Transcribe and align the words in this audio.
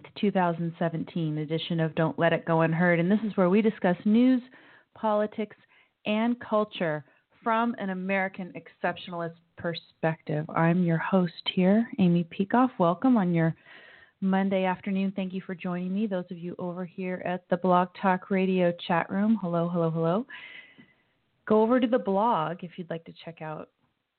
18th, 0.00 0.20
2017 0.20 1.38
edition 1.38 1.80
of 1.80 1.94
Don't 1.94 2.18
Let 2.18 2.32
It 2.32 2.44
Go 2.44 2.62
Unheard, 2.62 3.00
and 3.00 3.10
this 3.10 3.18
is 3.24 3.36
where 3.36 3.50
we 3.50 3.62
discuss 3.62 3.96
news, 4.04 4.42
politics, 4.94 5.56
and 6.06 6.38
culture 6.40 7.04
from 7.42 7.74
an 7.78 7.90
American 7.90 8.52
exceptionalist 8.54 9.34
perspective. 9.56 10.48
I'm 10.50 10.84
your 10.84 10.98
host 10.98 11.32
here, 11.54 11.86
Amy 11.98 12.24
Peikoff. 12.24 12.70
Welcome 12.78 13.16
on 13.16 13.34
your 13.34 13.54
Monday 14.20 14.64
afternoon. 14.64 15.12
Thank 15.16 15.32
you 15.32 15.40
for 15.46 15.54
joining 15.54 15.94
me. 15.94 16.06
Those 16.06 16.26
of 16.30 16.38
you 16.38 16.54
over 16.58 16.84
here 16.84 17.22
at 17.24 17.48
the 17.48 17.56
Blog 17.56 17.88
Talk 18.00 18.30
Radio 18.30 18.72
chat 18.86 19.10
room, 19.10 19.38
hello, 19.40 19.68
hello, 19.68 19.90
hello. 19.90 20.26
Go 21.46 21.62
over 21.62 21.80
to 21.80 21.86
the 21.86 21.98
blog 21.98 22.58
if 22.62 22.72
you'd 22.76 22.90
like 22.90 23.04
to 23.04 23.12
check 23.24 23.42
out 23.42 23.70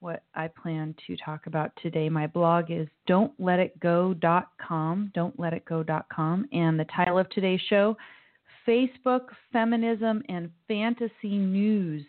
what 0.02 0.24
I 0.36 0.50
plan 0.50 0.94
to 1.08 1.16
talk 1.16 1.48
about 1.48 1.72
today. 1.82 2.10
My 2.10 2.28
blog 2.28 2.72
is 2.72 2.88
don'tletitgo.com, 3.08 5.12
don'tletitgo.com, 5.16 6.50
and 6.52 6.80
the 6.80 6.86
title 6.96 7.20
of 7.20 7.30
today's 7.30 7.62
show, 7.70 7.96
Facebook, 8.68 9.28
Feminism, 9.54 10.24
and 10.28 10.50
Fantasy 10.68 11.38
News. 11.38 12.04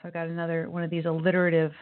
So 0.00 0.08
I've 0.08 0.14
got 0.14 0.28
another 0.28 0.70
one 0.70 0.82
of 0.82 0.90
these 0.90 1.06
alliterative 1.06 1.72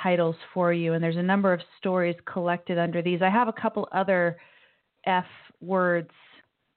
titles 0.00 0.36
for 0.54 0.72
you, 0.72 0.92
and 0.92 1.02
there's 1.02 1.16
a 1.16 1.22
number 1.22 1.52
of 1.52 1.60
stories 1.78 2.14
collected 2.32 2.78
under 2.78 3.02
these. 3.02 3.20
I 3.20 3.30
have 3.30 3.48
a 3.48 3.52
couple 3.52 3.88
other 3.92 4.36
F 5.06 5.26
words 5.60 6.10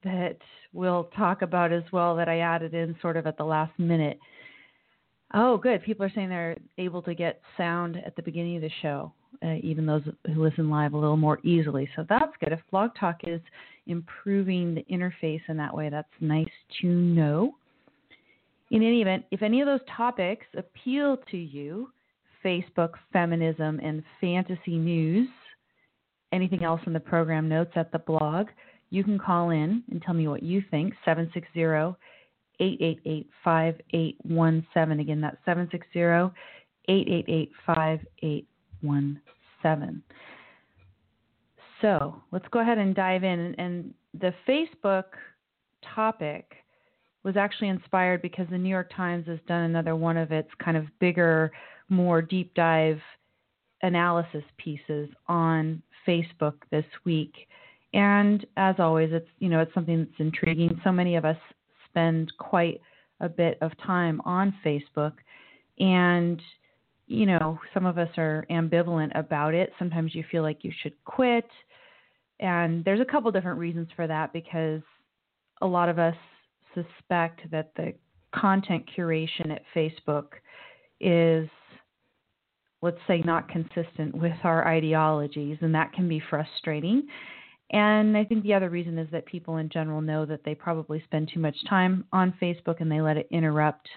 that 0.03 0.37
we'll 0.73 1.03
talk 1.15 1.43
about 1.43 1.71
as 1.71 1.83
well 1.91 2.15
that 2.15 2.27
I 2.27 2.39
added 2.39 2.73
in 2.73 2.95
sort 3.01 3.15
of 3.15 3.27
at 3.27 3.37
the 3.37 3.43
last 3.43 3.77
minute. 3.77 4.17
Oh, 5.33 5.57
good. 5.57 5.83
People 5.83 6.05
are 6.05 6.11
saying 6.13 6.29
they're 6.29 6.57
able 6.77 7.01
to 7.03 7.13
get 7.13 7.41
sound 7.57 7.97
at 8.05 8.15
the 8.15 8.21
beginning 8.21 8.57
of 8.57 8.61
the 8.61 8.71
show, 8.81 9.13
uh, 9.43 9.55
even 9.63 9.85
those 9.85 10.03
who 10.27 10.43
listen 10.43 10.69
live 10.69 10.93
a 10.93 10.97
little 10.97 11.15
more 11.15 11.39
easily. 11.43 11.89
So 11.95 12.05
that's 12.09 12.33
good. 12.41 12.51
If 12.51 12.59
Blog 12.69 12.91
Talk 12.99 13.21
is 13.23 13.39
improving 13.87 14.75
the 14.75 14.85
interface 14.91 15.41
in 15.47 15.55
that 15.57 15.73
way, 15.73 15.89
that's 15.89 16.07
nice 16.19 16.49
to 16.81 16.87
know. 16.87 17.55
In 18.71 18.83
any 18.83 19.01
event, 19.01 19.25
if 19.31 19.41
any 19.41 19.61
of 19.61 19.67
those 19.67 19.81
topics 19.95 20.45
appeal 20.57 21.17
to 21.31 21.37
you, 21.37 21.89
Facebook, 22.43 22.91
feminism, 23.13 23.79
and 23.81 24.03
fantasy 24.19 24.77
news, 24.77 25.29
anything 26.33 26.63
else 26.63 26.81
in 26.85 26.93
the 26.93 26.99
program 26.99 27.47
notes 27.47 27.71
at 27.75 27.91
the 27.91 27.99
blog, 27.99 28.47
you 28.89 29.03
can 29.03 29.17
call 29.17 29.51
in 29.51 29.83
and 29.91 30.01
tell 30.01 30.13
me 30.13 30.27
what 30.27 30.43
you 30.43 30.63
think. 30.71 30.93
760 31.05 31.63
888 32.61 33.29
5817. 33.43 34.99
Again, 34.99 35.21
that's 35.21 35.37
760 35.45 35.99
888 36.87 37.51
5817. 37.65 40.03
So 41.81 42.21
let's 42.31 42.47
go 42.51 42.59
ahead 42.59 42.77
and 42.77 42.95
dive 42.95 43.23
in. 43.23 43.55
And 43.57 43.93
the 44.19 44.33
Facebook 44.47 45.05
topic 45.95 46.53
was 47.23 47.37
actually 47.37 47.69
inspired 47.69 48.21
because 48.21 48.47
the 48.49 48.57
New 48.57 48.69
York 48.69 48.91
Times 48.95 49.27
has 49.27 49.39
done 49.47 49.63
another 49.63 49.95
one 49.95 50.17
of 50.17 50.31
its 50.31 50.49
kind 50.63 50.77
of 50.77 50.85
bigger, 50.99 51.51
more 51.89 52.21
deep 52.21 52.53
dive 52.53 52.99
analysis 53.81 54.43
pieces 54.57 55.09
on 55.27 55.81
Facebook 56.07 56.53
this 56.69 56.85
week. 57.03 57.33
And 57.93 58.45
as 58.57 58.75
always, 58.79 59.11
it's 59.11 59.27
you 59.39 59.49
know 59.49 59.59
it's 59.59 59.73
something 59.73 59.99
that's 59.99 60.19
intriguing. 60.19 60.79
So 60.83 60.91
many 60.91 61.15
of 61.15 61.25
us 61.25 61.37
spend 61.91 62.31
quite 62.37 62.81
a 63.19 63.29
bit 63.29 63.57
of 63.61 63.71
time 63.85 64.21
on 64.25 64.53
Facebook. 64.65 65.13
And, 65.79 66.41
you 67.07 67.25
know, 67.25 67.59
some 67.73 67.85
of 67.85 67.97
us 67.97 68.09
are 68.17 68.45
ambivalent 68.49 69.17
about 69.17 69.53
it. 69.53 69.71
Sometimes 69.77 70.15
you 70.15 70.23
feel 70.31 70.43
like 70.43 70.63
you 70.63 70.71
should 70.81 70.93
quit. 71.05 71.47
And 72.39 72.83
there's 72.83 72.99
a 72.99 73.05
couple 73.05 73.31
different 73.31 73.59
reasons 73.59 73.87
for 73.95 74.07
that 74.07 74.33
because 74.33 74.81
a 75.61 75.67
lot 75.67 75.89
of 75.89 75.99
us 75.99 76.15
suspect 76.73 77.41
that 77.51 77.71
the 77.75 77.93
content 78.33 78.83
curation 78.97 79.51
at 79.51 79.61
Facebook 79.75 80.27
is, 80.99 81.49
let's 82.81 82.97
say, 83.07 83.19
not 83.19 83.47
consistent 83.49 84.15
with 84.15 84.37
our 84.43 84.67
ideologies, 84.67 85.57
and 85.61 85.75
that 85.75 85.93
can 85.93 86.07
be 86.07 86.21
frustrating. 86.29 87.03
And 87.71 88.17
I 88.17 88.25
think 88.25 88.43
the 88.43 88.53
other 88.53 88.69
reason 88.69 88.97
is 88.97 89.07
that 89.11 89.25
people 89.25 89.57
in 89.57 89.69
general 89.69 90.01
know 90.01 90.25
that 90.25 90.43
they 90.43 90.53
probably 90.53 91.01
spend 91.05 91.31
too 91.33 91.39
much 91.39 91.55
time 91.69 92.05
on 92.11 92.33
Facebook 92.41 92.81
and 92.81 92.91
they 92.91 92.99
let 93.01 93.17
it 93.17 93.27
interrupt 93.31 93.87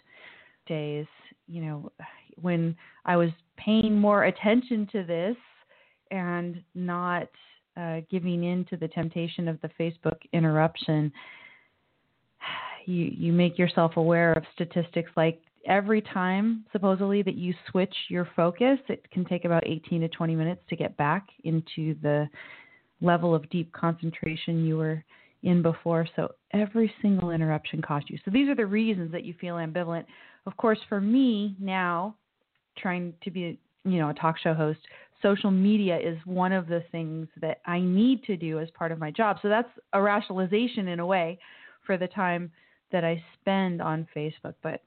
days. 0.67 1.07
You 1.49 1.63
know, 1.63 1.93
when 2.41 2.77
I 3.05 3.17
was 3.17 3.31
paying 3.57 3.99
more 3.99 4.25
attention 4.25 4.89
to 4.93 5.03
this 5.03 5.37
and 6.13 6.63
not 6.75 7.29
uh, 7.77 8.01
giving 8.11 8.45
in 8.45 8.65
to 8.67 8.77
the 8.77 8.89
temptation 8.89 9.49
of 9.49 9.61
the 9.61 9.71
Facebook 9.79 10.19
interruption, 10.33 11.13
you 12.87 13.11
you 13.13 13.33
make 13.33 13.59
yourself 13.59 13.97
aware 13.97 14.33
of 14.35 14.45
statistics 14.55 15.11
like 15.17 15.41
every 15.67 16.01
time 16.01 16.65
supposedly 16.73 17.23
that 17.23 17.35
you 17.35 17.55
switch 17.71 17.95
your 18.09 18.29
focus, 18.37 18.79
it 18.89 19.11
can 19.11 19.25
take 19.25 19.45
about 19.45 19.67
18 19.67 20.03
to 20.03 20.09
20 20.09 20.37
minutes 20.37 20.61
to 20.69 20.77
get 20.77 20.97
back 20.97 21.27
into 21.45 21.97
the 22.03 22.29
level 23.05 23.35
of 23.35 23.49
deep 23.51 23.73
concentration 23.73 24.65
you 24.65 24.77
were 24.77 25.05
in 25.43 25.63
before. 25.63 26.09
So 26.17 26.33
every 26.53 26.93
single 27.03 27.31
interruption 27.31 27.83
cost 27.83 28.09
you. 28.09 28.19
So 28.25 28.31
these 28.31 28.49
are 28.49 28.55
the 28.55 28.67
reasons 28.67 29.13
that 29.13 29.25
you 29.25 29.35
feel 29.41 29.57
ambivalent. 29.57 30.07
Of 30.47 30.57
course, 30.57 30.79
for 30.89 31.01
me 31.01 31.55
now, 31.61 32.17
trying 32.79 33.15
to 33.23 33.31
be 33.31 33.59
you 33.85 33.99
know 33.99 34.11
a 34.11 34.15
talk 34.15 34.39
show 34.39 34.55
host, 34.55 34.81
social 35.23 35.51
media 35.51 35.99
is 35.99 36.19
one 36.25 36.53
of 36.53 36.67
the 36.67 36.83
things 36.91 37.29
that 37.41 37.61
I 37.67 37.81
need 37.81 38.25
to 38.25 38.37
do 38.37 38.59
as 38.59 38.69
part 38.71 38.93
of 38.93 38.99
my 38.99 39.11
job. 39.11 39.39
So 39.43 39.49
that's 39.49 39.69
a 39.93 40.01
rationalization 40.01 40.89
in 40.89 41.01
a 41.01 41.07
way 41.07 41.39
for 41.87 41.97
the 41.97 42.09
time 42.09 42.51
that 42.93 43.05
I 43.05 43.23
spend 43.41 43.83
on 43.83 44.07
Facebook. 44.17 44.55
But 44.63 44.83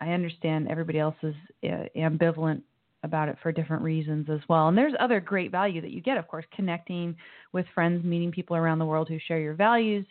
I 0.00 0.10
understand 0.10 0.68
everybody 0.68 0.98
else 0.98 1.16
is 1.22 1.34
uh, 1.64 1.84
ambivalent 1.96 2.62
about 3.06 3.28
it 3.30 3.36
for 3.42 3.50
different 3.50 3.82
reasons 3.82 4.28
as 4.30 4.40
well. 4.48 4.68
And 4.68 4.76
there's 4.76 4.92
other 5.00 5.20
great 5.20 5.50
value 5.50 5.80
that 5.80 5.90
you 5.90 6.02
get, 6.02 6.18
of 6.18 6.28
course, 6.28 6.44
connecting 6.54 7.16
with 7.52 7.64
friends, 7.74 8.04
meeting 8.04 8.30
people 8.30 8.56
around 8.56 8.78
the 8.78 8.84
world 8.84 9.08
who 9.08 9.18
share 9.26 9.40
your 9.40 9.54
values, 9.54 10.04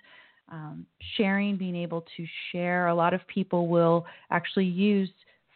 um, 0.51 0.86
sharing, 1.15 1.56
being 1.57 1.75
able 1.75 2.06
to 2.18 2.25
share. 2.51 2.88
A 2.88 2.95
lot 2.95 3.13
of 3.13 3.21
people 3.27 3.68
will 3.68 4.06
actually 4.31 4.65
use 4.65 5.09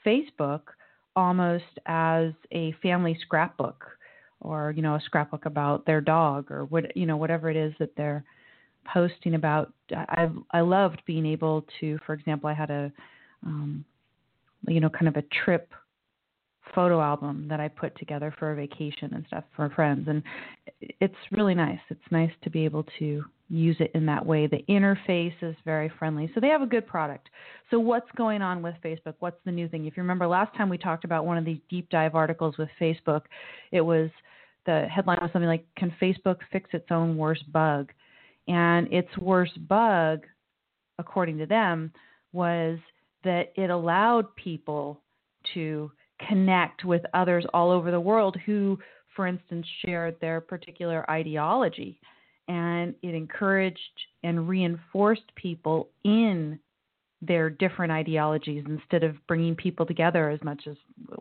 Facebook 0.05 0.61
almost 1.15 1.65
as 1.87 2.31
a 2.51 2.73
family 2.81 3.17
scrapbook 3.21 3.83
or 4.41 4.71
you 4.75 4.81
know 4.81 4.95
a 4.95 5.01
scrapbook 5.01 5.45
about 5.45 5.85
their 5.85 6.01
dog 6.01 6.49
or 6.51 6.65
what 6.65 6.95
you 6.95 7.05
know 7.05 7.17
whatever 7.17 7.49
it 7.49 7.57
is 7.57 7.73
that 7.79 7.95
they're 7.95 8.23
posting 8.85 9.35
about. 9.35 9.73
I 9.91 10.29
I 10.51 10.61
loved 10.61 11.01
being 11.05 11.25
able 11.25 11.65
to, 11.79 11.99
for 12.05 12.13
example, 12.13 12.49
I 12.49 12.53
had 12.53 12.69
a 12.69 12.91
um, 13.45 13.83
you 14.67 14.79
know 14.79 14.89
kind 14.89 15.07
of 15.07 15.15
a 15.15 15.23
trip 15.43 15.71
photo 16.73 17.01
album 17.01 17.47
that 17.49 17.59
I 17.59 17.67
put 17.67 17.97
together 17.97 18.33
for 18.37 18.51
a 18.51 18.55
vacation 18.55 19.13
and 19.13 19.25
stuff 19.27 19.43
for 19.55 19.69
friends. 19.69 20.07
And 20.07 20.23
it's 20.99 21.15
really 21.31 21.55
nice. 21.55 21.79
It's 21.89 21.99
nice 22.11 22.31
to 22.43 22.49
be 22.49 22.65
able 22.65 22.85
to 22.99 23.23
use 23.49 23.75
it 23.79 23.91
in 23.95 24.05
that 24.05 24.25
way. 24.25 24.47
The 24.47 24.63
interface 24.69 25.33
is 25.41 25.55
very 25.65 25.91
friendly. 25.97 26.31
So 26.33 26.39
they 26.39 26.49
have 26.49 26.61
a 26.61 26.67
good 26.67 26.87
product. 26.87 27.29
So 27.71 27.79
what's 27.79 28.09
going 28.15 28.41
on 28.41 28.61
with 28.61 28.75
Facebook? 28.83 29.15
What's 29.19 29.39
the 29.45 29.51
new 29.51 29.67
thing? 29.67 29.85
If 29.85 29.97
you 29.97 30.03
remember 30.03 30.27
last 30.27 30.55
time 30.55 30.69
we 30.69 30.77
talked 30.77 31.03
about 31.03 31.25
one 31.25 31.37
of 31.37 31.45
these 31.45 31.59
deep 31.69 31.89
dive 31.89 32.15
articles 32.15 32.57
with 32.57 32.69
Facebook, 32.79 33.21
it 33.71 33.81
was 33.81 34.09
the 34.65 34.85
headline 34.93 35.17
was 35.21 35.31
something 35.33 35.49
like 35.49 35.65
can 35.75 35.93
Facebook 36.01 36.37
fix 36.51 36.69
its 36.73 36.87
own 36.91 37.17
worst 37.17 37.51
bug? 37.51 37.91
And 38.47 38.91
its 38.93 39.15
worst 39.17 39.67
bug 39.67 40.25
according 40.99 41.37
to 41.39 41.45
them 41.45 41.91
was 42.33 42.77
that 43.23 43.51
it 43.55 43.69
allowed 43.69 44.35
people 44.35 45.01
to 45.53 45.91
connect 46.27 46.85
with 46.85 47.01
others 47.13 47.45
all 47.53 47.71
over 47.71 47.91
the 47.91 47.99
world 47.99 48.37
who, 48.45 48.77
for 49.15 49.27
instance, 49.27 49.65
shared 49.85 50.15
their 50.19 50.41
particular 50.41 51.09
ideology. 51.09 51.99
And 52.47 52.95
it 53.03 53.13
encouraged 53.13 53.79
and 54.23 54.49
reinforced 54.49 55.33
people 55.35 55.89
in 56.03 56.59
their 57.21 57.49
different 57.49 57.91
ideologies 57.91 58.63
instead 58.67 59.03
of 59.03 59.15
bringing 59.27 59.55
people 59.55 59.85
together 59.85 60.29
as 60.29 60.41
much 60.43 60.63
as 60.67 60.75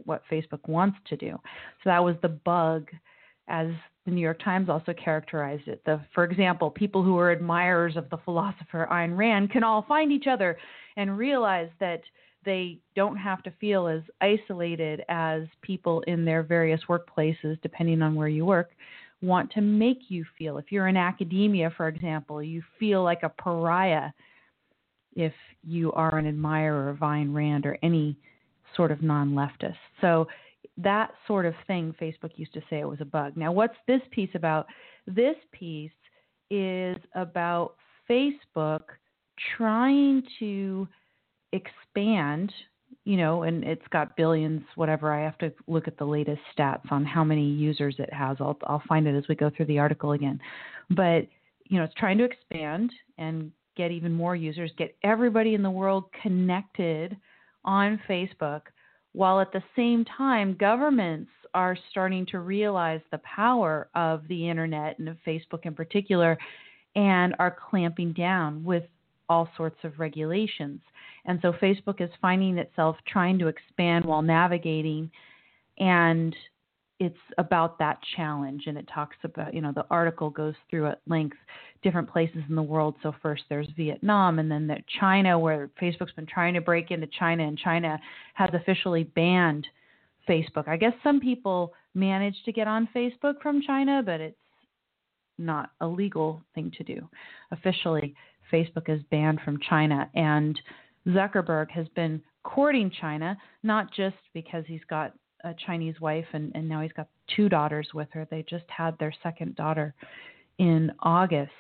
what 0.04 0.22
Facebook 0.30 0.66
wants 0.68 0.96
to 1.08 1.16
do. 1.16 1.32
So 1.82 1.90
that 1.90 2.02
was 2.02 2.14
the 2.22 2.28
bug, 2.28 2.88
as 3.48 3.68
the 4.04 4.12
New 4.12 4.20
York 4.20 4.42
Times 4.42 4.68
also 4.68 4.94
characterized 4.94 5.66
it. 5.68 5.82
The, 5.84 6.00
for 6.14 6.24
example, 6.24 6.70
people 6.70 7.02
who 7.02 7.18
are 7.18 7.32
admirers 7.32 7.96
of 7.96 8.08
the 8.10 8.18
philosopher 8.18 8.86
Ayn 8.90 9.16
Rand 9.16 9.50
can 9.50 9.64
all 9.64 9.84
find 9.88 10.12
each 10.12 10.26
other 10.26 10.56
and 10.96 11.18
realize 11.18 11.68
that 11.80 12.02
they 12.44 12.78
don't 12.94 13.16
have 13.16 13.42
to 13.42 13.50
feel 13.60 13.86
as 13.88 14.02
isolated 14.20 15.02
as 15.08 15.42
people 15.62 16.00
in 16.02 16.24
their 16.24 16.42
various 16.42 16.80
workplaces, 16.88 17.60
depending 17.62 18.02
on 18.02 18.14
where 18.14 18.28
you 18.28 18.44
work, 18.44 18.70
want 19.20 19.50
to 19.52 19.60
make 19.60 20.02
you 20.08 20.24
feel. 20.36 20.58
If 20.58 20.70
you're 20.70 20.88
in 20.88 20.96
academia, 20.96 21.72
for 21.76 21.88
example, 21.88 22.42
you 22.42 22.62
feel 22.78 23.02
like 23.02 23.22
a 23.22 23.28
pariah 23.28 24.10
if 25.14 25.32
you 25.64 25.92
are 25.92 26.16
an 26.16 26.26
admirer 26.26 26.88
of 26.88 26.98
Ayn 26.98 27.34
Rand 27.34 27.66
or 27.66 27.76
any 27.82 28.16
sort 28.76 28.92
of 28.92 29.02
non 29.02 29.32
leftist. 29.32 29.74
So, 30.00 30.28
that 30.76 31.10
sort 31.26 31.44
of 31.44 31.54
thing, 31.66 31.92
Facebook 32.00 32.30
used 32.36 32.54
to 32.54 32.60
say 32.70 32.78
it 32.78 32.88
was 32.88 33.00
a 33.00 33.04
bug. 33.04 33.36
Now, 33.36 33.50
what's 33.50 33.74
this 33.88 34.00
piece 34.12 34.30
about? 34.34 34.66
This 35.08 35.34
piece 35.50 35.90
is 36.50 36.96
about 37.14 37.74
Facebook 38.08 38.82
trying 39.56 40.22
to 40.38 40.86
expand, 41.52 42.52
you 43.04 43.16
know, 43.16 43.42
and 43.42 43.64
it's 43.64 43.86
got 43.90 44.16
billions, 44.16 44.62
whatever. 44.74 45.12
I 45.12 45.22
have 45.22 45.38
to 45.38 45.52
look 45.66 45.88
at 45.88 45.98
the 45.98 46.04
latest 46.04 46.40
stats 46.56 46.90
on 46.90 47.04
how 47.04 47.24
many 47.24 47.46
users 47.46 47.96
it 47.98 48.12
has. 48.12 48.36
I'll 48.40 48.58
I'll 48.64 48.82
find 48.88 49.06
it 49.06 49.16
as 49.16 49.28
we 49.28 49.34
go 49.34 49.50
through 49.54 49.66
the 49.66 49.78
article 49.78 50.12
again. 50.12 50.40
But 50.90 51.26
you 51.64 51.78
know, 51.78 51.84
it's 51.84 51.94
trying 51.94 52.18
to 52.18 52.24
expand 52.24 52.92
and 53.18 53.52
get 53.76 53.90
even 53.90 54.12
more 54.12 54.34
users, 54.34 54.72
get 54.76 54.96
everybody 55.04 55.54
in 55.54 55.62
the 55.62 55.70
world 55.70 56.04
connected 56.22 57.16
on 57.64 58.00
Facebook, 58.08 58.62
while 59.12 59.40
at 59.40 59.52
the 59.52 59.62
same 59.76 60.04
time 60.04 60.56
governments 60.58 61.30
are 61.54 61.76
starting 61.90 62.26
to 62.26 62.40
realize 62.40 63.00
the 63.10 63.18
power 63.18 63.88
of 63.94 64.26
the 64.28 64.48
internet 64.48 64.98
and 64.98 65.08
of 65.08 65.16
Facebook 65.26 65.64
in 65.64 65.74
particular 65.74 66.36
and 66.94 67.34
are 67.38 67.56
clamping 67.70 68.12
down 68.12 68.62
with 68.64 68.84
all 69.28 69.48
sorts 69.56 69.78
of 69.84 69.98
regulations. 69.98 70.80
And 71.28 71.38
so 71.42 71.52
Facebook 71.52 72.00
is 72.00 72.10
finding 72.20 72.58
itself 72.58 72.96
trying 73.06 73.38
to 73.38 73.46
expand 73.46 74.04
while 74.04 74.22
navigating 74.22 75.10
and 75.78 76.34
it's 76.98 77.18
about 77.36 77.78
that 77.78 78.00
challenge. 78.16 78.64
And 78.66 78.76
it 78.76 78.88
talks 78.92 79.16
about 79.22 79.54
you 79.54 79.60
know 79.60 79.72
the 79.72 79.86
article 79.90 80.30
goes 80.30 80.54
through 80.68 80.88
at 80.88 81.00
length 81.06 81.36
different 81.84 82.10
places 82.10 82.42
in 82.48 82.56
the 82.56 82.62
world. 82.62 82.96
So 83.02 83.14
first 83.22 83.44
there's 83.48 83.68
vietnam 83.76 84.40
and 84.40 84.50
then 84.50 84.66
the 84.66 84.78
china 84.98 85.38
where 85.38 85.70
facebook's 85.80 86.12
been 86.12 86.26
trying 86.26 86.54
to 86.54 86.60
break 86.60 86.90
into 86.90 87.06
china 87.18 87.46
and 87.46 87.56
china 87.56 88.00
has 88.34 88.50
officially 88.52 89.04
banned 89.04 89.68
facebook. 90.28 90.66
I 90.66 90.76
guess 90.76 90.94
some 91.04 91.20
people 91.20 91.72
manage 91.94 92.36
to 92.46 92.52
get 92.52 92.66
on 92.66 92.88
facebook 92.96 93.40
from 93.42 93.62
china 93.62 94.02
but 94.04 94.20
it's 94.20 94.36
not 95.38 95.70
a 95.80 95.86
legal 95.86 96.42
thing 96.54 96.72
to 96.78 96.82
do. 96.82 97.08
Officially 97.52 98.14
Facebook 98.52 98.88
is 98.88 99.02
banned 99.10 99.40
from 99.44 99.58
China. 99.68 100.10
And 100.14 100.58
Zuckerberg 101.06 101.70
has 101.70 101.86
been 101.88 102.20
courting 102.42 102.90
China, 103.00 103.36
not 103.62 103.92
just 103.94 104.16
because 104.34 104.64
he's 104.66 104.84
got 104.88 105.12
a 105.44 105.54
Chinese 105.66 106.00
wife 106.00 106.26
and, 106.32 106.52
and 106.54 106.68
now 106.68 106.80
he's 106.80 106.92
got 106.92 107.08
two 107.36 107.48
daughters 107.48 107.88
with 107.94 108.08
her. 108.12 108.26
They 108.30 108.44
just 108.48 108.64
had 108.68 108.98
their 108.98 109.12
second 109.22 109.56
daughter 109.56 109.94
in 110.58 110.92
August. 111.00 111.52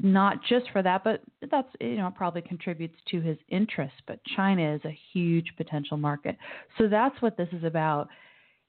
Not 0.00 0.38
just 0.48 0.66
for 0.72 0.82
that, 0.82 1.02
but 1.02 1.22
that's 1.50 1.68
you 1.80 1.96
know 1.96 2.12
probably 2.16 2.42
contributes 2.42 2.94
to 3.10 3.20
his 3.20 3.36
interest. 3.48 3.94
But 4.06 4.20
China 4.36 4.74
is 4.74 4.80
a 4.84 4.96
huge 5.12 5.52
potential 5.56 5.96
market, 5.96 6.36
so 6.78 6.88
that's 6.88 7.20
what 7.20 7.36
this 7.36 7.48
is 7.52 7.64
about. 7.64 8.08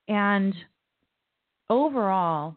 And 0.08 0.56
overall, 1.70 2.56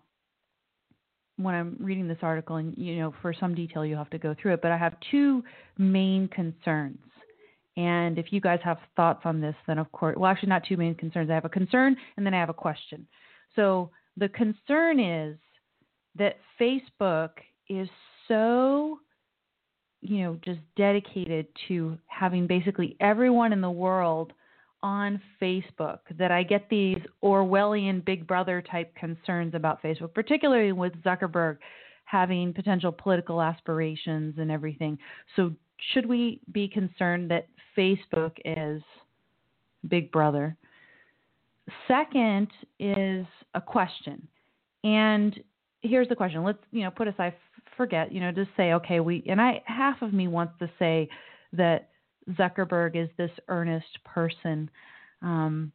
when 1.37 1.55
I'm 1.55 1.77
reading 1.81 2.09
this 2.09 2.19
article, 2.23 2.57
and 2.57 2.77
you 2.77 2.97
know, 2.97 3.15
for 3.21 3.35
some 3.39 3.55
detail, 3.55 3.85
you 3.85 3.97
have 3.97 4.11
to 4.11 4.19
go 4.19 4.35
through 4.41 4.55
it, 4.55 4.63
but 4.63 4.71
I 4.71 4.79
have 4.79 4.97
two 5.11 5.45
main 5.77 6.29
concerns. 6.29 6.99
And 7.77 8.19
if 8.19 8.33
you 8.33 8.41
guys 8.41 8.61
have 8.65 8.79
thoughts 8.97 9.23
on 9.25 9.41
this, 9.41 9.55
then 9.67 9.79
of 9.79 9.91
course, 9.93 10.17
well, 10.19 10.31
actually, 10.31 10.51
not 10.51 10.65
two 10.65 10.77
main 10.77 10.95
concerns. 10.95 11.31
I 11.31 11.35
have 11.35 11.45
a 11.45 11.51
concern 11.51 11.97
and 12.17 12.27
then 12.27 12.35
I 12.35 12.41
have 12.41 12.51
a 12.51 12.55
question. 12.55 13.07
So 13.57 13.91
the 14.17 14.29
concern 14.29 15.01
is 15.01 15.39
that 16.17 16.37
Facebook 16.61 17.31
is 17.69 17.89
so, 18.29 18.99
you 20.03 20.23
know, 20.23 20.39
just 20.45 20.61
dedicated 20.77 21.47
to 21.69 21.99
having 22.07 22.47
basically 22.47 22.97
everyone 23.01 23.53
in 23.53 23.61
the 23.61 23.71
world 23.71 24.33
on 24.83 25.21
Facebook 25.41 26.01
that 26.19 26.31
I 26.31 26.43
get 26.43 26.69
these 26.69 26.99
Orwellian 27.23 28.05
Big 28.05 28.27
Brother 28.27 28.63
type 28.63 28.95
concerns 28.97 29.55
about 29.55 29.83
Facebook, 29.83 30.13
particularly 30.13 30.73
with 30.73 30.93
Zuckerberg 31.03 31.59
having 32.05 32.53
potential 32.53 32.93
political 32.93 33.41
aspirations 33.41 34.35
and 34.39 34.51
everything. 34.51 34.99
So, 35.37 35.53
should 35.93 36.07
we 36.07 36.41
be 36.53 36.69
concerned 36.69 37.31
that 37.31 37.49
Facebook 37.77 38.33
is 38.45 38.83
Big 39.89 40.11
Brother? 40.13 40.57
Second 41.89 42.49
is 42.79 43.27
a 43.55 43.61
question. 43.61 44.27
And 44.85 45.39
here's 45.81 46.09
the 46.09 46.17
question. 46.17 46.43
Let's, 46.43 46.59
you 46.71 46.83
know, 46.83 46.91
put 46.91 47.09
aside 47.09 47.35
forget, 47.77 48.13
you 48.13 48.21
know, 48.21 48.33
just 48.33 48.51
say 48.57 48.75
okay, 48.75 49.01
we 49.01 49.23
and 49.27 49.41
I 49.41 49.63
half 49.65 50.03
of 50.03 50.13
me 50.13 50.29
wants 50.29 50.55
to 50.59 50.71
say 50.79 51.09
that 51.53 51.89
Zuckerberg 52.31 52.97
is 52.97 53.09
this 53.17 53.31
earnest 53.49 54.03
person 54.05 54.71
um, 55.23 55.73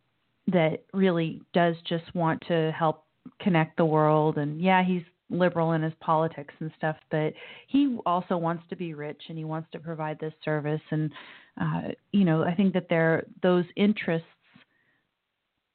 that 0.47 0.83
really 0.93 1.41
does 1.53 1.75
just 1.87 2.13
want 2.15 2.41
to 2.47 2.71
help 2.77 3.05
connect 3.39 3.77
the 3.77 3.85
world. 3.85 4.37
And 4.37 4.61
yeah, 4.61 4.83
he's 4.83 5.03
liberal 5.29 5.73
in 5.73 5.81
his 5.81 5.93
politics 5.99 6.53
and 6.59 6.71
stuff, 6.77 6.95
but 7.11 7.33
he 7.67 7.97
also 8.05 8.37
wants 8.37 8.63
to 8.69 8.75
be 8.75 8.93
rich 8.93 9.21
and 9.29 9.37
he 9.37 9.43
wants 9.43 9.67
to 9.71 9.79
provide 9.79 10.19
this 10.19 10.33
service. 10.43 10.81
And 10.91 11.11
uh, 11.59 11.81
you 12.11 12.23
know, 12.23 12.43
I 12.43 12.53
think 12.55 12.73
that 12.73 12.87
there 12.89 13.25
those 13.41 13.65
interests 13.75 14.27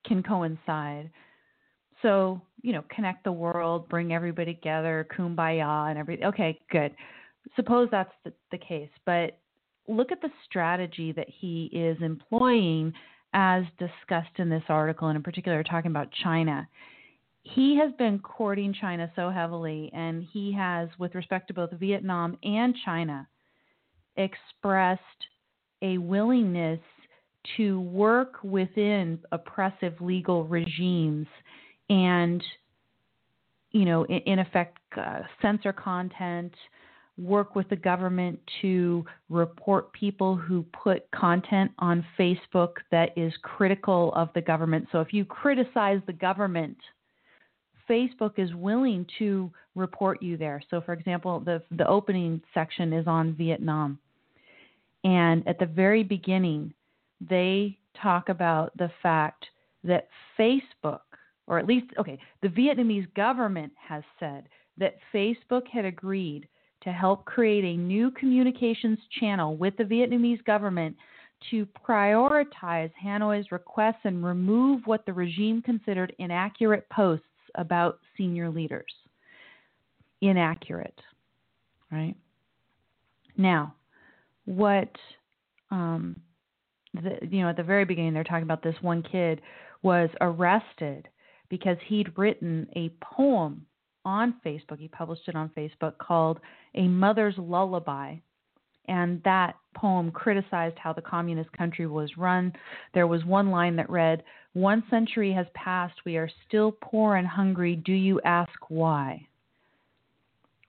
can 0.07 0.23
coincide. 0.23 1.11
So 2.01 2.41
you 2.63 2.73
know, 2.73 2.85
connect 2.95 3.25
the 3.25 3.33
world, 3.33 3.89
bring 3.89 4.13
everybody 4.13 4.55
together, 4.55 5.07
kumbaya, 5.17 5.91
and 5.91 5.99
everything. 5.99 6.27
Okay, 6.27 6.59
good. 6.71 6.95
Suppose 7.57 7.89
that's 7.91 8.13
the, 8.25 8.33
the 8.53 8.59
case, 8.59 8.91
but 9.05 9.39
look 9.89 10.13
at 10.13 10.23
the 10.23 10.31
strategy 10.45 11.13
that 11.13 11.27
he 11.29 11.69
is 11.73 11.99
employing 12.03 12.93
as 13.35 13.65
discussed 13.79 14.39
in 14.39 14.49
this 14.49 14.63
article, 14.69 15.09
and 15.09 15.17
in 15.17 15.23
particular, 15.23 15.63
talking 15.63 15.91
about 15.91 16.09
China. 16.23 16.69
He 17.45 17.77
has 17.77 17.93
been 17.99 18.19
courting 18.21 18.73
China 18.73 19.11
so 19.17 19.29
heavily, 19.29 19.91
and 19.93 20.23
he 20.33 20.53
has, 20.53 20.89
with 20.99 21.15
respect 21.15 21.49
to 21.49 21.55
both 21.55 21.73
Vietnam 21.73 22.39
and 22.43 22.75
China, 22.85 23.27
expressed 24.17 25.01
a 25.83 25.99
willingness 25.99 26.81
to 27.57 27.81
work 27.81 28.35
within 28.45 29.19
oppressive 29.33 29.95
legal 30.01 30.45
regimes 30.45 31.27
and, 31.91 32.43
you 33.73 33.85
know, 33.85 34.05
in, 34.05 34.19
in 34.19 34.39
effect, 34.39 34.79
uh, 34.97 35.21
censor 35.41 35.73
content, 35.73 36.55
work 37.19 37.57
with 37.57 37.69
the 37.69 37.77
government 37.77 38.39
to 38.61 39.05
report 39.29 39.93
people 39.93 40.37
who 40.37 40.65
put 40.73 41.11
content 41.11 41.71
on 41.79 42.05
Facebook 42.19 42.75
that 42.91 43.11
is 43.17 43.33
critical 43.43 44.13
of 44.15 44.29
the 44.35 44.41
government. 44.41 44.87
So 44.93 45.01
if 45.01 45.13
you 45.13 45.25
criticize 45.25 46.01
the 46.07 46.13
government, 46.13 46.77
Facebook 47.93 48.39
is 48.39 48.55
willing 48.55 49.07
to 49.19 49.51
report 49.75 50.23
you 50.23 50.37
there. 50.39 50.63
So, 50.71 50.81
for 50.81 50.95
example, 50.95 51.41
the 51.41 51.63
the 51.77 51.87
opening 51.87 52.41
section 52.55 52.93
is 52.93 53.07
on 53.07 53.35
Vietnam, 53.35 53.99
and 55.05 55.47
at 55.47 55.59
the 55.59 55.67
very 55.67 56.03
beginning, 56.03 56.73
they 57.29 57.79
talk 58.01 58.31
about 58.31 58.77
the 58.79 58.91
fact 59.03 59.45
that 59.85 60.09
Facebook, 60.39 61.01
or 61.47 61.59
at 61.59 61.67
least, 61.67 61.87
okay, 61.99 62.19
the 62.41 62.49
Vietnamese 62.49 63.13
government 63.15 63.73
has 63.77 64.03
said 64.19 64.49
that 64.79 64.97
Facebook 65.13 65.67
had 65.69 65.85
agreed 65.85 66.49
to 66.83 66.93
help 66.93 67.25
create 67.27 67.65
a 67.65 67.77
new 67.77 68.11
communications 68.13 68.99
channel 69.21 69.57
with 69.57 69.77
the 69.77 69.85
Vietnamese 69.85 70.43
government 70.45 70.97
to 71.51 71.67
prioritize 71.87 72.91
Hanoi's 73.03 73.51
requests 73.53 74.01
and 74.05 74.25
remove 74.25 74.83
what 74.87 75.05
the 75.05 75.13
regime 75.13 75.61
considered 75.61 76.15
inaccurate 76.19 76.89
posts 76.91 77.27
about 77.55 77.99
senior 78.17 78.51
leaders. 78.51 78.93
Inaccurate, 80.21 80.99
right? 81.91 82.15
Now, 83.37 83.75
what 84.45 84.91
um, 85.71 86.17
the, 86.95 87.19
you 87.29 87.43
know 87.43 87.49
at 87.49 87.57
the 87.57 87.63
very 87.63 87.85
beginning 87.85 88.15
they're 88.15 88.25
talking 88.25 88.43
about 88.43 88.63
this 88.63 88.77
one 88.83 89.03
kid 89.03 89.41
was 89.83 90.11
arrested 90.21 91.09
because 91.49 91.77
he'd 91.87 92.17
written 92.17 92.69
a 92.77 92.91
poem 93.03 93.67
on 94.05 94.35
Facebook. 94.45 94.79
He 94.79 94.89
published 94.89 95.29
it 95.29 95.35
on 95.35 95.51
Facebook 95.57 95.99
called 95.99 96.41
A 96.75 96.83
Mother's 96.83 97.35
Lullaby. 97.37 98.17
And 98.89 99.23
that 99.25 99.57
poem 99.75 100.11
criticized 100.11 100.79
how 100.79 100.93
the 100.93 101.03
communist 101.03 101.53
country 101.53 101.87
was 101.87 102.17
run. 102.17 102.53
There 102.95 103.07
was 103.07 103.25
one 103.25 103.51
line 103.51 103.77
that 103.77 103.91
read, 103.91 104.23
One 104.55 104.83
century 104.91 105.33
has 105.33 105.47
passed. 105.55 105.95
We 106.05 106.17
are 106.17 106.29
still 106.49 106.77
poor 106.83 107.17
and 107.17 107.27
hungry. 107.27 107.77
Do 107.77 107.93
you 107.93 108.21
ask 108.25 108.53
why? 108.69 109.27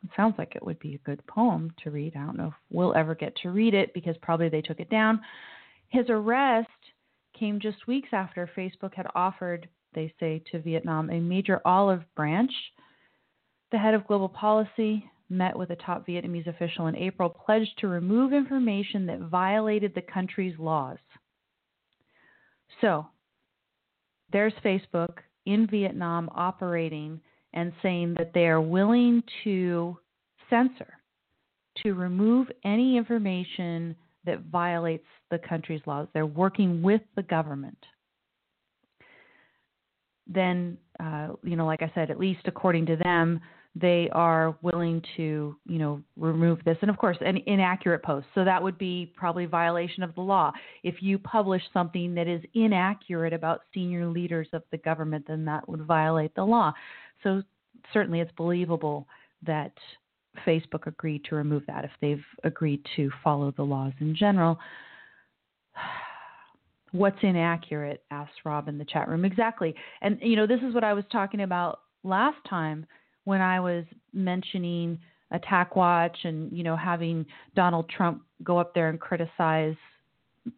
It 0.03 0.09
sounds 0.15 0.35
like 0.37 0.55
it 0.55 0.65
would 0.65 0.79
be 0.79 0.95
a 0.95 1.09
good 1.09 1.25
poem 1.27 1.73
to 1.83 1.91
read. 1.91 2.13
I 2.15 2.25
don't 2.25 2.37
know 2.37 2.47
if 2.47 2.53
we'll 2.69 2.95
ever 2.95 3.15
get 3.15 3.35
to 3.37 3.51
read 3.51 3.73
it 3.73 3.93
because 3.93 4.15
probably 4.21 4.49
they 4.49 4.61
took 4.61 4.79
it 4.79 4.89
down. 4.89 5.21
His 5.87 6.05
arrest 6.09 6.67
came 7.37 7.59
just 7.59 7.87
weeks 7.87 8.09
after 8.11 8.49
Facebook 8.55 8.93
had 8.93 9.07
offered, 9.15 9.67
they 9.95 10.13
say, 10.19 10.43
to 10.51 10.59
Vietnam 10.59 11.09
a 11.09 11.19
major 11.19 11.61
olive 11.65 12.03
branch 12.15 12.51
the 13.73 13.79
head 13.79 13.95
of 13.95 14.07
global 14.07 14.29
policy 14.29 15.03
met 15.29 15.57
with 15.57 15.69
a 15.69 15.75
top 15.77 16.05
Vietnamese 16.05 16.47
official 16.47 16.87
in 16.87 16.95
April, 16.95 17.29
pledged 17.29 17.71
to 17.79 17.87
remove 17.87 18.33
information 18.33 19.05
that 19.07 19.19
violated 19.19 19.93
the 19.95 20.01
country's 20.01 20.57
laws. 20.59 20.97
So, 22.81 23.05
there's 24.31 24.53
Facebook 24.65 25.17
in 25.45 25.67
Vietnam 25.67 26.29
operating 26.33 27.19
and 27.53 27.71
saying 27.81 28.15
that 28.17 28.31
they 28.33 28.47
are 28.47 28.61
willing 28.61 29.21
to 29.43 29.97
censor, 30.49 30.93
to 31.83 31.93
remove 31.93 32.47
any 32.63 32.97
information 32.97 33.95
that 34.25 34.41
violates 34.51 35.05
the 35.31 35.39
country's 35.39 35.81
laws. 35.85 36.07
They're 36.13 36.25
working 36.25 36.81
with 36.81 37.01
the 37.15 37.23
government. 37.23 37.77
Then, 40.27 40.77
uh, 40.99 41.29
you 41.43 41.55
know, 41.55 41.65
like 41.65 41.81
I 41.81 41.91
said, 41.93 42.09
at 42.09 42.19
least 42.19 42.41
according 42.45 42.85
to 42.87 42.95
them, 42.95 43.41
they 43.75 44.07
are 44.11 44.55
willing 44.61 45.01
to, 45.17 45.55
you 45.65 45.79
know, 45.79 46.01
remove 46.15 46.63
this. 46.63 46.77
And 46.81 46.91
of 46.91 46.97
course, 46.97 47.17
an 47.21 47.37
inaccurate 47.47 48.03
post. 48.03 48.27
So 48.35 48.43
that 48.43 48.61
would 48.61 48.77
be 48.77 49.11
probably 49.15 49.45
violation 49.45 50.03
of 50.03 50.13
the 50.13 50.21
law. 50.21 50.51
If 50.83 51.01
you 51.01 51.17
publish 51.17 51.63
something 51.73 52.13
that 52.13 52.27
is 52.27 52.41
inaccurate 52.53 53.33
about 53.33 53.61
senior 53.73 54.07
leaders 54.07 54.47
of 54.53 54.61
the 54.71 54.77
government, 54.77 55.25
then 55.27 55.43
that 55.45 55.67
would 55.67 55.81
violate 55.81 56.35
the 56.35 56.43
law. 56.43 56.71
So 57.23 57.41
certainly 57.91 58.19
it's 58.19 58.31
believable 58.33 59.07
that 59.41 59.73
Facebook 60.45 60.85
agreed 60.85 61.25
to 61.25 61.35
remove 61.35 61.63
that 61.67 61.83
if 61.83 61.91
they've 61.99 62.25
agreed 62.43 62.85
to 62.95 63.09
follow 63.23 63.51
the 63.51 63.63
laws 63.63 63.93
in 63.99 64.15
general. 64.15 64.59
What's 66.91 67.17
inaccurate? 67.23 68.03
asked 68.11 68.45
Rob 68.45 68.67
in 68.67 68.77
the 68.77 68.85
chat 68.85 69.07
room. 69.07 69.25
Exactly. 69.25 69.73
And, 70.03 70.19
you 70.21 70.35
know, 70.35 70.45
this 70.45 70.61
is 70.61 70.75
what 70.75 70.83
I 70.83 70.93
was 70.93 71.05
talking 71.11 71.41
about 71.41 71.79
last 72.03 72.37
time 72.47 72.85
when 73.25 73.41
I 73.41 73.59
was 73.59 73.85
mentioning 74.13 74.99
Attack 75.31 75.75
Watch 75.75 76.17
and 76.23 76.51
you 76.55 76.63
know 76.63 76.75
having 76.75 77.25
Donald 77.55 77.89
Trump 77.89 78.21
go 78.43 78.57
up 78.57 78.73
there 78.73 78.89
and 78.89 78.99
criticize 78.99 79.75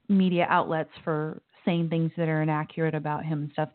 media 0.09 0.47
outlets 0.49 0.89
for 1.03 1.41
saying 1.63 1.89
things 1.89 2.11
that 2.17 2.29
are 2.29 2.41
inaccurate 2.41 2.93
about 2.93 3.25
him 3.25 3.43
and 3.43 3.51
stuff. 3.51 3.69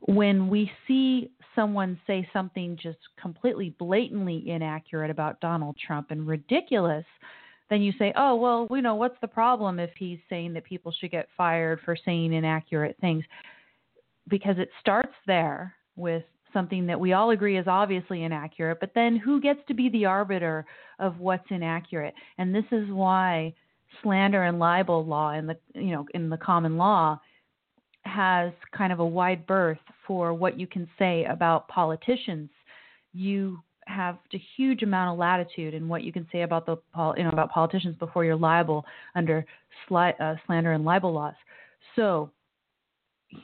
When 0.00 0.48
we 0.48 0.70
see 0.86 1.30
someone 1.54 1.98
say 2.06 2.28
something 2.32 2.76
just 2.80 2.98
completely 3.20 3.70
blatantly 3.78 4.50
inaccurate 4.50 5.10
about 5.10 5.40
Donald 5.40 5.76
Trump 5.84 6.10
and 6.10 6.26
ridiculous, 6.26 7.04
then 7.70 7.82
you 7.82 7.92
say, 7.98 8.12
"Oh, 8.16 8.36
well, 8.36 8.66
you 8.70 8.82
know, 8.82 8.94
what's 8.94 9.18
the 9.20 9.28
problem 9.28 9.78
if 9.78 9.90
he's 9.96 10.18
saying 10.28 10.54
that 10.54 10.64
people 10.64 10.92
should 10.92 11.10
get 11.10 11.28
fired 11.36 11.80
for 11.80 11.96
saying 11.96 12.32
inaccurate 12.32 12.96
things?" 13.00 13.24
Because 14.28 14.58
it 14.58 14.70
starts 14.80 15.14
there 15.26 15.74
with 15.96 16.24
something 16.56 16.86
that 16.86 16.98
we 16.98 17.12
all 17.12 17.30
agree 17.30 17.58
is 17.58 17.66
obviously 17.68 18.24
inaccurate, 18.24 18.80
but 18.80 18.92
then 18.94 19.14
who 19.14 19.42
gets 19.42 19.60
to 19.68 19.74
be 19.74 19.90
the 19.90 20.06
arbiter 20.06 20.64
of 20.98 21.18
what's 21.18 21.44
inaccurate? 21.50 22.14
And 22.38 22.54
this 22.54 22.64
is 22.72 22.88
why 22.88 23.52
slander 24.02 24.44
and 24.44 24.58
libel 24.58 25.04
law 25.04 25.32
in 25.32 25.46
the 25.46 25.56
you 25.74 25.90
know 25.90 26.06
in 26.14 26.30
the 26.30 26.36
common 26.38 26.78
law 26.78 27.20
has 28.04 28.52
kind 28.76 28.90
of 28.92 29.00
a 29.00 29.06
wide 29.06 29.46
berth 29.46 29.78
for 30.06 30.32
what 30.32 30.58
you 30.58 30.66
can 30.66 30.88
say 30.98 31.24
about 31.24 31.68
politicians. 31.68 32.48
You 33.12 33.60
have 33.86 34.16
a 34.32 34.42
huge 34.56 34.82
amount 34.82 35.12
of 35.12 35.18
latitude 35.18 35.74
in 35.74 35.88
what 35.88 36.02
you 36.02 36.12
can 36.12 36.26
say 36.32 36.42
about 36.42 36.64
the 36.64 36.76
you 37.18 37.22
know 37.22 37.30
about 37.30 37.50
politicians 37.50 37.96
before 37.98 38.24
you're 38.24 38.34
liable 38.34 38.82
under 39.14 39.44
sli- 39.88 40.18
uh, 40.20 40.36
slander 40.46 40.72
and 40.72 40.86
libel 40.86 41.12
laws. 41.12 41.34
So 41.96 42.30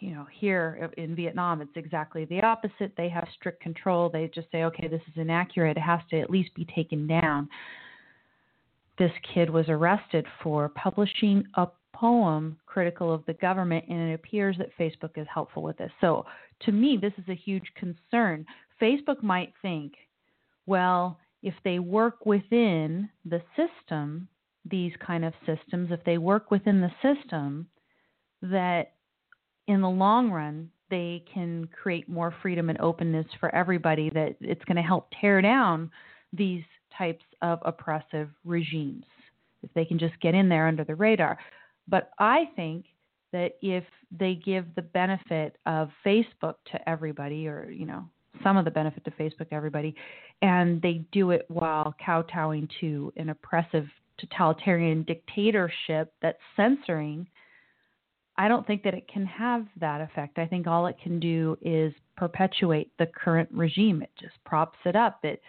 you 0.01 0.15
know, 0.15 0.27
here 0.33 0.91
in 0.97 1.15
Vietnam, 1.15 1.61
it's 1.61 1.77
exactly 1.77 2.25
the 2.27 2.41
opposite. 2.41 2.93
They 2.97 3.09
have 3.09 3.27
strict 3.35 3.61
control. 3.61 4.09
They 4.09 4.31
just 4.35 4.51
say, 4.53 4.65
okay, 4.65 4.89
this 4.89 5.03
is 5.09 5.15
inaccurate. 5.17 5.77
It 5.77 5.81
has 5.81 6.01
to 6.11 6.21
at 6.21 6.31
least 6.31 6.55
be 6.55 6.67
taken 6.75 7.07
down. 7.07 7.49
This 8.99 9.13
kid 9.35 9.51
was 9.51 9.69
arrested 9.69 10.27
for 10.43 10.69
publishing 10.71 11.45
a 11.55 11.67
poem 11.95 12.59
critical 12.67 13.13
of 13.13 13.25
the 13.27 13.35
government, 13.35 13.85
and 13.89 14.11
it 14.11 14.15
appears 14.15 14.57
that 14.59 14.77
Facebook 14.79 15.17
is 15.17 15.27
helpful 15.33 15.63
with 15.63 15.77
this. 15.79 15.91
So, 16.01 16.27
to 16.61 16.73
me, 16.73 16.99
this 17.01 17.13
is 17.19 17.29
a 17.29 17.35
huge 17.35 17.67
concern. 17.75 18.47
Facebook 18.81 19.23
might 19.23 19.53
think, 19.63 19.95
well, 20.67 21.19
if 21.43 21.55
they 21.65 21.81
work 21.81 22.25
within 22.25 23.09
the 23.25 23.43
system, 23.57 24.29
these 24.65 24.93
kind 25.05 25.25
of 25.25 25.33
systems, 25.45 25.91
if 25.91 26.05
they 26.05 26.19
work 26.19 26.51
within 26.51 26.81
the 26.81 26.93
system, 27.03 27.67
that 28.43 28.93
in 29.69 29.81
the 29.81 29.91
long 29.91 30.31
run, 30.31 30.71
they 30.91 31.25
can 31.33 31.69
create 31.69 32.09
more 32.09 32.35
freedom 32.43 32.69
and 32.69 32.81
openness 32.81 33.27
for 33.41 33.55
everybody, 33.55 34.11
that 34.11 34.37
it's 34.41 34.65
going 34.65 34.77
to 34.77 34.83
help 34.83 35.09
tear 35.21 35.41
down 35.41 35.91
these 36.33 36.63
types 36.97 37.25
of 37.41 37.59
oppressive 37.65 38.29
regimes 38.45 39.05
if 39.63 39.73
they 39.75 39.85
can 39.85 39.99
just 39.99 40.19
get 40.21 40.35
in 40.35 40.49
there 40.49 40.67
under 40.67 40.85
the 40.85 40.95
radar. 40.95 41.39
But 41.89 42.11
I 42.19 42.51
think 42.57 42.87
that 43.33 43.57
if 43.63 43.85
they 44.11 44.35
give 44.35 44.67
the 44.75 44.83
benefit 44.83 45.57
of 45.67 45.91
Facebook 46.05 46.57
to 46.73 46.89
everybody, 46.89 47.49
or, 47.49 47.71
you 47.71 47.87
know, 47.87 48.05
some 48.43 48.57
of 48.57 48.65
the 48.65 48.71
benefit 48.71 49.05
to 49.05 49.11
Facebook 49.13 49.47
everybody, 49.51 49.95
and 50.43 50.83
they 50.83 51.05
do 51.13 51.31
it 51.31 51.47
while 51.49 51.95
kowtowing 52.05 52.69
to 52.81 53.13
an 53.17 53.31
oppressive 53.31 53.87
totalitarian 54.19 55.03
dictatorship 55.05 56.13
that's 56.21 56.39
censoring 56.57 57.27
I 58.39 58.49
don't 58.49 58.67
think 58.67 58.83
that 58.85 58.95
it 58.95 59.07
can 59.09 59.27
have 59.27 59.67
that 59.81 60.01
effect. 60.01 60.39
I 60.39 60.47
think 60.47 60.67
all 60.67 60.87
it 60.87 60.97
can 61.03 61.21
do 61.21 61.57
is 61.61 61.93
perpetuate 62.17 62.91
the 62.99 63.07
current 63.07 63.49
regime. 63.53 64.03
It 64.03 64.11
just 64.19 64.35
props 64.45 64.79
it 64.85 64.97
up. 64.97 65.21
It, 65.23 65.43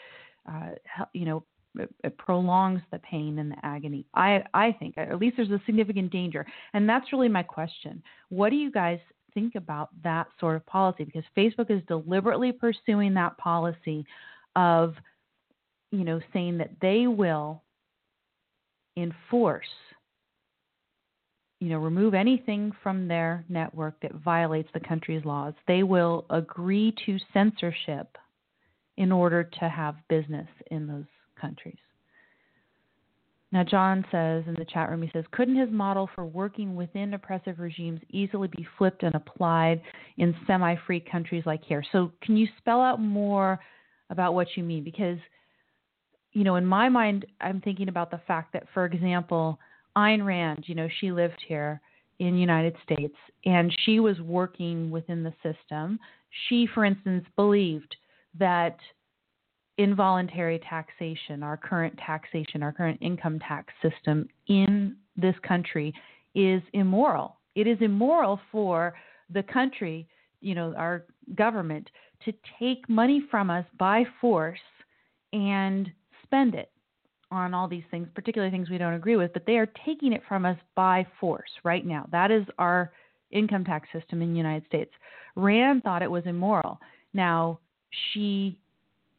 uh, 0.51 0.71
you 1.13 1.25
know, 1.25 1.43
it, 1.79 1.89
it, 2.03 2.17
prolongs 2.17 2.81
the 2.91 2.99
pain 2.99 3.39
and 3.39 3.51
the 3.51 3.55
agony. 3.63 4.05
I, 4.13 4.43
I 4.53 4.73
think 4.73 4.97
at 4.97 5.17
least 5.17 5.37
there's 5.37 5.49
a 5.49 5.61
significant 5.65 6.11
danger, 6.11 6.45
and 6.73 6.87
that's 6.87 7.11
really 7.13 7.29
my 7.29 7.43
question. 7.43 8.03
What 8.29 8.49
do 8.49 8.57
you 8.57 8.71
guys 8.71 8.99
think 9.33 9.55
about 9.55 9.89
that 10.03 10.27
sort 10.39 10.55
of 10.55 10.65
policy? 10.65 11.05
Because 11.05 11.23
Facebook 11.35 11.71
is 11.71 11.81
deliberately 11.87 12.51
pursuing 12.51 13.13
that 13.15 13.37
policy 13.37 14.05
of, 14.55 14.93
you 15.91 16.03
know, 16.03 16.19
saying 16.33 16.57
that 16.59 16.71
they 16.81 17.07
will 17.07 17.63
enforce 18.97 19.65
you 21.63 21.69
know, 21.69 21.77
remove 21.77 22.13
anything 22.13 22.73
from 22.83 23.07
their 23.07 23.45
network 23.47 23.97
that 24.01 24.13
violates 24.15 24.67
the 24.73 24.81
country's 24.81 25.23
laws. 25.23 25.53
They 25.65 25.81
will 25.81 26.25
agree 26.29 26.93
to 27.05 27.17
censorship 27.31 28.17
in 28.97 29.13
order 29.13 29.45
to 29.45 29.69
have 29.69 29.95
business 30.09 30.47
in 30.71 30.87
those 30.87 31.05
countries. 31.39 31.77
Now, 33.53 33.63
John 33.63 34.03
says 34.11 34.43
in 34.45 34.55
the 34.55 34.65
chat 34.65 34.89
room, 34.89 35.03
he 35.03 35.09
says, 35.13 35.23
couldn't 35.31 35.55
his 35.55 35.71
model 35.71 36.09
for 36.13 36.25
working 36.25 36.75
within 36.75 37.13
oppressive 37.13 37.59
regimes 37.59 38.01
easily 38.09 38.49
be 38.49 38.67
flipped 38.77 39.03
and 39.03 39.15
applied 39.15 39.81
in 40.17 40.35
semi 40.45 40.75
free 40.85 40.99
countries 40.99 41.43
like 41.45 41.63
here? 41.63 41.81
So, 41.93 42.11
can 42.23 42.35
you 42.35 42.45
spell 42.57 42.81
out 42.81 42.99
more 42.99 43.57
about 44.09 44.33
what 44.33 44.47
you 44.57 44.63
mean? 44.63 44.83
Because, 44.83 45.17
you 46.33 46.43
know, 46.43 46.57
in 46.57 46.65
my 46.65 46.89
mind, 46.89 47.25
I'm 47.39 47.61
thinking 47.61 47.87
about 47.87 48.11
the 48.11 48.19
fact 48.27 48.51
that, 48.51 48.65
for 48.73 48.83
example, 48.83 49.59
Ayn 49.97 50.25
Rand, 50.25 50.65
you 50.67 50.75
know, 50.75 50.87
she 50.99 51.11
lived 51.11 51.41
here 51.47 51.81
in 52.19 52.37
United 52.37 52.75
States 52.83 53.15
and 53.45 53.73
she 53.85 53.99
was 53.99 54.19
working 54.21 54.89
within 54.89 55.23
the 55.23 55.33
system. 55.43 55.99
She, 56.47 56.67
for 56.73 56.85
instance, 56.85 57.25
believed 57.35 57.95
that 58.39 58.77
involuntary 59.77 60.59
taxation, 60.67 61.43
our 61.43 61.57
current 61.57 61.97
taxation, 62.05 62.63
our 62.63 62.71
current 62.71 62.99
income 63.01 63.39
tax 63.39 63.73
system 63.81 64.27
in 64.47 64.95
this 65.15 65.35
country 65.47 65.93
is 66.35 66.61
immoral. 66.73 67.37
It 67.55 67.67
is 67.67 67.77
immoral 67.81 68.39
for 68.51 68.93
the 69.31 69.43
country, 69.43 70.07
you 70.41 70.55
know, 70.55 70.73
our 70.75 71.05
government, 71.35 71.89
to 72.25 72.33
take 72.59 72.87
money 72.89 73.23
from 73.29 73.49
us 73.49 73.65
by 73.77 74.05
force 74.21 74.59
and 75.33 75.91
spend 76.23 76.55
it 76.55 76.72
on 77.37 77.53
all 77.53 77.67
these 77.67 77.83
things, 77.91 78.07
particularly 78.13 78.51
things 78.51 78.69
we 78.69 78.77
don't 78.77 78.93
agree 78.93 79.15
with, 79.15 79.33
but 79.33 79.45
they 79.45 79.57
are 79.57 79.69
taking 79.85 80.13
it 80.13 80.21
from 80.27 80.45
us 80.45 80.57
by 80.75 81.05
force 81.19 81.49
right 81.63 81.85
now. 81.85 82.07
That 82.11 82.31
is 82.31 82.45
our 82.57 82.91
income 83.31 83.65
tax 83.65 83.89
system 83.91 84.21
in 84.21 84.31
the 84.31 84.37
United 84.37 84.65
States. 84.67 84.91
Rand 85.35 85.83
thought 85.83 86.01
it 86.03 86.11
was 86.11 86.25
immoral. 86.25 86.79
Now, 87.13 87.59
she 88.13 88.57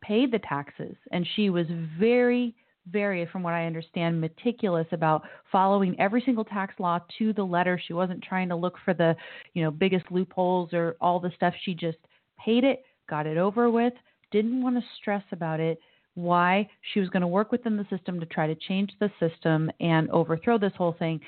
paid 0.00 0.30
the 0.30 0.38
taxes, 0.40 0.96
and 1.12 1.26
she 1.34 1.50
was 1.50 1.66
very, 1.98 2.54
very, 2.90 3.26
from 3.26 3.42
what 3.42 3.54
I 3.54 3.66
understand, 3.66 4.20
meticulous 4.20 4.86
about 4.92 5.22
following 5.50 5.98
every 5.98 6.22
single 6.24 6.44
tax 6.44 6.74
law 6.78 7.00
to 7.18 7.32
the 7.32 7.44
letter. 7.44 7.80
She 7.84 7.94
wasn't 7.94 8.22
trying 8.22 8.48
to 8.50 8.56
look 8.56 8.76
for 8.84 8.94
the, 8.94 9.16
you 9.54 9.62
know, 9.62 9.70
biggest 9.70 10.04
loopholes 10.10 10.72
or 10.72 10.96
all 11.00 11.18
the 11.18 11.32
stuff. 11.36 11.54
She 11.64 11.74
just 11.74 11.98
paid 12.38 12.64
it, 12.64 12.84
got 13.08 13.26
it 13.26 13.38
over 13.38 13.70
with, 13.70 13.94
didn't 14.30 14.62
want 14.62 14.76
to 14.76 14.84
stress 15.00 15.24
about 15.32 15.60
it. 15.60 15.78
Why 16.14 16.68
she 16.92 17.00
was 17.00 17.08
going 17.08 17.22
to 17.22 17.26
work 17.26 17.50
within 17.50 17.76
the 17.76 17.86
system 17.90 18.20
to 18.20 18.26
try 18.26 18.46
to 18.46 18.54
change 18.54 18.92
the 19.00 19.10
system 19.18 19.70
and 19.80 20.08
overthrow 20.10 20.58
this 20.58 20.72
whole 20.76 20.94
thing, 20.98 21.20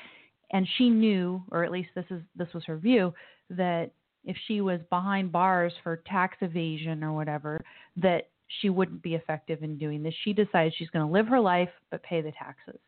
and 0.51 0.67
she 0.77 0.89
knew, 0.89 1.43
or 1.51 1.65
at 1.65 1.71
least 1.71 1.89
this 1.93 2.05
is 2.09 2.21
this 2.35 2.47
was 2.53 2.63
her 2.65 2.77
view, 2.77 3.13
that 3.49 3.91
if 4.23 4.37
she 4.47 4.61
was 4.61 4.79
behind 4.89 5.31
bars 5.31 5.73
for 5.83 5.97
tax 6.05 6.37
evasion 6.41 7.03
or 7.03 7.13
whatever, 7.13 7.63
that 7.97 8.29
she 8.61 8.69
wouldn't 8.69 9.01
be 9.01 9.15
effective 9.15 9.63
in 9.63 9.77
doing 9.77 10.03
this. 10.03 10.13
She 10.23 10.33
decides 10.33 10.73
she's 10.75 10.89
going 10.89 11.05
to 11.05 11.11
live 11.11 11.27
her 11.27 11.39
life 11.39 11.69
but 11.91 12.03
pay 12.03 12.21
the 12.21 12.31
taxes. 12.31 12.79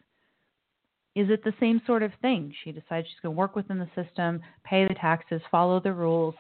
Is 1.16 1.30
it 1.30 1.44
the 1.44 1.54
same 1.60 1.82
sort 1.86 2.04
of 2.04 2.12
thing? 2.22 2.54
She 2.64 2.72
decides 2.72 3.08
she's 3.08 3.20
going 3.22 3.36
to 3.36 3.40
work 3.40 3.56
within 3.56 3.78
the 3.78 3.90
system, 4.02 4.42
pay 4.64 4.88
the 4.88 4.94
taxes, 4.94 5.42
follow 5.52 5.80
the 5.80 5.92
rules. 5.92 6.36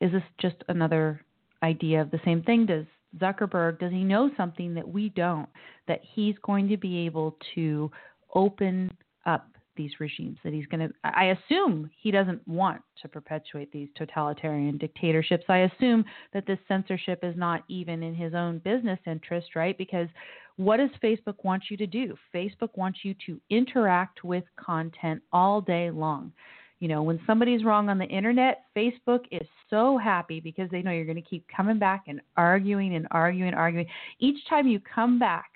Is 0.00 0.12
this 0.12 0.22
just 0.40 0.56
another 0.68 1.20
idea 1.62 2.00
of 2.00 2.10
the 2.10 2.20
same 2.24 2.42
thing? 2.42 2.66
Does 2.66 2.86
Zuckerberg, 3.18 3.78
does 3.78 3.92
he 3.92 4.04
know 4.04 4.30
something 4.36 4.74
that 4.74 4.86
we 4.86 5.10
don't? 5.10 5.48
That 5.88 6.00
he's 6.14 6.34
going 6.42 6.68
to 6.68 6.76
be 6.76 7.06
able 7.06 7.36
to 7.54 7.90
open 8.34 8.90
up 9.26 9.48
these 9.76 9.92
regimes 9.98 10.38
that 10.44 10.52
he's 10.52 10.66
going 10.66 10.88
to 10.88 10.94
i 11.02 11.36
assume 11.36 11.90
he 12.00 12.10
doesn't 12.10 12.46
want 12.46 12.80
to 13.00 13.08
perpetuate 13.08 13.72
these 13.72 13.88
totalitarian 13.96 14.78
dictatorships. 14.78 15.44
I 15.48 15.58
assume 15.58 16.04
that 16.32 16.46
this 16.46 16.58
censorship 16.68 17.20
is 17.22 17.36
not 17.36 17.64
even 17.68 18.02
in 18.02 18.14
his 18.14 18.34
own 18.34 18.58
business 18.58 18.98
interest 19.06 19.56
right? 19.56 19.76
Because 19.76 20.08
what 20.56 20.76
does 20.76 20.90
facebook 21.02 21.42
want 21.42 21.64
you 21.70 21.76
to 21.76 21.86
do? 21.86 22.16
Facebook 22.34 22.70
wants 22.76 23.00
you 23.02 23.14
to 23.26 23.40
interact 23.50 24.24
with 24.24 24.44
content 24.56 25.22
all 25.32 25.60
day 25.60 25.90
long 25.90 26.32
you 26.80 26.88
know 26.88 27.02
when 27.02 27.20
somebody's 27.26 27.64
wrong 27.64 27.88
on 27.88 27.98
the 27.98 28.06
internet 28.06 28.64
facebook 28.76 29.20
is 29.30 29.46
so 29.70 29.96
happy 29.96 30.40
because 30.40 30.68
they 30.70 30.82
know 30.82 30.90
you're 30.90 31.04
going 31.04 31.16
to 31.16 31.22
keep 31.22 31.46
coming 31.54 31.78
back 31.78 32.04
and 32.08 32.20
arguing 32.36 32.94
and 32.94 33.06
arguing 33.10 33.54
arguing 33.54 33.86
each 34.20 34.38
time 34.48 34.66
you 34.66 34.80
come 34.80 35.18
back 35.18 35.46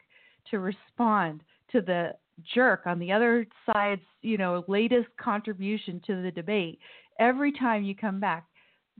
to 0.51 0.59
respond 0.59 1.43
to 1.71 1.81
the 1.81 2.13
jerk 2.55 2.83
on 2.87 2.99
the 2.99 3.13
other 3.13 3.47
side's, 3.67 4.03
you 4.23 4.39
know, 4.39 4.65
latest 4.69 5.09
contribution 5.21 6.01
to 6.07 6.23
the 6.23 6.31
debate, 6.31 6.79
every 7.19 7.53
time 7.53 7.83
you 7.83 7.95
come 7.95 8.21
back, 8.21 8.47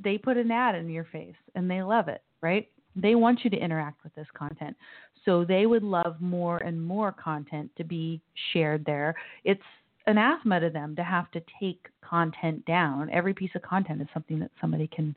they 0.03 0.19
put 0.19 0.37
an 0.37 0.51
ad 0.51 0.75
in 0.75 0.89
your 0.89 1.05
face 1.05 1.35
and 1.55 1.71
they 1.71 1.83
love 1.83 2.09
it, 2.09 2.23
right? 2.41 2.69
They 2.97 3.15
want 3.15 3.45
you 3.45 3.51
to 3.51 3.57
interact 3.57 4.03
with 4.03 4.15
this 4.15 4.27
content. 4.35 4.77
So 5.25 5.45
they 5.45 5.67
would 5.67 5.83
love 5.83 6.21
more 6.21 6.59
and 6.59 6.83
more 6.83 7.13
content 7.13 7.71
to 7.77 7.85
be 7.85 8.21
shared 8.53 8.85
there. 8.85 9.15
It's 9.45 9.61
anathema 10.09 10.59
to 10.61 10.71
them 10.71 10.97
to 10.97 11.05
have 11.05 11.31
to 11.31 11.43
take 11.61 11.87
content 12.01 12.65
down. 12.65 13.11
Every 13.11 13.35
piece 13.35 13.51
of 13.55 13.63
content 13.63 14.01
is 14.03 14.09
something 14.13 14.41
that 14.41 14.51
somebody 14.61 14.89
can 14.89 15.15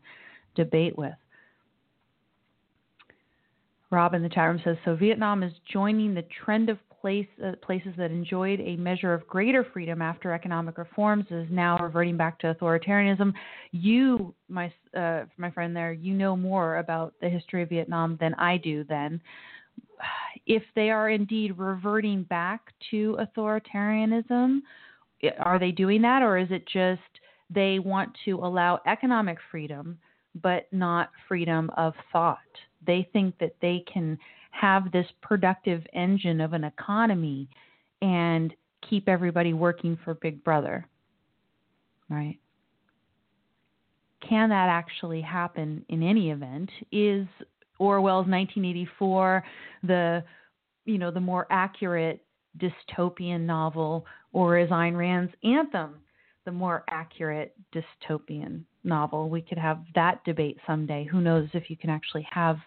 debate 0.55 0.97
with. 0.97 1.13
Rob 3.89 4.13
in 4.13 4.23
the 4.23 4.29
chat 4.29 4.47
room 4.47 4.61
says 4.63 4.77
so 4.85 4.95
Vietnam 4.95 5.43
is 5.43 5.51
joining 5.71 6.13
the 6.13 6.25
trend 6.43 6.69
of 6.69 6.77
place, 7.01 7.27
uh, 7.43 7.53
places 7.61 7.93
that 7.97 8.11
enjoyed 8.11 8.59
a 8.61 8.75
measure 8.77 9.13
of 9.13 9.27
greater 9.27 9.65
freedom 9.73 10.01
after 10.01 10.31
economic 10.31 10.77
reforms 10.77 11.25
is 11.31 11.47
now 11.49 11.77
reverting 11.79 12.15
back 12.15 12.39
to 12.39 12.53
authoritarianism. 12.53 13.33
You, 13.71 14.33
my 14.47 14.71
uh, 14.95 15.23
my 15.37 15.49
friend 15.51 15.75
there, 15.75 15.91
you 15.91 16.13
know 16.13 16.37
more 16.37 16.77
about 16.77 17.13
the 17.21 17.29
history 17.29 17.63
of 17.63 17.69
Vietnam 17.69 18.17
than 18.21 18.33
I 18.35 18.57
do. 18.57 18.85
Then, 18.87 19.19
if 20.45 20.63
they 20.75 20.89
are 20.89 21.09
indeed 21.09 21.57
reverting 21.57 22.23
back 22.23 22.73
to 22.91 23.17
authoritarianism, 23.19 24.59
are 25.39 25.59
they 25.59 25.71
doing 25.71 26.01
that, 26.01 26.21
or 26.21 26.37
is 26.37 26.47
it 26.51 26.67
just 26.67 27.01
they 27.49 27.79
want 27.79 28.09
to 28.25 28.37
allow 28.37 28.79
economic 28.87 29.37
freedom 29.51 29.97
but 30.41 30.67
not 30.71 31.11
freedom 31.27 31.69
of 31.77 31.93
thought? 32.11 32.39
They 32.85 33.07
think 33.13 33.37
that 33.39 33.55
they 33.61 33.83
can 33.91 34.17
have 34.51 34.91
this 34.91 35.07
productive 35.21 35.85
engine 35.93 36.41
of 36.41 36.53
an 36.53 36.63
economy 36.63 37.47
and 38.01 38.53
keep 38.89 39.07
everybody 39.07 39.53
working 39.53 39.97
for 40.03 40.15
Big 40.15 40.43
Brother. 40.43 40.87
Right? 42.09 42.39
Can 44.27 44.49
that 44.49 44.69
actually 44.69 45.21
happen 45.21 45.85
in 45.89 46.03
any 46.03 46.31
event? 46.31 46.69
Is 46.91 47.27
Orwell's 47.81 48.27
1984 48.27 49.43
the 49.83 50.23
you 50.85 50.97
know 50.97 51.09
the 51.09 51.19
more 51.19 51.47
accurate 51.49 52.23
dystopian 52.59 53.41
novel 53.41 54.05
or 54.33 54.57
is 54.59 54.69
Ayn 54.69 54.95
Rand's 54.95 55.33
Anthem 55.43 55.95
the 56.45 56.51
more 56.51 56.83
accurate 56.89 57.55
dystopian 57.73 58.61
novel? 58.83 59.29
We 59.29 59.41
could 59.41 59.57
have 59.57 59.79
that 59.95 60.23
debate 60.25 60.57
someday. 60.65 61.07
Who 61.11 61.21
knows 61.21 61.49
if 61.53 61.69
you 61.69 61.77
can 61.77 61.89
actually 61.89 62.27
have 62.31 62.57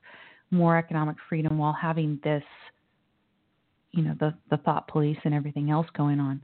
more 0.50 0.76
economic 0.76 1.16
freedom 1.28 1.58
while 1.58 1.72
having 1.72 2.20
this, 2.22 2.44
you 3.92 4.02
know, 4.02 4.14
the, 4.20 4.34
the 4.50 4.58
thought 4.58 4.86
police 4.88 5.18
and 5.24 5.34
everything 5.34 5.70
else 5.70 5.86
going 5.96 6.20
on. 6.20 6.40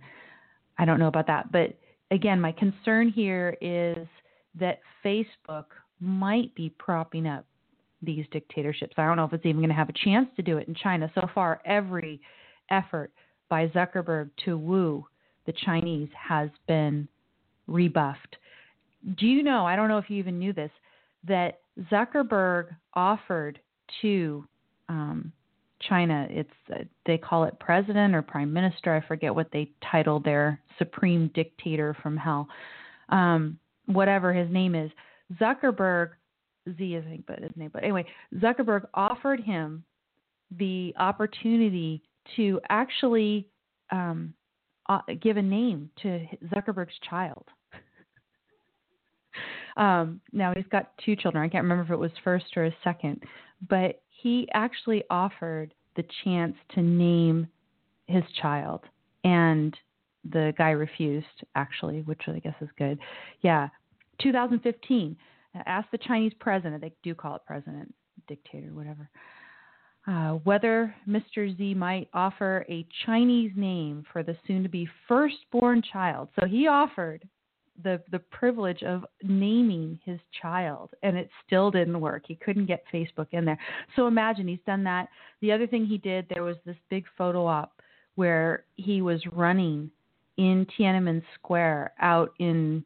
I 0.79 0.85
don't 0.85 0.99
know 0.99 1.07
about 1.09 1.29
that. 1.29 1.53
But 1.53 1.79
again, 2.11 2.41
my 2.41 2.53
concern 2.53 3.09
here 3.09 3.57
is 3.61 4.09
that 4.59 4.81
Facebook 5.05 5.67
might 6.01 6.53
be 6.55 6.71
propping 6.79 7.27
up 7.27 7.47
these 8.03 8.25
dictatorships. 8.31 8.95
I 8.97 9.07
don't 9.07 9.17
know 9.17 9.25
if 9.25 9.33
it's 9.33 9.47
even 9.47 9.61
going 9.61 9.69
to 9.69 9.75
have 9.75 9.89
a 9.89 10.05
chance 10.05 10.29
to 10.37 10.43
do 10.43 10.59
it 10.59 10.69
in 10.69 10.75
China. 10.75 11.11
So 11.15 11.29
far, 11.35 11.61
every 11.65 12.21
effort 12.71 13.13
by 13.49 13.69
Zuckerberg 13.69 14.31
to 14.45 14.57
woo 14.57 15.07
the 15.47 15.53
Chinese 15.65 16.09
has 16.17 16.51
been 16.69 17.09
rebuffed. 17.67 18.37
Do 19.19 19.27
you 19.27 19.43
know, 19.43 19.67
I 19.67 19.77
don't 19.77 19.89
know 19.89 19.99
if 19.99 20.11
you 20.11 20.19
even 20.19 20.39
knew 20.39 20.53
this, 20.53 20.71
that 21.27 21.61
Zuckerberg 21.91 22.69
offered 22.95 23.59
to 24.03 24.45
um, 24.89 25.33
China. 25.89 26.27
It's 26.31 26.51
uh, 26.73 26.85
they 27.07 27.19
call 27.19 27.45
it 27.45 27.59
president 27.59 28.15
or 28.15 28.23
prime 28.23 28.53
minister. 28.53 28.95
I 28.95 29.07
forget 29.07 29.35
what 29.35 29.49
they 29.53 29.71
title 29.91 30.21
their 30.21 30.61
supreme 30.79 31.31
dictator 31.35 31.97
from 32.03 32.17
hell, 32.17 32.49
um, 33.09 33.59
whatever 33.87 34.33
his 34.33 34.51
name 34.51 34.75
is. 34.75 34.91
Zuckerberg, 35.41 36.11
Z 36.77 36.96
I 36.96 37.09
think, 37.09 37.25
but 37.27 37.40
his 37.40 37.51
name. 37.57 37.70
But 37.73 37.85
anyway, 37.85 38.05
Zuckerberg 38.37 38.87
offered 38.94 39.40
him 39.40 39.85
the 40.59 40.94
opportunity 40.99 42.03
to 42.37 42.61
actually 42.68 43.49
um, 43.90 44.35
uh, 44.88 45.01
give 45.20 45.37
a 45.37 45.42
name 45.42 45.90
to 46.03 46.27
Zuckerberg's 46.55 46.99
child. 47.09 47.44
um, 49.77 50.20
now 50.33 50.53
he's 50.55 50.66
got 50.70 50.92
two 51.05 51.16
children. 51.16 51.42
I 51.42 51.49
can't 51.49 51.62
remember 51.62 51.85
if 51.85 51.90
it 51.90 51.99
was 51.99 52.11
first 52.25 52.46
or 52.57 52.66
a 52.66 52.77
second, 52.85 53.23
but 53.68 54.03
he 54.09 54.49
actually 54.53 55.05
offered 55.11 55.73
the 55.96 56.05
chance 56.25 56.55
to 56.75 56.83
name 56.83 57.49
his 58.07 58.25
child 58.40 58.83
and 59.25 59.77
the 60.33 60.53
guy 60.59 60.70
refused 60.70 61.27
actually 61.55 62.03
which 62.03 62.20
i 62.29 62.38
guess 62.38 62.55
is 62.61 62.68
good 62.77 62.99
yeah 63.42 63.68
2015 64.20 65.16
asked 65.67 65.91
the 65.93 65.99
chinese 65.99 66.33
president 66.41 66.81
they 66.81 66.93
do 67.03 67.15
call 67.15 67.37
it 67.37 67.43
president 67.47 67.93
dictator 68.29 68.69
whatever 68.73 69.09
uh, 70.07 70.33
whether 70.45 70.95
Mr. 71.07 71.55
Z 71.57 71.75
might 71.75 72.09
offer 72.15 72.65
a 72.71 72.87
Chinese 73.05 73.53
name 73.55 74.03
for 74.11 74.23
the 74.23 74.35
soon 74.47 74.63
to 74.63 74.69
be 74.69 74.89
firstborn 75.07 75.83
child. 75.93 76.29
So 76.41 76.47
he 76.47 76.67
offered 76.67 77.29
the 77.83 78.03
the 78.11 78.19
privilege 78.19 78.83
of 78.83 79.05
naming 79.23 79.99
his 80.05 80.19
child 80.43 80.91
and 81.03 81.17
it 81.17 81.31
still 81.47 81.71
didn't 81.71 82.01
work. 82.01 82.25
He 82.27 82.35
couldn't 82.37 82.67
get 82.67 82.85
Facebook 82.93 83.29
in 83.33 83.45
there. 83.45 83.59
So 83.97 84.07
imagine 84.07 84.49
he's 84.49 84.59
done 84.67 84.85
that. 84.85 85.09
The 85.41 85.53
other 85.53 85.67
thing 85.67 85.87
he 85.87 85.99
did 85.99 86.27
there 86.29 86.43
was 86.43 86.57
this 86.65 86.77
big 86.89 87.05
photo 87.17 87.47
op 87.47 87.81
where 88.17 88.65
he 88.77 89.03
was 89.03 89.21
running 89.33 89.91
in 90.37 90.67
Tiananmen 90.79 91.23
Square 91.35 91.93
out 92.01 92.33
in 92.39 92.85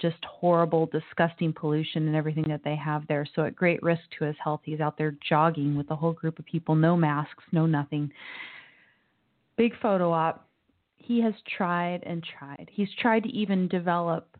just 0.00 0.22
horrible, 0.24 0.86
disgusting 0.86 1.52
pollution 1.52 2.06
and 2.06 2.16
everything 2.16 2.44
that 2.48 2.62
they 2.64 2.76
have 2.76 3.06
there. 3.08 3.26
So 3.34 3.44
at 3.44 3.56
great 3.56 3.82
risk 3.82 4.02
to 4.18 4.24
his 4.24 4.36
health, 4.42 4.60
he's 4.64 4.80
out 4.80 4.98
there 4.98 5.16
jogging 5.28 5.76
with 5.76 5.90
a 5.90 5.96
whole 5.96 6.12
group 6.12 6.38
of 6.38 6.44
people, 6.46 6.74
no 6.74 6.96
masks, 6.96 7.44
no 7.52 7.66
nothing. 7.66 8.10
Big 9.56 9.72
photo 9.80 10.12
op 10.12 10.46
he 11.06 11.20
has 11.20 11.34
tried 11.56 12.02
and 12.04 12.24
tried. 12.38 12.68
He's 12.72 12.88
tried 13.00 13.22
to 13.22 13.28
even 13.28 13.68
develop 13.68 14.36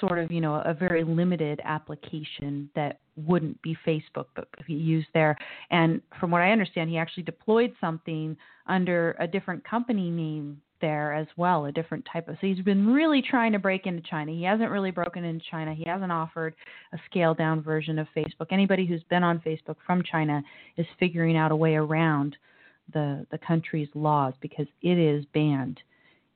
sort 0.00 0.18
of, 0.18 0.30
you 0.30 0.40
know, 0.40 0.56
a 0.56 0.74
very 0.74 1.02
limited 1.02 1.60
application 1.64 2.68
that 2.74 3.00
wouldn't 3.16 3.60
be 3.62 3.76
Facebook, 3.86 4.26
but 4.34 4.48
he 4.66 4.74
used 4.74 5.08
there. 5.14 5.36
And 5.70 6.02
from 6.20 6.30
what 6.30 6.42
I 6.42 6.50
understand, 6.50 6.90
he 6.90 6.98
actually 6.98 7.22
deployed 7.22 7.72
something 7.80 8.36
under 8.66 9.16
a 9.18 9.26
different 9.26 9.64
company 9.64 10.10
name 10.10 10.60
there 10.84 11.14
as 11.14 11.26
well, 11.38 11.64
a 11.64 11.72
different 11.72 12.06
type 12.12 12.28
of. 12.28 12.34
So 12.42 12.46
he's 12.46 12.60
been 12.60 12.92
really 12.92 13.22
trying 13.22 13.52
to 13.52 13.58
break 13.58 13.86
into 13.86 14.02
China. 14.02 14.32
He 14.32 14.42
hasn't 14.42 14.70
really 14.70 14.90
broken 14.90 15.24
into 15.24 15.42
China. 15.50 15.74
He 15.74 15.84
hasn't 15.86 16.12
offered 16.12 16.54
a 16.92 16.98
scaled 17.06 17.38
down 17.38 17.62
version 17.62 17.98
of 17.98 18.06
Facebook. 18.14 18.48
Anybody 18.50 18.84
who's 18.84 19.02
been 19.04 19.22
on 19.22 19.40
Facebook 19.40 19.76
from 19.86 20.02
China 20.02 20.42
is 20.76 20.84
figuring 21.00 21.38
out 21.38 21.52
a 21.52 21.56
way 21.56 21.74
around 21.74 22.36
the 22.92 23.26
the 23.30 23.38
country's 23.38 23.88
laws 23.94 24.34
because 24.42 24.66
it 24.82 24.98
is 24.98 25.24
banned 25.32 25.80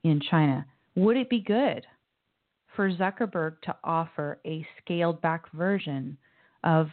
in 0.02 0.18
China. 0.30 0.64
Would 0.94 1.18
it 1.18 1.28
be 1.28 1.40
good 1.40 1.84
for 2.74 2.90
Zuckerberg 2.90 3.60
to 3.64 3.76
offer 3.84 4.38
a 4.46 4.66
scaled 4.80 5.20
back 5.20 5.52
version 5.52 6.16
of 6.64 6.88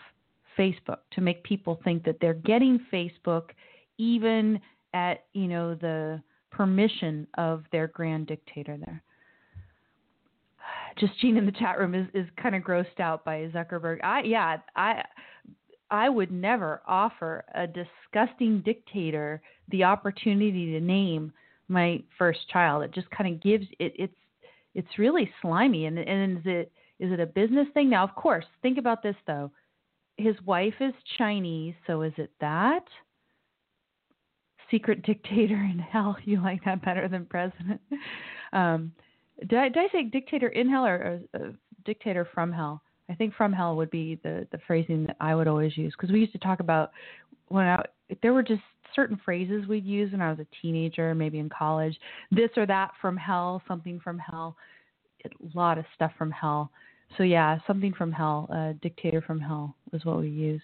Facebook 0.60 1.00
to 1.14 1.22
make 1.22 1.42
people 1.44 1.80
think 1.86 2.04
that 2.04 2.18
they're 2.20 2.34
getting 2.34 2.86
Facebook 2.92 3.52
even 3.98 4.60
at, 4.94 5.24
you 5.32 5.48
know, 5.48 5.74
the 5.74 6.22
permission 6.56 7.28
of 7.38 7.64
their 7.72 7.88
grand 7.88 8.28
dictator 8.28 8.78
there? 8.78 9.04
Justine 10.98 11.38
in 11.38 11.46
the 11.46 11.52
chat 11.52 11.78
room 11.80 11.94
is, 11.94 12.08
is 12.14 12.28
kind 12.42 12.56
of 12.56 12.64
grossed 12.64 13.00
out 13.00 13.26
by 13.26 13.50
Zuckerberg. 13.54 14.04
I 14.04 14.24
yeah, 14.24 14.58
I 14.76 15.04
I 15.92 16.10
would 16.10 16.32
never 16.32 16.82
offer 16.88 17.46
a 17.54 17.68
disgusting 17.68 18.62
dictator 18.62 19.42
the 19.70 19.84
opportunity 19.84 20.72
to 20.72 20.80
name 20.80 21.32
my 21.68 22.02
first 22.18 22.40
child. 22.50 22.84
It 22.84 22.94
just 22.94 23.10
kind 23.12 23.34
of 23.34 23.42
gives 23.42 23.66
it. 23.80 23.94
It's 23.98 24.16
it's 24.74 25.00
really 25.00 25.30
slimy. 25.42 25.86
And 25.86 25.98
and 26.00 26.38
is 26.40 26.44
it 26.46 26.72
is 27.00 27.12
it 27.12 27.20
a 27.20 27.26
business 27.26 27.68
thing? 27.74 27.90
Now, 27.90 28.04
of 28.04 28.16
course, 28.16 28.46
think 28.62 28.78
about 28.78 29.04
this 29.04 29.16
though. 29.28 29.52
His 30.18 30.36
wife 30.46 30.76
is 30.80 30.94
Chinese, 31.18 31.76
so 31.88 32.02
is 32.02 32.14
it 32.18 32.32
that? 32.40 32.86
Secret 34.72 35.04
dictator 35.04 35.56
in 35.56 35.80
hell. 35.80 36.18
You 36.26 36.42
like 36.42 36.64
that 36.66 36.84
better 36.84 37.08
than 37.08 37.26
president? 37.26 37.82
Um, 38.54 38.92
did 39.40 39.60
I, 39.60 39.70
did 39.70 39.78
I 39.78 39.88
say 39.92 40.04
dictator 40.04 40.48
in 40.48 40.70
hell 40.70 40.86
or, 40.86 41.20
or 41.34 41.40
uh, 41.40 41.52
dictator 41.86 42.28
from 42.34 42.52
hell? 42.52 42.82
I 43.10 43.16
think 43.16 43.34
from 43.36 43.54
hell 43.54 43.76
would 43.76 43.92
be 43.92 44.20
the 44.24 44.48
the 44.52 44.60
phrasing 44.66 45.06
that 45.06 45.18
I 45.20 45.36
would 45.36 45.48
always 45.48 45.78
use 45.78 45.94
because 45.96 46.12
we 46.12 46.22
used 46.22 46.32
to 46.32 46.40
talk 46.40 46.60
about 46.60 46.92
when 47.50 47.68
I 47.68 47.84
there 48.22 48.34
were 48.34 48.44
just 48.44 48.62
certain 48.96 49.20
phrases 49.24 49.68
we'd 49.68 49.86
use 49.86 50.12
when 50.12 50.22
I 50.22 50.30
was 50.30 50.40
a 50.40 50.48
teenager, 50.62 51.14
maybe 51.14 51.40
in 51.40 51.50
college. 51.50 51.98
This 52.32 52.50
or 52.56 52.66
that 52.66 52.92
from 53.02 53.18
hell, 53.18 53.62
something 53.68 54.00
from 54.00 54.18
hell, 54.18 54.56
a 55.26 55.30
lot 55.58 55.78
of 55.78 55.86
stuff 55.94 56.12
from 56.18 56.32
hell. 56.32 56.72
So 57.18 57.24
yeah, 57.24 57.60
something 57.68 57.94
from 57.94 58.12
hell, 58.12 58.48
uh, 58.52 58.74
dictator 58.82 59.22
from 59.22 59.40
hell 59.40 59.76
was 59.92 60.06
what 60.06 60.20
we 60.20 60.30
use. 60.30 60.62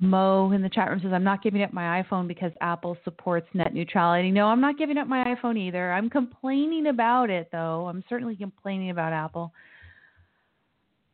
Mo 0.00 0.52
in 0.52 0.62
the 0.62 0.68
chat 0.68 0.88
room 0.88 1.00
says, 1.02 1.12
I'm 1.12 1.24
not 1.24 1.42
giving 1.42 1.62
up 1.62 1.72
my 1.72 2.02
iPhone 2.02 2.28
because 2.28 2.52
Apple 2.60 2.96
supports 3.04 3.48
net 3.52 3.74
neutrality. 3.74 4.30
No, 4.30 4.46
I'm 4.46 4.60
not 4.60 4.78
giving 4.78 4.96
up 4.96 5.08
my 5.08 5.24
iPhone 5.24 5.58
either. 5.58 5.92
I'm 5.92 6.08
complaining 6.08 6.86
about 6.86 7.30
it, 7.30 7.48
though. 7.50 7.88
I'm 7.88 8.04
certainly 8.08 8.36
complaining 8.36 8.90
about 8.90 9.12
Apple. 9.12 9.52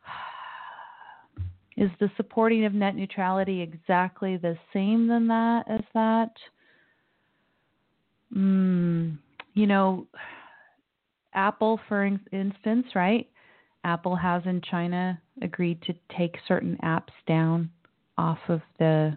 Is 1.77 1.91
the 1.99 2.11
supporting 2.17 2.67
of 2.67 2.75
net 2.75 2.95
neutrality 2.95 3.63
exactly 3.63 4.37
the 4.37 4.57
same 4.73 5.09
than 5.09 5.29
that 5.29 5.65
as 5.69 5.83
that? 5.95 6.33
Mm, 8.37 9.17
you 9.55 9.67
know, 9.67 10.07
Apple, 11.33 11.81
for 11.89 12.05
instance, 12.05 12.87
right? 12.95 13.29
Apple 13.85 14.17
has 14.17 14.43
in 14.45 14.61
China 14.71 15.21
agreed 15.43 15.81
to 15.83 15.95
take 16.17 16.37
certain 16.47 16.79
apps 16.83 17.13
down 17.27 17.71
off 18.19 18.39
of 18.49 18.61
the 18.79 19.17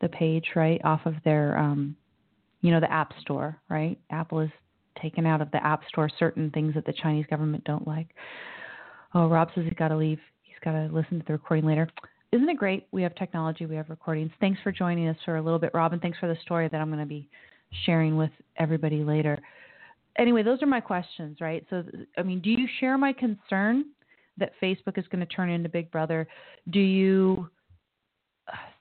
the 0.00 0.08
page, 0.08 0.46
right? 0.54 0.80
Off 0.84 1.00
of 1.06 1.14
their 1.24 1.56
um, 1.58 1.96
you 2.60 2.70
know, 2.70 2.80
the 2.80 2.90
App 2.90 3.12
Store, 3.20 3.60
right? 3.68 3.98
Apple 4.10 4.40
has 4.40 4.50
taken 5.00 5.26
out 5.26 5.40
of 5.40 5.50
the 5.50 5.64
App 5.64 5.82
Store 5.88 6.08
certain 6.18 6.50
things 6.50 6.74
that 6.74 6.86
the 6.86 6.92
Chinese 6.92 7.26
government 7.28 7.64
don't 7.64 7.86
like. 7.86 8.08
Oh, 9.14 9.28
Rob 9.28 9.48
says 9.54 9.64
he's 9.64 9.74
got 9.74 9.88
to 9.88 9.96
leave 9.96 10.18
He's 10.42 10.56
got 10.64 10.72
to 10.72 10.88
listen 10.92 11.18
to 11.18 11.24
the 11.26 11.32
recording 11.32 11.66
later. 11.66 11.88
Isn't 12.32 12.48
it 12.48 12.56
great? 12.56 12.86
We 12.90 13.02
have 13.02 13.14
technology, 13.14 13.66
we 13.66 13.76
have 13.76 13.90
recordings. 13.90 14.30
Thanks 14.40 14.60
for 14.62 14.72
joining 14.72 15.08
us 15.08 15.16
for 15.24 15.36
a 15.36 15.42
little 15.42 15.58
bit, 15.58 15.70
Robin. 15.74 16.00
Thanks 16.00 16.18
for 16.18 16.26
the 16.26 16.36
story 16.42 16.68
that 16.68 16.80
I'm 16.80 16.88
going 16.88 17.00
to 17.00 17.06
be 17.06 17.28
sharing 17.84 18.16
with 18.16 18.30
everybody 18.56 19.04
later. 19.04 19.38
Anyway, 20.18 20.42
those 20.42 20.62
are 20.62 20.66
my 20.66 20.80
questions, 20.80 21.38
right? 21.40 21.66
So, 21.70 21.84
I 22.16 22.22
mean, 22.22 22.40
do 22.40 22.50
you 22.50 22.66
share 22.80 22.96
my 22.96 23.12
concern 23.12 23.86
that 24.38 24.52
Facebook 24.62 24.96
is 24.96 25.04
going 25.08 25.26
to 25.26 25.32
turn 25.32 25.50
into 25.50 25.68
Big 25.68 25.90
Brother? 25.90 26.26
Do 26.70 26.80
you 26.80 27.48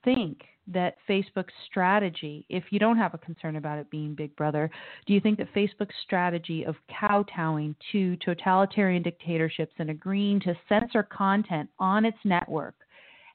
think 0.03 0.41
that 0.67 0.95
Facebook's 1.09 1.53
strategy, 1.65 2.45
if 2.49 2.63
you 2.69 2.79
don't 2.79 2.97
have 2.97 3.13
a 3.13 3.17
concern 3.17 3.57
about 3.57 3.79
it 3.79 3.89
being 3.89 4.15
Big 4.15 4.35
Brother, 4.35 4.69
do 5.05 5.13
you 5.13 5.19
think 5.19 5.37
that 5.37 5.53
Facebook's 5.53 5.95
strategy 6.03 6.63
of 6.63 6.75
kowtowing 6.99 7.75
to 7.91 8.15
totalitarian 8.17 9.03
dictatorships 9.03 9.73
and 9.79 9.89
agreeing 9.89 10.39
to 10.41 10.55
censor 10.69 11.03
content 11.03 11.69
on 11.79 12.05
its 12.05 12.17
network 12.23 12.75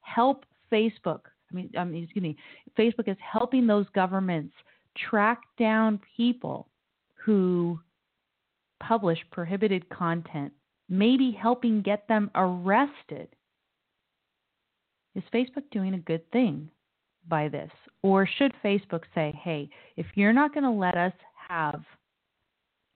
help 0.03 0.45
Facebook? 0.73 1.21
I 1.51 1.55
mean, 1.55 1.71
I 1.79 1.85
mean, 1.85 2.05
excuse 2.05 2.23
me, 2.23 2.37
Facebook 2.79 3.09
is 3.09 3.17
helping 3.21 3.67
those 3.67 3.87
governments 3.95 4.55
track 5.11 5.41
down 5.59 6.01
people 6.17 6.69
who 7.15 7.79
publish 8.81 9.19
prohibited 9.31 9.89
content, 9.91 10.53
maybe 10.89 11.31
helping 11.31 11.83
get 11.83 12.09
them 12.09 12.31
arrested. 12.35 13.29
Is 15.19 15.25
Facebook 15.35 15.65
doing 15.71 15.93
a 15.93 15.99
good 15.99 16.29
thing? 16.31 16.71
by 17.29 17.49
this? 17.49 17.71
Or 18.03 18.27
should 18.27 18.53
Facebook 18.65 19.03
say, 19.15 19.39
hey, 19.43 19.69
if 19.97 20.07
you're 20.15 20.33
not 20.33 20.55
going 20.55 20.65
to 20.65 20.71
let 20.71 20.97
us 20.97 21.13
have 21.49 21.83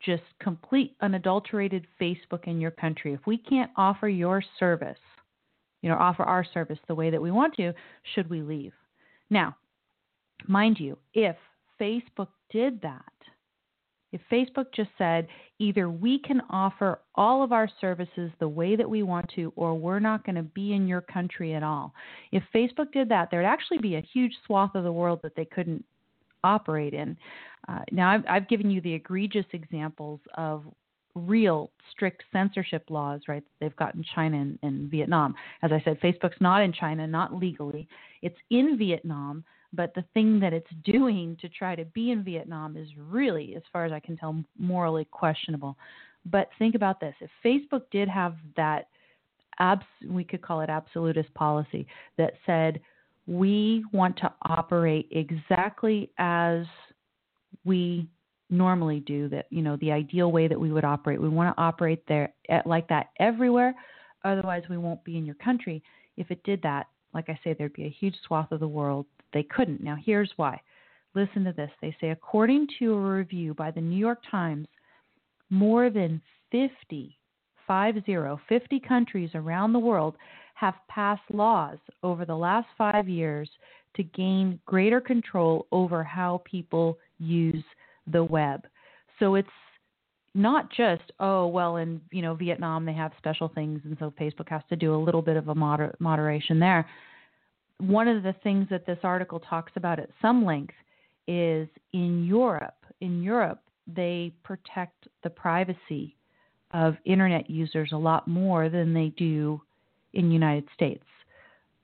just 0.04 0.22
complete 0.40 0.96
unadulterated 1.00 1.87
Facebook 2.00 2.44
in 2.46 2.61
your 2.61 2.70
country, 2.70 3.12
if 3.12 3.20
we 3.26 3.38
can't 3.38 3.70
offer 3.76 4.08
your 4.08 4.42
service, 4.58 4.98
you 5.82 5.90
know, 5.90 5.96
offer 5.96 6.22
our 6.22 6.44
service 6.44 6.78
the 6.88 6.94
way 6.94 7.11
that 7.11 7.22
we 7.22 7.30
want 7.30 7.54
to, 7.54 7.72
should 8.14 8.28
we 8.30 8.42
leave? 8.42 8.72
Now, 9.30 9.56
mind 10.46 10.78
you, 10.78 10.98
if 11.14 11.37
Facebook 11.80 12.28
did 12.50 12.80
that, 12.82 13.04
if 14.12 14.20
Facebook 14.31 14.66
just 14.75 14.90
said 14.98 15.27
either 15.59 15.90
we 15.90 16.18
can 16.18 16.40
offer 16.51 17.01
all 17.14 17.42
of 17.42 17.53
our 17.53 17.68
services 17.81 18.31
the 18.38 18.48
way 18.48 18.77
that 18.77 18.88
we 18.88 19.03
want 19.03 19.31
to, 19.35 19.53
or 19.57 19.75
we're 19.75 20.01
not 20.01 20.25
going 20.25 20.37
to 20.37 20.42
be 20.42 20.75
in 20.75 20.87
your 20.87 21.01
country 21.01 21.55
at 21.55 21.62
all. 21.62 21.92
If 22.31 22.42
Facebook 22.55 22.92
did 22.92 23.09
that, 23.09 23.31
there'd 23.31 23.46
actually 23.46 23.79
be 23.79 23.96
a 23.96 24.03
huge 24.12 24.33
swath 24.46 24.75
of 24.75 24.85
the 24.85 24.92
world 24.92 25.20
that 25.22 25.35
they 25.37 25.44
couldn't 25.44 25.85
operate 26.44 26.94
in. 26.94 27.16
Uh, 27.68 27.81
now, 27.90 28.11
I've, 28.11 28.25
I've 28.29 28.48
given 28.48 28.70
you 28.70 28.81
the 28.81 28.92
egregious 28.92 29.46
examples 29.53 30.20
of 30.35 30.64
real 31.14 31.70
strict 31.90 32.22
censorship 32.33 32.85
laws, 32.88 33.20
right? 33.29 33.44
They've 33.61 33.77
got 33.77 33.94
in 33.94 34.05
China 34.14 34.40
and, 34.40 34.59
and 34.62 34.90
Vietnam. 34.90 35.35
As 35.62 35.70
I 35.70 35.81
said, 35.85 36.01
Facebook's 36.01 36.40
not 36.40 36.62
in 36.62 36.72
China, 36.72 37.07
not 37.07 37.35
legally. 37.35 37.87
It's 38.22 38.38
in 38.51 38.79
Vietnam, 38.79 39.44
but 39.72 39.94
the 39.94 40.04
thing 40.14 40.38
that 40.40 40.52
it's 40.52 40.70
doing 40.85 41.37
to 41.40 41.48
try 41.48 41.74
to 41.74 41.85
be 41.87 42.11
in 42.11 42.22
Vietnam 42.22 42.76
is 42.76 42.88
really, 42.96 43.54
as 43.56 43.62
far 43.72 43.85
as 43.85 43.92
I 43.92 44.00
can 44.00 44.16
tell, 44.16 44.42
morally 44.58 45.06
questionable. 45.11 45.76
But 46.26 46.48
think 46.58 46.74
about 46.74 47.00
this: 47.00 47.14
if 47.20 47.30
Facebook 47.44 47.82
did 47.90 48.08
have 48.08 48.35
that, 48.56 48.88
abs- 49.58 49.85
we 50.08 50.24
could 50.24 50.42
call 50.42 50.61
it 50.61 50.70
absolutist 50.70 51.32
policy 51.35 51.87
that 52.18 52.35
said 52.46 52.80
we 53.26 53.85
want 53.92 54.16
to 54.18 54.32
operate 54.42 55.08
exactly 55.11 56.11
as 56.18 56.64
we 57.64 58.08
normally 58.50 59.00
do 59.00 59.28
that 59.28 59.46
you 59.48 59.62
know 59.62 59.76
the 59.76 59.90
ideal 59.90 60.30
way 60.30 60.46
that 60.46 60.61
we 60.61 60.70
would 60.72 60.85
operate. 60.85 61.20
We 61.20 61.28
want 61.28 61.56
to 61.56 61.62
operate 61.62 62.02
there 62.06 62.32
at, 62.50 62.66
like 62.66 62.88
that 62.88 63.11
everywhere 63.18 63.74
otherwise 64.24 64.62
we 64.68 64.76
won't 64.76 65.02
be 65.04 65.16
in 65.16 65.24
your 65.24 65.37
country. 65.37 65.82
If 66.16 66.30
it 66.30 66.42
did 66.44 66.61
that 66.62 66.87
like 67.14 67.28
I 67.28 67.38
say, 67.44 67.54
there'd 67.54 67.72
be 67.72 67.85
a 67.85 67.90
huge 67.90 68.14
swath 68.26 68.52
of 68.52 68.61
the 68.61 68.68
world 68.68 69.06
they 69.32 69.42
couldn't. 69.42 69.82
Now, 69.82 69.96
here's 70.02 70.32
why. 70.36 70.60
Listen 71.14 71.44
to 71.44 71.52
this. 71.52 71.70
They 71.80 71.94
say, 72.00 72.10
according 72.10 72.68
to 72.78 72.94
a 72.94 72.98
review 72.98 73.54
by 73.54 73.70
the 73.70 73.80
New 73.80 73.98
York 73.98 74.20
Times, 74.30 74.66
more 75.50 75.90
than 75.90 76.20
50, 76.50 77.16
50, 77.66 78.16
50 78.48 78.80
countries 78.80 79.30
around 79.34 79.72
the 79.72 79.78
world 79.78 80.16
have 80.54 80.74
passed 80.88 81.22
laws 81.32 81.78
over 82.02 82.24
the 82.24 82.34
last 82.34 82.66
five 82.78 83.08
years 83.08 83.48
to 83.96 84.02
gain 84.02 84.58
greater 84.66 85.00
control 85.00 85.66
over 85.72 86.02
how 86.02 86.42
people 86.44 86.98
use 87.18 87.64
the 88.10 88.24
web. 88.24 88.66
So 89.18 89.34
it's 89.34 89.48
not 90.34 90.70
just 90.72 91.02
oh 91.20 91.46
well 91.46 91.76
in 91.76 92.00
you 92.10 92.22
know 92.22 92.34
Vietnam 92.34 92.86
they 92.86 92.92
have 92.94 93.12
special 93.18 93.48
things 93.48 93.82
and 93.84 93.96
so 94.00 94.12
Facebook 94.18 94.48
has 94.48 94.62
to 94.70 94.76
do 94.76 94.94
a 94.94 94.96
little 94.96 95.20
bit 95.20 95.36
of 95.36 95.48
a 95.48 95.54
moder- 95.54 95.94
moderation 95.98 96.58
there. 96.58 96.88
One 97.82 98.06
of 98.06 98.22
the 98.22 98.34
things 98.44 98.68
that 98.70 98.86
this 98.86 99.00
article 99.02 99.40
talks 99.40 99.72
about 99.74 99.98
at 99.98 100.08
some 100.22 100.44
length 100.44 100.74
is 101.26 101.68
in 101.92 102.24
Europe. 102.24 102.76
In 103.00 103.24
Europe, 103.24 103.60
they 103.92 104.32
protect 104.44 105.08
the 105.24 105.30
privacy 105.30 106.14
of 106.72 106.94
internet 107.04 107.50
users 107.50 107.90
a 107.90 107.96
lot 107.96 108.28
more 108.28 108.68
than 108.68 108.94
they 108.94 109.08
do 109.16 109.60
in 110.12 110.30
United 110.30 110.68
States, 110.72 111.02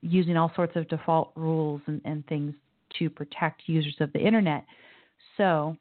using 0.01 0.37
all 0.37 0.53
sorts 0.55 0.77
of 0.77 0.87
default 0.87 1.33
rules 1.35 1.81
and, 1.87 1.99
and 2.05 2.25
things 2.27 2.53
to 2.97 3.09
protect 3.09 3.63
users 3.65 3.95
of 3.99 4.13
the 4.13 4.19
internet. 4.19 4.63
So, 5.35 5.75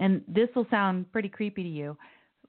and 0.00 0.22
this 0.28 0.50
will 0.54 0.66
sound 0.70 1.10
pretty 1.12 1.30
creepy 1.30 1.62
to 1.62 1.68
you. 1.68 1.96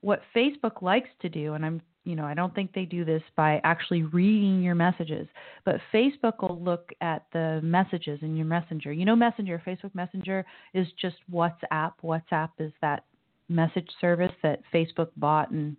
What 0.02 0.20
Facebook 0.36 0.82
likes 0.82 1.08
to 1.22 1.30
do, 1.30 1.54
and 1.54 1.64
I'm, 1.64 1.80
you 2.04 2.16
know, 2.16 2.24
I 2.24 2.34
don't 2.34 2.54
think 2.54 2.72
they 2.74 2.84
do 2.84 3.04
this 3.04 3.22
by 3.34 3.60
actually 3.64 4.02
reading 4.02 4.62
your 4.62 4.74
messages, 4.74 5.26
but 5.64 5.76
Facebook 5.92 6.42
will 6.42 6.60
look 6.62 6.90
at 7.00 7.24
the 7.32 7.60
messages 7.62 8.18
in 8.22 8.36
your 8.36 8.46
Messenger. 8.46 8.92
You 8.92 9.06
know, 9.06 9.16
Messenger, 9.16 9.62
Facebook 9.66 9.94
Messenger 9.94 10.44
is 10.74 10.86
just 11.00 11.16
WhatsApp. 11.32 11.92
WhatsApp 12.02 12.50
is 12.58 12.72
that 12.82 13.04
message 13.48 13.88
service 14.00 14.32
that 14.42 14.60
Facebook 14.72 15.08
bought 15.16 15.50
and 15.50 15.76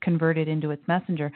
converted 0.00 0.48
into 0.48 0.70
its 0.70 0.82
Messenger. 0.88 1.30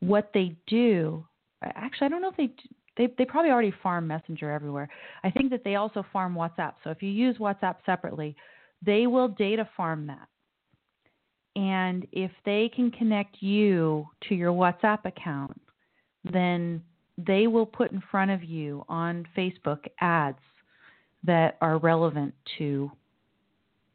What 0.00 0.30
they 0.32 0.56
do, 0.66 1.24
actually, 1.62 2.06
I 2.06 2.08
don't 2.08 2.22
know 2.22 2.30
if 2.30 2.36
they 2.36 2.50
they 2.96 3.12
they 3.18 3.24
probably 3.26 3.50
already 3.50 3.72
farm 3.82 4.06
Messenger 4.06 4.50
everywhere. 4.50 4.88
I 5.24 5.30
think 5.30 5.50
that 5.50 5.62
they 5.62 5.74
also 5.74 6.04
farm 6.10 6.34
WhatsApp. 6.34 6.74
So 6.84 6.90
if 6.90 7.02
you 7.02 7.10
use 7.10 7.36
WhatsApp 7.36 7.76
separately, 7.84 8.34
they 8.84 9.06
will 9.06 9.28
data 9.28 9.68
farm 9.76 10.06
that. 10.06 10.28
And 11.56 12.06
if 12.12 12.30
they 12.44 12.70
can 12.74 12.90
connect 12.90 13.36
you 13.40 14.06
to 14.28 14.34
your 14.34 14.52
WhatsApp 14.52 15.04
account, 15.04 15.60
then 16.30 16.82
they 17.16 17.46
will 17.46 17.66
put 17.66 17.90
in 17.90 18.02
front 18.10 18.30
of 18.30 18.44
you 18.44 18.84
on 18.88 19.26
Facebook 19.36 19.80
ads 20.00 20.38
that 21.24 21.56
are 21.60 21.78
relevant 21.78 22.32
to 22.58 22.90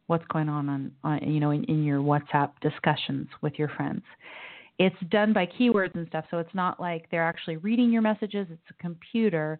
what's 0.08 0.26
going 0.32 0.50
on 0.50 0.68
on, 0.68 0.92
on 1.04 1.32
you 1.32 1.40
know 1.40 1.52
in, 1.52 1.64
in 1.66 1.84
your 1.84 2.02
WhatsApp 2.02 2.52
discussions 2.62 3.28
with 3.42 3.54
your 3.58 3.70
friends. 3.70 4.04
It's 4.80 4.96
done 5.10 5.34
by 5.34 5.46
keywords 5.46 5.96
and 5.96 6.08
stuff, 6.08 6.26
so 6.32 6.40
it's 6.40 6.54
not 6.54 6.80
like 6.80 7.10
they're 7.10 7.24
actually 7.24 7.58
reading 7.58 7.92
your 7.92 8.02
messages. 8.02 8.48
It's 8.50 8.62
a 8.70 8.82
computer 8.82 9.60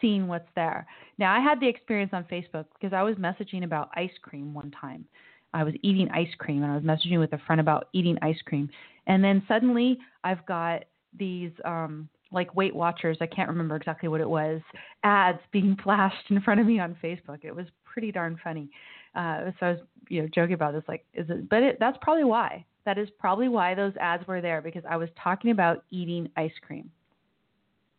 seeing 0.00 0.26
what's 0.28 0.48
there. 0.56 0.86
Now, 1.18 1.34
I 1.34 1.40
had 1.40 1.60
the 1.60 1.68
experience 1.68 2.10
on 2.12 2.24
Facebook 2.24 2.66
because 2.74 2.92
I 2.92 3.02
was 3.02 3.16
messaging 3.16 3.64
about 3.64 3.90
ice 3.94 4.10
cream 4.20 4.52
one 4.52 4.70
time. 4.72 5.04
I 5.52 5.64
was 5.64 5.74
eating 5.82 6.08
ice 6.10 6.32
cream 6.38 6.62
and 6.62 6.72
I 6.72 6.76
was 6.76 6.84
messaging 6.84 7.18
with 7.18 7.32
a 7.32 7.38
friend 7.46 7.60
about 7.60 7.88
eating 7.92 8.16
ice 8.22 8.40
cream. 8.44 8.68
And 9.06 9.22
then 9.22 9.42
suddenly 9.48 9.98
I've 10.24 10.44
got 10.46 10.84
these 11.18 11.50
um 11.64 12.08
like 12.32 12.54
Weight 12.54 12.74
Watchers, 12.74 13.18
I 13.20 13.26
can't 13.26 13.48
remember 13.48 13.76
exactly 13.76 14.08
what 14.08 14.20
it 14.20 14.28
was, 14.28 14.60
ads 15.02 15.40
being 15.52 15.76
flashed 15.82 16.30
in 16.30 16.40
front 16.40 16.60
of 16.60 16.66
me 16.66 16.78
on 16.78 16.96
Facebook. 17.02 17.38
It 17.42 17.54
was 17.54 17.66
pretty 17.84 18.12
darn 18.12 18.38
funny. 18.42 18.70
Uh, 19.14 19.50
so 19.58 19.66
I 19.66 19.70
was, 19.70 19.80
you 20.08 20.22
know, 20.22 20.28
joking 20.32 20.54
about 20.54 20.72
this, 20.72 20.84
like, 20.86 21.04
is 21.14 21.28
it? 21.28 21.48
But 21.48 21.62
it, 21.62 21.76
that's 21.80 21.98
probably 22.00 22.24
why. 22.24 22.64
That 22.86 22.98
is 22.98 23.08
probably 23.18 23.48
why 23.48 23.74
those 23.74 23.92
ads 24.00 24.26
were 24.26 24.40
there 24.40 24.62
because 24.62 24.84
I 24.88 24.96
was 24.96 25.08
talking 25.22 25.50
about 25.50 25.84
eating 25.90 26.28
ice 26.36 26.52
cream. 26.64 26.90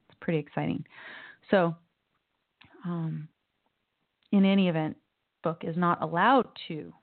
It's 0.09 0.17
pretty 0.21 0.39
exciting. 0.39 0.85
So, 1.49 1.75
um, 2.85 3.27
in 4.31 4.45
any 4.45 4.69
event, 4.69 4.95
book 5.43 5.63
is 5.65 5.75
not 5.75 6.01
allowed 6.01 6.47
to 6.69 6.93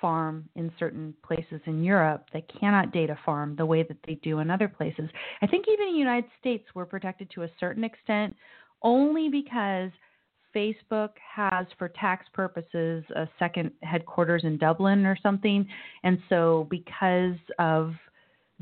farm 0.00 0.48
in 0.54 0.72
certain 0.78 1.14
places 1.26 1.60
in 1.66 1.82
Europe. 1.82 2.26
They 2.32 2.42
cannot 2.42 2.92
data 2.92 3.18
farm 3.24 3.56
the 3.56 3.66
way 3.66 3.82
that 3.82 3.98
they 4.06 4.14
do 4.16 4.38
in 4.38 4.50
other 4.50 4.68
places. 4.68 5.08
I 5.42 5.46
think 5.46 5.66
even 5.68 5.88
in 5.88 5.94
the 5.94 5.98
United 5.98 6.30
States, 6.40 6.64
we're 6.74 6.86
protected 6.86 7.30
to 7.34 7.42
a 7.42 7.50
certain 7.58 7.84
extent 7.84 8.36
only 8.82 9.28
because 9.28 9.90
Facebook 10.54 11.10
has, 11.34 11.66
for 11.78 11.88
tax 11.88 12.26
purposes, 12.32 13.04
a 13.14 13.28
second 13.38 13.70
headquarters 13.82 14.44
in 14.44 14.56
Dublin 14.58 15.04
or 15.04 15.16
something. 15.22 15.66
And 16.04 16.18
so, 16.28 16.66
because 16.70 17.36
of 17.58 17.92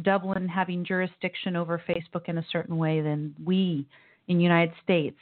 Dublin 0.02 0.48
having 0.48 0.84
jurisdiction 0.84 1.56
over 1.56 1.82
Facebook 1.88 2.28
in 2.28 2.38
a 2.38 2.46
certain 2.50 2.76
way, 2.76 3.00
then 3.00 3.34
we 3.44 3.86
in 4.28 4.38
the 4.38 4.42
United 4.42 4.74
States 4.82 5.18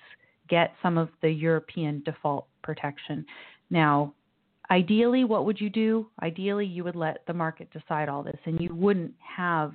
get 0.48 0.74
some 0.82 0.98
of 0.98 1.08
the 1.22 1.30
European 1.30 2.02
default 2.04 2.46
protection. 2.62 3.24
Now, 3.70 4.14
ideally, 4.70 5.24
what 5.24 5.44
would 5.44 5.60
you 5.60 5.70
do? 5.70 6.08
Ideally, 6.22 6.66
you 6.66 6.84
would 6.84 6.96
let 6.96 7.26
the 7.26 7.34
market 7.34 7.70
decide 7.72 8.08
all 8.08 8.22
this, 8.22 8.38
and 8.44 8.60
you 8.60 8.74
wouldn't 8.74 9.14
have 9.18 9.72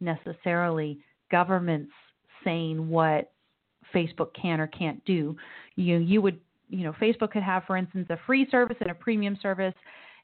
necessarily 0.00 0.98
governments 1.30 1.92
saying 2.44 2.88
what 2.88 3.32
Facebook 3.94 4.28
can 4.40 4.60
or 4.60 4.66
can't 4.66 5.04
do. 5.04 5.36
You 5.76 5.98
you 5.98 6.22
would 6.22 6.38
you 6.68 6.84
know 6.84 6.92
Facebook 7.00 7.32
could 7.32 7.42
have, 7.42 7.64
for 7.64 7.76
instance, 7.76 8.06
a 8.10 8.18
free 8.26 8.46
service 8.50 8.76
and 8.80 8.90
a 8.90 8.94
premium 8.94 9.38
service. 9.40 9.74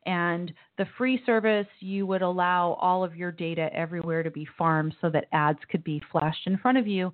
And 0.06 0.52
the 0.78 0.86
free 0.96 1.20
service, 1.26 1.66
you 1.80 2.06
would 2.06 2.22
allow 2.22 2.74
all 2.80 3.02
of 3.02 3.16
your 3.16 3.32
data 3.32 3.68
everywhere 3.74 4.22
to 4.22 4.30
be 4.30 4.46
farmed 4.56 4.94
so 5.00 5.10
that 5.10 5.26
ads 5.32 5.58
could 5.68 5.82
be 5.82 6.00
flashed 6.12 6.46
in 6.46 6.58
front 6.58 6.78
of 6.78 6.86
you. 6.86 7.12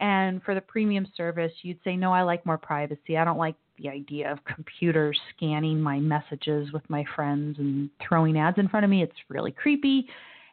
And 0.00 0.42
for 0.42 0.54
the 0.54 0.60
premium 0.60 1.06
service, 1.16 1.52
you'd 1.62 1.78
say, 1.84 1.96
no, 1.96 2.12
I 2.12 2.20
like 2.20 2.44
more 2.44 2.58
privacy. 2.58 3.16
I 3.16 3.24
don't 3.24 3.38
like 3.38 3.54
the 3.78 3.88
idea 3.88 4.30
of 4.30 4.38
computers 4.44 5.18
scanning 5.36 5.80
my 5.80 5.98
messages 5.98 6.72
with 6.72 6.88
my 6.88 7.04
friends 7.14 7.58
and 7.58 7.90
throwing 8.06 8.38
ads 8.38 8.58
in 8.58 8.68
front 8.68 8.84
of 8.84 8.90
me. 8.90 9.02
It's 9.02 9.12
really 9.28 9.52
creepy. 9.52 10.06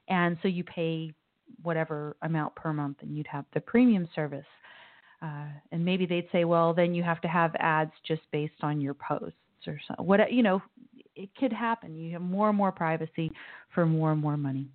And 0.08 0.38
so 0.42 0.48
you 0.48 0.64
pay 0.64 1.14
whatever 1.62 2.16
amount 2.22 2.56
per 2.56 2.74
month 2.74 2.98
and 3.02 3.16
you'd 3.16 3.28
have 3.28 3.46
the 3.54 3.62
premium 3.62 4.08
service. 4.16 4.46
Uh, 5.22 5.46
and 5.72 5.86
maybe 5.86 6.06
they'd 6.06 6.28
say, 6.32 6.46
well, 6.46 6.74
then 6.74 6.96
you 6.96 7.04
have 7.04 7.22
to 7.22 7.28
have 7.28 7.56
ads 7.60 7.92
just 8.08 8.22
based 8.32 8.64
on 8.64 8.82
your 8.82 8.96
posts 8.96 9.38
or 9.68 9.80
so. 9.88 10.02
What 10.02 10.32
you 10.34 10.42
know, 10.42 10.62
it 11.16 11.30
could 11.36 11.54
happen. 11.54 11.96
You 11.96 12.14
have 12.14 12.22
more 12.22 12.50
and 12.50 12.58
more 12.58 12.72
privacy 12.72 13.32
for 13.74 13.86
more 13.86 14.12
and 14.12 14.20
more 14.20 14.38
money, 14.38 14.68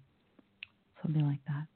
something 1.03 1.27
like 1.27 1.41
that. 1.49 1.67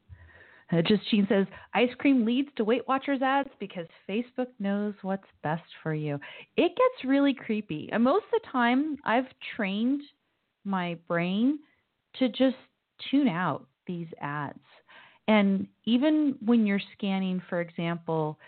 Uh, 0.72 0.82
Justine 0.82 1.26
says, 1.28 1.46
ice 1.74 1.90
cream 1.98 2.24
leads 2.24 2.48
to 2.56 2.64
Weight 2.64 2.86
Watchers 2.86 3.22
ads 3.22 3.50
because 3.58 3.86
Facebook 4.08 4.48
knows 4.58 4.94
what's 5.02 5.26
best 5.42 5.64
for 5.82 5.94
you. 5.94 6.18
It 6.56 6.68
gets 6.68 7.04
really 7.04 7.34
creepy. 7.34 7.88
And 7.92 8.04
most 8.04 8.24
of 8.32 8.40
the 8.42 8.48
time, 8.50 8.96
I've 9.04 9.26
trained 9.56 10.02
my 10.64 10.96
brain 11.08 11.58
to 12.18 12.28
just 12.28 12.56
tune 13.10 13.28
out 13.28 13.66
these 13.86 14.08
ads. 14.20 14.58
And 15.28 15.66
even 15.84 16.36
when 16.44 16.66
you're 16.66 16.80
scanning, 16.96 17.42
for 17.48 17.60
example, 17.60 18.38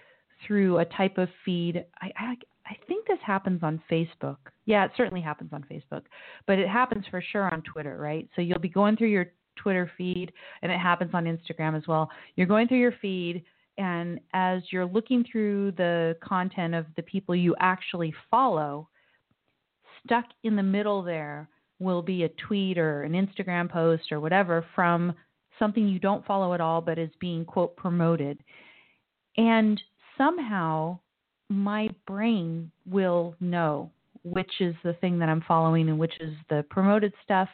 through 0.47 0.79
a 0.79 0.85
type 0.85 1.19
of 1.19 1.29
feed, 1.45 1.85
I, 2.01 2.11
I, 2.17 2.37
I 2.67 2.77
think 2.89 3.07
this 3.07 3.19
happens 3.25 3.63
on 3.63 3.83
Facebook. 3.91 4.37
Yeah, 4.67 4.85
it 4.85 4.93
certainly 4.97 5.21
happens 5.21 5.51
on 5.53 5.65
Facebook, 5.71 6.03
but 6.47 6.59
it 6.59 6.69
happens 6.69 7.05
for 7.11 7.21
sure 7.21 7.53
on 7.53 7.63
Twitter, 7.63 7.97
right? 7.99 8.29
So 8.35 8.43
you'll 8.43 8.59
be 8.59 8.69
going 8.69 8.97
through 8.97 9.09
your 9.09 9.27
Twitter 9.57 9.91
feed, 9.97 10.33
and 10.63 10.71
it 10.71 10.79
happens 10.79 11.11
on 11.15 11.25
Instagram 11.25 11.77
as 11.77 11.87
well. 11.87 12.11
You're 12.37 12.47
going 12.47 12.69
through 12.69 12.81
your 12.81 12.95
feed, 13.01 13.45
and 13.79 14.21
as 14.35 14.63
you're 14.71 14.87
looking 14.87 15.25
through 15.31 15.73
the 15.73 16.17
content 16.23 16.75
of 16.75 16.87
the 16.97 17.03
people 17.03 17.35
you 17.35 17.55
actually 17.59 18.15
follow, 18.31 18.89
stuck 20.05 20.25
in 20.43 20.57
the 20.57 20.63
middle 20.63 21.03
there 21.03 21.49
will 21.79 22.03
be 22.03 22.25
a 22.25 22.29
tweet 22.49 22.79
or 22.79 23.03
an 23.03 23.13
Instagram 23.13 23.71
post 23.71 24.13
or 24.13 24.21
whatever 24.21 24.65
from 24.75 25.13
something 25.59 25.89
you 25.89 25.99
don't 25.99 26.25
follow 26.27 26.55
at 26.55 26.61
all 26.61 26.81
but 26.81 26.99
is 26.99 27.11
being 27.21 27.45
quote 27.45 27.77
promoted. 27.77 28.39
And 29.37 29.81
somehow 30.17 30.99
my 31.49 31.89
brain 32.07 32.71
will 32.87 33.35
know 33.41 33.91
which 34.25 34.61
is 34.61 34.75
the 34.85 34.95
thing 34.95 35.19
that 35.19 35.29
I'm 35.29 35.45
following 35.47 35.89
and 35.89 35.99
which 35.99 36.15
is 36.21 36.35
the 36.49 36.65
promoted 36.71 37.13
stuff. 37.25 37.49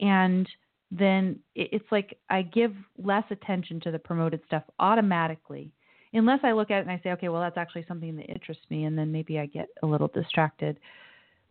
And 0.00 0.48
then 0.92 1.38
it's 1.54 1.90
like 1.90 2.18
I 2.28 2.42
give 2.42 2.74
less 3.02 3.24
attention 3.30 3.80
to 3.80 3.90
the 3.90 3.98
promoted 3.98 4.42
stuff 4.46 4.62
automatically, 4.78 5.72
unless 6.12 6.40
I 6.42 6.52
look 6.52 6.70
at 6.70 6.78
it 6.78 6.80
and 6.82 6.90
I 6.90 7.00
say, 7.02 7.12
okay, 7.12 7.30
well, 7.30 7.40
that's 7.40 7.56
actually 7.56 7.86
something 7.88 8.14
that 8.16 8.30
interests 8.30 8.64
me, 8.68 8.84
and 8.84 8.96
then 8.96 9.10
maybe 9.10 9.38
I 9.38 9.46
get 9.46 9.68
a 9.82 9.86
little 9.86 10.08
distracted. 10.08 10.78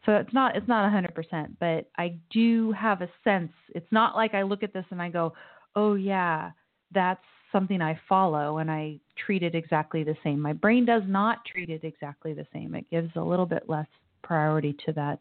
So 0.06 0.14
it's 0.14 0.34
not 0.34 0.56
it's 0.56 0.68
not 0.68 0.92
100%, 0.92 1.56
but 1.60 1.90
I 1.98 2.16
do 2.30 2.72
have 2.74 3.02
a 3.02 3.10
sense. 3.24 3.52
It's 3.74 3.92
not 3.92 4.16
like 4.16 4.36
I 4.36 4.44
look 4.44 4.62
at 4.62 4.74
this 4.74 4.86
and 4.92 5.02
I 5.02 5.10
go, 5.10 5.34
oh 5.76 5.96
yeah, 5.96 6.52
that's 6.94 7.24
something 7.52 7.82
I 7.82 8.00
follow 8.08 8.60
and 8.60 8.70
I 8.70 9.00
treat 9.26 9.44
it 9.44 9.56
exactly 9.56 10.04
the 10.04 10.16
same. 10.24 10.40
My 10.40 10.54
brain 10.54 10.86
does 10.86 11.04
not 11.06 11.46
treat 11.46 11.70
it 11.70 11.84
exactly 11.84 12.34
the 12.34 12.48
same. 12.54 12.76
It 12.76 12.90
gives 12.90 13.12
a 13.16 13.22
little 13.22 13.46
bit 13.46 13.68
less 13.68 13.88
priority 14.24 14.76
to 14.86 14.94
that 14.94 15.20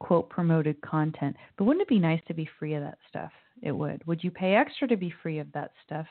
quote 0.00 0.28
promoted 0.28 0.80
content. 0.80 1.36
But 1.56 1.64
wouldn't 1.64 1.82
it 1.82 1.88
be 1.88 2.00
nice 2.00 2.20
to 2.26 2.34
be 2.34 2.48
free 2.58 2.74
of 2.74 2.82
that 2.82 2.98
stuff? 3.08 3.30
It 3.62 3.72
would. 3.72 4.04
Would 4.06 4.24
you 4.24 4.30
pay 4.30 4.54
extra 4.54 4.88
to 4.88 4.96
be 4.96 5.14
free 5.22 5.38
of 5.38 5.52
that 5.52 5.70
stuff? 5.84 6.06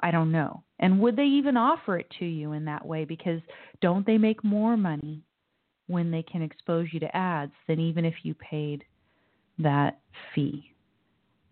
I 0.00 0.10
don't 0.10 0.32
know. 0.32 0.62
And 0.78 0.98
would 1.00 1.16
they 1.16 1.24
even 1.24 1.56
offer 1.56 1.98
it 1.98 2.10
to 2.18 2.24
you 2.24 2.52
in 2.52 2.64
that 2.64 2.84
way? 2.84 3.04
Because 3.04 3.40
don't 3.80 4.06
they 4.06 4.18
make 4.18 4.42
more 4.42 4.76
money 4.76 5.22
when 5.86 6.10
they 6.10 6.22
can 6.22 6.42
expose 6.42 6.88
you 6.92 7.00
to 7.00 7.16
ads 7.16 7.52
than 7.68 7.78
even 7.78 8.04
if 8.04 8.14
you 8.22 8.34
paid 8.34 8.84
that 9.58 10.00
fee? 10.34 10.72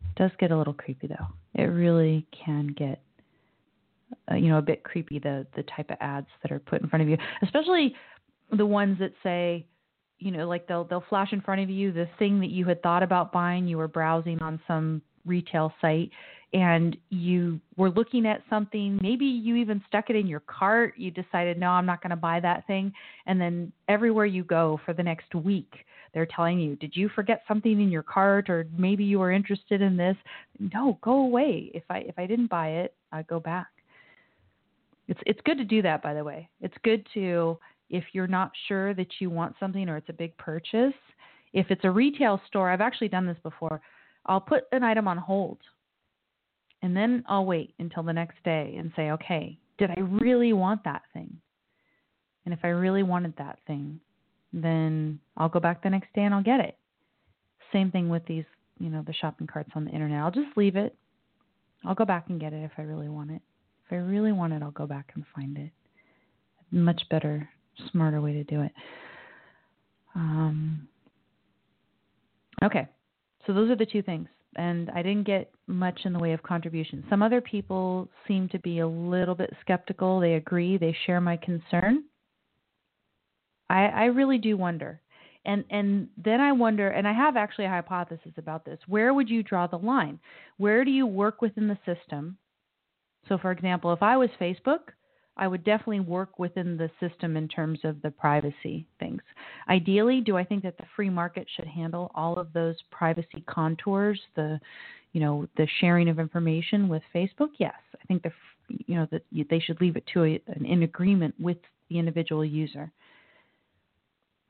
It 0.00 0.18
does 0.18 0.30
get 0.40 0.50
a 0.50 0.56
little 0.56 0.72
creepy 0.72 1.08
though. 1.08 1.26
It 1.54 1.66
really 1.66 2.26
can 2.44 2.68
get 2.68 3.02
uh, 4.30 4.36
you 4.36 4.48
know 4.48 4.56
a 4.56 4.62
bit 4.62 4.82
creepy 4.84 5.18
the 5.18 5.46
the 5.54 5.64
type 5.64 5.90
of 5.90 5.98
ads 6.00 6.28
that 6.42 6.50
are 6.50 6.58
put 6.58 6.80
in 6.80 6.88
front 6.88 7.02
of 7.02 7.08
you, 7.10 7.18
especially 7.42 7.94
the 8.50 8.64
ones 8.64 8.98
that 8.98 9.12
say 9.22 9.66
you 10.18 10.30
know 10.30 10.48
like 10.48 10.66
they'll 10.66 10.84
they'll 10.84 11.04
flash 11.08 11.32
in 11.32 11.40
front 11.40 11.60
of 11.60 11.70
you 11.70 11.92
the 11.92 12.08
thing 12.18 12.40
that 12.40 12.50
you 12.50 12.64
had 12.64 12.82
thought 12.82 13.02
about 13.02 13.32
buying 13.32 13.66
you 13.66 13.78
were 13.78 13.88
browsing 13.88 14.40
on 14.42 14.60
some 14.66 15.02
retail 15.24 15.72
site 15.80 16.10
and 16.52 16.96
you 17.10 17.60
were 17.76 17.90
looking 17.90 18.26
at 18.26 18.42
something, 18.48 18.98
maybe 19.02 19.26
you 19.26 19.56
even 19.56 19.82
stuck 19.86 20.08
it 20.08 20.16
in 20.16 20.26
your 20.26 20.40
cart, 20.40 20.94
you 20.96 21.10
decided, 21.10 21.58
no, 21.58 21.68
I'm 21.68 21.84
not 21.84 22.02
going 22.02 22.10
to 22.10 22.16
buy 22.16 22.40
that 22.40 22.66
thing. 22.66 22.92
And 23.26 23.38
then 23.38 23.70
everywhere 23.86 24.24
you 24.24 24.44
go 24.44 24.80
for 24.86 24.94
the 24.94 25.02
next 25.02 25.34
week, 25.34 25.70
they're 26.14 26.26
telling 26.34 26.58
you, 26.58 26.74
did 26.76 26.96
you 26.96 27.10
forget 27.10 27.42
something 27.46 27.72
in 27.72 27.90
your 27.90 28.02
cart 28.02 28.48
or 28.48 28.66
maybe 28.76 29.04
you 29.04 29.18
were 29.18 29.30
interested 29.30 29.82
in 29.82 29.96
this? 29.96 30.16
No, 30.58 30.98
go 31.02 31.20
away. 31.20 31.70
If 31.74 31.84
I 31.90 31.98
if 31.98 32.18
I 32.18 32.26
didn't 32.26 32.48
buy 32.48 32.68
it, 32.68 32.94
I 33.12 33.22
go 33.22 33.38
back. 33.38 33.66
It's 35.06 35.20
it's 35.26 35.40
good 35.44 35.58
to 35.58 35.64
do 35.64 35.82
that 35.82 36.02
by 36.02 36.14
the 36.14 36.24
way. 36.24 36.48
It's 36.62 36.74
good 36.82 37.06
to 37.12 37.58
if 37.90 38.04
you're 38.12 38.26
not 38.26 38.52
sure 38.66 38.94
that 38.94 39.08
you 39.20 39.30
want 39.30 39.56
something 39.58 39.88
or 39.88 39.96
it's 39.96 40.08
a 40.08 40.14
big 40.14 40.36
purchase, 40.36 40.94
if 41.52 41.70
it's 41.70 41.84
a 41.84 41.90
retail 41.90 42.40
store, 42.46 42.70
I've 42.70 42.80
actually 42.80 43.08
done 43.08 43.26
this 43.26 43.38
before. 43.42 43.80
I'll 44.26 44.40
put 44.40 44.64
an 44.72 44.82
item 44.82 45.08
on 45.08 45.16
hold. 45.16 45.58
And 46.82 46.96
then 46.96 47.24
I'll 47.26 47.46
wait 47.46 47.74
until 47.78 48.02
the 48.02 48.12
next 48.12 48.42
day 48.44 48.76
and 48.78 48.92
say, 48.94 49.10
okay, 49.12 49.58
did 49.78 49.90
I 49.90 50.00
really 50.00 50.52
want 50.52 50.84
that 50.84 51.02
thing? 51.12 51.38
And 52.44 52.54
if 52.54 52.60
I 52.62 52.68
really 52.68 53.02
wanted 53.02 53.34
that 53.38 53.58
thing, 53.66 54.00
then 54.52 55.18
I'll 55.36 55.48
go 55.48 55.60
back 55.60 55.82
the 55.82 55.90
next 55.90 56.12
day 56.14 56.22
and 56.22 56.34
I'll 56.34 56.42
get 56.42 56.60
it. 56.60 56.76
Same 57.72 57.90
thing 57.90 58.08
with 58.08 58.24
these, 58.26 58.44
you 58.78 58.90
know, 58.90 59.02
the 59.06 59.12
shopping 59.12 59.46
carts 59.46 59.70
on 59.74 59.84
the 59.84 59.90
internet. 59.90 60.20
I'll 60.20 60.30
just 60.30 60.56
leave 60.56 60.76
it. 60.76 60.94
I'll 61.84 61.94
go 61.94 62.04
back 62.04 62.26
and 62.28 62.40
get 62.40 62.52
it 62.52 62.64
if 62.64 62.72
I 62.78 62.82
really 62.82 63.08
want 63.08 63.30
it. 63.30 63.42
If 63.86 63.92
I 63.92 63.96
really 63.96 64.32
want 64.32 64.52
it, 64.52 64.62
I'll 64.62 64.70
go 64.70 64.86
back 64.86 65.12
and 65.14 65.24
find 65.34 65.56
it. 65.58 65.70
Much 66.70 67.02
better, 67.10 67.48
smarter 67.92 68.20
way 68.20 68.32
to 68.32 68.44
do 68.44 68.62
it. 68.62 68.72
Um, 70.14 70.88
okay, 72.62 72.88
so 73.46 73.52
those 73.52 73.70
are 73.70 73.76
the 73.76 73.86
two 73.86 74.02
things. 74.02 74.28
And 74.56 74.90
I 74.90 75.02
didn't 75.02 75.26
get 75.26 75.50
much 75.66 76.00
in 76.04 76.12
the 76.12 76.18
way 76.18 76.32
of 76.32 76.42
contribution. 76.42 77.04
Some 77.08 77.22
other 77.22 77.40
people 77.40 78.08
seem 78.26 78.48
to 78.48 78.58
be 78.58 78.80
a 78.80 78.88
little 78.88 79.34
bit 79.34 79.54
skeptical. 79.60 80.18
They 80.18 80.34
agree, 80.34 80.76
they 80.76 80.96
share 81.06 81.20
my 81.20 81.36
concern. 81.36 82.04
I, 83.70 83.84
I 83.86 84.04
really 84.06 84.38
do 84.38 84.56
wonder. 84.56 85.00
And 85.44 85.64
and 85.70 86.08
then 86.22 86.40
I 86.40 86.52
wonder, 86.52 86.88
and 86.88 87.06
I 87.06 87.12
have 87.12 87.36
actually 87.36 87.66
a 87.66 87.70
hypothesis 87.70 88.32
about 88.36 88.64
this. 88.64 88.78
Where 88.86 89.14
would 89.14 89.30
you 89.30 89.42
draw 89.42 89.66
the 89.66 89.78
line? 89.78 90.18
Where 90.56 90.84
do 90.84 90.90
you 90.90 91.06
work 91.06 91.40
within 91.40 91.68
the 91.68 91.78
system? 91.86 92.36
So, 93.28 93.38
for 93.38 93.52
example, 93.52 93.92
if 93.92 94.02
I 94.02 94.16
was 94.16 94.30
Facebook, 94.40 94.80
I 95.38 95.46
would 95.46 95.64
definitely 95.64 96.00
work 96.00 96.38
within 96.38 96.76
the 96.76 96.90
system 97.00 97.36
in 97.36 97.48
terms 97.48 97.78
of 97.84 98.02
the 98.02 98.10
privacy 98.10 98.86
things. 98.98 99.22
Ideally, 99.68 100.20
do 100.20 100.36
I 100.36 100.44
think 100.44 100.62
that 100.64 100.76
the 100.76 100.84
free 100.96 101.10
market 101.10 101.46
should 101.56 101.66
handle 101.66 102.10
all 102.14 102.36
of 102.36 102.52
those 102.52 102.76
privacy 102.90 103.44
contours, 103.46 104.20
the 104.34 104.60
you 105.12 105.20
know, 105.20 105.48
the 105.56 105.66
sharing 105.80 106.08
of 106.08 106.18
information 106.18 106.88
with 106.88 107.02
Facebook? 107.14 107.48
Yes. 107.58 107.74
I 107.94 108.04
think 108.06 108.22
the 108.22 108.32
you 108.68 108.96
know 108.96 109.08
that 109.10 109.22
they 109.48 109.60
should 109.60 109.80
leave 109.80 109.96
it 109.96 110.04
to 110.12 110.24
a, 110.24 110.42
an 110.48 110.66
in 110.66 110.82
agreement 110.82 111.34
with 111.38 111.56
the 111.88 111.98
individual 111.98 112.44
user. 112.44 112.90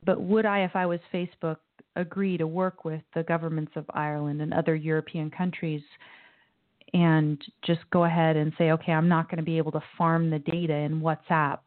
But 0.05 0.21
would 0.21 0.47
I 0.47 0.61
if 0.61 0.75
I 0.75 0.87
was 0.87 1.01
Facebook 1.13 1.59
agree 1.97 2.37
to 2.37 2.47
work 2.47 2.85
with 2.85 3.03
the 3.15 3.23
governments 3.25 3.73
of 3.77 3.85
Ireland 3.91 4.41
and 4.41 4.55
other 4.55 4.75
European 4.75 5.31
countries 5.31 5.83
and 6.95 7.43
just 7.65 7.81
go 7.91 8.05
ahead 8.05 8.37
and 8.37 8.53
say, 8.59 8.71
okay, 8.73 8.93
I'm 8.93 9.09
not 9.09 9.29
going 9.31 9.39
to 9.39 9.45
be 9.45 9.59
able 9.59 9.73
to 9.73 9.83
farm 9.97 10.31
the 10.31 10.39
data 10.39 10.75
in 10.75 11.01
WhatsApp 11.01 11.59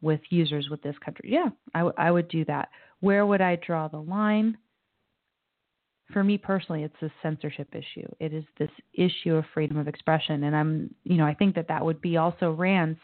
with 0.00 0.20
users 0.30 0.68
with 0.70 0.82
this 0.82 0.96
country. 1.04 1.30
Yeah, 1.32 1.48
I, 1.74 1.80
w- 1.80 1.94
I 1.98 2.10
would 2.10 2.28
do 2.28 2.44
that. 2.46 2.68
Where 3.00 3.26
would 3.26 3.40
I 3.40 3.56
draw 3.56 3.88
the 3.88 4.00
line? 4.00 4.56
For 6.12 6.24
me 6.24 6.38
personally, 6.38 6.82
it's 6.82 7.02
a 7.02 7.10
censorship 7.22 7.68
issue. 7.72 8.08
It 8.18 8.32
is 8.32 8.44
this 8.58 8.70
issue 8.94 9.34
of 9.34 9.44
freedom 9.54 9.76
of 9.76 9.88
expression, 9.88 10.44
and 10.44 10.56
I'm, 10.56 10.94
you 11.04 11.16
know, 11.16 11.26
I 11.26 11.34
think 11.34 11.54
that 11.54 11.68
that 11.68 11.84
would 11.84 12.00
be 12.00 12.16
also 12.16 12.52
Rand's 12.52 12.98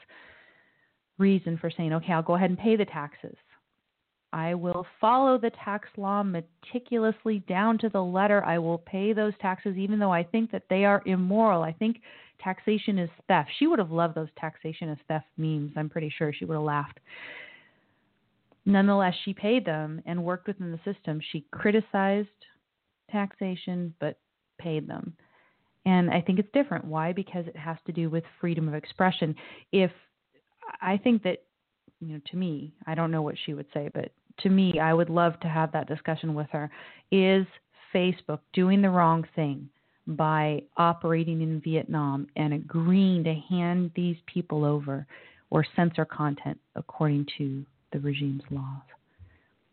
reason 1.19 1.57
for 1.59 1.71
saying, 1.71 1.93
okay, 1.93 2.13
I'll 2.13 2.23
go 2.23 2.35
ahead 2.35 2.51
and 2.51 2.59
pay 2.59 2.77
the 2.77 2.85
taxes. 2.85 3.37
I 4.37 4.53
will 4.53 4.87
follow 5.01 5.39
the 5.39 5.51
tax 5.65 5.89
law 5.97 6.23
meticulously 6.23 7.39
down 7.49 7.79
to 7.79 7.89
the 7.89 8.03
letter. 8.03 8.45
I 8.45 8.59
will 8.59 8.77
pay 8.77 9.15
those 9.15 9.33
taxes 9.41 9.79
even 9.79 9.99
though 9.99 10.13
I 10.13 10.25
think 10.25 10.53
that 10.53 10.65
they 10.69 10.85
are 10.85 11.03
immoral. 11.07 11.63
I 11.63 11.73
think 11.73 12.03
taxation 12.39 12.99
is 12.99 13.09
theft. 13.29 13.49
She 13.59 13.67
would 13.67 13.79
have 13.79 13.91
loved 13.91 14.15
those 14.15 14.29
taxation 14.39 14.91
is 14.91 14.99
theft 15.09 15.25
memes. 15.39 15.73
I'm 15.75 15.89
pretty 15.89 16.13
sure 16.19 16.35
she 16.35 16.45
would 16.45 16.53
have 16.53 16.63
laughed. 16.63 17.01
Nonetheless, 18.67 19.15
she 19.25 19.33
paid 19.33 19.65
them 19.65 20.03
and 20.05 20.23
worked 20.23 20.49
within 20.49 20.71
the 20.71 20.93
system. 20.93 21.19
She 21.33 21.47
criticized 21.51 22.29
taxation 23.11 23.95
but 24.01 24.19
paid 24.59 24.87
them. 24.87 25.15
And 25.87 26.11
I 26.11 26.21
think 26.21 26.41
it's 26.41 26.53
different. 26.53 26.85
Why? 26.85 27.15
Because 27.15 27.47
it 27.47 27.57
has 27.57 27.79
to 27.87 27.93
do 27.93 28.11
with 28.11 28.25
freedom 28.39 28.69
of 28.69 28.75
expression. 28.75 29.35
If 29.73 29.93
I 30.83 30.99
think 30.99 31.23
that 31.23 31.39
you 32.01 32.13
know, 32.13 32.21
to 32.31 32.37
me, 32.37 32.75
I 32.87 32.95
don't 32.95 33.11
know 33.11 33.23
what 33.23 33.37
she 33.47 33.55
would 33.55 33.67
say, 33.73 33.91
but 33.95 34.11
to 34.39 34.49
me, 34.51 34.79
I 34.81 34.95
would 34.95 35.11
love 35.11 35.39
to 35.41 35.49
have 35.49 35.73
that 35.73 35.89
discussion 35.89 36.35
with 36.35 36.49
her. 36.51 36.71
Is 37.11 37.47
Facebook 37.95 38.41
doing 38.53 38.83
the 38.83 38.91
wrong 38.91 39.25
thing 39.35 39.69
by 40.07 40.63
operating 40.77 41.41
in 41.41 41.61
Vietnam 41.61 42.27
and 42.37 42.53
agreeing 42.53 43.25
to 43.25 43.35
hand 43.35 43.91
these 43.95 44.17
people 44.27 44.65
over 44.65 45.07
or 45.51 45.65
censor 45.75 46.05
content 46.05 46.59
according 46.75 47.27
to 47.39 47.65
the 47.93 47.99
regime's 48.01 48.43
laws? 48.51 48.83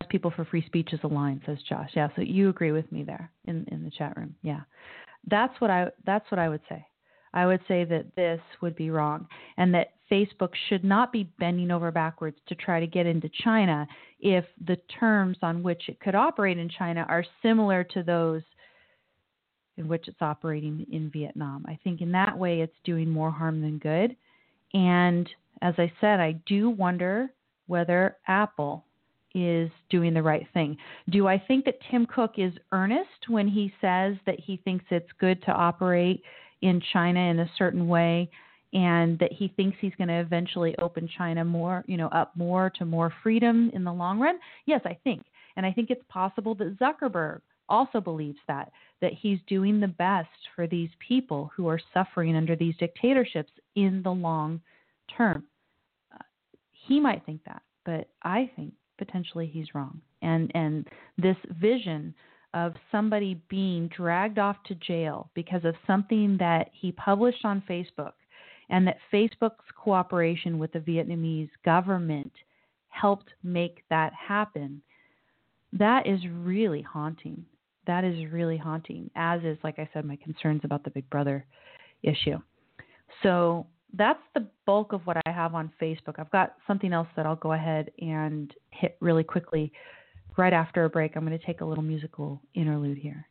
People 0.08 0.32
for 0.34 0.44
Free 0.44 0.64
Speech 0.66 0.92
is 0.92 1.00
aligned, 1.02 1.40
says 1.46 1.58
Josh. 1.68 1.90
Yeah, 1.94 2.08
so 2.14 2.22
you 2.22 2.48
agree 2.48 2.72
with 2.72 2.90
me 2.92 3.02
there 3.02 3.30
in, 3.46 3.66
in 3.70 3.84
the 3.84 3.90
chat 3.90 4.16
room. 4.16 4.34
Yeah. 4.42 4.60
That's 5.28 5.58
what 5.60 5.70
I 5.70 5.88
that's 6.04 6.30
what 6.30 6.38
I 6.38 6.48
would 6.48 6.60
say. 6.68 6.86
I 7.32 7.46
would 7.46 7.60
say 7.66 7.84
that 7.84 8.14
this 8.14 8.40
would 8.60 8.76
be 8.76 8.90
wrong 8.90 9.26
and 9.56 9.74
that 9.74 9.88
Facebook 10.14 10.50
should 10.68 10.84
not 10.84 11.12
be 11.12 11.24
bending 11.40 11.70
over 11.70 11.90
backwards 11.90 12.36
to 12.46 12.54
try 12.54 12.78
to 12.78 12.86
get 12.86 13.04
into 13.06 13.28
China 13.42 13.86
if 14.20 14.44
the 14.66 14.76
terms 15.00 15.36
on 15.42 15.62
which 15.62 15.82
it 15.88 15.98
could 15.98 16.14
operate 16.14 16.56
in 16.56 16.68
China 16.68 17.04
are 17.08 17.24
similar 17.42 17.82
to 17.82 18.02
those 18.02 18.42
in 19.76 19.88
which 19.88 20.06
it's 20.06 20.22
operating 20.22 20.86
in 20.92 21.10
Vietnam. 21.10 21.64
I 21.66 21.78
think 21.82 22.00
in 22.00 22.12
that 22.12 22.38
way 22.38 22.60
it's 22.60 22.76
doing 22.84 23.10
more 23.10 23.32
harm 23.32 23.60
than 23.60 23.78
good. 23.78 24.14
And 24.72 25.28
as 25.62 25.74
I 25.78 25.90
said, 26.00 26.20
I 26.20 26.32
do 26.46 26.70
wonder 26.70 27.32
whether 27.66 28.16
Apple 28.28 28.84
is 29.34 29.68
doing 29.90 30.14
the 30.14 30.22
right 30.22 30.46
thing. 30.54 30.76
Do 31.10 31.26
I 31.26 31.42
think 31.48 31.64
that 31.64 31.78
Tim 31.90 32.06
Cook 32.06 32.34
is 32.38 32.52
earnest 32.70 33.28
when 33.28 33.48
he 33.48 33.72
says 33.80 34.14
that 34.26 34.38
he 34.38 34.58
thinks 34.58 34.84
it's 34.90 35.10
good 35.18 35.42
to 35.42 35.50
operate 35.50 36.22
in 36.62 36.80
China 36.92 37.18
in 37.18 37.40
a 37.40 37.50
certain 37.58 37.88
way 37.88 38.30
and 38.74 39.18
that 39.20 39.32
he 39.32 39.48
thinks 39.56 39.76
he's 39.80 39.94
going 39.96 40.08
to 40.08 40.20
eventually 40.20 40.74
open 40.78 41.08
China 41.16 41.44
more, 41.44 41.84
you 41.86 41.96
know, 41.96 42.08
up 42.08 42.36
more 42.36 42.70
to 42.78 42.84
more 42.84 43.12
freedom 43.22 43.70
in 43.72 43.84
the 43.84 43.92
long 43.92 44.18
run? 44.18 44.38
Yes, 44.66 44.80
I 44.84 44.98
think. 45.04 45.24
And 45.56 45.64
I 45.64 45.72
think 45.72 45.90
it's 45.90 46.04
possible 46.08 46.54
that 46.56 46.76
Zuckerberg 46.78 47.40
also 47.68 48.00
believes 48.00 48.38
that 48.46 48.70
that 49.00 49.12
he's 49.12 49.38
doing 49.46 49.80
the 49.80 49.88
best 49.88 50.28
for 50.54 50.66
these 50.66 50.90
people 51.06 51.50
who 51.56 51.66
are 51.66 51.80
suffering 51.92 52.36
under 52.36 52.56
these 52.56 52.76
dictatorships 52.76 53.52
in 53.74 54.02
the 54.02 54.10
long 54.10 54.60
term. 55.16 55.44
Uh, 56.12 56.22
he 56.70 57.00
might 57.00 57.24
think 57.24 57.42
that, 57.44 57.62
but 57.84 58.08
I 58.22 58.50
think 58.56 58.74
potentially 58.98 59.46
he's 59.46 59.74
wrong. 59.74 60.00
And 60.22 60.50
and 60.54 60.86
this 61.16 61.36
vision 61.60 62.14
of 62.54 62.74
somebody 62.92 63.40
being 63.48 63.88
dragged 63.88 64.38
off 64.38 64.56
to 64.66 64.74
jail 64.76 65.28
because 65.34 65.64
of 65.64 65.74
something 65.86 66.36
that 66.38 66.70
he 66.72 66.92
published 66.92 67.44
on 67.44 67.62
Facebook, 67.68 68.12
and 68.70 68.86
that 68.86 68.98
Facebook's 69.12 69.64
cooperation 69.76 70.58
with 70.58 70.72
the 70.72 70.78
Vietnamese 70.78 71.50
government 71.64 72.32
helped 72.88 73.30
make 73.42 73.82
that 73.90 74.12
happen. 74.12 74.82
That 75.72 76.06
is 76.06 76.20
really 76.32 76.82
haunting. 76.82 77.44
That 77.86 78.04
is 78.04 78.32
really 78.32 78.56
haunting, 78.56 79.10
as 79.16 79.42
is, 79.42 79.58
like 79.62 79.78
I 79.78 79.88
said, 79.92 80.04
my 80.04 80.16
concerns 80.16 80.62
about 80.64 80.84
the 80.84 80.90
Big 80.90 81.08
Brother 81.10 81.44
issue. 82.02 82.38
So 83.22 83.66
that's 83.92 84.22
the 84.34 84.46
bulk 84.66 84.92
of 84.92 85.06
what 85.06 85.16
I 85.26 85.30
have 85.30 85.54
on 85.54 85.70
Facebook. 85.80 86.18
I've 86.18 86.30
got 86.30 86.54
something 86.66 86.92
else 86.92 87.08
that 87.16 87.26
I'll 87.26 87.36
go 87.36 87.52
ahead 87.52 87.90
and 88.00 88.52
hit 88.70 88.96
really 89.00 89.24
quickly 89.24 89.72
right 90.36 90.52
after 90.52 90.84
a 90.84 90.90
break. 90.90 91.16
I'm 91.16 91.26
going 91.26 91.38
to 91.38 91.46
take 91.46 91.60
a 91.60 91.64
little 91.64 91.84
musical 91.84 92.40
interlude 92.54 92.98
here. 92.98 93.26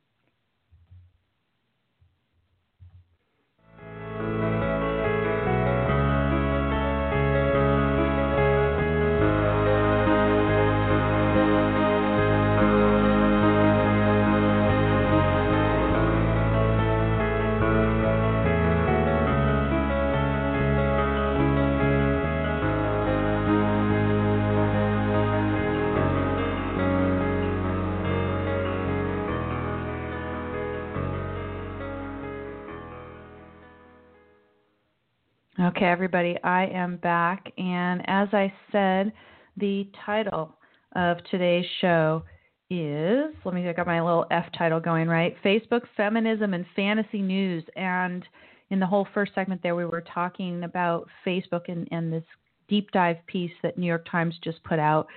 Okay, 35.84 35.92
everybody, 35.92 36.38
I 36.46 36.68
am 36.68 36.96
back. 36.96 37.52
And 37.58 38.04
as 38.08 38.30
I 38.32 38.54
said, 38.72 39.12
the 39.58 39.86
title 40.06 40.56
of 40.96 41.18
today's 41.30 41.66
show 41.82 42.24
is 42.70 43.36
let 43.44 43.54
me 43.54 43.64
get 43.64 43.86
my 43.86 44.02
little 44.02 44.26
F 44.32 44.46
title 44.58 44.80
going 44.80 45.10
right 45.10 45.36
Facebook 45.44 45.82
Feminism 45.98 46.54
and 46.54 46.66
Fantasy 46.74 47.22
News. 47.22 47.66
And 47.76 48.24
in 48.70 48.80
the 48.80 48.86
whole 48.86 49.06
first 49.14 49.36
segment 49.36 49.62
there, 49.62 49.76
we 49.76 49.84
were 49.84 50.06
talking 50.14 50.64
about 50.64 51.10
Facebook 51.28 51.68
and, 51.68 51.86
and 51.92 52.14
this 52.14 52.24
deep 52.70 52.90
dive 52.92 53.18
piece 53.28 53.52
that 53.62 53.78
New 53.78 53.88
York 53.88 54.08
Times 54.10 54.36
just 54.42 54.64
put 54.64 54.80
out. 54.80 55.08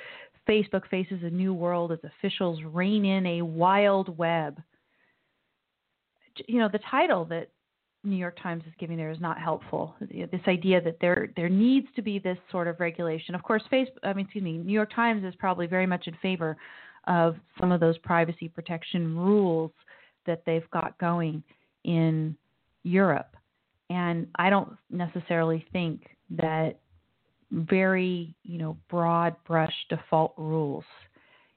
Facebook 0.48 0.88
faces 0.90 1.20
a 1.22 1.30
new 1.30 1.54
world 1.54 1.92
as 1.92 2.00
officials 2.02 2.58
rein 2.64 3.04
in 3.04 3.24
a 3.24 3.42
wild 3.42 4.18
web. 4.18 4.60
You 6.48 6.58
know, 6.58 6.68
the 6.68 6.80
title 6.90 7.24
that 7.26 7.50
New 8.06 8.16
York 8.16 8.38
Times 8.42 8.62
is 8.66 8.72
giving 8.78 8.96
there 8.96 9.10
is 9.10 9.20
not 9.20 9.38
helpful. 9.38 9.94
This 10.00 10.40
idea 10.46 10.80
that 10.80 10.98
there 11.00 11.28
there 11.36 11.48
needs 11.48 11.86
to 11.96 12.02
be 12.02 12.18
this 12.18 12.38
sort 12.50 12.68
of 12.68 12.80
regulation. 12.80 13.34
Of 13.34 13.42
course, 13.42 13.62
Facebook. 13.70 13.98
I 14.02 14.12
mean, 14.12 14.24
excuse 14.24 14.44
me. 14.44 14.58
New 14.58 14.72
York 14.72 14.92
Times 14.94 15.24
is 15.24 15.34
probably 15.34 15.66
very 15.66 15.86
much 15.86 16.06
in 16.06 16.14
favor 16.22 16.56
of 17.06 17.36
some 17.60 17.72
of 17.72 17.80
those 17.80 17.98
privacy 17.98 18.48
protection 18.48 19.16
rules 19.16 19.72
that 20.26 20.42
they've 20.46 20.68
got 20.70 20.96
going 20.98 21.42
in 21.84 22.36
Europe, 22.84 23.36
and 23.90 24.26
I 24.36 24.50
don't 24.50 24.76
necessarily 24.90 25.64
think 25.72 26.02
that 26.30 26.78
very 27.50 28.34
you 28.42 28.58
know 28.58 28.76
broad 28.88 29.36
brush 29.46 29.74
default 29.88 30.34
rules 30.36 30.84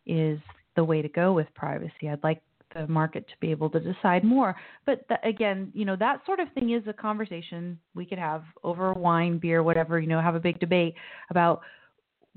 is 0.06 0.40
the 0.76 0.84
way 0.84 1.02
to 1.02 1.10
go 1.10 1.34
with 1.34 1.48
privacy. 1.54 2.10
I'd 2.10 2.24
like 2.24 2.42
the 2.74 2.88
market 2.88 3.28
to 3.28 3.34
be 3.40 3.52
able 3.52 3.70
to 3.70 3.80
decide 3.80 4.24
more. 4.24 4.56
But 4.86 5.06
the, 5.10 5.16
again, 5.28 5.72
you 5.74 5.86
know, 5.86 5.96
that 5.98 6.26
sort 6.26 6.40
of 6.40 6.52
thing 6.54 6.72
is 6.72 6.84
a 6.88 6.94
conversation 6.94 7.80
we 7.96 8.06
could 8.06 8.20
have 8.20 8.44
over 8.64 8.94
wine, 8.94 9.38
beer, 9.38 9.64
whatever, 9.64 10.00
you 10.00 10.08
know, 10.08 10.22
have 10.22 10.36
a 10.36 10.40
big 10.40 10.60
debate 10.60 10.96
about 11.30 11.62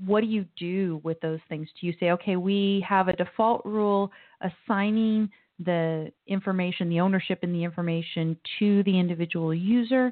what 0.05 0.21
do 0.21 0.27
you 0.27 0.45
do 0.57 0.99
with 1.03 1.19
those 1.21 1.39
things? 1.49 1.67
Do 1.79 1.87
you 1.87 1.93
say, 1.99 2.11
okay, 2.11 2.35
we 2.35 2.85
have 2.87 3.07
a 3.07 3.13
default 3.15 3.63
rule 3.65 4.11
assigning 4.41 5.29
the 5.63 6.11
information, 6.27 6.89
the 6.89 6.99
ownership 6.99 7.39
in 7.43 7.53
the 7.53 7.63
information 7.63 8.37
to 8.59 8.83
the 8.83 8.99
individual 8.99 9.53
user? 9.53 10.11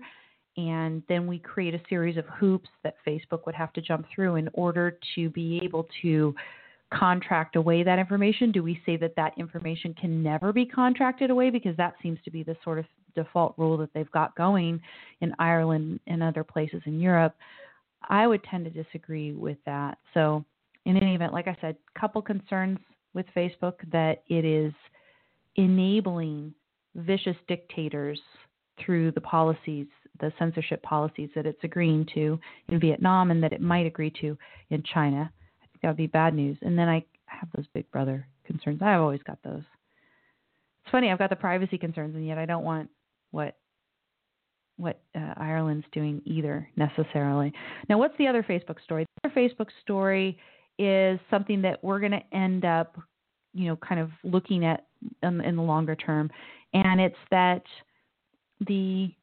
And 0.58 1.02
then 1.08 1.28
we 1.28 1.40
create 1.40 1.74
a 1.74 1.82
series 1.90 2.18
of 2.18 2.26
hoops 2.26 2.70
that 2.84 2.96
Facebook 3.08 3.46
would 3.46 3.56
have 3.56 3.74
to 3.74 3.82
jump 3.82 4.06
through 4.14 4.36
in 4.36 4.50
order 4.54 4.98
to 5.16 5.30
be 5.30 5.62
able 5.64 5.88
to 6.02 6.36
contract 6.94 7.56
away 7.56 7.84
that 7.84 8.00
information? 8.00 8.52
Do 8.52 8.64
we 8.64 8.82
say 8.86 8.98
that 8.98 9.16
that 9.16 9.34
information 9.38 9.94
can 9.94 10.22
never 10.22 10.52
be 10.52 10.66
contracted 10.66 11.30
away 11.30 11.50
because 11.50 11.76
that 11.78 11.96
seems 12.02 12.20
to 12.26 12.32
be 12.32 12.44
the 12.44 12.58
sort 12.64 12.80
of 12.80 12.86
default 13.16 13.54
rule 13.58 13.78
that 13.78 13.94
they've 13.94 14.12
got 14.12 14.36
going 14.36 14.80
in 15.22 15.34
Ireland 15.40 16.00
and 16.08 16.22
other 16.22 16.44
places 16.44 16.82
in 16.86 17.00
Europe? 17.00 17.36
I 18.10 18.28
would 18.28 18.44
tend 18.44 18.66
to 18.66 18.84
disagree 18.84 19.34
with 19.34 19.58
that. 19.66 19.98
So, 20.14 20.44
in 20.86 20.98
any 20.98 21.14
event, 21.14 21.34
like 21.34 21.48
I 21.48 21.56
said, 21.62 21.76
couple 21.98 22.22
concerns 22.22 22.80
with 23.14 23.28
Facebook 23.36 23.74
that 23.92 24.24
it 24.30 24.44
is 24.44 24.74
enabling 25.56 26.54
vicious 26.96 27.36
dictators 27.48 28.20
through 28.84 29.12
the 29.12 29.22
policies, 29.22 29.86
the 30.20 30.34
censorship 30.40 30.82
policies 30.82 31.30
that 31.36 31.46
it's 31.46 31.64
agreeing 31.64 32.08
to 32.16 32.40
in 32.70 32.80
Vietnam 32.80 33.30
and 33.30 33.44
that 33.44 33.54
it 33.54 33.62
might 33.62 33.86
agree 33.86 34.12
to 34.22 34.36
in 34.72 34.82
China 34.92 35.32
that 35.82 35.88
would 35.88 35.98
be 35.98 36.08
bad 36.08 36.34
news. 36.34 36.58
And 36.62 36.78
then 36.78 36.88
I 36.90 37.06
have 37.26 37.50
those 37.56 37.66
Big 37.74 37.90
Brother 37.92 38.28
concerns. 38.46 38.82
I've 38.82 39.02
always 39.02 39.24
got 39.24 39.40
those. 39.44 39.64
It's 40.84 40.92
funny. 40.92 41.12
I've 41.12 41.20
got 41.20 41.30
the 41.30 41.36
privacy 41.36 41.78
concerns, 41.78 42.16
and 42.16 42.26
yet 42.26 42.38
I 42.38 42.46
don't 42.46 42.64
want 42.64 42.90
what 43.32 43.58
what 44.78 45.00
uh, 45.16 45.34
Ireland's 45.38 45.86
doing 45.92 46.22
either 46.26 46.68
necessarily. 46.76 47.54
Now, 47.88 48.00
what's 48.00 48.18
the 48.18 48.28
other 48.28 48.42
Facebook 48.42 48.82
story? 48.84 49.06
The 49.22 49.30
other 49.30 49.36
Facebook 49.40 49.68
story 49.82 50.40
is 50.80 51.20
something 51.30 51.62
that 51.62 51.84
we're 51.84 52.00
going 52.00 52.14
to 52.14 52.36
end 52.36 52.66
up, 52.66 52.98
you 53.54 53.68
know, 53.68 53.76
kind 53.76 54.02
of 54.02 54.10
looking 54.24 54.66
at 54.66 54.88
in, 55.22 55.42
in 55.42 55.56
the 55.56 55.62
longer 55.62 55.96
term, 55.96 56.32
and 56.74 57.00
it's 57.00 57.16
that 57.30 57.64
the 58.68 59.14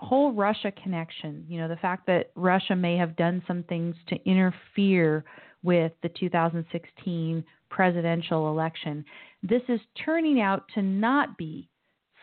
whole 0.00 0.32
Russia 0.32 0.72
connection, 0.82 1.44
you 1.48 1.60
know, 1.60 1.68
the 1.68 1.76
fact 1.76 2.06
that 2.06 2.30
Russia 2.34 2.74
may 2.74 2.96
have 2.96 3.16
done 3.16 3.42
some 3.46 3.62
things 3.64 3.94
to 4.08 4.16
interfere 4.28 5.24
with 5.62 5.92
the 6.02 6.08
2016 6.08 7.44
presidential 7.68 8.48
election. 8.48 9.04
This 9.42 9.62
is 9.68 9.80
turning 10.04 10.40
out 10.40 10.64
to 10.74 10.82
not 10.82 11.36
be 11.38 11.68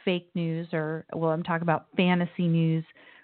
fake 0.06 0.30
news, 0.36 0.68
or, 0.74 1.06
well, 1.14 1.32
I'm 1.32 1.44
talking 1.44 1.64
about 1.64 1.88
fantasy 1.96 2.48
news 2.48 2.84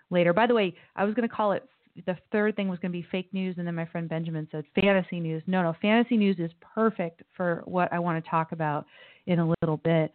later. 0.10 0.34
By 0.34 0.48
the 0.48 0.54
way, 0.54 0.76
I 0.96 1.06
was 1.06 1.14
going 1.14 1.28
to 1.28 1.34
call 1.34 1.54
it 1.54 1.68
the 2.06 2.18
third 2.32 2.56
thing 2.56 2.70
was 2.70 2.80
going 2.80 2.92
to 2.92 2.98
be 2.98 3.08
fake 3.12 3.30
news, 3.34 3.56
and 3.58 3.68
then 3.68 3.76
my 3.76 3.86
friend 3.86 4.10
Benjamin 4.10 4.48
said 4.52 4.66
fantasy 4.74 5.20
news. 5.20 5.44
No, 5.46 5.62
no, 5.62 5.76
fantasy 5.82 6.18
news 6.18 6.38
is 6.40 6.52
perfect 6.74 7.22
for 7.38 7.62
what 7.66 7.92
I 7.94 8.00
want 8.00 8.24
to 8.24 8.30
talk 8.30 8.52
about 8.52 8.86
in 9.28 9.40
a 9.40 9.54
little 9.62 9.78
bit 9.78 10.12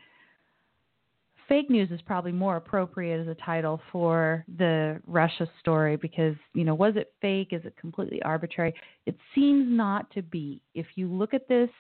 fake 1.49 1.71
news 1.71 1.91
is 1.91 2.01
probably 2.03 2.33
more 2.33 2.57
appropriate 2.57 3.21
as 3.21 3.29
a 3.29 3.35
title 3.35 3.81
for 3.91 4.45
the 4.59 5.01
Russia 5.07 5.49
story 5.61 5.97
because, 5.97 6.35
you 6.55 6.65
know, 6.65 6.75
was 6.75 6.95
it 6.97 7.13
fake? 7.21 7.49
Is 7.53 7.65
it 7.65 7.75
completely 7.77 8.23
arbitrary? 8.23 8.75
It 9.07 9.17
seems 9.35 9.67
not 9.69 10.11
to 10.13 10.23
be. 10.23 10.61
If 10.75 10.87
you 10.95 11.09
look 11.09 11.35
at 11.35 11.49
this 11.49 11.71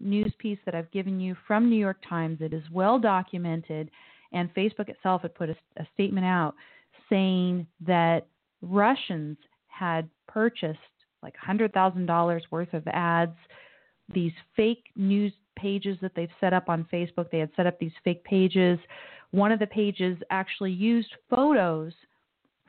news 0.00 0.32
piece 0.38 0.58
that 0.64 0.74
I've 0.74 0.90
given 0.90 1.20
you 1.20 1.36
from 1.46 1.68
New 1.68 1.76
York 1.76 1.98
Times, 2.08 2.38
it 2.40 2.52
is 2.52 2.62
well 2.72 2.98
documented, 2.98 3.90
and 4.32 4.52
Facebook 4.54 4.88
itself 4.88 5.22
had 5.22 5.34
put 5.34 5.50
a, 5.50 5.56
a 5.78 5.86
statement 5.94 6.26
out 6.26 6.54
saying 7.10 7.66
that 7.86 8.26
Russians 8.62 9.36
had 9.68 10.08
purchased 10.28 10.78
like 11.22 11.34
$100,000 11.44 12.40
worth 12.50 12.72
of 12.72 12.86
ads, 12.88 13.36
these 14.12 14.32
fake 14.54 14.84
news 14.94 15.32
pages 15.56 15.96
that 16.02 16.12
they've 16.14 16.30
set 16.40 16.52
up 16.52 16.68
on 16.68 16.86
Facebook. 16.92 17.30
They 17.30 17.38
had 17.38 17.50
set 17.56 17.66
up 17.66 17.78
these 17.78 17.92
fake 18.04 18.22
pages 18.24 18.78
one 19.36 19.52
of 19.52 19.58
the 19.58 19.66
pages 19.66 20.16
actually 20.30 20.72
used 20.72 21.12
photos 21.28 21.92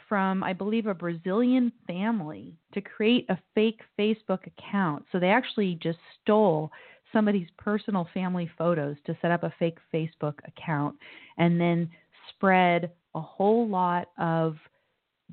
from, 0.10 0.44
I 0.44 0.52
believe, 0.52 0.86
a 0.86 0.94
Brazilian 0.94 1.72
family 1.88 2.58
to 2.74 2.82
create 2.82 3.26
a 3.30 3.38
fake 3.56 3.80
Facebook 3.98 4.40
account. 4.46 5.06
So 5.12 5.20
they 5.20 5.30
actually 5.30 5.80
just 5.82 6.00
stole 6.22 6.70
somebody's 7.14 7.48
personal 7.58 8.08
family 8.14 8.50
photos 8.58 8.98
to 9.06 9.18
set 9.22 9.32
up 9.32 9.44
a 9.44 9.54
fake 9.60 9.78
Facebook 9.94 10.36
account 10.46 10.96
and 11.38 11.60
then 11.60 11.90
spread 12.30 12.92
a 13.16 13.22
whole 13.22 13.68
lot 13.68 14.10
of 14.18 14.58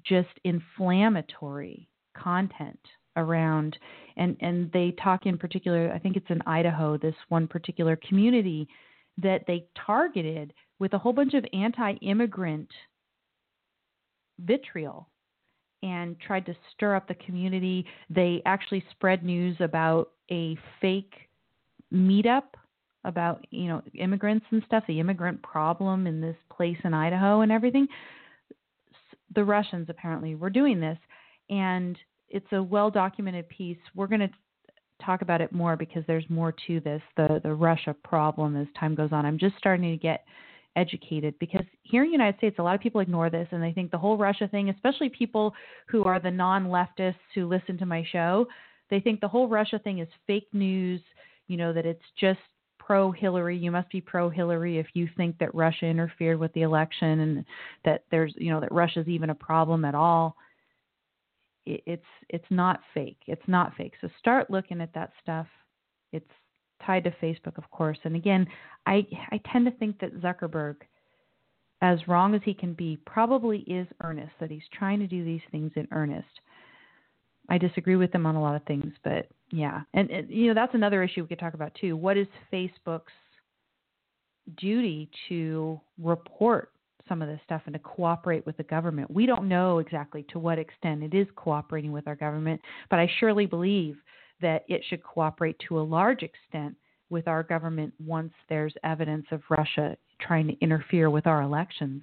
just 0.05 0.29
inflammatory 0.45 1.89
content 2.17 2.79
around 3.17 3.77
and 4.17 4.37
and 4.41 4.71
they 4.73 4.93
talk 5.03 5.27
in 5.27 5.39
particular 5.39 5.93
I 5.93 5.99
think 5.99 6.17
it's 6.17 6.31
in 6.31 6.43
Idaho 6.47 6.97
this 6.97 7.15
one 7.29 7.47
particular 7.47 7.97
community 8.09 8.69
that 9.19 9.45
they 9.47 9.67
targeted 9.87 10.53
with 10.79 10.93
a 10.93 10.99
whole 10.99 11.13
bunch 11.13 11.35
of 11.35 11.45
anti 11.53 11.95
immigrant 11.95 12.69
vitriol 14.41 15.09
and 15.83 16.19
tried 16.19 16.47
to 16.47 16.57
stir 16.73 16.97
up 16.97 17.07
the 17.07 17.15
community. 17.15 17.87
They 18.11 18.43
actually 18.47 18.85
spread 18.91 19.23
news 19.23 19.57
about 19.61 20.11
a 20.31 20.57
fake 20.81 21.13
meetup 21.93 22.45
about, 23.05 23.47
you 23.51 23.69
know, 23.69 23.83
immigrants 23.95 24.47
and 24.51 24.63
stuff, 24.67 24.85
the 24.89 24.99
immigrant 24.99 25.43
problem 25.43 26.07
in 26.07 26.21
this 26.21 26.37
place 26.51 26.79
in 26.85 26.95
Idaho 26.95 27.43
and 27.43 27.53
everything. 27.53 27.87
The 29.35 29.45
Russians 29.45 29.89
apparently 29.91 30.35
were 30.35 30.51
doing 30.51 30.81
this 30.81 30.99
and 31.51 31.99
it's 32.29 32.51
a 32.53 32.63
well 32.63 32.91
documented 32.91 33.49
piece. 33.49 33.79
We're 33.95 34.07
going 34.07 34.21
to 34.21 34.31
talk 35.05 35.23
about 35.23 35.41
it 35.41 35.53
more 35.53 35.77
because 35.77 36.03
there's 36.07 36.29
more 36.29 36.55
to 36.67 36.81
this 36.81 37.03
the 37.17 37.41
the 37.43 37.53
Russia 37.53 37.95
problem 38.05 38.57
as 38.57 38.67
time 38.79 38.95
goes 38.95 39.11
on. 39.13 39.27
I'm 39.27 39.39
just 39.39 39.57
starting 39.59 39.91
to 39.91 39.97
get 39.97 40.25
educated 40.77 41.35
because 41.39 41.65
here 41.83 42.03
in 42.03 42.09
the 42.09 42.13
United 42.13 42.37
States, 42.39 42.57
a 42.59 42.63
lot 42.63 42.75
of 42.75 42.81
people 42.81 43.01
ignore 43.01 43.31
this 43.31 43.49
and 43.53 43.63
they 43.63 43.73
think 43.73 43.91
the 43.91 43.99
whole 43.99 44.17
Russia 44.17 44.49
thing, 44.49 44.71
especially 44.71 45.09
people 45.09 45.55
who 45.89 46.05
are 46.05 46.21
the 46.21 46.31
non 46.31 46.67
leftists 46.67 47.15
who 47.35 47.47
listen 47.47 47.79
to 47.79 47.87
my 47.87 48.05
show, 48.11 48.47
they 48.91 49.01
think 49.01 49.21
the 49.21 49.29
whole 49.29 49.49
Russia 49.49 49.79
thing 49.79 50.01
is 50.01 50.09
fake 50.27 50.49
news, 50.53 51.01
you 51.49 51.57
know, 51.57 51.73
that 51.73 51.87
it's 51.87 52.03
just 52.19 52.41
pro 52.79 53.11
Hillary. 53.11 53.57
You 53.57 53.71
must 53.71 53.91
be 53.91 54.01
pro 54.01 54.29
Hillary 54.29 54.79
if 54.79 54.89
you 54.95 55.09
think 55.17 55.39
that 55.39 55.55
Russia 55.55 55.87
interfered 55.87 56.39
with 56.39 56.53
the 56.53 56.63
election 56.63 57.21
and 57.21 57.45
that 57.85 58.05
there's, 58.11 58.35
you 58.37 58.51
know, 58.51 58.61
that 58.61 58.73
Russia's 58.73 59.09
even 59.09 59.31
a 59.31 59.35
problem 59.35 59.85
at 59.85 59.95
all. 59.95 60.37
It's 61.67 62.05
it's 62.29 62.45
not 62.51 62.81
fake. 62.93 63.21
It's 63.27 63.49
not 63.49 63.75
fake. 63.75 63.95
So 64.01 64.09
start 64.19 64.51
looking 64.51 64.83
at 64.83 64.93
that 64.93 65.13
stuff. 65.23 65.47
It's 66.13 66.31
tied 66.85 67.05
to 67.05 67.11
Facebook, 67.23 67.57
of 67.59 67.71
course. 67.71 67.99
And 68.05 68.17
again, 68.17 68.47
I 68.87 69.07
I 69.31 69.41
tend 69.53 69.67
to 69.67 69.73
think 69.73 69.99
that 70.01 70.21
Zuckerberg, 70.21 70.77
as 71.83 71.99
wrong 72.09 72.35
as 72.35 72.41
he 72.45 72.55
can 72.55 72.75
be, 72.75 72.99
probably 73.07 73.59
is 73.61 73.87
earnest. 74.03 74.33
That 74.41 74.51
he's 74.51 74.63
trying 74.73 75.01
to 75.01 75.07
do 75.07 75.25
these 75.25 75.43
things 75.51 75.73
in 75.77 75.89
earnest. 75.93 76.27
I 77.49 77.59
disagree 77.59 77.97
with 77.97 78.15
him 78.15 78.27
on 78.27 78.37
a 78.37 78.41
lot 78.41 78.57
of 78.57 78.65
things, 78.65 78.93
but 79.03 79.29
yeah, 79.51 79.83
and, 79.93 80.11
and 80.11 80.31
you 80.31 80.49
know 80.49 80.55
that's 80.55 80.75
another 80.75 81.03
issue 81.03 81.23
we 81.23 81.29
could 81.29 81.39
talk 81.39 81.55
about 81.55 81.75
too. 81.81 81.97
What 81.97 82.17
is 82.17 82.27
Facebook's 82.53 83.13
duty 84.59 85.11
to 85.29 85.81
report 85.99 86.71
some 87.07 87.21
of 87.21 87.29
this 87.29 87.41
stuff 87.45 87.63
and 87.67 87.75
to 87.75 87.79
cooperate 87.79 88.47
with 88.47 88.57
the 88.57 88.63
government? 88.63 89.11
We 89.11 89.27
don't 89.27 89.49
know 89.49 89.79
exactly 89.79 90.25
to 90.31 90.39
what 90.39 90.59
extent 90.59 91.03
it 91.03 91.15
is 91.15 91.27
cooperating 91.37 91.93
with 91.93 92.09
our 92.09 92.17
government, 92.17 92.61
but 92.89 92.99
I 92.99 93.11
surely 93.21 93.45
believe 93.45 93.97
that 94.41 94.65
it 94.69 94.83
should 94.89 95.03
cooperate 95.03 95.57
to 95.69 95.79
a 95.79 95.83
large 95.83 96.23
extent 96.23 96.77
with 97.11 97.29
our 97.29 97.43
government 97.43 97.93
once 98.05 98.33
there's 98.49 98.75
evidence 98.83 99.27
of 99.31 99.43
Russia 99.49 99.97
trying 100.21 100.47
to 100.47 100.59
interfere 100.61 101.11
with 101.11 101.27
our 101.27 101.43
elections. 101.43 102.03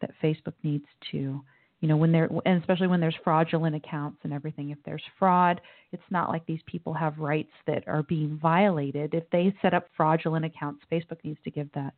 That 0.00 0.10
Facebook 0.22 0.54
needs 0.64 0.86
to 1.12 1.40
you 1.80 1.88
know 1.88 1.96
when 1.96 2.10
there 2.12 2.28
and 2.44 2.60
especially 2.60 2.88
when 2.88 3.00
there's 3.00 3.14
fraudulent 3.22 3.76
accounts 3.76 4.18
and 4.24 4.32
everything. 4.32 4.70
If 4.70 4.78
there's 4.84 5.02
fraud 5.18 5.60
it's 5.92 6.02
not 6.10 6.28
like 6.28 6.44
these 6.46 6.60
people 6.66 6.92
have 6.94 7.18
rights 7.18 7.52
that 7.66 7.86
are 7.86 8.02
being 8.02 8.38
violated. 8.40 9.14
If 9.14 9.24
they 9.30 9.54
set 9.62 9.74
up 9.74 9.86
fraudulent 9.96 10.44
accounts 10.44 10.82
facebook 10.90 11.18
needs 11.22 11.38
to 11.44 11.50
give 11.50 11.70
that 11.74 11.94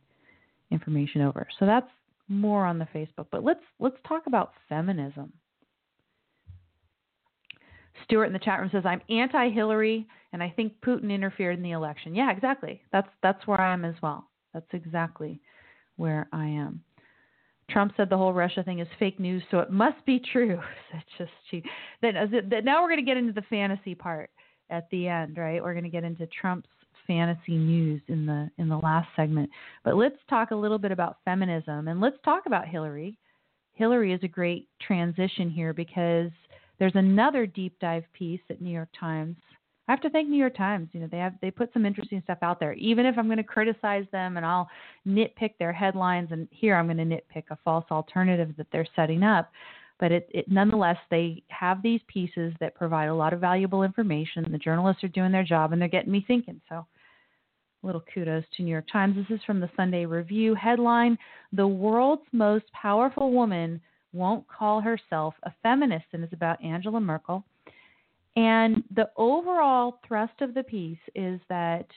information 0.71 1.21
over. 1.21 1.47
So 1.59 1.65
that's 1.65 1.89
more 2.27 2.65
on 2.65 2.79
the 2.79 2.87
facebook 2.93 3.27
but 3.31 3.43
let's 3.43 3.63
let's 3.79 3.97
talk 4.07 4.23
about 4.27 4.53
feminism 4.69 5.31
Stuart 8.03 8.25
in 8.25 8.33
the 8.33 8.39
chat 8.39 8.59
room 8.59 8.69
says 8.71 8.83
I'm 8.85 9.01
anti-Hillary 9.09 10.07
and 10.33 10.43
I 10.43 10.53
think 10.55 10.73
Putin 10.85 11.11
interfered 11.11 11.57
in 11.57 11.63
the 11.63 11.71
election. 11.71 12.13
Yeah, 12.13 12.31
exactly. 12.31 12.81
That's 12.91 13.07
that's 13.23 13.45
where 13.47 13.59
I 13.59 13.73
am 13.73 13.85
as 13.85 13.95
well. 14.01 14.27
That's 14.53 14.65
exactly 14.73 15.39
where 15.97 16.27
I 16.33 16.45
am. 16.45 16.81
Trump 17.69 17.93
said 17.97 18.09
the 18.09 18.17
whole 18.17 18.33
Russia 18.33 18.63
thing 18.63 18.79
is 18.79 18.87
fake 18.99 19.19
news, 19.19 19.41
so 19.49 19.59
it 19.59 19.71
must 19.71 20.03
be 20.05 20.21
true. 20.31 20.59
That's 20.93 21.05
just 21.17 21.31
cheap. 21.49 21.65
Then 22.01 22.13
now 22.63 22.81
we're 22.81 22.89
going 22.89 22.99
to 22.99 23.05
get 23.05 23.17
into 23.17 23.33
the 23.33 23.41
fantasy 23.49 23.95
part 23.95 24.29
at 24.69 24.87
the 24.91 25.07
end, 25.07 25.37
right? 25.37 25.63
We're 25.63 25.73
going 25.73 25.83
to 25.83 25.89
get 25.89 26.03
into 26.03 26.27
Trump's 26.27 26.69
fantasy 27.07 27.55
news 27.55 28.01
in 28.07 28.25
the 28.25 28.49
in 28.57 28.67
the 28.67 28.77
last 28.77 29.07
segment. 29.15 29.49
But 29.83 29.95
let's 29.95 30.17
talk 30.29 30.51
a 30.51 30.55
little 30.55 30.77
bit 30.77 30.91
about 30.91 31.17
feminism 31.25 31.87
and 31.87 32.01
let's 32.01 32.17
talk 32.23 32.45
about 32.45 32.67
Hillary. 32.67 33.17
Hillary 33.73 34.13
is 34.13 34.21
a 34.23 34.27
great 34.27 34.67
transition 34.81 35.49
here 35.49 35.73
because 35.73 36.31
there's 36.79 36.95
another 36.95 37.45
deep 37.45 37.77
dive 37.79 38.03
piece 38.13 38.41
at 38.49 38.61
New 38.61 38.71
York 38.71 38.89
Times 38.99 39.37
I 39.87 39.91
have 39.91 40.01
to 40.01 40.09
thank 40.09 40.29
New 40.29 40.37
York 40.37 40.55
Times. 40.55 40.89
You 40.93 41.01
know, 41.01 41.07
they 41.11 41.19
have 41.19 41.33
they 41.41 41.51
put 41.51 41.71
some 41.71 41.85
interesting 41.85 42.21
stuff 42.23 42.39
out 42.41 42.59
there. 42.59 42.73
Even 42.73 43.05
if 43.05 43.17
I'm 43.17 43.27
going 43.27 43.37
to 43.37 43.43
criticize 43.43 44.05
them 44.11 44.37
and 44.37 44.45
I'll 44.45 44.67
nitpick 45.07 45.51
their 45.59 45.71
headlines, 45.71 46.29
and 46.31 46.47
here 46.51 46.75
I'm 46.75 46.87
going 46.87 46.97
to 46.97 47.03
nitpick 47.03 47.43
a 47.51 47.57
false 47.63 47.85
alternative 47.91 48.55
that 48.57 48.67
they're 48.71 48.87
setting 48.95 49.21
up. 49.21 49.51
But 49.99 50.11
it, 50.11 50.29
it 50.33 50.49
nonetheless, 50.49 50.97
they 51.11 51.43
have 51.49 51.83
these 51.83 52.01
pieces 52.07 52.53
that 52.59 52.75
provide 52.75 53.07
a 53.07 53.15
lot 53.15 53.31
of 53.31 53.39
valuable 53.39 53.83
information. 53.83 54.45
The 54.51 54.57
journalists 54.57 55.03
are 55.03 55.09
doing 55.09 55.31
their 55.31 55.43
job, 55.43 55.71
and 55.71 55.79
they're 55.81 55.87
getting 55.87 56.11
me 56.11 56.25
thinking. 56.27 56.59
So, 56.67 56.85
little 57.83 58.03
kudos 58.11 58.43
to 58.57 58.63
New 58.63 58.71
York 58.71 58.87
Times. 58.91 59.15
This 59.15 59.37
is 59.37 59.43
from 59.45 59.59
the 59.59 59.69
Sunday 59.77 60.05
Review 60.07 60.55
headline: 60.55 61.15
"The 61.53 61.67
world's 61.67 62.25
most 62.31 62.65
powerful 62.73 63.31
woman 63.31 63.79
won't 64.15 64.47
call 64.47 64.81
herself 64.81 65.35
a 65.43 65.53
feminist," 65.61 66.05
and 66.13 66.23
it's 66.23 66.33
about 66.33 66.63
Angela 66.63 66.99
Merkel 66.99 67.43
and 68.35 68.83
the 68.93 69.09
overall 69.15 69.99
thrust 70.07 70.41
of 70.41 70.53
the 70.53 70.63
piece 70.63 70.99
is 71.13 71.39
that 71.49 71.87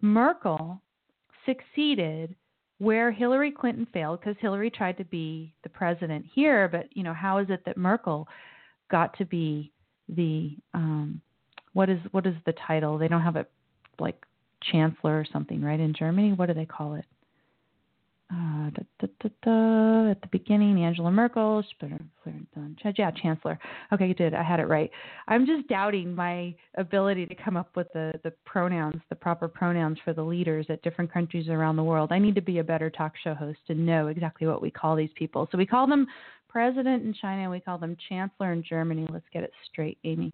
Merkel 0.00 0.80
succeeded 1.46 2.34
where 2.78 3.12
Hillary 3.12 3.52
Clinton 3.52 3.86
failed 3.92 4.20
because 4.20 4.34
Hillary 4.40 4.70
tried 4.70 4.98
to 4.98 5.04
be 5.04 5.54
the 5.62 5.68
president 5.68 6.26
here, 6.34 6.68
but 6.68 6.86
you 6.96 7.04
know 7.04 7.14
how 7.14 7.38
is 7.38 7.46
it 7.48 7.64
that 7.64 7.76
Merkel 7.76 8.26
got 8.90 9.16
to 9.18 9.24
be 9.24 9.72
the 10.08 10.56
um, 10.74 11.20
what 11.72 11.88
is 11.88 12.00
what 12.10 12.26
is 12.26 12.34
the 12.44 12.54
title? 12.66 12.98
They 12.98 13.08
don't 13.08 13.22
have 13.22 13.36
it 13.36 13.50
like 14.00 14.20
chancellor 14.72 15.20
or 15.20 15.26
something, 15.32 15.62
right? 15.62 15.78
In 15.78 15.94
Germany, 15.96 16.32
what 16.32 16.46
do 16.46 16.54
they 16.54 16.66
call 16.66 16.94
it? 16.94 17.04
Uh, 18.34 18.70
da, 18.70 19.06
da, 19.20 19.28
da, 19.42 20.10
at 20.10 20.20
the 20.20 20.28
beginning, 20.32 20.82
Angela 20.82 21.10
Merkel, 21.10 21.62
yeah, 22.96 23.10
Chancellor. 23.22 23.58
Okay, 23.92 24.08
you 24.08 24.14
did. 24.14 24.34
I 24.34 24.42
had 24.42 24.60
it 24.60 24.66
right. 24.66 24.90
I'm 25.28 25.46
just 25.46 25.68
doubting 25.68 26.14
my 26.14 26.54
ability 26.76 27.26
to 27.26 27.34
come 27.34 27.56
up 27.56 27.76
with 27.76 27.86
the, 27.92 28.12
the 28.24 28.32
pronouns, 28.44 29.00
the 29.08 29.14
proper 29.14 29.46
pronouns 29.46 29.98
for 30.04 30.12
the 30.12 30.22
leaders 30.22 30.66
at 30.68 30.82
different 30.82 31.12
countries 31.12 31.48
around 31.48 31.76
the 31.76 31.84
world. 31.84 32.10
I 32.12 32.18
need 32.18 32.34
to 32.34 32.42
be 32.42 32.58
a 32.58 32.64
better 32.64 32.90
talk 32.90 33.12
show 33.22 33.34
host 33.34 33.60
and 33.68 33.86
know 33.86 34.08
exactly 34.08 34.46
what 34.46 34.62
we 34.62 34.70
call 34.70 34.96
these 34.96 35.10
people. 35.14 35.48
So 35.52 35.58
we 35.58 35.66
call 35.66 35.86
them 35.86 36.06
president 36.48 37.04
in 37.04 37.14
China, 37.20 37.42
and 37.42 37.50
we 37.50 37.60
call 37.60 37.78
them 37.78 37.96
chancellor 38.08 38.52
in 38.52 38.62
Germany. 38.62 39.06
Let's 39.10 39.26
get 39.32 39.44
it 39.44 39.52
straight, 39.70 39.98
Amy. 40.04 40.32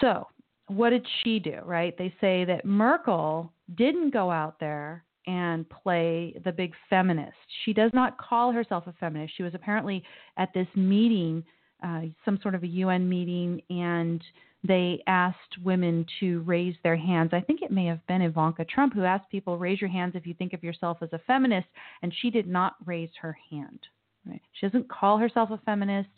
So, 0.00 0.28
what 0.68 0.90
did 0.90 1.06
she 1.22 1.38
do, 1.38 1.58
right? 1.64 1.96
They 1.98 2.14
say 2.20 2.44
that 2.46 2.64
Merkel 2.64 3.52
didn't 3.76 4.12
go 4.12 4.30
out 4.30 4.58
there 4.60 5.04
and 5.26 5.68
play 5.68 6.34
the 6.44 6.52
big 6.52 6.72
feminist. 6.90 7.36
She 7.64 7.72
does 7.72 7.90
not 7.94 8.18
call 8.18 8.52
herself 8.52 8.86
a 8.86 8.92
feminist. 8.94 9.36
She 9.36 9.42
was 9.42 9.54
apparently 9.54 10.02
at 10.36 10.52
this 10.54 10.68
meeting, 10.74 11.44
uh, 11.82 12.02
some 12.24 12.38
sort 12.42 12.54
of 12.54 12.62
a 12.62 12.68
UN 12.68 13.08
meeting, 13.08 13.60
and 13.70 14.22
they 14.66 15.02
asked 15.06 15.58
women 15.62 16.06
to 16.20 16.40
raise 16.40 16.74
their 16.82 16.96
hands. 16.96 17.30
I 17.32 17.40
think 17.40 17.60
it 17.60 17.70
may 17.70 17.84
have 17.86 18.04
been 18.06 18.22
Ivanka 18.22 18.64
Trump 18.64 18.94
who 18.94 19.04
asked 19.04 19.30
people, 19.30 19.58
raise 19.58 19.80
your 19.80 19.90
hands 19.90 20.14
if 20.14 20.26
you 20.26 20.34
think 20.34 20.54
of 20.54 20.64
yourself 20.64 20.98
as 21.02 21.12
a 21.12 21.20
feminist, 21.26 21.68
and 22.02 22.12
she 22.20 22.30
did 22.30 22.46
not 22.46 22.74
raise 22.86 23.10
her 23.20 23.36
hand. 23.50 23.80
Right? 24.26 24.40
She 24.52 24.66
doesn't 24.66 24.88
call 24.88 25.18
herself 25.18 25.50
a 25.50 25.60
feminist. 25.66 26.08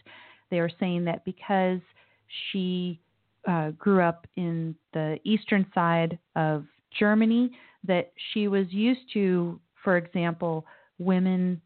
They 0.51 0.61
are 0.61 0.71
saying 0.79 1.05
that 1.07 1.25
because 1.25 1.81
she 2.51 3.01
uh, 3.49 3.71
grew 3.71 4.01
up 4.01 4.27
in 4.37 4.77
the 4.93 5.19
eastern 5.25 5.67
side 5.75 6.19
of 6.37 6.65
Germany, 6.99 7.51
that 7.87 8.13
she 8.33 8.49
was 8.49 8.67
used 8.71 9.01
to, 9.15 9.61
for 9.83 9.97
example, 9.97 10.67
women, 10.99 11.61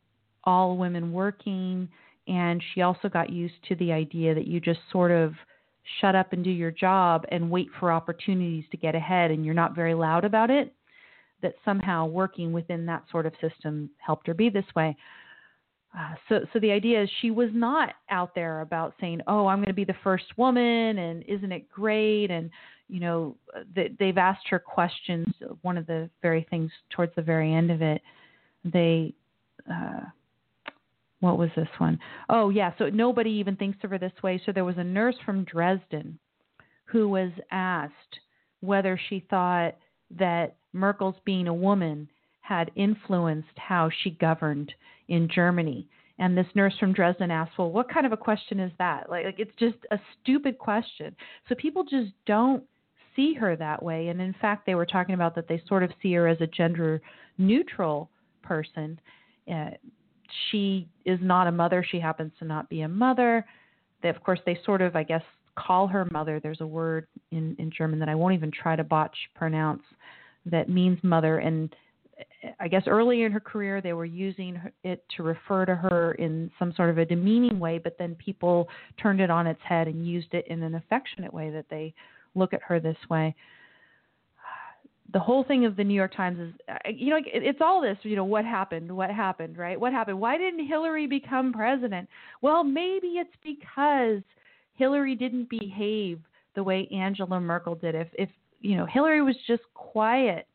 all 0.45 0.77
women 0.77 1.13
working, 1.13 1.89
and 2.27 2.63
she 2.75 2.83
also 2.83 3.09
got 3.09 3.31
used 3.31 3.55
to 3.69 3.75
the 3.77 3.93
idea 3.93 4.35
that 4.35 4.47
you 4.47 4.61
just 4.61 4.81
sort 4.93 5.11
of 5.11 5.35
shut 6.01 6.15
up 6.15 6.33
and 6.33 6.45
do 6.45 6.51
your 6.51 6.71
job 6.71 7.25
and 7.31 7.51
wait 7.51 7.69
for 7.79 7.91
opportunities 7.91 8.65
to 8.71 8.77
get 8.77 8.95
ahead 8.95 9.31
and 9.31 9.45
you're 9.45 9.55
not 9.55 9.75
very 9.75 9.95
loud 9.95 10.25
about 10.25 10.51
it 10.51 10.73
that 11.43 11.55
somehow 11.65 12.07
working 12.07 12.53
within 12.53 12.87
that 12.87 13.03
sort 13.11 13.27
of 13.27 13.33
system 13.41 13.91
helped 13.99 14.27
her 14.27 14.35
be 14.35 14.51
this 14.51 14.65
way. 14.77 14.97
Uh, 15.99 16.15
so 16.29 16.41
so 16.53 16.61
the 16.61 16.71
idea 16.71 17.03
is 17.03 17.11
she 17.21 17.31
was 17.31 17.49
not 17.53 17.95
out 18.11 18.33
there 18.37 18.61
about 18.61 18.95
saying 19.01 19.21
oh 19.27 19.49
i'm 19.49 19.59
going 19.59 19.67
to 19.67 19.73
be 19.73 19.85
the 19.85 19.93
first 20.05 20.27
woman 20.37 20.99
and 20.99 21.25
isn't 21.27 21.51
it 21.51 21.69
great? 21.69 22.31
And 22.31 22.51
you 22.91 23.01
know, 23.01 23.37
they, 23.75 23.95
they've 23.99 24.19
asked 24.19 24.49
her 24.49 24.59
questions. 24.59 25.27
One 25.63 25.79
of 25.79 25.87
the 25.87 26.11
very 26.23 26.47
things 26.51 26.71
towards 26.91 27.15
the 27.15 27.23
very 27.23 27.55
end 27.55 27.71
of 27.71 27.83
it, 27.83 28.03
they, 28.65 29.15
uh, 29.71 30.01
what 31.21 31.39
was 31.39 31.51
this 31.55 31.69
one? 31.79 31.99
Oh, 32.29 32.51
yeah. 32.51 32.73
So 32.79 32.89
nobody 32.89 33.31
even 33.31 33.57
thinks 33.57 33.79
of 33.85 33.91
her 33.91 33.99
this 33.99 34.13
way. 34.23 34.41
So 34.45 34.53
there 34.53 34.65
was 34.65 34.79
a 34.79 34.85
nurse 34.85 35.17
from 35.25 35.45
Dresden 35.45 36.19
who 36.87 37.09
was 37.09 37.31
asked 37.51 38.21
whether 38.61 38.99
she 39.09 39.25
thought 39.31 39.77
that 40.19 40.57
Merkel's 40.73 41.17
being 41.25 41.47
a 41.47 41.55
woman 41.55 42.09
had 42.41 42.71
influenced 42.75 43.57
how 43.57 43.91
she 44.03 44.11
governed 44.11 44.73
in 45.09 45.29
Germany. 45.33 45.87
And 46.19 46.37
this 46.37 46.47
nurse 46.55 46.75
from 46.79 46.93
Dresden 46.93 47.31
asked, 47.31 47.57
"Well, 47.57 47.71
what 47.71 47.89
kind 47.89 48.05
of 48.05 48.13
a 48.13 48.17
question 48.17 48.61
is 48.61 48.73
that? 48.79 49.09
Like, 49.09 49.25
like 49.25 49.39
it's 49.39 49.55
just 49.59 49.79
a 49.91 49.99
stupid 50.21 50.59
question." 50.59 51.15
So 51.49 51.55
people 51.55 51.85
just 51.85 52.13
don't 52.27 52.63
see 53.21 53.35
her 53.35 53.57
that 53.57 53.83
way. 53.83 54.09
And 54.09 54.21
in 54.21 54.35
fact, 54.41 54.67
they 54.67 54.75
were 54.75 54.87
talking 54.87 55.15
about 55.15 55.35
that 55.35 55.47
they 55.49 55.63
sort 55.69 55.83
of 55.83 55.91
see 56.03 56.13
her 56.15 56.27
as 56.27 56.41
a 56.41 56.47
gender 56.47 57.01
neutral 57.39 58.09
person. 58.43 58.99
Uh, 59.53 59.71
she 60.51 60.89
is 61.05 61.19
not 61.21 61.47
a 61.47 61.53
mother. 61.53 61.85
She 61.89 62.01
happens 62.01 62.33
to 62.39 62.45
not 62.45 62.69
be 62.71 62.83
a 62.83 62.89
mother. 62.89 63.45
They, 64.03 64.09
of 64.09 64.23
course, 64.23 64.41
they 64.47 64.59
sort 64.65 64.81
of, 64.81 64.97
I 64.97 65.03
guess, 65.03 65.23
call 65.57 65.87
her 65.89 66.07
mother. 66.11 66.41
There's 66.41 66.61
a 66.61 66.67
word 66.67 67.07
in, 67.31 67.57
in 67.59 67.71
German 67.77 67.99
that 67.99 68.09
I 68.09 68.15
won't 68.15 68.35
even 68.35 68.51
try 68.51 68.77
to 68.77 68.85
botch 68.85 69.17
pronounce 69.35 69.83
that 70.47 70.71
means 70.71 70.99
mother. 71.03 71.39
And 71.39 71.75
I 72.59 72.69
guess 72.69 72.85
early 72.87 73.25
in 73.25 73.33
her 73.33 73.41
career, 73.41 73.83
they 73.83 73.93
were 73.93 74.07
using 74.07 74.61
it 74.85 75.05
to 75.17 75.23
refer 75.23 75.67
to 75.67 75.75
her 75.75 76.13
in 76.13 76.51
some 76.59 76.73
sort 76.75 76.91
of 76.91 76.99
a 76.99 77.05
demeaning 77.05 77.59
way, 77.59 77.79
but 77.79 77.97
then 77.99 78.15
people 78.15 78.69
turned 79.03 79.21
it 79.21 79.31
on 79.31 79.47
its 79.47 79.61
head 79.63 79.89
and 79.89 80.07
used 80.07 80.33
it 80.33 80.47
in 80.47 80.63
an 80.63 80.77
affectionate 80.77 81.35
way 81.35 81.51
that 81.51 81.67
they 81.69 81.93
look 82.35 82.53
at 82.53 82.63
her 82.63 82.81
this 82.81 82.97
way. 83.09 83.35
The 85.13 85.19
whole 85.19 85.43
thing 85.43 85.65
of 85.65 85.75
the 85.75 85.83
New 85.83 85.95
York 85.95 86.15
Times 86.15 86.39
is, 86.39 86.55
uh, 86.69 86.75
you 86.89 87.11
know, 87.11 87.21
it's 87.27 87.61
all 87.61 87.81
this, 87.81 87.99
you 88.03 88.15
know, 88.15 88.25
what 88.25 88.45
happened, 88.45 88.95
what 88.95 89.11
happened, 89.11 89.59
right? 89.59 89.79
What 89.79 89.93
happened? 89.93 90.21
Why 90.21 90.39
didn't 90.39 90.67
Hillary 90.67 91.09
become 91.09 91.53
president? 91.53 92.09
Well, 92.43 92.63
maybe 92.63 93.19
it's 93.19 93.35
because 93.43 94.23
Hillary 94.75 95.17
didn't 95.17 95.51
behave 95.51 96.21
the 96.55 96.63
way 96.63 96.89
Angela 96.93 97.41
Merkel 97.41 97.75
did. 97.75 97.97
If, 97.97 98.09
if 98.13 98.29
you 98.61 98.77
know, 98.77 98.87
Hillary 98.87 99.21
was 99.21 99.37
just 99.49 99.63
quiet 99.75 100.47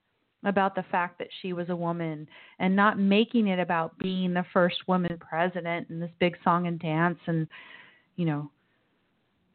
about 0.46 0.76
the 0.76 0.86
fact 0.92 1.18
that 1.20 1.28
she 1.42 1.54
was 1.54 1.70
a 1.70 1.76
woman 1.76 2.28
and 2.60 2.76
not 2.76 3.00
making 3.00 3.48
it 3.48 3.60
about 3.60 3.98
being 3.98 4.34
the 4.34 4.46
first 4.54 4.78
woman 4.88 5.18
president 5.20 5.90
and 5.90 6.02
this 6.02 6.12
big 6.20 6.38
song 6.44 6.68
and 6.68 6.80
dance 6.80 7.18
and 7.26 7.48
you 8.16 8.26
know 8.26 8.50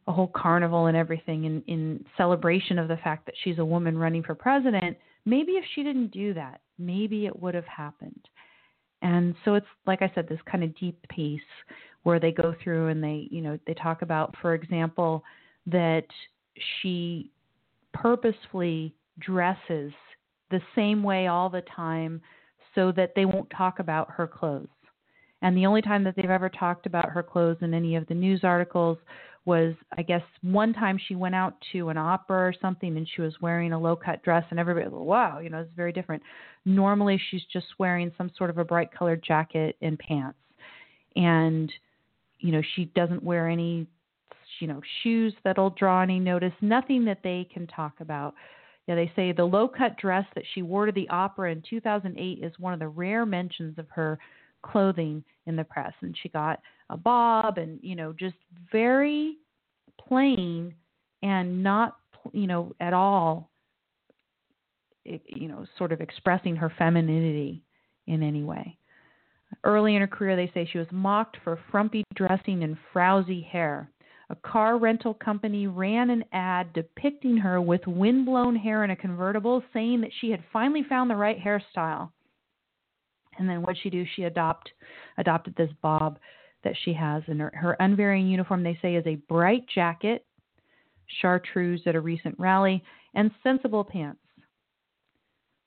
a 0.07 0.11
whole 0.11 0.31
carnival 0.35 0.87
and 0.87 0.97
everything 0.97 1.45
in 1.45 1.63
in 1.67 2.03
celebration 2.17 2.79
of 2.79 2.87
the 2.87 2.97
fact 2.97 3.25
that 3.25 3.35
she's 3.43 3.59
a 3.59 3.65
woman 3.65 3.97
running 3.97 4.23
for 4.23 4.35
president 4.35 4.97
maybe 5.25 5.53
if 5.53 5.65
she 5.75 5.83
didn't 5.83 6.11
do 6.11 6.33
that 6.33 6.61
maybe 6.77 7.25
it 7.25 7.41
would 7.41 7.53
have 7.53 7.65
happened 7.65 8.27
and 9.01 9.35
so 9.45 9.53
it's 9.53 9.67
like 9.85 10.01
i 10.01 10.11
said 10.15 10.27
this 10.27 10.39
kind 10.49 10.63
of 10.63 10.75
deep 10.77 10.97
piece 11.09 11.41
where 12.03 12.19
they 12.19 12.31
go 12.31 12.55
through 12.63 12.87
and 12.87 13.03
they 13.03 13.27
you 13.29 13.41
know 13.41 13.57
they 13.67 13.73
talk 13.75 14.01
about 14.01 14.35
for 14.41 14.53
example 14.55 15.23
that 15.67 16.05
she 16.81 17.29
purposefully 17.93 18.93
dresses 19.19 19.91
the 20.49 20.61
same 20.75 21.03
way 21.03 21.27
all 21.27 21.49
the 21.49 21.63
time 21.75 22.21
so 22.75 22.91
that 22.91 23.13
they 23.15 23.25
won't 23.25 23.49
talk 23.55 23.79
about 23.79 24.09
her 24.11 24.27
clothes. 24.27 24.67
And 25.41 25.57
the 25.57 25.65
only 25.65 25.81
time 25.81 26.03
that 26.03 26.15
they've 26.15 26.29
ever 26.29 26.49
talked 26.49 26.85
about 26.85 27.09
her 27.09 27.23
clothes 27.23 27.57
in 27.61 27.73
any 27.73 27.95
of 27.95 28.05
the 28.07 28.13
news 28.13 28.41
articles 28.43 28.97
was, 29.45 29.73
I 29.97 30.03
guess, 30.03 30.21
one 30.43 30.71
time 30.71 30.99
she 31.07 31.15
went 31.15 31.33
out 31.33 31.55
to 31.71 31.89
an 31.89 31.97
opera 31.97 32.37
or 32.37 32.53
something 32.61 32.95
and 32.95 33.07
she 33.15 33.21
was 33.21 33.33
wearing 33.41 33.73
a 33.73 33.79
low 33.79 33.95
cut 33.95 34.21
dress, 34.23 34.45
and 34.51 34.59
everybody 34.59 34.87
was, 34.87 35.01
wow, 35.03 35.39
you 35.39 35.49
know, 35.49 35.59
it's 35.59 35.71
very 35.75 35.91
different. 35.91 36.21
Normally, 36.65 37.19
she's 37.29 37.41
just 37.51 37.65
wearing 37.79 38.11
some 38.17 38.31
sort 38.37 38.51
of 38.51 38.59
a 38.59 38.65
bright 38.65 38.91
colored 38.91 39.23
jacket 39.23 39.77
and 39.81 39.97
pants. 39.97 40.37
And, 41.15 41.71
you 42.39 42.51
know, 42.51 42.61
she 42.75 42.85
doesn't 42.85 43.23
wear 43.23 43.49
any, 43.49 43.87
you 44.59 44.67
know, 44.67 44.81
shoes 45.01 45.33
that'll 45.43 45.71
draw 45.71 46.03
any 46.03 46.19
notice, 46.19 46.53
nothing 46.61 47.03
that 47.05 47.21
they 47.23 47.47
can 47.51 47.65
talk 47.65 47.93
about. 47.99 48.35
Yeah, 48.87 48.95
they 48.95 49.11
say 49.15 49.31
the 49.31 49.43
low 49.43 49.67
cut 49.67 49.97
dress 49.97 50.25
that 50.35 50.43
she 50.53 50.61
wore 50.61 50.85
to 50.85 50.91
the 50.91 51.09
opera 51.09 51.51
in 51.51 51.63
2008 51.67 52.43
is 52.43 52.53
one 52.59 52.73
of 52.73 52.79
the 52.79 52.87
rare 52.87 53.25
mentions 53.25 53.77
of 53.77 53.87
her 53.89 54.19
clothing 54.61 55.23
in 55.47 55.55
the 55.55 55.63
press. 55.63 55.93
And 56.01 56.15
she 56.21 56.29
got 56.29 56.59
a 56.91 56.97
bob 56.97 57.57
and, 57.57 57.79
you 57.81 57.95
know, 57.95 58.13
just 58.13 58.35
very 58.71 59.37
plain 59.99 60.73
and 61.23 61.63
not, 61.63 61.97
you 62.33 62.45
know, 62.45 62.73
at 62.79 62.93
all, 62.93 63.49
you 65.03 65.47
know, 65.47 65.65
sort 65.77 65.91
of 65.91 66.01
expressing 66.01 66.55
her 66.55 66.71
femininity 66.77 67.63
in 68.05 68.21
any 68.21 68.43
way. 68.43 68.77
Early 69.63 69.95
in 69.95 70.01
her 70.01 70.07
career, 70.07 70.35
they 70.35 70.51
say 70.53 70.69
she 70.71 70.77
was 70.77 70.87
mocked 70.91 71.37
for 71.43 71.59
frumpy 71.71 72.03
dressing 72.15 72.63
and 72.63 72.77
frowsy 72.93 73.41
hair 73.41 73.89
a 74.31 74.35
car 74.47 74.77
rental 74.77 75.13
company 75.13 75.67
ran 75.67 76.09
an 76.09 76.23
ad 76.31 76.71
depicting 76.71 77.35
her 77.35 77.61
with 77.61 77.85
windblown 77.85 78.55
hair 78.55 78.85
in 78.85 78.91
a 78.91 78.95
convertible, 78.95 79.61
saying 79.73 79.99
that 80.01 80.11
she 80.21 80.31
had 80.31 80.41
finally 80.53 80.83
found 80.87 81.09
the 81.09 81.15
right 81.15 81.37
hairstyle. 81.37 82.09
And 83.37 83.49
then 83.49 83.61
what 83.61 83.75
she 83.83 83.89
do? 83.89 84.05
She 84.15 84.23
adopt 84.23 84.71
adopted 85.17 85.55
this 85.57 85.69
bob 85.81 86.17
that 86.63 86.75
she 86.83 86.93
has, 86.93 87.23
and 87.27 87.41
her, 87.41 87.51
her 87.55 87.75
unvarying 87.79 88.27
uniform 88.27 88.63
they 88.63 88.77
say 88.81 88.95
is 88.95 89.05
a 89.07 89.15
bright 89.27 89.63
jacket, 89.73 90.25
chartreuse 91.21 91.81
at 91.85 91.95
a 91.95 91.99
recent 91.99 92.35
rally, 92.39 92.83
and 93.13 93.31
sensible 93.43 93.83
pants. 93.83 94.19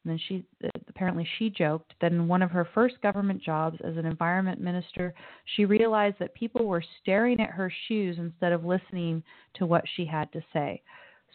And 0.04 0.12
then 0.12 0.20
she 0.28 0.44
uh, 0.62 0.68
apparently 0.88 1.26
she 1.38 1.50
joked 1.50 1.94
that 2.00 2.12
in 2.12 2.28
one 2.28 2.42
of 2.42 2.50
her 2.50 2.68
first 2.74 3.00
government 3.02 3.42
jobs 3.42 3.78
as 3.82 3.96
an 3.96 4.04
environment 4.04 4.60
minister, 4.60 5.14
she 5.56 5.64
realized 5.64 6.16
that 6.20 6.34
people 6.34 6.66
were 6.66 6.84
staring 7.00 7.40
at 7.40 7.50
her 7.50 7.72
shoes 7.88 8.16
instead 8.18 8.52
of 8.52 8.64
listening 8.64 9.22
to 9.54 9.66
what 9.66 9.84
she 9.96 10.04
had 10.04 10.30
to 10.32 10.42
say. 10.52 10.82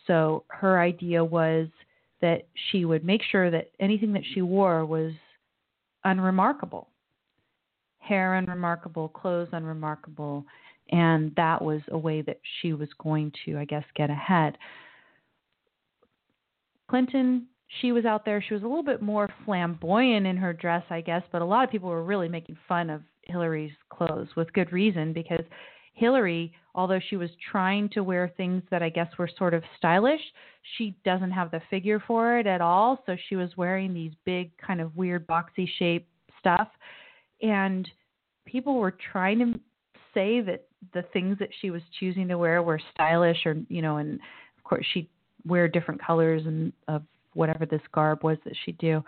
So 0.08 0.44
her 0.50 0.80
idea 0.80 1.24
was 1.24 1.68
that 2.22 2.48
she 2.72 2.86
would 2.86 3.04
make 3.04 3.22
sure 3.32 3.50
that 3.50 3.72
anything 3.80 4.14
that 4.14 4.24
she 4.34 4.42
wore 4.42 4.86
was 4.86 5.14
unremarkable. 6.04 6.90
Hair 8.10 8.34
unremarkable, 8.36 9.08
clothes 9.08 9.50
unremarkable, 9.52 10.44
and 10.92 11.32
that 11.36 11.62
was 11.62 11.82
a 11.92 11.98
way 11.98 12.22
that 12.24 12.40
she 12.60 12.74
was 12.74 12.90
going 13.02 13.32
to, 13.46 13.58
I 13.58 13.66
guess, 13.66 13.86
get 13.96 14.10
ahead. 14.10 14.58
Clinton 16.90 17.46
she 17.82 17.92
was 17.92 18.06
out 18.06 18.26
there. 18.26 18.42
She 18.42 18.54
was 18.54 18.64
a 18.64 18.68
little 18.68 18.84
bit 18.84 19.02
more 19.02 19.30
flamboyant 19.46 20.26
in 20.26 20.38
her 20.38 20.54
dress, 20.54 20.84
I 20.90 21.02
guess, 21.02 21.22
but 21.32 21.42
a 21.42 21.46
lot 21.46 21.64
of 21.64 21.70
people 21.70 21.90
were 21.90 22.04
really 22.04 22.28
making 22.28 22.58
fun 22.68 22.90
of 22.90 23.02
Hillary's 23.24 23.72
clothes 23.90 24.28
with 24.36 24.52
good 24.54 24.72
reason 24.72 25.14
because 25.14 25.46
Hillary, 25.94 26.52
although 26.74 27.00
she 27.10 27.16
was 27.16 27.30
trying 27.52 27.90
to 27.90 28.04
wear 28.04 28.34
things 28.38 28.64
that 28.72 28.82
I 28.82 28.90
guess 28.90 29.10
were 29.20 29.30
sort 29.38 29.54
of 29.54 29.64
stylish, 29.78 30.22
she 30.78 30.96
doesn't 31.06 31.32
have 31.32 31.52
the 31.52 31.62
figure 31.70 32.02
for 32.08 32.40
it 32.40 32.48
at 32.48 32.62
all. 32.62 33.04
So 33.06 33.16
she 33.28 33.36
was 33.36 33.56
wearing 33.56 33.94
these 33.94 34.14
big, 34.26 34.52
kind 34.58 34.82
of 34.82 34.96
weird, 34.96 35.28
boxy 35.28 35.68
shape 35.78 36.08
stuff. 36.40 36.70
And 37.42 37.88
people 38.50 38.76
were 38.76 38.96
trying 39.12 39.40
to 39.40 39.60
say 40.14 40.42
that 40.42 40.66
the 40.94 41.04
things 41.14 41.38
that 41.40 41.50
she 41.62 41.70
was 41.70 41.82
choosing 42.00 42.28
to 42.28 42.38
wear 42.38 42.64
were 42.64 42.80
stylish 42.94 43.46
or, 43.46 43.56
you 43.70 43.82
know, 43.82 43.98
and 43.98 44.20
of 44.58 44.64
course 44.64 44.86
she'd 44.94 45.10
wear 45.46 45.68
different 45.68 46.02
colors 46.02 46.44
and 46.46 46.74
of 46.88 47.04
whatever 47.34 47.66
this 47.66 47.82
garb 47.94 48.24
was 48.24 48.38
that 48.46 48.54
she'd 48.66 48.78
do. 48.78 49.04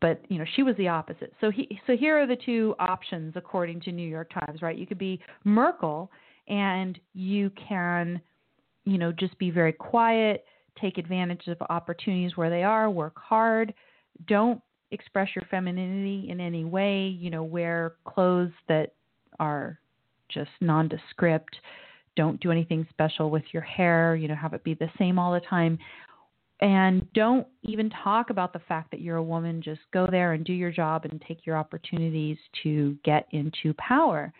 But 0.00 0.24
you 0.28 0.38
know, 0.38 0.44
she 0.54 0.62
was 0.62 0.76
the 0.76 0.88
opposite. 0.88 1.32
So 1.40 1.50
he, 1.50 1.78
so 1.86 1.96
here 1.96 2.20
are 2.20 2.26
the 2.26 2.36
two 2.36 2.74
options 2.78 3.34
according 3.36 3.80
to 3.82 3.92
New 3.92 4.08
York 4.08 4.30
Times, 4.32 4.62
right? 4.62 4.76
You 4.76 4.86
could 4.86 4.98
be 4.98 5.20
Merkel, 5.44 6.10
and 6.48 6.98
you 7.14 7.50
can, 7.50 8.20
you 8.84 8.98
know, 8.98 9.12
just 9.12 9.38
be 9.38 9.50
very 9.50 9.72
quiet, 9.72 10.44
take 10.80 10.98
advantage 10.98 11.46
of 11.46 11.56
opportunities 11.70 12.36
where 12.36 12.50
they 12.50 12.64
are, 12.64 12.90
work 12.90 13.16
hard, 13.16 13.72
don't 14.26 14.60
express 14.92 15.28
your 15.34 15.44
femininity 15.50 16.28
in 16.30 16.40
any 16.40 16.64
way. 16.64 17.06
You 17.06 17.30
know, 17.30 17.42
wear 17.42 17.94
clothes 18.04 18.52
that 18.68 18.94
are 19.40 19.78
just 20.28 20.50
nondescript. 20.60 21.56
Don't 22.14 22.40
do 22.40 22.50
anything 22.50 22.86
special 22.90 23.30
with 23.30 23.44
your 23.52 23.62
hair. 23.62 24.14
You 24.16 24.28
know, 24.28 24.34
have 24.34 24.54
it 24.54 24.64
be 24.64 24.74
the 24.74 24.90
same 24.98 25.18
all 25.18 25.32
the 25.32 25.40
time 25.40 25.78
and 26.62 27.12
don't 27.12 27.44
even 27.64 27.90
talk 27.90 28.30
about 28.30 28.52
the 28.52 28.60
fact 28.60 28.92
that 28.92 29.00
you're 29.00 29.16
a 29.16 29.22
woman. 29.22 29.60
Just 29.60 29.80
go 29.92 30.06
there 30.08 30.32
and 30.32 30.44
do 30.44 30.52
your 30.52 30.70
job 30.70 31.04
and 31.04 31.20
take 31.26 31.44
your 31.44 31.56
opportunities 31.56 32.38
to 32.62 32.96
get 33.04 33.26
into 33.32 33.74
power. 33.74 34.32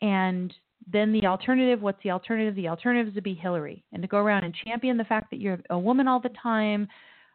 And 0.00 0.52
then 0.90 1.12
the 1.12 1.26
alternative, 1.26 1.82
what's 1.82 2.02
the 2.02 2.10
alternative? 2.10 2.54
The 2.54 2.68
alternative 2.68 3.08
is 3.08 3.14
to 3.16 3.20
be 3.20 3.34
Hillary 3.34 3.84
and 3.92 4.00
to 4.00 4.08
go 4.08 4.16
around 4.16 4.44
and 4.44 4.54
champion 4.64 4.96
the 4.96 5.04
fact 5.04 5.30
that 5.30 5.38
you're 5.38 5.58
a 5.68 5.78
woman 5.78 6.08
all 6.08 6.20
the 6.20 6.30
time. 6.42 6.88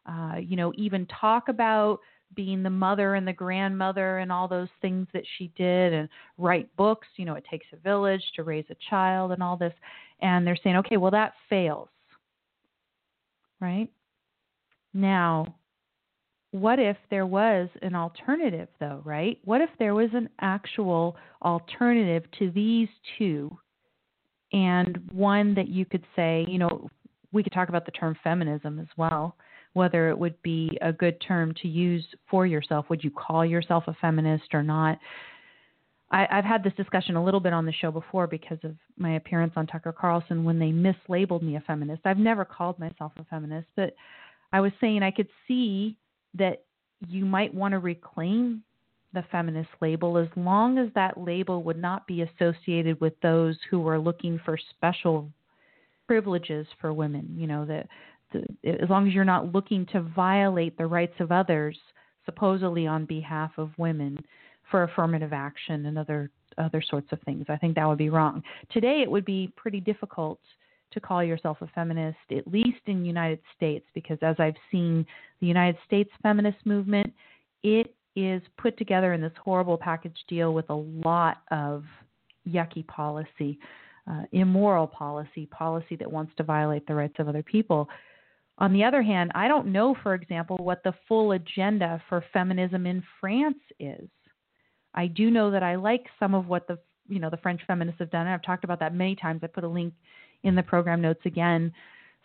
Uh, 0.07 0.38
you 0.41 0.55
know, 0.55 0.73
even 0.75 1.05
talk 1.05 1.47
about 1.47 1.99
being 2.36 2.63
the 2.63 2.69
mother 2.69 3.15
and 3.15 3.27
the 3.27 3.34
grandmother 3.34 4.19
and 4.19 4.32
all 4.32 4.47
those 4.47 4.69
things 4.82 5.07
that 5.13 5.23
she 5.38 5.51
did 5.55 5.93
and 5.93 6.09
write 6.38 6.73
books. 6.75 7.07
You 7.15 7.25
know, 7.25 7.36
it 7.36 7.45
takes 7.49 7.67
a 7.73 7.77
village 7.77 8.23
to 8.36 8.43
raise 8.43 8.65
a 8.69 8.75
child 8.89 9.32
and 9.32 9.41
all 9.41 9.57
this. 9.57 9.73
And 10.21 10.45
they're 10.45 10.57
saying, 10.63 10.77
okay, 10.77 10.97
well, 10.97 11.11
that 11.11 11.34
fails 11.49 11.89
right? 13.61 13.88
Now, 14.93 15.55
what 16.49 16.79
if 16.79 16.97
there 17.09 17.25
was 17.25 17.69
an 17.82 17.95
alternative, 17.95 18.67
though, 18.82 19.01
right? 19.05 19.38
What 19.45 19.61
if 19.61 19.69
there 19.79 19.93
was 19.93 20.09
an 20.13 20.27
actual 20.41 21.15
alternative 21.43 22.23
to 22.39 22.51
these 22.51 22.89
two, 23.17 23.57
and 24.51 24.99
one 25.13 25.53
that 25.53 25.69
you 25.69 25.86
could 25.86 26.03
say, 26.13 26.45
you 26.49 26.57
know, 26.57 26.89
we 27.32 27.41
could 27.41 27.53
talk 27.53 27.69
about 27.69 27.86
the 27.86 27.91
term 27.91 28.17
feminism 28.21 28.79
as 28.79 28.88
well, 28.97 29.38
whether 29.74 30.09
it 30.09 30.17
would 30.17 30.41
be 30.41 30.78
a 30.82 30.91
good 30.91 31.22
term 31.26 31.53
to 31.61 31.67
use 31.67 32.05
for 32.30 32.45
yourself. 32.45 32.86
Would 32.89 33.03
you 33.03 33.11
call 33.11 33.45
yourself 33.45 33.86
a 33.88 33.95
feminist 34.01 34.53
or 34.53 34.63
not? 34.63 34.99
I, 36.13 36.28
have 36.30 36.43
had 36.43 36.63
this 36.63 36.74
discussion 36.74 37.15
a 37.15 37.24
little 37.24 37.39
bit 37.39 37.53
on 37.53 37.65
the 37.65 37.72
show 37.72 37.89
before 37.89 38.28
because 38.28 38.57
of 38.63 38.76
my 38.97 39.15
appearance 39.15 39.53
on 39.55 39.65
Tucker 39.65 39.93
Carlson 39.93 40.43
when 40.43 40.59
they 40.59 40.72
mislabeled 40.72 41.41
me 41.41 41.55
a 41.55 41.61
feminist. 41.61 42.01
I've 42.03 42.17
never 42.17 42.43
called 42.43 42.78
myself 42.80 43.13
a 43.17 43.24
feminist, 43.26 43.67
but 43.78 43.95
I 44.51 44.59
was 44.59 44.74
saying 44.82 45.03
I 45.03 45.11
could 45.11 45.30
see 45.47 45.95
that 46.34 46.63
you 47.07 47.26
might 47.26 47.53
want 47.53 47.72
to 47.72 47.80
reclaim 47.80 48.63
the 49.13 49.24
feminist 49.32 49.69
label 49.82 50.17
as 50.17 50.28
long 50.36 50.78
as 50.78 50.89
that 50.95 51.17
label 51.17 51.63
would 51.63 51.82
not 51.82 52.07
be 52.07 52.22
associated 52.22 52.99
with 53.01 53.13
those 53.22 53.57
who 53.69 53.86
are 53.88 53.99
looking 53.99 54.39
for 54.43 54.57
special 54.69 55.30
privileges 56.07 56.67
for 56.80 56.93
women, 56.93 57.34
you 57.38 57.47
know, 57.47 57.65
that 57.65 57.88
as 58.36 58.89
long 58.89 59.07
as 59.07 59.13
you're 59.13 59.23
not 59.25 59.53
looking 59.53 59.86
to 59.88 60.01
violate 60.01 60.77
the 60.77 60.86
rights 60.86 61.15
of 61.19 61.32
others, 61.32 61.77
supposedly 62.25 62.88
on 62.88 63.05
behalf 63.05 63.51
of 63.57 63.71
women 63.77 64.17
for 64.69 64.84
affirmative 64.84 65.34
action 65.34 65.86
and 65.86 65.97
other 65.97 66.29
other 66.57 66.82
sorts 66.82 67.11
of 67.11 67.19
things. 67.21 67.45
I 67.49 67.55
think 67.57 67.75
that 67.75 67.88
would 67.88 67.97
be 67.97 68.09
wrong. 68.09 68.43
Today, 68.71 69.01
it 69.01 69.09
would 69.09 69.25
be 69.25 69.53
pretty 69.55 69.79
difficult 69.79 70.39
to 70.91 70.99
call 70.99 71.23
yourself 71.23 71.57
a 71.61 71.67
feminist, 71.67 72.17
at 72.32 72.45
least 72.47 72.82
in 72.88 73.01
the 73.01 73.07
United 73.07 73.39
States, 73.55 73.86
because 73.93 74.17
as 74.21 74.36
I've 74.38 74.55
seen 74.69 75.05
the 75.39 75.47
United 75.47 75.77
States 75.86 76.09
feminist 76.21 76.65
movement, 76.65 77.13
it 77.63 77.95
is 78.15 78.41
put 78.57 78.77
together 78.77 79.13
in 79.13 79.21
this 79.21 79.32
horrible 79.41 79.77
package 79.77 80.17
deal 80.27 80.53
with 80.53 80.69
a 80.69 80.75
lot 80.75 81.38
of 81.51 81.86
yucky 82.47 82.86
policy, 82.88 83.57
uh, 84.09 84.23
immoral 84.34 84.88
policy, 84.88 85.45
policy 85.45 85.95
that 85.95 86.11
wants 86.11 86.34
to 86.36 86.43
violate 86.43 86.86
the 86.88 86.95
rights 86.95 87.15
of 87.19 87.29
other 87.29 87.43
people. 87.43 87.88
On 88.62 88.72
the 88.72 88.84
other 88.84 89.01
hand, 89.01 89.32
I 89.34 89.47
don't 89.47 89.72
know, 89.72 89.95
for 90.03 90.14
example, 90.14 90.55
what 90.57 90.84
the 90.84 90.93
full 91.07 91.32
agenda 91.32 91.99
for 92.07 92.24
feminism 92.32 92.86
in 92.86 93.01
France 93.20 93.57
is. 93.80 94.07
I 94.93 95.07
do 95.07 95.32
know 95.32 95.49
that 95.49 95.64
I 95.64 95.76
like 95.76 96.05
some 96.20 96.36
of 96.36 96.45
what 96.45 96.68
the 96.68 96.78
you 97.07 97.18
know 97.20 97.32
the 97.32 97.38
French 97.38 97.62
feminists 97.66 97.97
have 97.97 98.12
done. 98.12 98.28
I've 98.28 98.43
talked 98.43 98.64
about 98.64 98.80
that 98.82 98.93
many 98.93 99.16
times. 99.16 99.41
I 99.43 99.47
put 99.47 99.64
a 99.64 99.68
link 99.68 99.95
in 100.43 100.53
the 100.53 100.62
program 100.62 101.01
notes 101.01 101.22
again. 101.26 101.74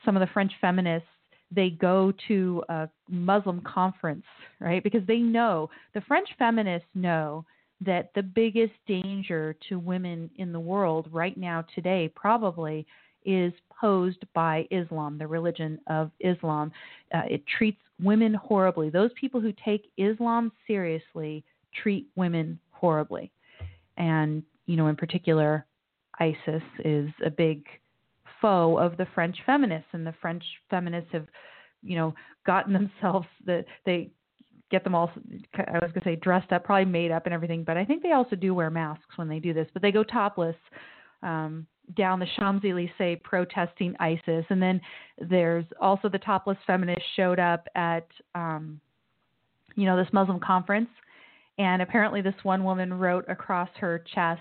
Some 0.04 0.14
of 0.14 0.20
the 0.20 0.32
French 0.34 0.52
feminists 0.60 1.08
they 1.50 1.70
go 1.70 2.12
to 2.28 2.62
a 2.68 2.88
Muslim 3.08 3.62
conference, 3.62 4.26
right? 4.60 4.84
Because 4.84 5.06
they 5.06 5.20
know 5.20 5.70
the 5.94 6.02
French 6.02 6.28
feminists 6.38 6.88
know 6.94 7.46
that 7.80 8.10
the 8.14 8.22
biggest 8.22 8.74
danger 8.86 9.56
to 9.70 9.78
women 9.78 10.28
in 10.36 10.52
the 10.52 10.60
world 10.60 11.08
right 11.12 11.38
now 11.38 11.64
today 11.74 12.12
probably 12.14 12.86
is 13.26 13.52
posed 13.78 14.24
by 14.34 14.66
Islam, 14.70 15.18
the 15.18 15.26
religion 15.26 15.78
of 15.88 16.10
Islam. 16.20 16.72
Uh, 17.14 17.22
it 17.28 17.42
treats 17.58 17.80
women 18.02 18.34
horribly. 18.34 18.90
Those 18.90 19.10
people 19.20 19.40
who 19.40 19.52
take 19.64 19.90
Islam 19.96 20.52
seriously 20.66 21.44
treat 21.82 22.06
women 22.16 22.58
horribly. 22.70 23.30
And, 23.96 24.42
you 24.66 24.76
know, 24.76 24.88
in 24.88 24.96
particular, 24.96 25.66
ISIS 26.20 26.62
is 26.84 27.10
a 27.24 27.30
big 27.30 27.64
foe 28.40 28.78
of 28.78 28.96
the 28.96 29.06
French 29.14 29.36
feminists, 29.44 29.88
and 29.92 30.06
the 30.06 30.14
French 30.20 30.44
feminists 30.70 31.10
have, 31.12 31.26
you 31.82 31.96
know, 31.96 32.14
gotten 32.46 32.72
themselves 33.02 33.28
that 33.44 33.64
they 33.84 34.10
get 34.70 34.82
them 34.82 34.96
all 34.96 35.10
I 35.54 35.78
was 35.78 35.92
going 35.92 36.02
to 36.02 36.04
say 36.04 36.16
dressed 36.16 36.50
up, 36.50 36.64
probably 36.64 36.86
made 36.86 37.12
up 37.12 37.26
and 37.26 37.32
everything, 37.32 37.62
but 37.62 37.76
I 37.76 37.84
think 37.84 38.02
they 38.02 38.12
also 38.12 38.34
do 38.34 38.52
wear 38.52 38.68
masks 38.68 39.16
when 39.16 39.28
they 39.28 39.38
do 39.38 39.54
this, 39.54 39.68
but 39.72 39.82
they 39.82 39.92
go 39.92 40.02
topless 40.02 40.56
um 41.22 41.66
down 41.94 42.18
the 42.18 42.26
Champs-Élysées 42.36 43.22
protesting 43.22 43.94
ISIS. 44.00 44.44
And 44.50 44.60
then 44.60 44.80
there's 45.18 45.64
also 45.80 46.08
the 46.08 46.18
topless 46.18 46.58
feminists 46.66 47.04
showed 47.14 47.38
up 47.38 47.66
at 47.74 48.06
um 48.34 48.80
you 49.74 49.84
know 49.84 49.96
this 49.96 50.12
Muslim 50.12 50.40
conference 50.40 50.88
and 51.58 51.80
apparently, 51.80 52.20
this 52.20 52.34
one 52.42 52.64
woman 52.64 52.92
wrote 52.92 53.24
across 53.28 53.70
her 53.78 54.04
chest, 54.14 54.40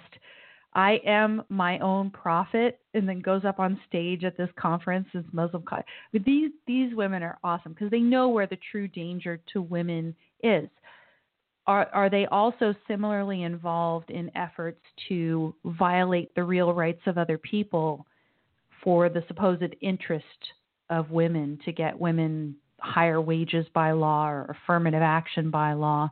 I 0.73 0.99
am 1.05 1.43
my 1.47 1.79
own 1.79 2.09
prophet, 2.09 2.79
and 2.93 3.07
then 3.07 3.21
goes 3.21 3.45
up 3.45 3.59
on 3.59 3.79
stage 3.87 4.25
at 4.25 4.35
this 4.35 4.49
conference, 4.57 5.07
this 5.13 5.23
Muslim. 5.31 5.63
These 6.11 6.51
these 6.67 6.93
women 6.93 7.23
are 7.23 7.37
awesome 7.43 7.71
because 7.71 7.89
they 7.89 8.01
know 8.01 8.27
where 8.27 8.47
the 8.47 8.57
true 8.71 8.89
danger 8.89 9.39
to 9.53 9.61
women 9.61 10.13
is. 10.43 10.67
Are 11.67 11.89
are 11.93 12.09
they 12.09 12.27
also 12.27 12.75
similarly 12.87 13.43
involved 13.43 14.11
in 14.11 14.29
efforts 14.35 14.81
to 15.09 15.55
violate 15.65 16.33
the 16.35 16.43
real 16.43 16.73
rights 16.73 17.01
of 17.07 17.17
other 17.17 17.37
people 17.37 18.05
for 18.83 19.09
the 19.09 19.23
supposed 19.27 19.75
interest 19.81 20.25
of 20.89 21.09
women 21.09 21.57
to 21.65 21.71
get 21.71 21.99
women 21.99 22.55
higher 22.79 23.19
wages 23.19 23.65
by 23.73 23.91
law 23.91 24.27
or 24.27 24.55
affirmative 24.63 25.01
action 25.01 25.49
by 25.49 25.73
law? 25.73 26.09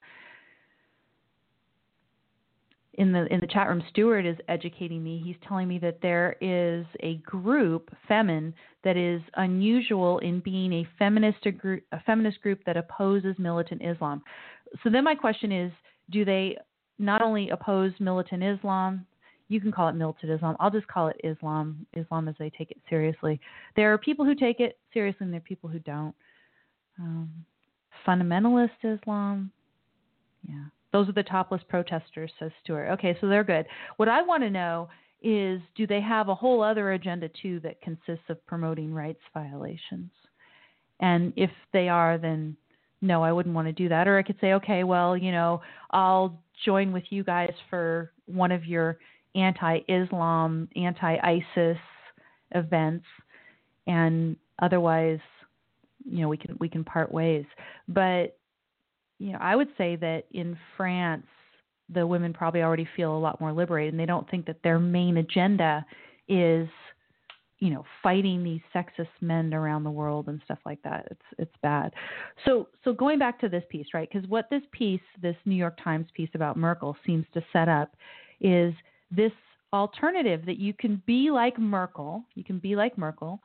in 2.96 3.12
the 3.12 3.26
in 3.34 3.40
the 3.40 3.48
chat 3.48 3.68
room 3.68 3.84
Stuart 3.90 4.26
is 4.26 4.38
educating 4.48 5.04
me. 5.04 5.22
He's 5.24 5.36
telling 5.48 5.68
me 5.68 5.80
that 5.80 6.00
there 6.02 6.36
is 6.42 6.86
a 7.00 7.16
group, 7.26 7.92
Femen, 8.10 8.54
that 8.84 8.98
is 8.98 9.22
unusual 9.36 10.20
in 10.20 10.40
being 10.42 10.74
a 10.74 10.88
feminist 11.00 11.46
a, 11.46 11.52
group, 11.52 11.84
a 11.92 12.00
feminist 12.02 12.42
group 12.42 12.60
that 12.66 12.78
opposes 12.78 13.36
militant 13.40 13.82
Islam. 13.84 14.22
So 14.82 14.90
then 14.90 15.04
my 15.04 15.16
question 15.16 15.52
is, 15.52 15.72
do 16.10 16.26
they 16.26 16.58
not 17.00 17.22
only 17.22 17.50
oppose 17.50 17.92
militant 18.00 18.44
Islam, 18.44 19.06
you 19.50 19.60
can 19.62 19.72
call 19.72 19.90
it 19.90 19.94
militant 19.94 20.32
Islam. 20.32 20.56
I'll 20.60 20.72
just 20.72 20.88
call 20.88 21.08
it 21.10 21.20
Islam, 21.24 21.86
Islam 21.94 22.28
as 22.28 22.36
they 22.40 22.50
take 22.50 22.72
it 22.72 22.78
seriously. 22.90 23.40
There 23.76 23.92
are 23.94 23.98
people 23.98 24.26
who 24.26 24.36
take 24.36 24.60
it 24.60 24.78
seriously 24.94 25.26
and 25.26 25.34
there 25.34 25.40
are 25.40 25.42
people 25.42 25.70
who 25.70 25.80
don't. 25.80 26.16
Um, 27.00 27.32
fundamentalist 28.08 28.70
Islam, 28.84 29.52
yeah. 30.48 30.66
Those 30.92 31.10
are 31.10 31.14
the 31.14 31.24
topless 31.24 31.62
protesters, 31.70 32.32
says 32.38 32.52
Stuart. 32.64 32.92
Okay, 32.92 33.18
so 33.20 33.28
they're 33.28 33.44
good. 33.44 33.66
What 33.98 34.10
I 34.10 34.22
want 34.22 34.44
to 34.44 34.50
know 34.50 34.90
is 35.24 35.60
do 35.76 35.88
they 35.88 36.02
have 36.02 36.30
a 36.30 36.36
whole 36.36 36.62
other 36.62 36.92
agenda 36.92 37.30
too 37.42 37.60
that 37.62 37.82
consists 37.82 38.30
of 38.30 38.46
promoting 38.46 38.94
rights 38.94 39.22
violations? 39.34 40.12
And 41.00 41.34
if 41.36 41.50
they 41.72 41.90
are, 41.90 42.18
then 42.18 42.56
no, 43.04 43.22
I 43.22 43.34
wouldn't 43.34 43.54
want 43.54 43.68
to 43.68 43.74
do 43.74 43.90
that. 43.90 44.08
Or 44.08 44.18
I 44.18 44.24
could 44.24 44.38
say, 44.40 44.54
okay, 44.54 44.86
well, 44.86 45.18
you 45.18 45.34
know, 45.34 45.62
I'll 45.92 46.42
join 46.66 46.94
with 46.94 47.04
you 47.10 47.24
guys 47.24 47.52
for 47.70 48.12
one 48.26 48.52
of 48.52 48.66
your 48.66 48.98
anti 49.36 49.80
Islam, 49.90 50.70
anti 50.78 51.18
ISIS 51.18 51.78
events. 52.56 53.06
And 53.88 54.38
otherwise, 54.62 55.20
you 56.06 56.22
know, 56.22 56.30
we 56.30 56.38
can 56.38 56.56
we 56.60 56.70
can 56.70 56.86
part 56.86 57.12
ways. 57.12 57.46
But 57.90 58.38
you 59.20 59.34
know, 59.34 59.40
I 59.42 59.58
would 59.58 59.70
say 59.78 59.98
that 59.98 60.24
in 60.32 60.58
France, 60.78 61.28
the 61.94 62.08
women 62.08 62.32
probably 62.32 62.62
already 62.62 62.88
feel 62.96 63.18
a 63.18 63.20
lot 63.20 63.42
more 63.42 63.52
liberated, 63.52 63.94
and 63.94 64.00
they 64.00 64.06
don't 64.06 64.30
think 64.30 64.46
that 64.46 64.64
their 64.64 64.80
main 64.80 65.18
agenda 65.18 65.86
is, 66.30 66.70
you 67.64 67.70
know, 67.70 67.86
fighting 68.02 68.44
these 68.44 68.60
sexist 68.76 69.08
men 69.22 69.54
around 69.54 69.86
the 69.86 69.90
world 69.90 70.28
and 70.28 70.42
stuff 70.44 70.60
like 70.66 70.84
that. 70.84 71.08
It's 71.10 71.22
it's 71.38 71.56
bad. 71.62 71.94
So 72.44 72.68
so 72.84 72.92
going 72.92 73.20
back 73.20 73.40
to 73.40 73.48
this 73.48 73.64
piece, 73.70 73.88
right? 73.94 74.10
Because 74.12 74.28
what 74.28 74.50
this 74.50 74.64
piece, 74.74 75.00
this 75.22 75.38
New 75.46 75.56
York 75.56 75.80
Times 75.82 76.08
piece 76.14 76.30
about 76.34 76.58
Merkel, 76.58 76.98
seems 77.06 77.26
to 77.34 77.42
set 77.54 77.70
up 77.70 77.96
is 78.42 78.74
this 79.10 79.32
alternative 79.72 80.46
that 80.46 80.58
you 80.58 80.74
can 80.74 81.02
be 81.06 81.32
like 81.32 81.58
Merkel, 81.58 82.26
you 82.36 82.44
can 82.44 82.60
be 82.60 82.76
like 82.76 82.98
Merkel, 82.98 83.40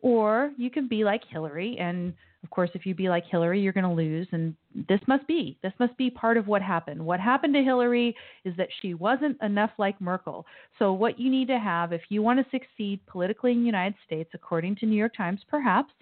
or 0.00 0.50
you 0.56 0.70
can 0.70 0.88
be 0.88 1.04
like 1.04 1.20
Hillary 1.28 1.76
and 1.78 2.14
of 2.44 2.50
course, 2.50 2.70
if 2.74 2.86
you 2.86 2.94
be 2.94 3.08
like 3.08 3.24
Hillary, 3.26 3.60
you're 3.60 3.72
going 3.72 3.84
to 3.84 3.90
lose. 3.90 4.28
And 4.30 4.54
this 4.88 5.00
must 5.08 5.26
be. 5.26 5.58
This 5.62 5.72
must 5.80 5.96
be 5.96 6.08
part 6.08 6.36
of 6.36 6.46
what 6.46 6.62
happened. 6.62 7.04
What 7.04 7.18
happened 7.18 7.52
to 7.54 7.62
Hillary 7.62 8.14
is 8.44 8.54
that 8.56 8.68
she 8.80 8.94
wasn't 8.94 9.36
enough 9.42 9.70
like 9.76 10.00
Merkel. 10.00 10.46
So, 10.78 10.92
what 10.92 11.18
you 11.18 11.30
need 11.30 11.48
to 11.48 11.58
have 11.58 11.92
if 11.92 12.02
you 12.10 12.22
want 12.22 12.38
to 12.38 12.50
succeed 12.50 13.00
politically 13.06 13.52
in 13.52 13.60
the 13.60 13.66
United 13.66 13.96
States, 14.06 14.30
according 14.34 14.76
to 14.76 14.86
New 14.86 14.96
York 14.96 15.16
Times, 15.16 15.40
perhaps, 15.48 15.92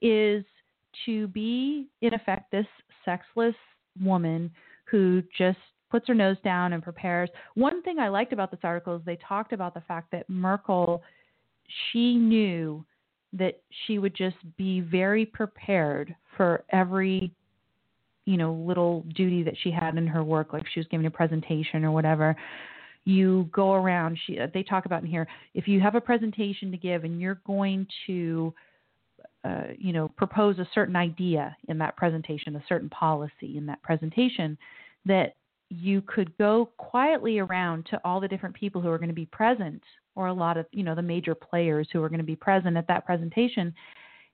is 0.00 0.44
to 1.06 1.26
be, 1.28 1.88
in 2.02 2.14
effect, 2.14 2.52
this 2.52 2.66
sexless 3.04 3.56
woman 4.00 4.52
who 4.84 5.22
just 5.36 5.58
puts 5.90 6.06
her 6.06 6.14
nose 6.14 6.36
down 6.44 6.72
and 6.72 6.82
prepares. 6.82 7.30
One 7.54 7.82
thing 7.82 7.98
I 7.98 8.08
liked 8.08 8.32
about 8.32 8.52
this 8.52 8.60
article 8.62 8.94
is 8.94 9.02
they 9.04 9.18
talked 9.26 9.52
about 9.52 9.74
the 9.74 9.80
fact 9.82 10.12
that 10.12 10.28
Merkel, 10.30 11.02
she 11.90 12.14
knew 12.14 12.84
that 13.34 13.60
she 13.86 13.98
would 13.98 14.14
just 14.14 14.36
be 14.56 14.80
very 14.80 15.26
prepared 15.26 16.14
for 16.36 16.64
every 16.70 17.32
you 18.24 18.36
know 18.36 18.52
little 18.52 19.04
duty 19.14 19.42
that 19.42 19.54
she 19.62 19.70
had 19.70 19.96
in 19.96 20.06
her 20.06 20.24
work 20.24 20.52
like 20.52 20.64
she 20.72 20.80
was 20.80 20.86
giving 20.90 21.06
a 21.06 21.10
presentation 21.10 21.84
or 21.84 21.90
whatever. 21.90 22.34
You 23.04 23.50
go 23.52 23.74
around 23.74 24.18
she 24.26 24.38
they 24.54 24.62
talk 24.62 24.86
about 24.86 25.02
in 25.02 25.08
here 25.08 25.26
if 25.52 25.68
you 25.68 25.80
have 25.80 25.94
a 25.94 26.00
presentation 26.00 26.70
to 26.70 26.76
give 26.78 27.04
and 27.04 27.20
you're 27.20 27.40
going 27.46 27.86
to 28.06 28.54
uh, 29.44 29.64
you 29.76 29.92
know 29.92 30.08
propose 30.16 30.58
a 30.58 30.68
certain 30.74 30.96
idea 30.96 31.54
in 31.68 31.76
that 31.78 31.96
presentation 31.96 32.56
a 32.56 32.64
certain 32.68 32.88
policy 32.88 33.58
in 33.58 33.66
that 33.66 33.82
presentation 33.82 34.56
that 35.04 35.34
you 35.68 36.00
could 36.02 36.36
go 36.38 36.70
quietly 36.76 37.38
around 37.38 37.84
to 37.90 38.00
all 38.04 38.20
the 38.20 38.28
different 38.28 38.54
people 38.54 38.80
who 38.80 38.88
are 38.88 38.98
going 38.98 39.08
to 39.08 39.14
be 39.14 39.26
present 39.26 39.82
or 40.14 40.28
a 40.28 40.32
lot 40.32 40.56
of 40.56 40.66
you 40.72 40.82
know 40.82 40.94
the 40.94 41.02
major 41.02 41.34
players 41.34 41.88
who 41.92 42.02
are 42.02 42.08
going 42.08 42.18
to 42.18 42.24
be 42.24 42.36
present 42.36 42.76
at 42.76 42.86
that 42.88 43.04
presentation 43.04 43.74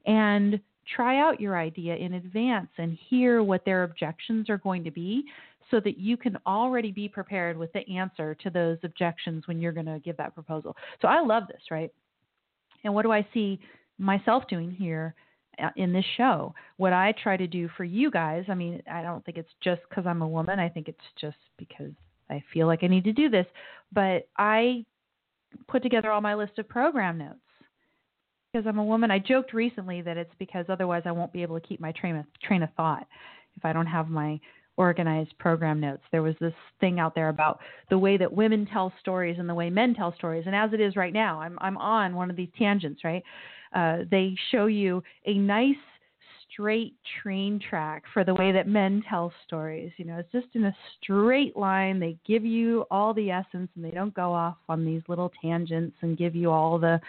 and 0.07 0.61
try 0.95 1.20
out 1.20 1.41
your 1.41 1.57
idea 1.57 1.95
in 1.97 2.14
advance 2.14 2.70
and 2.78 2.99
hear 3.09 3.43
what 3.43 3.64
their 3.64 3.85
objections 3.85 4.49
are 4.49 4.59
going 4.59 4.83
to 4.85 4.91
be 4.91 5.24
so 5.70 5.78
that 5.81 5.99
you 5.99 6.16
can 6.16 6.37
already 6.47 6.91
be 6.91 7.09
prepared 7.09 7.57
with 7.57 7.72
the 7.72 7.89
answer 7.97 8.35
to 8.35 8.51
those 8.51 8.78
objections 8.83 9.47
when 9.47 9.61
you're 9.61 9.72
going 9.72 9.87
to 9.87 10.01
give 10.01 10.16
that 10.16 10.35
proposal. 10.35 10.76
So 11.01 11.09
I 11.09 11.20
love 11.20 11.45
this, 11.49 11.62
right? 11.70 11.93
And 12.83 12.95
what 12.95 13.03
do 13.03 13.12
I 13.12 13.26
see 13.33 13.61
myself 13.99 14.45
doing 14.49 14.70
here 14.70 15.14
uh, 15.62 15.68
in 15.76 15.93
this 15.93 16.05
show? 16.16 16.55
What 16.78 16.93
I 16.93 17.14
try 17.22 17.37
to 17.37 17.47
do 17.47 17.68
for 17.76 17.85
you 17.85 18.11
guys, 18.11 18.45
I 18.49 18.55
mean, 18.55 18.83
I 18.91 19.03
don't 19.03 19.24
think 19.24 19.39
it's 19.39 19.51
just 19.62 19.83
because 19.89 20.07
I'm 20.07 20.22
a 20.22 20.28
woman, 20.28 20.59
I 20.59 20.68
think 20.68 20.89
it's 20.89 20.99
just 21.20 21.37
because 21.57 21.93
I 22.28 22.43
feel 22.53 22.66
like 22.66 22.83
I 22.83 22.89
need 22.89 23.05
to 23.05 23.12
do 23.12 23.28
this, 23.28 23.47
but 23.93 24.28
I 24.39 24.85
put 25.68 25.82
together 25.82 26.11
all 26.11 26.20
my 26.20 26.34
list 26.34 26.59
of 26.59 26.68
program 26.68 27.18
notes. 27.18 27.38
because 28.53 28.66
I'm 28.66 28.78
a 28.78 28.84
woman. 28.84 29.11
I 29.11 29.18
joked 29.18 29.53
recently 29.53 30.03
that 30.03 30.16
it's 30.16 30.34
because 30.38 30.66
otherwise 30.68 31.03
I 31.07 31.12
won't 31.12 31.32
be 31.32 31.42
able 31.42 31.59
to 31.61 31.66
keep 31.66 31.80
my 31.80 31.92
train 31.92 32.16
of 32.16 32.24
train 32.42 32.62
of 32.62 32.70
thought 32.76 33.07
if 33.57 33.64
I 33.64 33.72
don't 33.72 33.86
have 33.86 34.09
my 34.09 34.40
organized 34.76 35.36
program 35.38 35.78
notes. 35.80 36.03
There 36.11 36.22
was 36.22 36.34
this 36.40 36.55
thing 36.80 36.98
out 36.98 37.14
there 37.14 37.28
about 37.28 37.61
the 37.90 37.98
way 37.98 38.16
that 38.16 38.32
women 38.32 38.66
tell 38.66 38.92
stories 39.01 39.36
and 39.38 39.48
the 39.48 39.55
way 39.55 39.68
men 39.70 39.94
tell 39.94 40.14
stories. 40.14 40.44
And 40.46 40.55
as 40.55 40.72
it 40.72 40.80
is 40.80 40.96
right 40.96 41.12
now, 41.12 41.40
I'm 41.40 41.59
I'm 41.61 41.76
on 41.76 42.16
one 42.16 42.30
of 42.30 42.36
these 42.36 42.48
tangents, 42.59 43.05
right? 43.05 43.22
Uh, 43.74 43.98
they 44.11 44.34
show 44.51 44.66
you 44.66 45.03
a 45.26 45.34
nice 45.34 45.76
straight 46.61 46.94
train 47.22 47.58
track 47.58 48.02
for 48.12 48.22
the 48.22 48.34
way 48.34 48.52
that 48.52 48.68
men 48.68 49.02
tell 49.08 49.32
stories. 49.46 49.90
You 49.96 50.04
know, 50.04 50.18
it's 50.18 50.30
just 50.30 50.54
in 50.54 50.64
a 50.64 50.76
straight 51.00 51.56
line. 51.56 51.98
They 51.98 52.18
give 52.26 52.44
you 52.44 52.84
all 52.90 53.14
the 53.14 53.30
essence 53.30 53.70
and 53.74 53.84
they 53.84 53.90
don't 53.90 54.14
go 54.14 54.32
off 54.32 54.56
on 54.68 54.84
these 54.84 55.02
little 55.08 55.32
tangents 55.40 55.96
and 56.02 56.18
give 56.18 56.34
you 56.34 56.50
all 56.50 56.78
the 56.78 57.00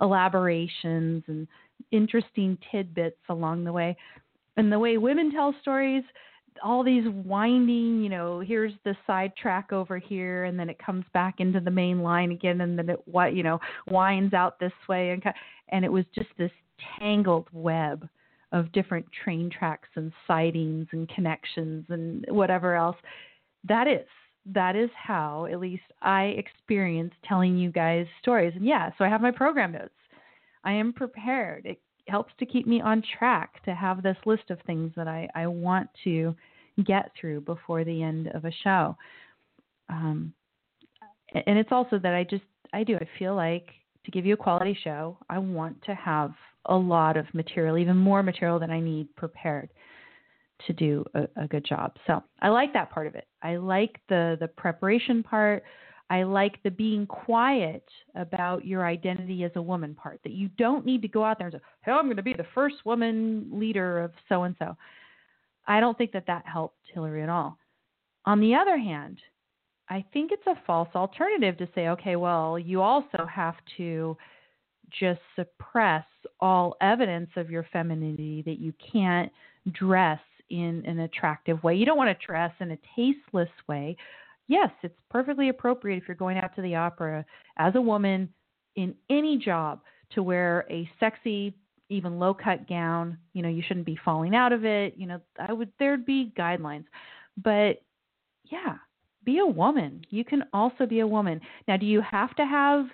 elaborations 0.00 1.22
and 1.26 1.46
interesting 1.90 2.56
tidbits 2.72 3.20
along 3.28 3.64
the 3.64 3.72
way. 3.72 3.94
And 4.56 4.72
the 4.72 4.78
way 4.78 4.96
women 4.96 5.30
tell 5.32 5.54
stories, 5.60 6.04
all 6.62 6.82
these 6.82 7.04
winding, 7.08 8.02
you 8.02 8.08
know, 8.08 8.40
here's 8.40 8.72
the 8.84 8.96
sidetrack 9.06 9.72
over 9.72 9.98
here, 9.98 10.44
and 10.44 10.58
then 10.58 10.70
it 10.70 10.78
comes 10.78 11.04
back 11.12 11.40
into 11.40 11.60
the 11.60 11.70
main 11.70 12.00
line 12.00 12.30
again, 12.30 12.60
and 12.60 12.78
then 12.78 12.88
it 12.88 13.00
what 13.06 13.34
you 13.34 13.42
know 13.42 13.58
winds 13.90 14.32
out 14.34 14.60
this 14.60 14.72
way, 14.88 15.10
and 15.10 15.22
and 15.70 15.84
it 15.84 15.90
was 15.90 16.04
just 16.14 16.28
this 16.38 16.52
tangled 17.00 17.48
web 17.52 18.08
of 18.54 18.70
different 18.72 19.04
train 19.24 19.50
tracks 19.50 19.88
and 19.96 20.12
sidings 20.26 20.86
and 20.92 21.08
connections 21.08 21.84
and 21.88 22.24
whatever 22.28 22.76
else. 22.76 22.96
That 23.68 23.86
is 23.88 24.06
that 24.46 24.76
is 24.76 24.90
how 24.94 25.46
at 25.50 25.58
least 25.58 25.82
I 26.02 26.34
experience 26.38 27.12
telling 27.26 27.56
you 27.56 27.72
guys 27.72 28.06
stories. 28.20 28.52
And 28.54 28.64
yeah, 28.64 28.90
so 28.96 29.04
I 29.04 29.08
have 29.08 29.22
my 29.22 29.30
program 29.30 29.72
notes. 29.72 29.94
I 30.64 30.72
am 30.72 30.92
prepared. 30.92 31.64
It 31.64 31.80
helps 32.06 32.32
to 32.38 32.46
keep 32.46 32.66
me 32.66 32.80
on 32.80 33.02
track 33.18 33.64
to 33.64 33.74
have 33.74 34.02
this 34.02 34.18
list 34.26 34.50
of 34.50 34.58
things 34.66 34.92
that 34.96 35.08
I, 35.08 35.28
I 35.34 35.46
want 35.46 35.88
to 36.04 36.36
get 36.84 37.10
through 37.18 37.40
before 37.40 37.84
the 37.84 38.02
end 38.02 38.28
of 38.28 38.44
a 38.44 38.52
show. 38.62 38.96
Um, 39.88 40.34
and 41.46 41.58
it's 41.58 41.72
also 41.72 41.98
that 41.98 42.14
I 42.14 42.24
just, 42.24 42.44
I 42.74 42.84
do, 42.84 42.96
I 42.96 43.08
feel 43.18 43.34
like 43.34 43.68
to 44.04 44.10
give 44.10 44.26
you 44.26 44.34
a 44.34 44.36
quality 44.36 44.76
show, 44.84 45.16
I 45.30 45.38
want 45.38 45.82
to 45.84 45.94
have 45.94 46.32
a 46.66 46.76
lot 46.76 47.16
of 47.16 47.32
material, 47.34 47.78
even 47.78 47.96
more 47.96 48.22
material 48.22 48.58
than 48.58 48.70
I 48.70 48.80
need 48.80 49.14
prepared 49.16 49.70
to 50.66 50.72
do 50.72 51.04
a, 51.14 51.26
a 51.36 51.48
good 51.48 51.64
job. 51.64 51.96
So 52.06 52.22
I 52.40 52.48
like 52.48 52.72
that 52.72 52.90
part 52.90 53.06
of 53.06 53.14
it. 53.14 53.26
I 53.42 53.56
like 53.56 54.00
the 54.08 54.36
the 54.40 54.48
preparation 54.48 55.22
part. 55.22 55.64
I 56.10 56.22
like 56.22 56.62
the 56.62 56.70
being 56.70 57.06
quiet 57.06 57.84
about 58.14 58.64
your 58.64 58.86
identity 58.86 59.42
as 59.44 59.52
a 59.56 59.62
woman 59.62 59.94
part, 59.94 60.20
that 60.22 60.32
you 60.32 60.48
don't 60.58 60.84
need 60.84 61.00
to 61.02 61.08
go 61.08 61.24
out 61.24 61.38
there 61.38 61.48
and 61.48 61.54
say, 61.54 61.62
hey, 61.82 61.92
I'm 61.92 62.04
going 62.04 62.16
to 62.16 62.22
be 62.22 62.34
the 62.34 62.46
first 62.54 62.76
woman 62.84 63.48
leader 63.52 64.00
of 64.00 64.12
so 64.28 64.42
and 64.42 64.54
so. 64.58 64.76
I 65.66 65.80
don't 65.80 65.96
think 65.96 66.12
that 66.12 66.26
that 66.26 66.46
helped 66.46 66.76
Hillary 66.92 67.22
at 67.22 67.30
all. 67.30 67.58
On 68.26 68.38
the 68.38 68.54
other 68.54 68.76
hand, 68.76 69.18
I 69.88 70.04
think 70.12 70.30
it's 70.30 70.46
a 70.46 70.62
false 70.66 70.90
alternative 70.94 71.56
to 71.58 71.68
say, 71.74 71.88
okay, 71.88 72.16
well, 72.16 72.58
you 72.58 72.82
also 72.82 73.26
have 73.32 73.56
to 73.78 74.16
just 74.98 75.20
suppress 75.36 76.04
all 76.40 76.76
evidence 76.80 77.30
of 77.36 77.50
your 77.50 77.66
femininity, 77.72 78.42
that 78.42 78.58
you 78.58 78.72
can't 78.92 79.30
dress 79.72 80.20
in 80.50 80.82
an 80.86 81.00
attractive 81.00 81.62
way. 81.62 81.74
You 81.74 81.86
don't 81.86 81.96
want 81.96 82.16
to 82.16 82.26
dress 82.26 82.52
in 82.60 82.72
a 82.72 82.78
tasteless 82.96 83.48
way 83.68 83.96
yes, 84.48 84.70
it's 84.82 84.98
perfectly 85.10 85.48
appropriate 85.48 86.02
if 86.02 86.08
you're 86.08 86.16
going 86.16 86.38
out 86.38 86.54
to 86.56 86.62
the 86.62 86.74
opera 86.74 87.24
as 87.58 87.74
a 87.74 87.80
woman 87.80 88.28
in 88.76 88.94
any 89.10 89.38
job 89.38 89.80
to 90.12 90.22
wear 90.22 90.66
a 90.70 90.88
sexy, 91.00 91.54
even 91.88 92.18
low 92.18 92.34
cut 92.34 92.68
gown. 92.68 93.18
You 93.32 93.42
know, 93.42 93.48
you 93.48 93.62
shouldn't 93.66 93.86
be 93.86 93.98
falling 94.04 94.34
out 94.34 94.52
of 94.52 94.64
it. 94.64 94.94
You 94.96 95.06
know, 95.06 95.20
I 95.38 95.52
would 95.52 95.70
there'd 95.78 96.06
be 96.06 96.32
guidelines. 96.36 96.84
But 97.42 97.82
yeah, 98.44 98.76
be 99.24 99.38
a 99.38 99.46
woman. 99.46 100.02
You 100.10 100.24
can 100.24 100.44
also 100.52 100.86
be 100.86 101.00
a 101.00 101.06
woman. 101.06 101.40
Now, 101.66 101.76
do 101.76 101.86
you 101.86 102.02
have 102.02 102.34
to 102.36 102.44
have 102.44 102.86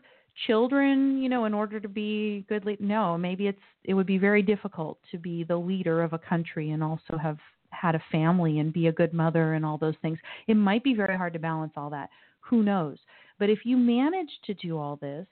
children, 0.46 1.22
you 1.22 1.28
know, 1.28 1.44
in 1.44 1.54
order 1.54 1.80
to 1.80 1.88
be 1.88 2.44
good 2.48 2.64
lead? 2.64 2.80
No, 2.80 3.16
maybe 3.18 3.46
it's 3.46 3.58
it 3.84 3.94
would 3.94 4.06
be 4.06 4.18
very 4.18 4.42
difficult 4.42 4.98
to 5.10 5.18
be 5.18 5.44
the 5.44 5.56
leader 5.56 6.02
of 6.02 6.12
a 6.12 6.18
country 6.18 6.70
and 6.70 6.82
also 6.82 7.16
have 7.20 7.38
had 7.70 7.94
a 7.94 8.02
family 8.12 8.58
and 8.58 8.72
be 8.72 8.88
a 8.88 8.92
good 8.92 9.12
mother 9.12 9.54
and 9.54 9.64
all 9.64 9.78
those 9.78 9.94
things. 10.02 10.18
It 10.48 10.54
might 10.54 10.84
be 10.84 10.94
very 10.94 11.16
hard 11.16 11.32
to 11.32 11.38
balance 11.38 11.72
all 11.76 11.90
that. 11.90 12.10
Who 12.40 12.62
knows? 12.62 12.98
But 13.38 13.50
if 13.50 13.60
you 13.64 13.76
manage 13.76 14.30
to 14.44 14.54
do 14.54 14.78
all 14.78 14.96
this, 14.96 15.26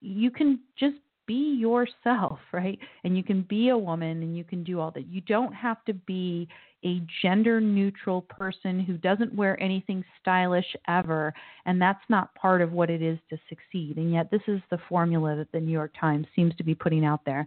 you 0.00 0.30
can 0.30 0.60
just 0.78 0.96
be 1.26 1.56
yourself, 1.58 2.38
right? 2.52 2.78
And 3.04 3.16
you 3.16 3.22
can 3.22 3.42
be 3.42 3.68
a 3.68 3.78
woman 3.78 4.22
and 4.22 4.36
you 4.36 4.44
can 4.44 4.64
do 4.64 4.80
all 4.80 4.90
that. 4.92 5.06
You 5.06 5.20
don't 5.22 5.54
have 5.54 5.84
to 5.84 5.94
be 5.94 6.48
a 6.84 7.02
gender 7.22 7.60
neutral 7.60 8.22
person 8.22 8.80
who 8.80 8.96
doesn't 8.96 9.34
wear 9.34 9.60
anything 9.62 10.04
stylish 10.20 10.76
ever. 10.86 11.34
And 11.66 11.80
that's 11.80 12.02
not 12.08 12.34
part 12.34 12.62
of 12.62 12.72
what 12.72 12.90
it 12.90 13.02
is 13.02 13.18
to 13.30 13.38
succeed. 13.48 13.96
And 13.96 14.12
yet, 14.12 14.30
this 14.30 14.42
is 14.46 14.60
the 14.70 14.78
formula 14.88 15.36
that 15.36 15.50
the 15.52 15.60
New 15.60 15.72
York 15.72 15.92
Times 15.98 16.26
seems 16.36 16.54
to 16.56 16.64
be 16.64 16.74
putting 16.74 17.04
out 17.04 17.24
there. 17.24 17.46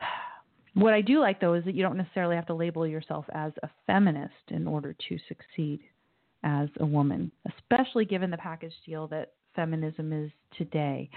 What 0.74 0.92
I 0.92 1.00
do 1.00 1.20
like 1.20 1.40
though 1.40 1.54
is 1.54 1.64
that 1.64 1.74
you 1.74 1.82
don't 1.82 1.96
necessarily 1.96 2.36
have 2.36 2.48
to 2.48 2.54
label 2.54 2.86
yourself 2.86 3.24
as 3.32 3.50
a 3.62 3.70
feminist 3.86 4.34
in 4.48 4.66
order 4.66 4.94
to 5.08 5.18
succeed 5.26 5.80
as 6.42 6.68
a 6.80 6.84
woman, 6.84 7.32
especially 7.48 8.04
given 8.04 8.30
the 8.30 8.36
package 8.36 8.74
deal 8.84 9.06
that 9.06 9.32
feminism 9.54 10.12
is 10.12 10.30
today. 10.58 11.08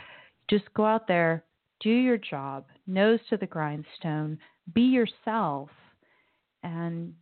Just 0.50 0.74
go 0.74 0.86
out 0.86 1.10
there, 1.10 1.44
do 1.82 1.90
your 1.90 2.18
job, 2.18 2.68
nose 2.88 3.20
to 3.30 3.36
the 3.36 3.46
grindstone, 3.46 4.40
be 4.74 4.84
yourself, 4.84 5.70
and 6.64 7.14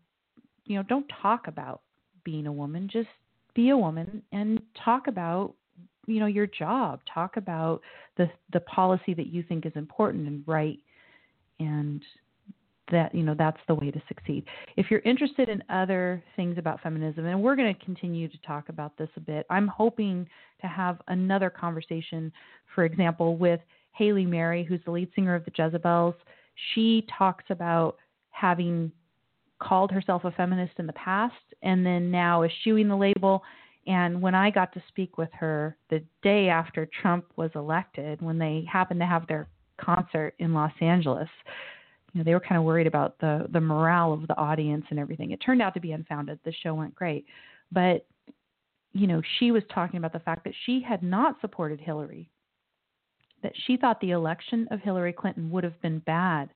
you 0.66 0.76
know, 0.76 0.84
don't 0.84 1.10
talk 1.22 1.48
about 1.48 1.82
being 2.24 2.48
a 2.48 2.52
woman. 2.52 2.90
Just 2.92 3.08
be 3.56 3.70
a 3.70 3.78
woman 3.78 4.22
and 4.32 4.62
talk 4.84 5.08
about 5.08 5.54
you 6.06 6.20
know 6.20 6.26
your 6.26 6.48
job. 6.48 7.02
Talk 7.12 7.38
about 7.38 7.82
the 8.18 8.30
the 8.54 8.60
policy 8.62 9.14
that 9.14 9.28
you 9.28 9.44
think 9.44 9.66
is 9.66 9.72
important 9.76 10.28
and 10.28 10.44
right, 10.46 10.80
and 11.60 12.04
that 12.92 13.14
you 13.14 13.24
know 13.24 13.36
that's 13.38 13.60
the 13.68 13.76
way 13.76 13.92
to 13.92 14.02
succeed. 14.08 14.46
If 14.76 14.90
you're 14.90 15.02
interested 15.02 15.50
in 15.50 15.64
other 15.70 16.24
things 16.36 16.58
about 16.58 16.82
feminism, 16.82 17.26
and 17.26 17.42
we're 17.42 17.56
going 17.56 17.74
to 17.74 17.86
continue 17.86 18.28
to 18.28 18.38
talk 18.46 18.70
about 18.70 18.98
this 18.98 19.10
a 19.18 19.20
bit, 19.20 19.46
I'm 19.50 19.68
hoping 19.68 20.28
to 20.62 20.68
have 20.68 21.02
another 21.08 21.50
conversation, 21.50 22.32
for 22.74 22.86
example, 22.86 23.38
with 23.38 23.60
Hayley 23.92 24.26
Mary, 24.26 24.64
who's 24.64 24.82
the 24.86 24.92
lead 24.92 25.10
singer 25.16 25.36
of 25.36 25.46
the 25.46 25.52
Jezabels. 25.52 26.16
She 26.74 27.06
talks 27.18 27.46
about 27.50 27.98
having 28.32 28.92
called 29.60 29.92
herself 29.92 30.24
a 30.24 30.32
feminist 30.32 30.74
in 30.78 30.88
the 30.88 30.94
past 30.94 31.36
and 31.62 31.86
then 31.86 32.12
now 32.12 32.44
eschewing 32.44 32.88
the 32.88 32.96
label. 32.96 33.44
And 33.88 34.22
when 34.22 34.36
I 34.36 34.50
got 34.50 34.74
to 34.74 34.84
speak 34.90 35.18
with 35.18 35.30
her 35.34 35.78
the 35.90 36.04
day 36.22 36.50
after 36.50 36.88
Trump 37.02 37.26
was 37.36 37.52
elected, 37.56 38.22
when 38.22 38.38
they 38.38 38.66
happened 38.72 39.00
to 39.00 39.06
have 39.06 39.28
their 39.28 39.48
concert 39.80 40.34
in 40.40 40.54
Los 40.54 40.74
Angeles, 40.82 41.30
you 42.14 42.20
know, 42.20 42.24
they 42.24 42.34
were 42.34 42.40
kind 42.40 42.58
of 42.58 42.64
worried 42.64 42.88
about 42.88 43.18
the 43.20 43.48
the 43.52 43.62
morale 43.62 44.14
of 44.14 44.28
the 44.28 44.38
audience 44.38 44.86
and 44.90 45.00
everything. 45.00 45.32
It 45.32 45.38
turned 45.38 45.62
out 45.62 45.74
to 45.74 45.80
be 45.80 45.92
unfounded. 45.92 46.40
The 46.44 46.54
show 46.64 46.74
went 46.74 46.96
great, 46.96 47.26
but 47.72 48.06
you 48.94 49.08
know, 49.08 49.22
she 49.38 49.52
was 49.52 49.64
talking 49.74 49.98
about 49.98 50.14
the 50.14 50.20
fact 50.20 50.44
that 50.44 50.54
she 50.66 50.82
had 50.82 51.04
not 51.04 51.40
supported 51.42 51.80
Hillary, 51.80 52.30
that 53.44 53.54
she 53.66 53.78
thought 53.78 54.02
the 54.02 54.12
election 54.12 54.68
of 54.72 54.80
Hillary 54.82 55.14
Clinton 55.14 55.52
would 55.52 55.64
have 55.64 55.80
been 55.82 56.00
bad 56.00 56.50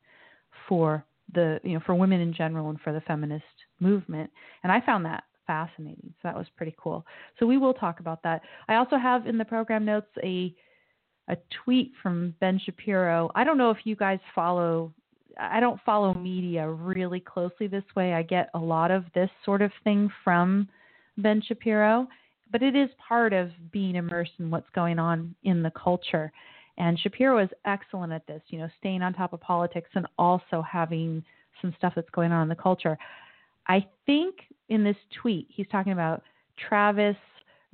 for 0.67 1.05
the 1.33 1.59
you 1.63 1.73
know 1.73 1.81
for 1.85 1.95
women 1.95 2.21
in 2.21 2.33
general 2.33 2.69
and 2.69 2.79
for 2.81 2.93
the 2.93 3.01
feminist 3.01 3.45
movement, 3.79 4.29
and 4.63 4.71
I 4.71 4.81
found 4.81 5.05
that 5.05 5.23
fascinating. 5.47 6.13
So 6.21 6.27
that 6.27 6.35
was 6.35 6.47
pretty 6.55 6.75
cool. 6.77 7.05
So 7.39 7.45
we 7.45 7.57
will 7.57 7.73
talk 7.73 7.99
about 7.99 8.23
that. 8.23 8.41
I 8.67 8.75
also 8.75 8.97
have 8.97 9.27
in 9.27 9.37
the 9.37 9.45
program 9.45 9.85
notes 9.85 10.09
a 10.23 10.53
a 11.27 11.37
tweet 11.63 11.91
from 12.01 12.35
Ben 12.39 12.59
Shapiro. 12.63 13.31
I 13.35 13.43
don't 13.43 13.57
know 13.57 13.71
if 13.71 13.77
you 13.83 13.95
guys 13.95 14.19
follow 14.33 14.93
I 15.39 15.59
don't 15.59 15.79
follow 15.85 16.13
media 16.13 16.69
really 16.69 17.19
closely 17.19 17.67
this 17.67 17.83
way. 17.95 18.13
I 18.13 18.21
get 18.21 18.49
a 18.53 18.59
lot 18.59 18.91
of 18.91 19.05
this 19.15 19.29
sort 19.45 19.61
of 19.61 19.71
thing 19.83 20.09
from 20.23 20.67
Ben 21.17 21.41
Shapiro, 21.41 22.07
but 22.51 22.61
it 22.61 22.75
is 22.75 22.89
part 23.07 23.33
of 23.33 23.49
being 23.71 23.95
immersed 23.95 24.33
in 24.39 24.51
what's 24.51 24.69
going 24.75 24.99
on 24.99 25.33
in 25.43 25.63
the 25.63 25.71
culture. 25.71 26.31
And 26.81 26.99
Shapiro 26.99 27.37
is 27.37 27.49
excellent 27.63 28.11
at 28.11 28.25
this, 28.25 28.41
you 28.47 28.57
know, 28.57 28.67
staying 28.79 29.03
on 29.03 29.13
top 29.13 29.33
of 29.33 29.39
politics 29.39 29.91
and 29.93 30.07
also 30.17 30.63
having 30.63 31.23
some 31.61 31.75
stuff 31.77 31.93
that's 31.95 32.09
going 32.09 32.31
on 32.31 32.41
in 32.41 32.49
the 32.49 32.55
culture. 32.55 32.97
I 33.67 33.85
think 34.07 34.37
in 34.69 34.83
this 34.83 34.95
tweet, 35.21 35.45
he's 35.47 35.67
talking 35.71 35.93
about 35.93 36.23
Travis 36.57 37.15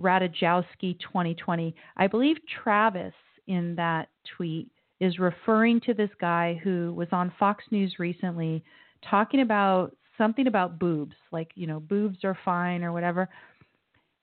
Radajowski 0.02 1.00
2020. 1.00 1.74
I 1.96 2.08
believe 2.08 2.36
Travis 2.62 3.14
in 3.48 3.76
that 3.76 4.10
tweet 4.36 4.68
is 5.00 5.20
referring 5.20 5.80
to 5.82 5.94
this 5.94 6.10
guy 6.20 6.60
who 6.62 6.94
was 6.94 7.08
on 7.14 7.32
Fox 7.40 7.64
News 7.72 7.96
recently 8.00 8.62
talking 9.10 9.40
about 9.40 9.96
something 10.18 10.48
about 10.48 10.80
boobs, 10.80 11.16
like, 11.32 11.52
you 11.56 11.66
know, 11.66 11.80
boobs 11.80 12.26
are 12.26 12.38
fine 12.44 12.84
or 12.84 12.92
whatever. 12.92 13.30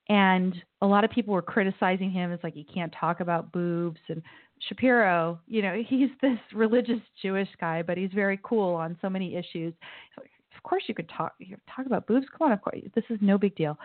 And 0.09 0.55
a 0.83 0.87
lot 0.87 1.05
of 1.05 1.11
people 1.11 1.33
were 1.33 1.43
criticizing 1.43 2.11
him. 2.11 2.31
It's 2.31 2.45
like 2.45 2.55
he 2.55 2.65
can't 2.65 2.95
talk 2.99 3.21
about 3.21 3.53
boobs 3.53 4.01
and 4.09 4.23
Shapiro, 4.69 5.41
you 5.47 5.63
know, 5.63 5.83
he's 5.87 6.11
this 6.23 6.39
religious 6.55 7.01
Jewish 7.23 7.49
guy, 7.61 7.83
but 7.83 7.97
he's 7.97 8.11
very 8.15 8.39
cool 8.43 8.75
on 8.75 8.97
so 9.01 9.09
many 9.11 9.37
issues. 9.37 9.75
Of 10.17 10.63
course, 10.63 10.85
you 10.87 10.95
could 10.95 11.09
talk 11.09 11.35
you 11.39 11.57
talk 11.75 11.87
about 11.87 12.07
boobs. 12.07 12.27
Come 12.37 12.47
on, 12.47 12.53
of 12.53 12.63
course, 12.63 12.79
this 12.95 13.05
is 13.11 13.19
no 13.21 13.39
big 13.39 13.55
deal. 13.57 13.79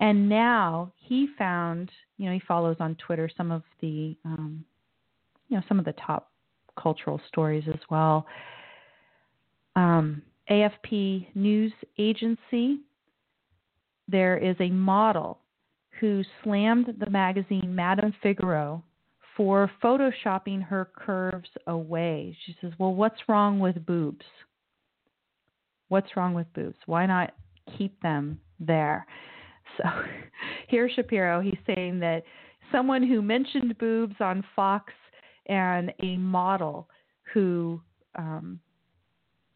And 0.00 0.28
now 0.28 0.92
he 0.96 1.28
found, 1.38 1.90
you 2.18 2.26
know, 2.26 2.34
he 2.34 2.42
follows 2.46 2.76
on 2.80 2.96
Twitter 2.96 3.30
some 3.36 3.52
of 3.52 3.62
the, 3.80 4.16
um, 4.24 4.64
you 5.48 5.56
know, 5.56 5.62
some 5.68 5.78
of 5.78 5.84
the 5.84 5.92
top 5.92 6.30
cultural 6.80 7.20
stories 7.28 7.64
as 7.68 7.80
well. 7.90 8.26
Um, 9.76 10.22
AFP 10.50 11.28
News 11.34 11.72
Agency. 11.98 12.80
There 14.08 14.36
is 14.36 14.56
a 14.60 14.68
model 14.68 15.38
who 16.00 16.22
slammed 16.42 16.94
the 16.98 17.10
magazine 17.10 17.74
Madame 17.74 18.14
Figaro 18.22 18.82
for 19.36 19.70
photoshopping 19.82 20.62
her 20.62 20.88
curves 20.96 21.48
away. 21.66 22.36
She 22.44 22.56
says, 22.60 22.72
Well, 22.78 22.94
what's 22.94 23.28
wrong 23.28 23.58
with 23.58 23.84
boobs? 23.84 24.24
What's 25.88 26.16
wrong 26.16 26.34
with 26.34 26.52
boobs? 26.54 26.78
Why 26.86 27.06
not 27.06 27.34
keep 27.76 28.00
them 28.00 28.40
there? 28.60 29.06
So 29.76 29.84
here's 30.68 30.92
Shapiro. 30.92 31.40
He's 31.40 31.58
saying 31.66 32.00
that 32.00 32.22
someone 32.72 33.02
who 33.02 33.22
mentioned 33.22 33.76
boobs 33.78 34.16
on 34.20 34.44
Fox 34.54 34.92
and 35.46 35.92
a 36.02 36.16
model 36.16 36.88
who 37.32 37.80
um, 38.16 38.60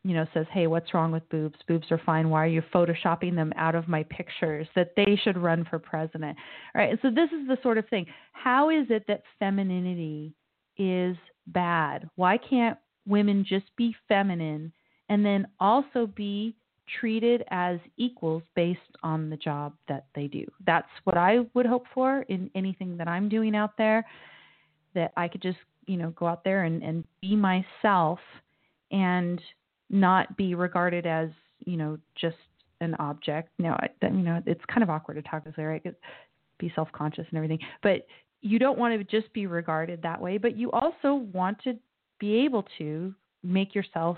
you 0.08 0.14
know, 0.14 0.26
says, 0.32 0.46
"Hey, 0.50 0.66
what's 0.66 0.94
wrong 0.94 1.12
with 1.12 1.28
boobs? 1.28 1.58
Boobs 1.68 1.92
are 1.92 1.98
fine. 1.98 2.30
Why 2.30 2.42
are 2.44 2.48
you 2.48 2.62
photoshopping 2.74 3.34
them 3.34 3.52
out 3.56 3.74
of 3.74 3.88
my 3.88 4.04
pictures?" 4.04 4.66
That 4.74 4.96
they 4.96 5.16
should 5.22 5.36
run 5.36 5.66
for 5.66 5.78
president. 5.78 6.38
All 6.74 6.80
right. 6.80 6.98
So 7.02 7.10
this 7.10 7.30
is 7.30 7.46
the 7.46 7.58
sort 7.62 7.76
of 7.76 7.86
thing. 7.88 8.06
How 8.32 8.70
is 8.70 8.86
it 8.88 9.06
that 9.06 9.22
femininity 9.38 10.32
is 10.78 11.14
bad? 11.48 12.08
Why 12.16 12.38
can't 12.38 12.78
women 13.06 13.44
just 13.46 13.66
be 13.76 13.94
feminine 14.08 14.72
and 15.10 15.24
then 15.26 15.46
also 15.60 16.06
be 16.06 16.56
treated 17.00 17.44
as 17.50 17.78
equals 17.98 18.42
based 18.56 18.80
on 19.02 19.28
the 19.28 19.36
job 19.36 19.74
that 19.88 20.06
they 20.14 20.26
do? 20.26 20.46
That's 20.64 20.88
what 21.04 21.18
I 21.18 21.40
would 21.52 21.66
hope 21.66 21.84
for 21.92 22.22
in 22.30 22.50
anything 22.54 22.96
that 22.96 23.08
I'm 23.08 23.28
doing 23.28 23.54
out 23.54 23.76
there. 23.76 24.06
That 24.94 25.12
I 25.18 25.28
could 25.28 25.42
just, 25.42 25.58
you 25.86 25.98
know, 25.98 26.12
go 26.12 26.26
out 26.26 26.44
there 26.44 26.64
and, 26.64 26.82
and 26.82 27.04
be 27.20 27.36
myself 27.36 28.20
and 28.90 29.38
not 29.90 30.36
be 30.36 30.54
regarded 30.54 31.06
as 31.06 31.28
you 31.60 31.76
know 31.76 31.98
just 32.20 32.36
an 32.80 32.94
object. 32.98 33.50
Now, 33.58 33.78
you 34.02 34.10
know, 34.10 34.42
it's 34.46 34.64
kind 34.72 34.82
of 34.82 34.90
awkward 34.90 35.14
to 35.14 35.22
talk 35.22 35.44
this 35.44 35.56
way, 35.56 35.64
right? 35.64 35.94
Be 36.58 36.72
self-conscious 36.74 37.26
and 37.28 37.36
everything, 37.36 37.58
but 37.82 38.06
you 38.40 38.58
don't 38.58 38.78
want 38.78 38.96
to 38.98 39.20
just 39.20 39.32
be 39.32 39.46
regarded 39.46 40.00
that 40.02 40.20
way. 40.20 40.38
But 40.38 40.56
you 40.56 40.70
also 40.70 41.14
want 41.32 41.58
to 41.64 41.74
be 42.20 42.44
able 42.44 42.64
to 42.78 43.14
make 43.42 43.74
yourself 43.74 44.16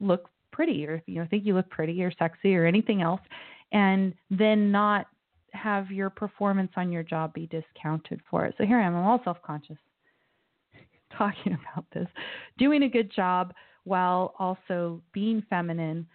look 0.00 0.28
pretty, 0.52 0.86
or 0.86 1.02
you 1.06 1.20
know, 1.20 1.26
think 1.30 1.44
you 1.46 1.54
look 1.54 1.70
pretty 1.70 2.02
or 2.02 2.12
sexy 2.18 2.54
or 2.54 2.66
anything 2.66 3.02
else, 3.02 3.20
and 3.72 4.14
then 4.30 4.70
not 4.70 5.06
have 5.52 5.90
your 5.90 6.10
performance 6.10 6.72
on 6.76 6.90
your 6.90 7.02
job 7.02 7.32
be 7.34 7.46
discounted 7.46 8.20
for 8.30 8.46
it. 8.46 8.54
So 8.58 8.64
here 8.64 8.78
I 8.78 8.86
am, 8.86 8.94
I'm 8.94 9.04
all 9.04 9.20
self-conscious 9.24 9.76
talking 11.16 11.56
about 11.72 11.86
this, 11.92 12.08
doing 12.58 12.84
a 12.84 12.88
good 12.88 13.10
job 13.14 13.52
while 13.84 14.34
also 14.38 15.00
being 15.12 15.42
feminine. 15.48 16.06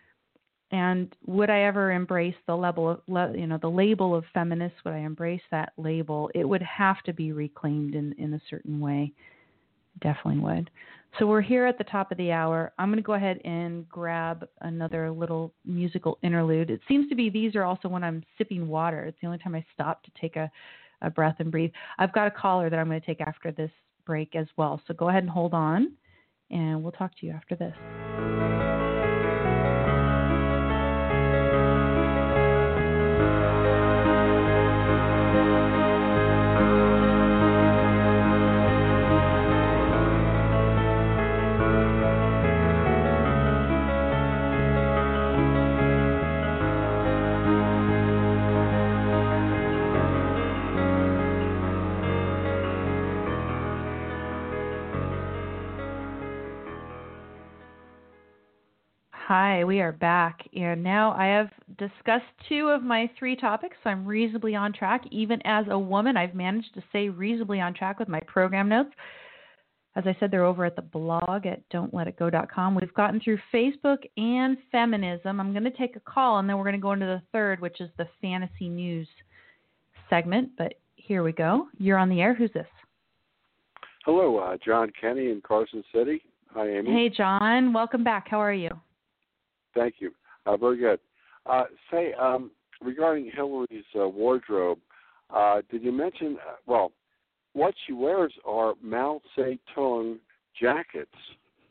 And 0.72 1.16
would 1.26 1.50
I 1.50 1.62
ever 1.62 1.92
embrace 1.92 2.36
the 2.46 2.56
level 2.56 2.90
of 2.90 3.36
you 3.36 3.48
know 3.48 3.58
the 3.62 3.70
label 3.70 4.14
of 4.14 4.26
feminist? 4.34 4.76
Would 4.84 4.94
I 4.94 5.00
embrace 5.00 5.42
that 5.52 5.74
label? 5.78 6.30
It 6.36 6.44
would 6.44 6.62
have 6.64 7.02
to 7.04 7.14
be 7.14 7.32
reclaimed 7.32 7.96
in 7.96 8.14
in 8.18 8.34
a 8.34 8.42
certain 8.50 8.80
way. 8.80 9.14
Definitely 10.02 10.42
would. 10.42 10.70
So 11.18 11.26
we're 11.26 11.42
here 11.42 11.66
at 11.66 11.78
the 11.78 11.86
top 11.86 12.12
of 12.12 12.18
the 12.18 12.32
hour. 12.32 12.74
I'm 12.78 12.90
going 12.90 12.98
to 12.98 13.04
go 13.04 13.14
ahead 13.14 13.40
and 13.46 13.88
grab 13.90 14.48
another 14.62 15.10
little 15.10 15.54
musical 15.66 16.20
interlude. 16.22 16.70
It 16.70 16.82
seems 16.88 17.10
to 17.10 17.16
be 17.16 17.30
these 17.30 17.56
are 17.56 17.64
also 17.64 17.88
when 17.88 18.04
I'm 18.04 18.24
sipping 18.38 18.68
water. 18.68 19.06
It's 19.06 19.18
the 19.22 19.28
only 19.28 19.40
time 19.40 19.56
I 19.56 19.66
stop 19.74 20.04
to 20.04 20.12
take 20.20 20.36
a 20.36 20.52
a 21.02 21.10
breath 21.10 21.36
and 21.40 21.52
breathe. 21.52 21.72
I've 22.00 22.14
got 22.14 22.28
a 22.28 22.32
caller 22.32 22.70
that 22.70 22.80
I'm 22.80 22.88
going 22.88 23.00
to 23.00 23.06
take 23.06 23.22
after 23.22 23.52
this 23.52 23.72
break 24.06 24.36
as 24.36 24.48
well. 24.58 24.82
So 24.88 24.94
go 24.94 25.10
ahead 25.10 25.24
and 25.24 25.30
hold 25.30 25.54
on 25.54 25.92
and 26.50 26.84
we'll 26.84 26.92
talk 26.92 27.12
to 27.20 27.26
you 27.26 27.34
after 27.34 27.56
this. 27.56 28.47
Are 59.88 59.94
back, 59.94 60.42
and 60.54 60.84
now 60.84 61.14
I 61.14 61.28
have 61.28 61.50
discussed 61.78 62.26
two 62.50 62.68
of 62.68 62.84
my 62.84 63.10
three 63.18 63.38
topics, 63.38 63.78
so 63.82 63.90
I'm 63.90 64.06
reasonably 64.06 64.54
on 64.54 64.74
track. 64.74 65.06
Even 65.12 65.42
as 65.46 65.66
a 65.70 65.80
woman, 65.80 66.18
I've 66.18 66.36
managed 66.36 66.74
to 66.74 66.84
stay 66.90 67.08
reasonably 67.08 67.62
on 67.62 67.74
track 67.74 67.98
with 67.98 68.10
my 68.10 68.20
program 68.28 68.68
notes. 68.68 68.90
As 69.96 70.04
I 70.06 70.16
said, 70.20 70.30
they're 70.30 70.44
over 70.44 70.66
at 70.66 70.76
the 70.76 70.82
blog 70.82 71.46
at 71.46 71.68
don'tletitgo.com. 71.70 72.76
We've 72.76 72.94
gotten 72.96 73.22
through 73.22 73.40
Facebook 73.54 74.00
and 74.18 74.58
feminism. 74.74 75.40
I'm 75.40 75.54
going 75.54 75.64
to 75.64 75.72
take 75.72 75.96
a 75.96 76.02
call, 76.02 76.40
and 76.40 76.50
then 76.50 76.58
we're 76.58 76.66
going 76.66 76.76
to 76.76 76.82
go 76.82 76.92
into 76.92 77.06
the 77.06 77.22
third, 77.32 77.62
which 77.62 77.80
is 77.80 77.90
the 77.98 78.10
fantasy 78.22 78.68
news 78.68 79.08
segment. 80.10 80.50
But 80.58 80.74
here 80.98 81.24
we 81.24 81.32
go. 81.32 81.68
You're 81.80 81.98
on 81.98 82.10
the 82.10 82.20
air. 82.20 82.36
Who's 82.36 82.52
this? 82.54 82.68
Hello, 84.06 84.38
uh, 84.38 84.58
John 84.64 84.92
Kenny 85.00 85.32
in 85.32 85.42
Carson 85.42 85.82
City. 85.96 86.22
Hi, 86.54 86.68
Amy. 86.68 86.92
Hey, 86.92 87.10
John. 87.10 87.72
Welcome 87.72 88.04
back. 88.04 88.28
How 88.28 88.40
are 88.40 88.54
you? 88.54 88.70
Thank 89.78 89.96
you. 90.00 90.12
Uh, 90.46 90.58
very 90.58 90.78
good. 90.78 91.00
Uh, 91.46 91.66
say, 91.92 92.14
um, 92.14 92.52
regarding 92.82 93.32
Hillary's 93.34 93.84
uh, 94.00 94.08
wardrobe, 94.08 94.80
uh, 95.30 95.62
did 95.70 95.84
you 95.84 95.92
mention, 95.92 96.38
uh, 96.48 96.56
well, 96.66 96.92
what 97.54 97.74
she 97.86 97.94
wears 97.94 98.34
are 98.46 98.74
Mao 98.82 99.22
Zedong 99.38 100.18
jackets. 100.60 101.12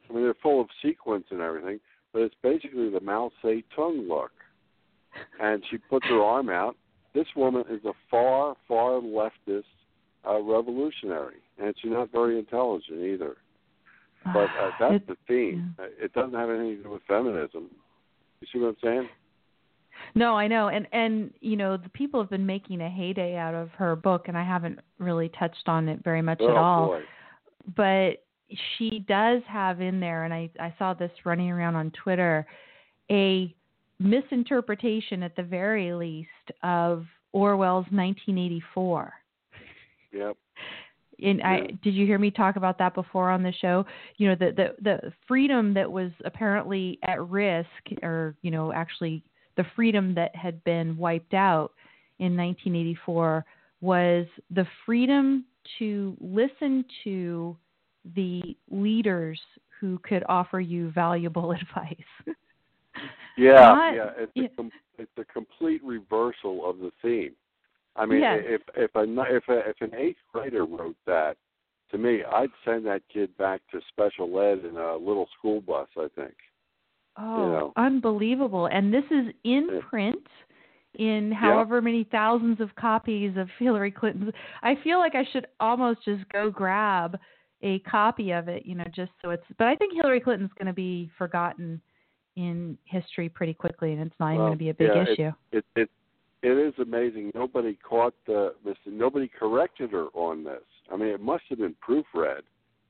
I 0.09 0.13
mean, 0.13 0.23
they're 0.23 0.35
full 0.43 0.61
of 0.61 0.69
sequins 0.83 1.25
and 1.31 1.41
everything, 1.41 1.81
but 2.13 2.23
it's 2.23 2.35
basically 2.43 2.91
the 2.91 3.01
Mao 3.01 3.31
Zedong 3.43 4.09
look. 4.09 4.33
And 5.41 5.63
she 5.71 5.79
puts 5.79 6.07
her 6.07 6.23
arm 6.23 6.51
out. 6.51 6.77
This 7.15 7.27
woman 7.35 7.65
is 7.71 7.85
a 7.85 7.93
far, 8.11 8.55
far 8.69 9.01
leftist 9.01 9.65
uh, 10.29 10.41
revolutionary, 10.41 11.37
and 11.59 11.75
she's 11.81 11.93
not 11.93 12.13
very 12.13 12.39
intelligent 12.39 13.01
either. 13.01 13.37
But 14.25 14.49
uh, 14.61 14.71
that's 14.81 15.05
the 15.07 15.17
theme. 15.27 15.75
Yeah. 15.79 15.87
It 16.05 16.13
doesn't 16.13 16.35
have 16.35 16.51
anything 16.51 16.79
to 16.79 16.83
do 16.83 16.91
with 16.91 17.03
feminism. 17.09 17.71
You 18.53 18.61
see 18.61 18.65
what 18.65 18.69
I'm 18.71 18.77
saying? 18.83 19.09
No, 20.15 20.35
I 20.35 20.47
know, 20.47 20.69
and 20.69 20.87
and 20.93 21.33
you 21.41 21.57
know 21.57 21.77
the 21.77 21.89
people 21.89 22.21
have 22.21 22.31
been 22.31 22.47
making 22.47 22.81
a 22.81 22.89
heyday 22.89 23.37
out 23.37 23.55
of 23.55 23.71
her 23.71 23.97
book, 23.97 24.29
and 24.29 24.37
I 24.37 24.45
haven't 24.45 24.79
really 24.99 25.31
touched 25.39 25.69
on 25.69 25.89
it 25.89 26.05
very 26.05 26.23
much 26.23 26.39
oh, 26.41 26.51
at 26.51 26.57
all. 26.57 26.87
Boy. 26.89 27.01
But 27.77 28.25
she 28.77 29.05
does 29.09 29.43
have 29.49 29.81
in 29.81 30.01
there, 30.01 30.25
and 30.25 30.33
I 30.33 30.51
I 30.61 30.75
saw 30.79 30.95
this 30.95 31.11
running 31.25 31.51
around 31.51 31.77
on 31.77 31.91
Twitter, 32.03 32.47
a 33.11 33.55
misinterpretation 33.99 35.23
at 35.23 35.35
the 35.35 35.43
very 35.43 35.93
least 35.93 36.29
of 36.63 37.07
Orwell's 37.33 37.87
1984. 37.91 39.13
Yep. 40.13 40.37
And 41.23 41.43
I 41.43 41.67
did 41.83 41.95
you 41.95 42.07
hear 42.07 42.19
me 42.19 42.31
talk 42.31 42.57
about 42.57 42.79
that 42.79 42.95
before 42.95 43.31
on 43.31 43.43
the 43.43 43.53
show? 43.61 43.87
You 44.17 44.29
know, 44.29 44.35
the 44.35 44.53
the 44.53 44.83
the 44.83 45.13
freedom 45.27 45.73
that 45.75 45.91
was 45.91 46.11
apparently 46.25 46.99
at 47.03 47.23
risk, 47.29 47.69
or 48.03 48.35
you 48.43 48.51
know, 48.51 48.73
actually 48.73 49.23
the 49.57 49.65
freedom 49.75 50.15
that 50.15 50.35
had 50.37 50.63
been 50.65 50.97
wiped 50.97 51.35
out 51.35 51.73
in 52.19 52.37
1984 52.37 53.45
was 53.81 54.27
the 54.51 54.67
freedom 54.85 55.45
to 55.79 56.17
listen 56.21 56.85
to 57.05 57.57
the 58.15 58.57
leaders 58.71 59.41
who 59.81 59.99
could 59.99 60.25
offer 60.29 60.61
you 60.61 60.91
valuable 60.91 61.53
advice. 61.61 62.37
yeah, 63.37 63.53
Not, 63.53 63.95
yeah, 63.95 64.11
it's 64.19 64.53
a 64.53 64.57
com- 64.57 64.71
it's 64.99 65.19
a 65.19 65.25
complete 65.25 65.83
reversal 65.85 66.69
of 66.69 66.79
the 66.79 66.91
theme. 67.03 67.33
I 67.97 68.07
mean, 68.07 68.21
yes. 68.21 68.41
if 68.45 68.63
if 68.77 68.95
a 68.95 69.03
if 69.03 69.49
a, 69.49 69.71
if 69.71 69.77
an 69.81 69.95
eighth 69.95 70.19
grader 70.33 70.65
wrote 70.65 70.97
that 71.07 71.37
to 71.91 71.99
me, 71.99 72.23
I'd 72.25 72.51
send 72.65 72.87
that 72.87 73.03
kid 73.13 73.37
back 73.37 73.61
to 73.73 73.81
special 73.89 74.41
ed 74.41 74.65
in 74.69 74.77
a 74.77 74.97
little 74.97 75.29
school 75.39 75.61
bus. 75.61 75.89
I 75.97 76.09
think. 76.15 76.35
Oh, 77.19 77.45
you 77.45 77.53
know. 77.53 77.73
unbelievable! 77.77 78.67
And 78.67 78.93
this 78.93 79.05
is 79.11 79.33
in 79.45 79.69
yeah. 79.73 79.81
print 79.89 80.27
in 80.99 81.31
however 81.33 81.81
many 81.81 82.05
thousands 82.11 82.61
of 82.61 82.75
copies 82.75 83.37
of 83.37 83.49
Hillary 83.59 83.91
Clinton's. 83.91 84.33
I 84.63 84.75
feel 84.83 84.99
like 84.99 85.15
I 85.15 85.25
should 85.33 85.47
almost 85.61 86.05
just 86.05 86.29
go 86.31 86.51
grab 86.51 87.19
a 87.63 87.79
copy 87.81 88.33
of 88.33 88.49
it, 88.49 88.67
you 88.67 88.75
know, 88.75 88.85
just 88.95 89.13
so 89.23 89.31
it's. 89.31 89.45
But 89.59 89.69
I 89.69 89.77
think 89.77 89.95
Hillary 89.95 90.21
Clinton's 90.21 90.53
going 90.59 90.67
to 90.67 90.75
be 90.75 91.11
forgotten 91.17 91.81
in 92.37 92.77
history 92.85 93.29
pretty 93.29 93.55
quickly, 93.55 93.93
and 93.93 94.03
it's 94.03 94.15
not 94.21 94.35
even 94.35 94.41
going 94.41 94.53
to 94.53 94.59
be 94.59 94.69
a 94.71 94.75
big 94.75 94.91
yeah, 94.95 95.03
issue. 95.03 95.33
It 95.53 95.65
it 95.75 95.83
it 95.83 95.91
is 96.43 96.75
amazing. 96.81 97.33
Nobody 97.35 97.77
caught 97.89 98.15
the 98.27 98.55
nobody 98.87 99.29
corrected 99.29 99.91
her 99.93 100.07
on 100.15 100.45
this. 100.45 100.63
I 100.93 100.97
mean, 100.97 101.09
it 101.09 101.21
must 101.21 101.45
have 101.49 101.59
been 101.59 101.75
proofread. 101.87 102.41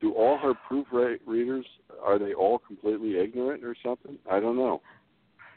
Do 0.00 0.12
all 0.12 0.36
her 0.38 0.52
proofreaders 0.70 1.64
are 2.02 2.18
they 2.18 2.34
all 2.34 2.58
completely 2.58 3.18
ignorant 3.18 3.64
or 3.64 3.74
something? 3.82 4.18
I 4.30 4.40
don't 4.40 4.56
know. 4.56 4.82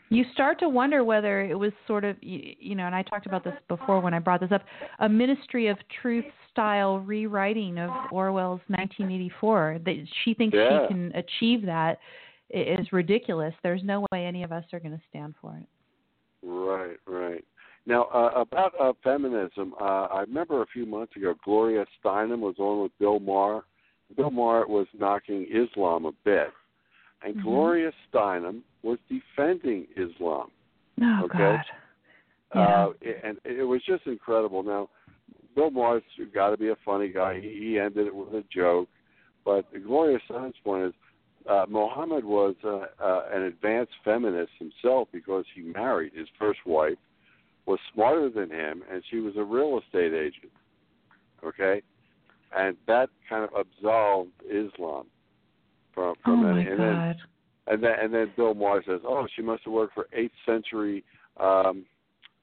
you 0.09 0.23
start 0.33 0.57
to 0.59 0.69
wonder 0.69 1.03
whether 1.03 1.41
it 1.41 1.53
was 1.59 1.71
sort 1.87 2.03
of 2.05 2.15
you, 2.21 2.55
you 2.59 2.73
know 2.75 2.85
and 2.87 2.95
i 2.95 3.03
talked 3.03 3.27
about 3.27 3.43
this 3.43 3.53
before 3.67 3.99
when 3.99 4.11
i 4.13 4.17
brought 4.19 4.39
this 4.39 4.51
up 4.51 4.63
a 4.99 5.07
ministry 5.09 5.67
of 5.67 5.77
truth 6.01 6.25
style 6.51 6.99
rewriting 6.99 7.77
of 7.77 7.91
orwell's 8.11 8.61
1984 8.69 9.79
that 9.85 9.95
she 10.23 10.33
thinks 10.33 10.55
Yeah. 10.55 10.81
she 10.81 10.87
can 10.93 11.11
achieve 11.13 11.63
that 11.67 11.99
is 12.49 12.91
ridiculous 12.91 13.53
there's 13.61 13.83
no 13.83 14.03
way 14.11 14.25
any 14.25 14.41
of 14.41 14.51
us 14.51 14.63
are 14.73 14.79
going 14.79 14.97
to 14.97 15.03
stand 15.09 15.35
for 15.41 15.55
it 15.61 15.67
Right, 16.41 16.97
right. 17.05 17.43
Now 17.89 18.03
uh, 18.13 18.39
about 18.39 18.73
uh, 18.79 18.93
feminism, 19.03 19.73
uh, 19.81 20.05
I 20.05 20.21
remember 20.21 20.61
a 20.61 20.67
few 20.67 20.85
months 20.85 21.15
ago, 21.15 21.33
Gloria 21.43 21.85
Steinem 21.97 22.39
was 22.39 22.53
on 22.59 22.83
with 22.83 22.91
Bill 22.99 23.19
Maher. 23.19 23.63
Bill 24.15 24.29
Maher 24.29 24.67
was 24.67 24.85
knocking 24.97 25.47
Islam 25.51 26.05
a 26.05 26.11
bit, 26.23 26.51
and 27.23 27.35
Mhm. 27.35 27.43
Gloria 27.43 27.91
Steinem 28.07 28.61
was 28.83 28.99
defending 29.09 29.87
Islam. 29.97 30.51
oh 31.01 31.23
Okay. 31.23 31.37
god 31.37 31.65
Uh, 32.51 32.93
and 33.23 33.39
it 33.43 33.63
was 33.63 33.81
just 33.83 34.05
incredible. 34.07 34.63
Now, 34.63 34.89
Bill 35.55 35.71
Maher's 35.71 36.03
got 36.31 36.49
to 36.51 36.57
be 36.57 36.69
a 36.69 36.75
funny 36.77 37.09
guy. 37.09 37.39
He, 37.39 37.49
he 37.49 37.79
ended 37.79 38.07
it 38.07 38.15
with 38.15 38.33
a 38.33 38.43
joke, 38.53 38.87
but 39.45 39.65
Gloria 39.83 40.19
Steinem's 40.27 40.59
point 40.63 40.85
is 40.85 40.93
uh, 41.47 41.65
Mohammed 41.67 42.23
was 42.23 42.55
uh, 42.63 42.85
uh, 42.99 43.23
an 43.31 43.43
advanced 43.43 43.93
feminist 44.03 44.51
himself 44.59 45.07
because 45.11 45.45
he 45.55 45.61
married 45.61 46.13
his 46.13 46.27
first 46.37 46.59
wife, 46.65 46.97
was 47.65 47.79
smarter 47.93 48.29
than 48.29 48.49
him, 48.49 48.83
and 48.91 49.03
she 49.09 49.19
was 49.19 49.35
a 49.37 49.43
real 49.43 49.79
estate 49.79 50.13
agent. 50.13 50.51
Okay, 51.43 51.81
and 52.57 52.75
that 52.87 53.09
kind 53.29 53.43
of 53.43 53.51
absolved 53.53 54.31
Islam 54.45 55.05
from 55.93 56.15
oh 56.17 56.21
from 56.23 56.43
my 56.43 56.51
any. 56.51 56.69
And 56.69 56.79
then 56.79 56.93
god 56.93 57.15
and 57.69 57.83
then 57.83 57.91
and 58.01 58.13
then 58.13 58.31
Bill 58.35 58.53
Maher 58.53 58.83
says, 58.85 59.01
"Oh, 59.05 59.27
she 59.35 59.41
must 59.41 59.63
have 59.63 59.73
worked 59.73 59.93
for 59.93 60.07
eighth 60.13 60.33
century. 60.45 61.03
Um, 61.39 61.85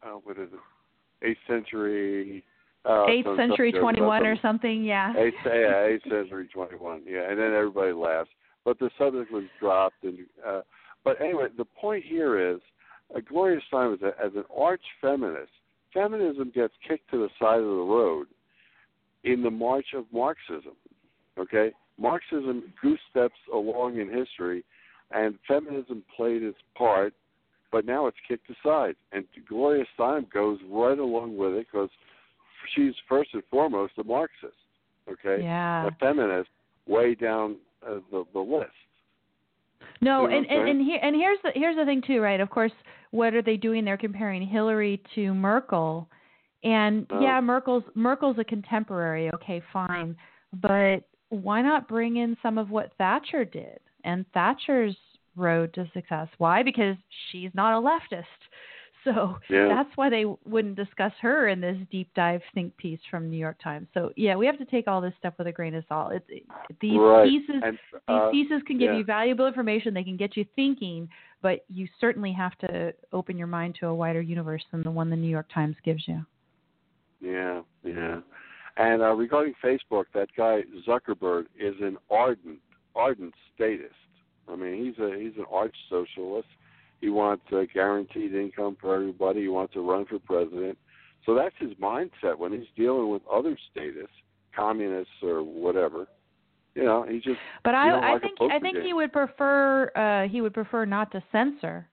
oh, 0.05 0.23
what 0.25 0.39
is 0.39 0.49
it? 0.53 1.27
Eighth 1.27 1.39
century. 1.47 2.45
Uh, 2.85 3.07
eighth 3.09 3.27
century 3.37 3.73
some- 3.73 3.81
21 3.81 4.25
or 4.25 4.37
something 4.41 4.85
yeah 4.85 5.13
Eighth, 5.19 5.35
yeah, 5.45 5.87
eighth 5.87 6.05
century 6.05 6.49
twenty 6.53 6.77
one. 6.77 7.03
Yeah, 7.05 7.29
and 7.29 7.39
then 7.39 7.53
everybody 7.53 7.93
laughs. 7.93 8.31
But 8.65 8.79
the 8.79 8.91
subject 8.97 9.33
was 9.33 9.45
dropped, 9.59 10.05
and 10.05 10.19
uh, 10.47 10.61
but 11.05 11.21
anyway, 11.21 11.47
the 11.57 11.65
point 11.65 12.05
here 12.05 12.53
is, 12.53 12.61
uh, 13.15 13.21
Gloria 13.29 13.61
Steinem 13.73 13.95
as, 13.95 14.03
a, 14.03 14.25
as 14.25 14.33
an 14.35 14.45
arch 14.57 14.83
feminist, 15.01 15.53
feminism 15.93 16.53
gets 16.55 16.75
kicked 16.87 17.11
to 17.11 17.19
the 17.19 17.29
side 17.41 17.59
of 17.59 17.65
the 17.65 17.87
road 17.89 18.27
in 19.25 19.43
the 19.43 19.51
march 19.51 19.87
of 19.95 20.05
Marxism. 20.13 20.75
Okay, 21.39 21.73
Marxism 21.99 22.73
goose 22.81 23.01
steps 23.11 23.35
along 23.53 23.99
in 23.99 24.09
history, 24.13 24.65
and 25.11 25.39
feminism 25.47 26.03
played 26.17 26.43
its 26.43 26.59
part, 26.77 27.15
but 27.71 27.85
now 27.85 28.07
it's 28.07 28.17
kicked 28.27 28.49
aside. 28.51 28.97
And 29.13 29.25
Gloria 29.49 29.85
Steinem 29.99 30.31
goes 30.31 30.59
right 30.71 30.99
along 30.99 31.37
with 31.37 31.53
it 31.55 31.67
because 31.71 31.91
she's 32.75 32.95
first 33.09 33.31
and 33.35 33.43
foremost 33.51 33.95
a 33.99 34.05
Marxist. 34.05 34.55
Okay, 35.11 35.43
yeah 35.43 35.87
a 35.87 35.91
feminist 36.01 36.51
way 36.87 37.15
down 37.15 37.57
uh, 37.87 38.01
the 38.11 38.25
the 38.33 38.41
list. 38.41 38.71
No, 40.01 40.27
and, 40.27 40.47
and 40.47 40.69
and 40.69 40.81
here 40.81 40.99
and 41.03 41.17
here's 41.17 41.39
the 41.43 41.51
here's 41.55 41.77
the 41.77 41.85
thing 41.85 42.03
too, 42.07 42.21
right? 42.21 42.41
Of 42.41 42.51
course, 42.51 42.73
what 43.11 43.35
are 43.35 43.43
they 43.43 43.57
doing? 43.57 43.85
They're 43.85 43.97
comparing 43.97 44.47
Hillary 44.47 45.03
to 45.15 45.33
Merkel, 45.35 46.09
and 46.65 47.07
Oh. 47.11 47.21
yeah, 47.21 47.41
Merkel's 47.41 47.85
Merkel's 47.95 48.39
a 48.39 48.45
contemporary. 48.45 49.31
Okay, 49.35 49.63
fine, 49.73 50.17
but 50.53 51.05
why 51.31 51.63
not 51.63 51.89
bring 51.89 52.17
in 52.17 52.37
some 52.43 52.59
of 52.59 52.71
what 52.71 52.93
Thatcher 52.99 53.45
did 53.45 53.79
and 54.05 54.25
Thatcher's 54.33 54.97
road 55.35 55.73
to 55.75 55.91
success? 55.93 56.29
Why? 56.39 56.63
Because 56.63 56.97
she's 57.31 57.51
not 57.55 57.77
a 57.77 57.81
leftist. 57.81 58.25
So 59.07 59.39
Yeah. 59.49 59.69
that's 59.69 59.97
why 59.97 60.11
they 60.11 60.25
wouldn't 60.25 60.75
discuss 60.75 61.13
her 61.21 61.47
in 61.47 61.61
this 61.61 61.79
deep 61.93 62.13
dive 62.15 62.43
think 62.55 62.77
piece 62.77 62.99
from 63.09 63.31
New 63.31 63.37
York 63.37 63.57
Times. 63.63 63.87
So 63.95 64.13
yeah, 64.17 64.35
we 64.35 64.47
have 64.47 64.59
to 64.59 64.65
take 64.65 64.89
all 64.89 65.01
this 65.01 65.15
stuff 65.19 65.35
with 65.39 65.47
a 65.47 65.53
grain 65.53 65.77
of 65.77 65.85
salt. 65.89 66.13
It's 66.13 66.27
it, 66.29 66.43
these 66.81 66.99
right. 66.99 67.29
pieces 67.29 67.63
and, 67.63 67.79
these 67.93 68.01
uh, 68.09 68.31
pieces 68.31 68.63
can 68.67 68.79
give 68.79 68.91
yeah. 68.91 68.99
you 68.99 69.05
valuable 69.05 69.47
information. 69.47 69.95
They 69.95 70.03
can 70.03 70.17
get 70.17 70.37
you 70.37 70.45
thinking, 70.57 71.09
but 71.41 71.65
you 71.69 71.89
certainly 72.01 72.33
have 72.33 72.59
to 72.59 72.93
open 73.13 73.39
your 73.39 73.47
mind 73.47 73.77
to 73.81 73.87
a 73.87 73.95
wider 73.95 74.21
universe 74.21 74.65
than 74.73 74.83
the 74.83 74.91
one 74.91 75.09
the 75.09 75.17
New 75.17 75.31
York 75.31 75.47
Times 75.55 75.77
gives 75.85 76.09
you. 76.09 76.27
Yeah, 77.21 77.63
yeah. 77.85 78.21
And 78.77 79.03
uh, 79.03 79.13
regarding 79.13 79.55
Facebook, 79.65 80.07
that 80.15 80.29
guy 80.37 80.63
Zuckerberg 80.87 81.45
is 81.59 81.75
an 81.81 81.97
ardent, 82.11 82.59
ardent 82.97 83.35
statist. 83.55 83.95
I 84.49 84.57
mean, 84.57 84.85
he's 84.85 84.99
a 84.99 85.17
he's 85.17 85.37
an 85.39 85.47
arch 85.51 85.75
socialist. 85.89 86.49
He 87.01 87.11
wants 87.11 87.45
a 87.53 87.67
guaranteed 87.67 88.35
income 88.35 88.77
for 88.81 88.95
everybody. 88.95 89.43
He 89.43 89.49
wants 89.49 89.75
to 89.75 89.81
run 89.81 90.07
for 90.07 90.19
president. 90.19 90.79
So 91.25 91.35
that's 91.35 91.55
his 91.59 91.73
mindset 91.75 92.39
when 92.39 92.53
he's 92.53 92.69
dealing 92.77 93.11
with 93.11 93.23
other 93.31 93.59
statists, 93.71 94.15
communists 94.55 95.13
or 95.23 95.43
whatever. 95.43 96.07
You 96.75 96.85
know, 96.85 97.07
he 97.09 97.21
just 97.21 97.39
But 97.65 97.75
I, 97.75 97.91
I 97.91 98.13
like 98.13 98.23
think 98.23 98.39
I 98.41 98.59
think 98.59 98.79
he 98.83 98.93
would 98.93 99.13
prefer 99.13 99.91
uh, 99.97 100.29
he 100.29 100.41
would 100.41 100.55
prefer 100.55 100.85
not 100.85 101.11
to 101.13 101.23
censor. 101.33 101.89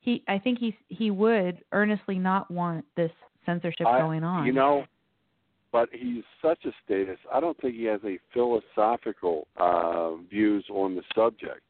He 0.00 0.24
I 0.28 0.38
think 0.38 0.58
he 0.58 0.76
he 0.88 1.10
would 1.10 1.62
earnestly 1.72 2.18
not 2.18 2.50
want 2.50 2.84
this 2.96 3.12
censorship 3.44 3.86
I- 3.86 4.00
going 4.00 4.24
on. 4.24 4.46
You 4.46 4.52
know, 4.52 4.84
but 5.72 5.88
he's 5.92 6.24
such 6.42 6.64
a 6.64 6.70
statist. 6.84 7.20
I 7.32 7.40
don't 7.40 7.60
think 7.60 7.74
he 7.74 7.84
has 7.84 8.00
a 8.04 8.18
philosophical 8.32 9.46
uh, 9.58 10.16
views 10.30 10.64
on 10.70 10.94
the 10.94 11.02
subject. 11.14 11.60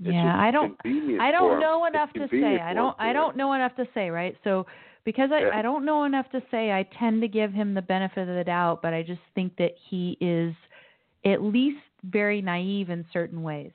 Yeah, 0.00 0.38
I 0.38 0.50
don't 0.50 0.76
I 1.20 1.30
don't 1.30 1.60
know 1.60 1.86
enough 1.86 2.12
to 2.14 2.28
say. 2.30 2.60
I 2.60 2.72
don't 2.74 2.96
I 2.98 3.12
don't 3.12 3.36
know 3.36 3.52
enough 3.54 3.74
to 3.76 3.86
say, 3.94 4.10
right? 4.10 4.36
So 4.44 4.66
because 5.04 5.30
I, 5.32 5.40
Yeah. 5.40 5.50
I 5.54 5.62
don't 5.62 5.84
know 5.84 6.04
enough 6.04 6.30
to 6.32 6.42
say, 6.50 6.70
I 6.72 6.82
tend 6.98 7.22
to 7.22 7.28
give 7.28 7.52
him 7.52 7.74
the 7.74 7.82
benefit 7.82 8.28
of 8.28 8.34
the 8.34 8.44
doubt, 8.44 8.82
but 8.82 8.92
I 8.92 9.02
just 9.02 9.20
think 9.34 9.56
that 9.56 9.72
he 9.88 10.16
is 10.20 10.54
at 11.24 11.42
least 11.42 11.78
very 12.04 12.42
naive 12.42 12.90
in 12.90 13.04
certain 13.12 13.42
ways. 13.42 13.72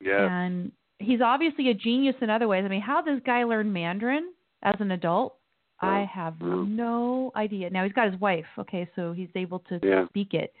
Yeah, 0.00 0.28
And 0.30 0.70
he's 0.98 1.20
obviously 1.20 1.70
a 1.70 1.74
genius 1.74 2.16
in 2.20 2.30
other 2.30 2.46
ways. 2.46 2.64
I 2.64 2.68
mean, 2.68 2.80
how 2.80 3.00
this 3.02 3.20
guy 3.24 3.44
learn 3.44 3.72
Mandarin 3.72 4.32
as 4.62 4.76
an 4.80 4.90
adult, 4.92 5.36
I 5.80 6.02
Oh, 6.02 6.06
have 6.06 6.34
oh. 6.42 6.64
no 6.64 7.32
idea. 7.36 7.70
Now 7.70 7.84
he's 7.84 7.92
got 7.94 8.10
his 8.10 8.20
wife, 8.20 8.46
okay, 8.58 8.88
so 8.94 9.12
he's 9.12 9.30
able 9.34 9.60
to 9.60 9.80
Yeah. 9.82 10.06
speak 10.08 10.34
it 10.34 10.52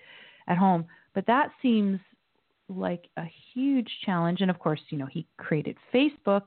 at 0.48 0.56
home. 0.56 0.86
But 1.14 1.26
that 1.26 1.50
seems 1.60 2.00
like 2.70 3.08
a 3.16 3.24
huge 3.52 3.88
challenge. 4.04 4.40
And 4.40 4.50
of 4.50 4.58
course, 4.58 4.80
you 4.90 4.98
know, 4.98 5.06
he 5.06 5.26
created 5.36 5.76
Facebook 5.92 6.42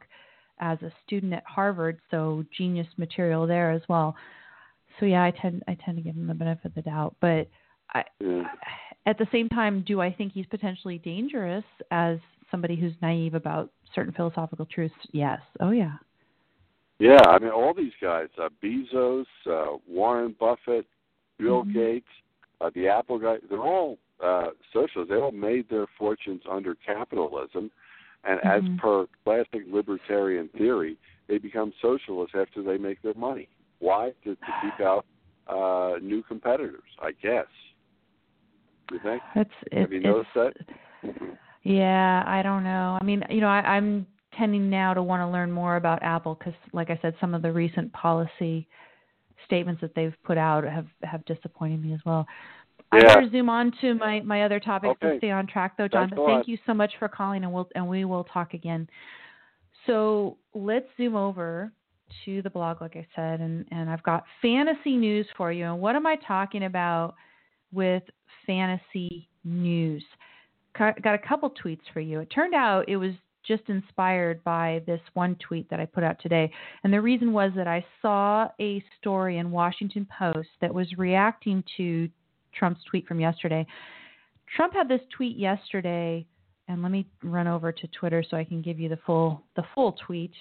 as 0.60 0.82
a 0.82 0.92
student 1.06 1.34
at 1.34 1.44
Harvard, 1.46 2.00
so 2.10 2.44
genius 2.56 2.88
material 2.98 3.46
there 3.46 3.72
as 3.72 3.82
well. 3.90 4.16
So 5.00 5.06
yeah, 5.06 5.24
I 5.24 5.32
tend 5.32 5.64
I 5.68 5.78
tend 5.84 5.98
to 5.98 6.04
give 6.04 6.16
him 6.16 6.28
the 6.28 6.34
benefit 6.34 6.66
of 6.66 6.76
the 6.76 6.82
doubt. 6.84 7.16
But 7.20 7.48
I, 7.94 8.04
at 9.06 9.18
the 9.18 9.28
same 9.32 9.50
time, 9.50 9.84
do 9.86 10.02
I 10.02 10.12
think 10.12 10.34
he's 10.34 10.46
potentially 10.46 11.00
dangerous 11.00 11.66
as 11.92 12.20
somebody 12.52 12.76
who's 12.76 12.94
naive 13.02 13.34
about 13.34 13.72
certain 13.96 14.14
philosophical 14.14 14.66
truths? 14.66 14.94
Yes. 15.12 15.40
Oh 15.60 15.72
yeah. 15.72 15.94
Yeah, 17.00 17.20
I 17.28 17.40
mean, 17.40 17.50
all 17.50 17.74
these 17.74 17.92
guys, 18.02 18.28
uh, 18.42 18.50
Bezos, 18.64 19.26
uh, 19.50 19.78
Warren 19.90 20.36
Buffett, 20.40 20.86
Bill 21.38 21.64
Mhm. 21.66 21.74
Gates, 21.74 22.08
uh, 22.62 22.70
the 22.76 22.88
Apple 22.88 23.18
guy, 23.18 23.38
they're 23.50 23.60
all 23.60 23.98
uh, 24.24 24.52
socialists. 24.72 25.10
They 25.10 25.18
all 25.20 25.32
made 25.32 25.70
their 25.70 25.86
fortunes 25.98 26.42
under 26.50 26.76
capitalism. 26.76 27.72
And 28.26 28.40
Mhm. 28.40 28.46
as 28.46 28.80
per 28.80 29.08
classic 29.26 29.64
libertarian 29.68 30.48
theory, 30.50 30.98
they 31.28 31.38
become 31.38 31.74
socialists 31.82 32.36
after 32.36 32.64
they 32.64 32.78
make 32.78 33.02
their 33.02 33.14
money. 33.16 33.50
Why? 33.80 34.14
To, 34.24 34.36
to 34.36 34.52
keep 34.62 34.80
out 34.86 35.06
uh, 35.48 36.00
new 36.02 36.24
competitors, 36.24 36.90
I 37.02 37.12
guess. 37.22 37.48
You 38.92 39.00
think? 39.00 39.22
That's 39.36 39.50
it, 39.72 39.80
Have 39.80 39.92
you 39.94 40.00
noticed 40.00 40.30
that? 40.36 40.54
Yeah, 41.64 42.24
I 42.26 42.42
don't 42.42 42.64
know. 42.64 42.98
I 43.00 43.04
mean, 43.04 43.24
you 43.30 43.42
know, 43.42 43.48
I, 43.48 43.60
I'm 43.76 44.06
tending 44.38 44.70
now 44.70 44.94
to 44.94 45.02
want 45.02 45.22
to 45.22 45.28
learn 45.28 45.52
more 45.52 45.76
about 45.78 46.02
Apple 46.04 46.36
because, 46.36 46.54
like 46.74 46.90
I 46.90 47.00
said, 47.02 47.16
some 47.20 47.34
of 47.34 47.42
the 47.42 47.52
recent 47.52 47.92
policy 47.94 48.68
statements 49.46 49.82
that 49.82 49.94
they've 49.96 50.16
put 50.24 50.38
out 50.38 50.64
have 50.64 50.88
have 51.04 51.24
disappointed 51.26 51.84
me 51.84 51.94
as 51.94 52.00
well. 52.06 52.26
I 52.92 52.98
Yeah. 53.00 53.08
better 53.16 53.30
zoom 53.30 53.50
on 53.50 53.72
to 53.82 53.96
my 53.96 54.22
my 54.22 54.44
other 54.44 54.60
topics 54.60 54.98
Okay. 55.04 55.14
to 55.14 55.18
stay 55.18 55.32
on 55.32 55.48
track, 55.48 55.78
though, 55.78 55.88
John. 55.88 56.10
Thanks 56.10 56.16
But 56.16 56.26
thank 56.26 56.48
you 56.48 56.58
so 56.66 56.74
much 56.74 56.96
for 56.98 57.08
calling, 57.08 57.44
and 57.44 57.52
we'll 57.52 57.68
and 57.76 57.88
we 57.88 58.06
will 58.06 58.24
talk 58.24 58.54
again. 58.54 58.88
So 59.86 60.38
let's 60.54 60.88
zoom 60.98 61.16
over 61.16 61.72
to 62.26 62.42
the 62.44 62.50
blog, 62.50 62.82
like 62.82 62.96
I 62.96 63.08
said, 63.16 63.42
and, 63.42 63.66
and 63.72 63.90
I've 63.90 64.04
got 64.04 64.24
fantasy 64.42 64.96
news 64.96 65.28
for 65.36 65.52
you. 65.52 65.66
And 65.66 65.82
what 65.82 65.96
am 65.96 66.06
I 66.06 66.16
talking 66.16 66.66
about 66.66 67.16
with 67.72 68.04
fantasy 68.46 69.28
news? 69.44 70.06
Got 70.78 71.06
a 71.06 71.18
couple 71.18 71.50
tweets 71.52 71.82
for 71.92 72.00
you. 72.00 72.20
It 72.20 72.30
turned 72.30 72.54
out 72.54 72.88
it 72.88 72.98
was 72.98 73.14
just 73.44 73.64
inspired 73.68 74.44
by 74.44 74.82
this 74.86 75.02
one 75.14 75.36
tweet 75.36 75.70
that 75.70 75.80
I 75.80 75.86
put 75.86 76.04
out 76.04 76.20
today. 76.20 76.52
And 76.84 76.94
the 76.94 77.02
reason 77.02 77.34
was 77.34 77.52
that 77.56 77.68
I 77.68 77.86
saw 78.02 78.48
a 78.60 78.84
story 79.00 79.38
in 79.38 79.52
Washington 79.52 80.08
Post 80.18 80.50
that 80.62 80.74
was 80.74 80.88
reacting 80.98 81.64
to 81.78 82.10
Trump's 82.58 82.84
tweet 82.90 83.08
from 83.08 83.20
yesterday. 83.20 83.66
Trump 84.56 84.74
had 84.74 84.88
this 84.88 85.02
tweet 85.16 85.38
yesterday, 85.38 86.26
and 86.68 86.82
let 86.82 86.92
me 86.92 87.08
run 87.24 87.48
over 87.48 87.72
to 87.72 87.88
Twitter 87.88 88.24
so 88.28 88.38
I 88.38 88.44
can 88.44 88.62
give 88.62 88.80
you 88.80 88.90
the 88.90 89.00
full 89.06 89.44
the 89.56 89.64
full 89.74 89.96
tweet. 90.06 90.34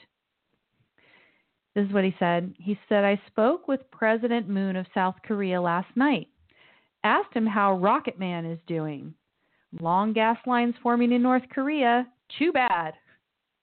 This 1.74 1.86
is 1.86 1.93
what 1.93 2.05
he 2.05 2.14
said. 2.18 2.55
He 2.59 2.78
said, 2.89 3.02
I 3.02 3.20
spoke 3.28 3.66
with 3.66 3.90
President 3.90 4.48
Moon 4.48 4.76
of 4.76 4.86
South 4.93 5.14
Korea 5.24 5.60
last 5.60 5.89
night. 5.97 6.28
Asked 7.02 7.34
him 7.34 7.47
how 7.47 7.78
Rocket 7.78 8.18
Man 8.18 8.44
is 8.44 8.59
doing. 8.66 9.14
Long 9.80 10.12
gas 10.12 10.36
lines 10.47 10.74
forming 10.82 11.12
in 11.12 11.22
North 11.22 11.48
Korea. 11.51 12.06
Too 12.39 12.52
bad! 12.52 12.93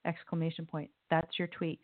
Exclamation 0.05 0.65
point. 0.65 0.89
That's 1.11 1.38
your 1.38 1.47
tweet. 1.47 1.80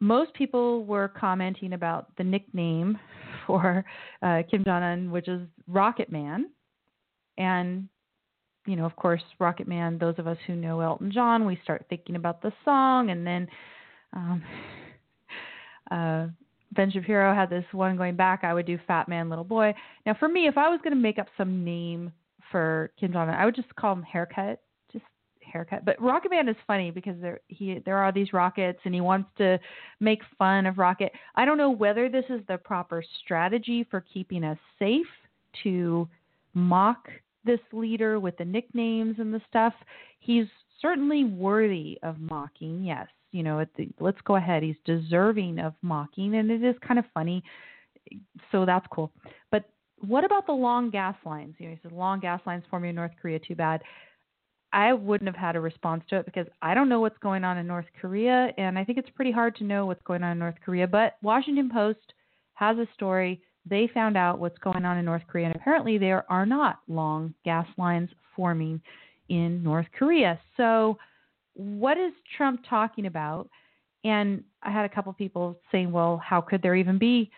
Most 0.00 0.32
people 0.34 0.84
were 0.84 1.08
commenting 1.08 1.72
about 1.72 2.14
the 2.16 2.24
nickname 2.24 2.98
for 3.46 3.84
uh, 4.22 4.42
Kim 4.50 4.64
Jong 4.64 4.82
Un, 4.82 5.10
which 5.10 5.28
is 5.28 5.40
Rocket 5.66 6.10
Man. 6.10 6.50
And, 7.36 7.88
you 8.66 8.76
know, 8.76 8.84
of 8.84 8.94
course, 8.96 9.22
Rocket 9.38 9.66
Man, 9.66 9.98
those 9.98 10.14
of 10.18 10.26
us 10.26 10.38
who 10.46 10.54
know 10.54 10.80
Elton 10.80 11.10
John, 11.12 11.46
we 11.46 11.58
start 11.62 11.84
thinking 11.88 12.16
about 12.16 12.42
the 12.42 12.52
song. 12.64 13.10
And 13.10 13.26
then 13.26 13.48
um, 14.12 14.42
uh, 15.90 16.26
Ben 16.72 16.90
Shapiro 16.90 17.34
had 17.34 17.50
this 17.50 17.64
one 17.72 17.96
going 17.96 18.16
back, 18.16 18.44
I 18.44 18.54
would 18.54 18.66
do 18.66 18.78
Fat 18.86 19.08
Man, 19.08 19.28
Little 19.28 19.44
Boy. 19.44 19.74
Now, 20.06 20.14
for 20.18 20.28
me, 20.28 20.46
if 20.46 20.56
I 20.58 20.68
was 20.68 20.80
going 20.82 20.94
to 20.94 21.00
make 21.00 21.18
up 21.18 21.28
some 21.36 21.64
name 21.64 22.12
for 22.52 22.92
Kim 23.00 23.12
Jong 23.12 23.28
Un, 23.28 23.34
I 23.34 23.44
would 23.44 23.56
just 23.56 23.74
call 23.76 23.94
him 23.94 24.02
Haircut 24.02 24.60
haircut. 25.48 25.84
But 25.84 26.00
Rocket 26.00 26.30
Man 26.30 26.48
is 26.48 26.56
funny 26.66 26.90
because 26.90 27.16
there 27.20 27.40
he 27.48 27.80
there 27.84 27.98
are 27.98 28.12
these 28.12 28.32
rockets 28.32 28.78
and 28.84 28.94
he 28.94 29.00
wants 29.00 29.28
to 29.38 29.58
make 30.00 30.20
fun 30.38 30.66
of 30.66 30.78
Rocket. 30.78 31.12
I 31.34 31.44
don't 31.44 31.58
know 31.58 31.70
whether 31.70 32.08
this 32.08 32.24
is 32.28 32.40
the 32.48 32.58
proper 32.58 33.02
strategy 33.24 33.86
for 33.90 34.04
keeping 34.12 34.44
us 34.44 34.58
safe 34.78 35.06
to 35.62 36.08
mock 36.54 37.08
this 37.44 37.60
leader 37.72 38.20
with 38.20 38.36
the 38.36 38.44
nicknames 38.44 39.16
and 39.18 39.32
the 39.32 39.40
stuff. 39.48 39.72
He's 40.20 40.46
certainly 40.80 41.24
worthy 41.24 41.98
of 42.02 42.18
mocking. 42.20 42.84
Yes, 42.84 43.08
you 43.32 43.42
know, 43.42 43.64
the, 43.76 43.88
let's 44.00 44.20
go 44.24 44.36
ahead. 44.36 44.62
He's 44.62 44.76
deserving 44.84 45.58
of 45.58 45.74
mocking 45.82 46.36
and 46.36 46.50
it 46.50 46.62
is 46.62 46.76
kind 46.86 46.98
of 46.98 47.04
funny. 47.12 47.42
So 48.52 48.64
that's 48.64 48.86
cool. 48.90 49.12
But 49.50 49.64
what 50.00 50.24
about 50.24 50.46
the 50.46 50.52
long 50.52 50.90
gas 50.90 51.16
lines? 51.24 51.54
You 51.58 51.66
know, 51.66 51.74
he 51.74 51.80
says 51.82 51.92
long 51.92 52.20
gas 52.20 52.40
lines 52.46 52.64
forming 52.70 52.90
in 52.90 52.96
North 52.96 53.12
Korea. 53.20 53.38
Too 53.38 53.54
bad. 53.54 53.82
I 54.72 54.92
wouldn't 54.92 55.28
have 55.28 55.36
had 55.36 55.56
a 55.56 55.60
response 55.60 56.04
to 56.10 56.16
it 56.16 56.26
because 56.26 56.46
I 56.60 56.74
don't 56.74 56.88
know 56.88 57.00
what's 57.00 57.18
going 57.18 57.44
on 57.44 57.58
in 57.58 57.66
North 57.66 57.86
Korea, 58.00 58.52
and 58.58 58.78
I 58.78 58.84
think 58.84 58.98
it's 58.98 59.08
pretty 59.10 59.32
hard 59.32 59.56
to 59.56 59.64
know 59.64 59.86
what's 59.86 60.02
going 60.02 60.22
on 60.22 60.32
in 60.32 60.38
North 60.38 60.56
Korea. 60.64 60.86
But 60.86 61.16
Washington 61.22 61.70
Post 61.72 62.12
has 62.54 62.76
a 62.76 62.86
story. 62.94 63.40
They 63.64 63.88
found 63.92 64.16
out 64.16 64.38
what's 64.38 64.58
going 64.58 64.84
on 64.84 64.98
in 64.98 65.04
North 65.04 65.22
Korea, 65.26 65.46
and 65.46 65.56
apparently 65.56 65.96
there 65.96 66.30
are 66.30 66.44
not 66.44 66.80
long 66.86 67.34
gas 67.44 67.66
lines 67.78 68.10
forming 68.36 68.80
in 69.28 69.62
North 69.62 69.86
Korea. 69.98 70.38
So, 70.56 70.98
what 71.54 71.98
is 71.98 72.12
Trump 72.36 72.60
talking 72.68 73.06
about? 73.06 73.48
And 74.04 74.44
I 74.62 74.70
had 74.70 74.84
a 74.84 74.88
couple 74.88 75.12
people 75.12 75.58
saying, 75.72 75.90
well, 75.90 76.20
how 76.24 76.40
could 76.40 76.62
there 76.62 76.76
even 76.76 76.98
be 76.98 77.30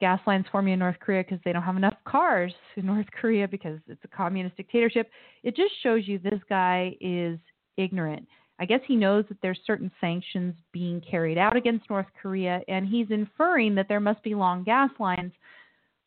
gas 0.00 0.20
lines 0.26 0.46
forming 0.50 0.72
in 0.72 0.78
North 0.78 0.98
Korea 0.98 1.22
because 1.22 1.38
they 1.44 1.52
don't 1.52 1.62
have 1.62 1.76
enough 1.76 1.96
cars 2.04 2.52
in 2.76 2.86
North 2.86 3.06
Korea 3.20 3.46
because 3.46 3.78
it's 3.86 4.04
a 4.04 4.08
communist 4.08 4.56
dictatorship. 4.56 5.10
It 5.42 5.54
just 5.54 5.72
shows 5.82 6.08
you 6.08 6.18
this 6.18 6.40
guy 6.48 6.96
is 7.00 7.38
ignorant. 7.76 8.26
I 8.58 8.66
guess 8.66 8.80
he 8.86 8.96
knows 8.96 9.24
that 9.28 9.38
there's 9.40 9.58
certain 9.66 9.90
sanctions 10.00 10.54
being 10.72 11.00
carried 11.00 11.38
out 11.38 11.56
against 11.56 11.88
North 11.88 12.08
Korea, 12.20 12.60
and 12.68 12.86
he's 12.86 13.06
inferring 13.10 13.74
that 13.76 13.88
there 13.88 14.00
must 14.00 14.22
be 14.22 14.34
long 14.34 14.64
gas 14.64 14.90
lines, 14.98 15.32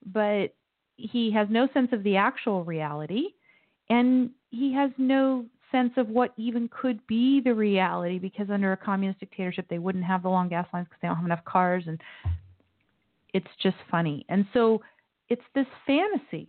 but 0.05 0.53
he 0.97 1.31
has 1.31 1.47
no 1.49 1.67
sense 1.73 1.89
of 1.91 2.03
the 2.03 2.15
actual 2.15 2.63
reality, 2.63 3.29
and 3.89 4.29
he 4.51 4.71
has 4.73 4.91
no 4.99 5.45
sense 5.71 5.93
of 5.97 6.07
what 6.09 6.31
even 6.37 6.69
could 6.69 7.05
be 7.07 7.41
the 7.41 7.53
reality 7.53 8.19
because 8.19 8.51
under 8.51 8.73
a 8.73 8.77
communist 8.77 9.19
dictatorship 9.19 9.65
they 9.69 9.79
wouldn't 9.79 10.03
have 10.03 10.21
the 10.21 10.29
long 10.29 10.47
gas 10.47 10.67
lines 10.71 10.85
because 10.87 10.99
they 11.01 11.07
don't 11.07 11.17
have 11.17 11.25
enough 11.25 11.43
cars 11.45 11.83
and 11.87 11.99
it's 13.33 13.47
just 13.61 13.77
funny. 13.89 14.25
And 14.29 14.45
so 14.53 14.81
it's 15.29 15.41
this 15.55 15.67
fantasy. 15.87 16.47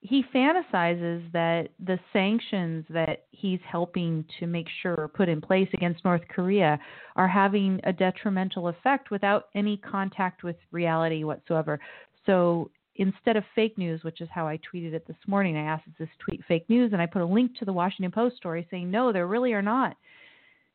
He 0.00 0.24
fantasizes 0.34 1.32
that 1.32 1.68
the 1.84 1.98
sanctions 2.12 2.84
that 2.90 3.24
he's 3.30 3.60
helping 3.68 4.24
to 4.38 4.46
make 4.46 4.66
sure 4.82 4.94
or 4.94 5.08
put 5.08 5.28
in 5.28 5.40
place 5.40 5.68
against 5.74 6.04
North 6.04 6.22
Korea 6.28 6.78
are 7.16 7.26
having 7.26 7.80
a 7.84 7.92
detrimental 7.92 8.68
effect 8.68 9.10
without 9.10 9.46
any 9.54 9.78
contact 9.78 10.44
with 10.44 10.56
reality 10.70 11.24
whatsoever. 11.24 11.80
So 12.24 12.70
instead 12.96 13.36
of 13.36 13.44
fake 13.54 13.76
news, 13.78 14.04
which 14.04 14.20
is 14.20 14.28
how 14.32 14.46
I 14.46 14.58
tweeted 14.58 14.92
it 14.92 15.06
this 15.06 15.16
morning, 15.26 15.56
I 15.56 15.62
asked, 15.62 15.88
is 15.88 15.94
this 15.98 16.08
tweet 16.24 16.42
fake 16.46 16.68
news? 16.68 16.92
And 16.92 17.02
I 17.02 17.06
put 17.06 17.22
a 17.22 17.26
link 17.26 17.56
to 17.58 17.64
the 17.64 17.72
Washington 17.72 18.12
Post 18.12 18.36
story 18.36 18.66
saying, 18.70 18.90
no, 18.90 19.12
there 19.12 19.26
really 19.26 19.54
are 19.54 19.62
not. 19.62 19.96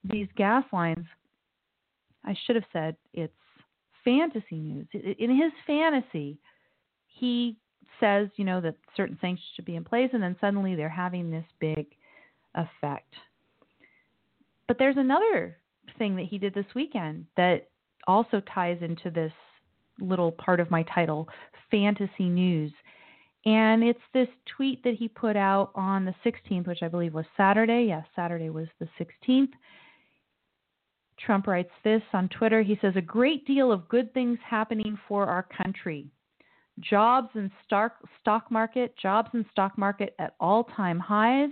These 0.03 0.27
gas 0.35 0.65
lines, 0.73 1.05
I 2.25 2.35
should 2.45 2.55
have 2.55 2.65
said 2.73 2.95
it's 3.13 3.33
fantasy 4.03 4.59
news. 4.59 4.87
In 4.93 5.29
his 5.29 5.51
fantasy, 5.65 6.39
he 7.07 7.57
says, 7.99 8.29
you 8.35 8.45
know, 8.45 8.61
that 8.61 8.75
certain 8.97 9.17
sanctions 9.21 9.47
should 9.55 9.65
be 9.65 9.75
in 9.75 9.83
place, 9.83 10.09
and 10.13 10.21
then 10.21 10.35
suddenly 10.41 10.75
they're 10.75 10.89
having 10.89 11.29
this 11.29 11.45
big 11.59 11.87
effect. 12.55 13.13
But 14.67 14.77
there's 14.79 14.97
another 14.97 15.57
thing 15.97 16.15
that 16.15 16.25
he 16.25 16.37
did 16.37 16.53
this 16.53 16.65
weekend 16.73 17.25
that 17.37 17.69
also 18.07 18.41
ties 18.53 18.77
into 18.81 19.11
this 19.11 19.33
little 19.99 20.31
part 20.31 20.59
of 20.59 20.71
my 20.71 20.83
title, 20.83 21.27
fantasy 21.69 22.29
news. 22.29 22.71
And 23.45 23.83
it's 23.83 23.99
this 24.13 24.27
tweet 24.55 24.83
that 24.83 24.95
he 24.95 25.07
put 25.07 25.35
out 25.35 25.71
on 25.75 26.05
the 26.05 26.15
16th, 26.25 26.67
which 26.67 26.83
I 26.83 26.87
believe 26.87 27.13
was 27.13 27.25
Saturday. 27.35 27.85
Yes, 27.87 28.05
Saturday 28.15 28.49
was 28.49 28.67
the 28.79 28.87
16th. 28.99 29.51
Trump 31.25 31.47
writes 31.47 31.71
this 31.83 32.01
on 32.13 32.29
Twitter. 32.29 32.61
He 32.61 32.77
says, 32.81 32.93
A 32.95 33.01
great 33.01 33.45
deal 33.45 33.71
of 33.71 33.87
good 33.89 34.13
things 34.13 34.39
happening 34.47 34.97
for 35.07 35.25
our 35.27 35.43
country. 35.43 36.07
Jobs 36.79 37.29
and 37.35 37.51
stock, 37.65 37.93
market, 38.49 38.95
jobs 38.97 39.29
and 39.33 39.45
stock 39.51 39.77
market 39.77 40.15
at 40.19 40.35
all 40.39 40.63
time 40.63 40.99
highs, 40.99 41.49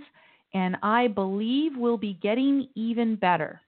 and 0.54 0.76
I 0.82 1.08
believe 1.08 1.72
we'll 1.76 1.98
be 1.98 2.14
getting 2.22 2.68
even 2.74 3.16
better. 3.16 3.60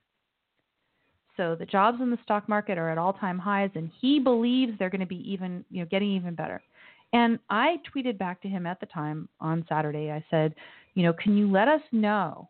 So 1.37 1.55
the 1.55 1.65
jobs 1.65 1.99
in 2.01 2.11
the 2.11 2.17
stock 2.23 2.49
market 2.49 2.77
are 2.77 2.89
at 2.89 2.97
all 2.97 3.13
time 3.13 3.39
highs, 3.39 3.71
and 3.75 3.89
he 4.01 4.19
believes 4.19 4.73
they're 4.77 4.89
going 4.89 5.01
to 5.01 5.07
be 5.07 5.31
even, 5.31 5.63
you 5.69 5.81
know, 5.81 5.87
getting 5.89 6.11
even 6.11 6.35
better. 6.35 6.61
And 7.13 7.39
I 7.49 7.77
tweeted 7.95 8.17
back 8.17 8.41
to 8.41 8.47
him 8.47 8.65
at 8.65 8.79
the 8.79 8.87
time 8.87 9.29
on 9.39 9.65
Saturday. 9.69 10.11
I 10.11 10.23
said, 10.29 10.55
you 10.95 11.03
know, 11.03 11.13
can 11.13 11.37
you 11.37 11.49
let 11.49 11.67
us 11.67 11.81
know 11.91 12.49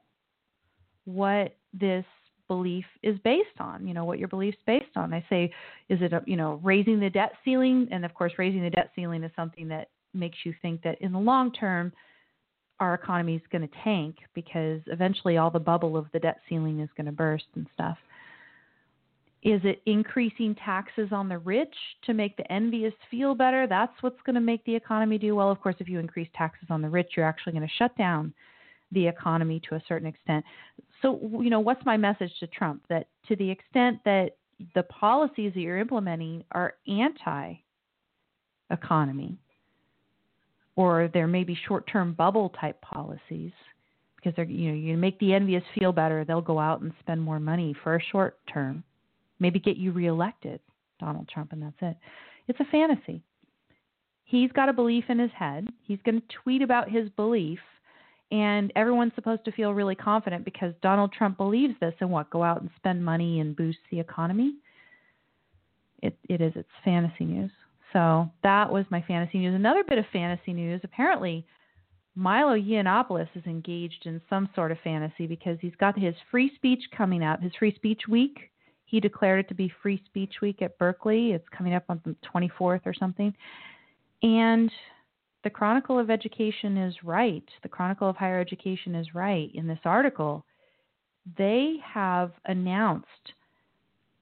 what 1.05 1.55
this 1.73 2.05
belief 2.53 2.85
is 3.01 3.17
based 3.23 3.59
on 3.59 3.87
you 3.87 3.93
know 3.93 4.05
what 4.05 4.19
your 4.19 4.27
beliefs 4.27 4.57
based 4.67 4.95
on. 4.95 5.13
I 5.13 5.25
say 5.29 5.51
is 5.89 5.99
it 6.01 6.13
a, 6.13 6.21
you 6.25 6.35
know 6.35 6.59
raising 6.63 6.99
the 6.99 7.09
debt 7.09 7.33
ceiling? 7.43 7.87
And 7.91 8.05
of 8.05 8.13
course 8.13 8.33
raising 8.37 8.61
the 8.61 8.69
debt 8.69 8.91
ceiling 8.95 9.23
is 9.23 9.31
something 9.35 9.67
that 9.69 9.89
makes 10.13 10.37
you 10.43 10.53
think 10.61 10.83
that 10.83 11.01
in 11.01 11.11
the 11.11 11.19
long 11.19 11.51
term 11.51 11.91
our 12.79 12.93
economy 12.93 13.35
is 13.35 13.41
going 13.51 13.67
to 13.67 13.75
tank 13.83 14.17
because 14.35 14.81
eventually 14.87 15.37
all 15.37 15.49
the 15.49 15.59
bubble 15.59 15.97
of 15.97 16.05
the 16.13 16.19
debt 16.19 16.39
ceiling 16.47 16.79
is 16.79 16.89
going 16.95 17.05
to 17.05 17.11
burst 17.11 17.45
and 17.55 17.65
stuff. 17.73 17.97
Is 19.41 19.61
it 19.63 19.81
increasing 19.85 20.55
taxes 20.55 21.09
on 21.11 21.27
the 21.27 21.37
rich 21.39 21.75
to 22.05 22.13
make 22.13 22.37
the 22.37 22.49
envious 22.51 22.93
feel 23.11 23.35
better? 23.35 23.67
That's 23.67 23.93
what's 24.01 24.21
going 24.25 24.35
to 24.35 24.41
make 24.41 24.63
the 24.65 24.75
economy 24.75 25.17
do 25.17 25.35
well. 25.35 25.49
Of 25.49 25.59
course 25.59 25.75
if 25.79 25.89
you 25.89 25.99
increase 25.99 26.29
taxes 26.35 26.67
on 26.69 26.81
the 26.81 26.89
rich 26.89 27.11
you're 27.15 27.25
actually 27.25 27.53
going 27.53 27.67
to 27.67 27.73
shut 27.77 27.97
down 27.97 28.33
the 28.93 29.07
economy 29.07 29.61
to 29.69 29.75
a 29.75 29.83
certain 29.87 30.07
extent. 30.07 30.45
So, 31.03 31.19
you 31.41 31.51
know, 31.51 31.59
what's 31.59 31.85
my 31.85 31.97
message 31.97 32.31
to 32.39 32.47
Trump? 32.47 32.81
That 32.89 33.07
to 33.27 33.35
the 33.35 33.51
extent 33.51 33.99
that 34.05 34.37
the 34.73 34.83
policies 34.83 35.53
that 35.53 35.59
you're 35.59 35.77
implementing 35.77 36.43
are 36.51 36.73
anti 36.87 37.55
economy, 38.71 39.37
or 40.75 41.09
there 41.13 41.27
may 41.27 41.43
be 41.43 41.57
short 41.67 41.85
term 41.91 42.13
bubble 42.13 42.49
type 42.59 42.81
policies 42.81 43.51
because 44.15 44.33
they're, 44.37 44.45
you 44.45 44.69
know, 44.69 44.75
you 44.75 44.97
make 44.97 45.19
the 45.19 45.33
envious 45.33 45.63
feel 45.77 45.91
better, 45.91 46.23
they'll 46.23 46.41
go 46.41 46.57
out 46.57 46.79
and 46.79 46.93
spend 47.01 47.21
more 47.21 47.39
money 47.39 47.75
for 47.83 47.97
a 47.97 48.03
short 48.11 48.39
term, 48.51 48.81
maybe 49.39 49.59
get 49.59 49.75
you 49.75 49.91
reelected, 49.91 50.61
Donald 51.01 51.27
Trump, 51.27 51.51
and 51.51 51.61
that's 51.61 51.75
it. 51.81 51.97
It's 52.47 52.59
a 52.61 52.71
fantasy. 52.71 53.21
He's 54.23 54.51
got 54.53 54.69
a 54.69 54.73
belief 54.73 55.03
in 55.09 55.19
his 55.19 55.31
head. 55.37 55.67
He's 55.83 55.99
going 56.05 56.21
to 56.21 56.27
tweet 56.41 56.61
about 56.61 56.89
his 56.89 57.09
belief 57.09 57.59
and 58.33 58.73
everyone's 58.75 59.11
supposed 59.13 59.45
to 59.45 59.51
feel 59.51 59.75
really 59.75 59.93
confident 59.93 60.43
because 60.43 60.73
Donald 60.81 61.13
Trump 61.13 61.37
believes 61.37 61.75
this 61.79 61.93
and 61.99 62.09
what 62.09 62.31
go 62.31 62.43
out 62.43 62.61
and 62.61 62.69
spend 62.77 63.05
money 63.05 63.39
and 63.39 63.55
boost 63.55 63.77
the 63.91 63.99
economy. 63.99 64.55
it, 66.01 66.17
it 66.27 66.41
is. 66.41 66.51
It's 66.55 66.67
fantasy 66.83 67.25
news. 67.25 67.51
So 67.93 68.27
that 68.41 68.73
was 68.73 68.85
my 68.89 69.03
fantasy 69.03 69.37
news. 69.37 69.53
Another 69.53 69.83
bit 69.87 69.99
of 69.99 70.05
fantasy 70.11 70.51
news. 70.51 70.81
Apparently, 70.83 71.45
Milo 72.15 72.57
Yiannopoulos 72.57 73.29
is 73.35 73.45
engaged 73.45 74.07
in 74.07 74.19
some 74.31 74.49
sort 74.55 74.71
of 74.71 74.79
fantasy 74.83 75.27
because 75.27 75.59
he's 75.61 75.75
got 75.79 75.97
his 75.97 76.15
free 76.31 76.51
speech 76.55 76.81
coming 76.97 77.23
up, 77.23 77.39
his 77.39 77.51
free 77.59 77.75
speech 77.75 78.01
week. 78.09 78.49
He 78.85 78.99
declared 78.99 79.41
it 79.41 79.47
to 79.49 79.55
be 79.55 79.71
Free 79.81 80.01
Speech 80.05 80.35
Week 80.41 80.61
at 80.61 80.77
Berkeley. 80.77 81.31
It's 81.31 81.47
coming 81.55 81.73
up 81.73 81.83
on 81.89 81.99
the 82.05 82.15
24th 82.31 82.81
or 82.85 82.93
something. 82.93 83.33
And 84.21 84.71
the 85.43 85.49
Chronicle 85.49 85.99
of 85.99 86.09
Education 86.09 86.77
is 86.77 86.95
right. 87.03 87.43
The 87.61 87.69
Chronicle 87.69 88.09
of 88.09 88.15
Higher 88.15 88.39
Education 88.39 88.95
is 88.95 89.13
right 89.13 89.51
in 89.53 89.67
this 89.67 89.79
article. 89.85 90.45
They 91.37 91.75
have 91.85 92.31
announced, 92.45 93.07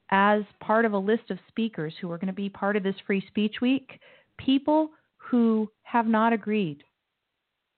as 0.10 0.44
part 0.60 0.86
of 0.86 0.94
a 0.94 0.98
list 0.98 1.30
of 1.30 1.40
speakers 1.48 1.94
who 2.02 2.12
are 2.12 2.18
going 2.18 2.28
to 2.28 2.34
be 2.34 2.50
part 2.50 2.76
of 2.76 2.84
this 2.84 2.96
Free 3.06 3.24
Speech 3.28 3.56
Week, 3.62 4.00
people 4.38 4.90
who 5.18 5.70
have 5.84 6.08
not 6.08 6.34
agreed 6.34 6.84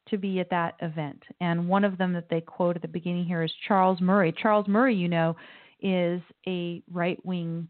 to 0.10 0.18
be 0.18 0.40
at 0.40 0.49
that 0.49 0.76
event. 0.82 1.22
And 1.40 1.68
one 1.68 1.86
of 1.86 1.98
them 1.98 2.14
that 2.14 2.30
they 2.30 2.41
quote 2.41 2.76
at 2.76 2.82
the 2.82 2.88
beginning 2.88 3.26
here 3.26 3.44
is 3.44 3.52
Charles 3.68 4.02
Murray. 4.02 4.34
Charles 4.41 4.68
Murray, 4.68 4.95
you 4.95 5.07
know, 5.07 5.36
is 5.82 6.22
a 6.48 6.82
right 6.91 7.24
wing 7.26 7.68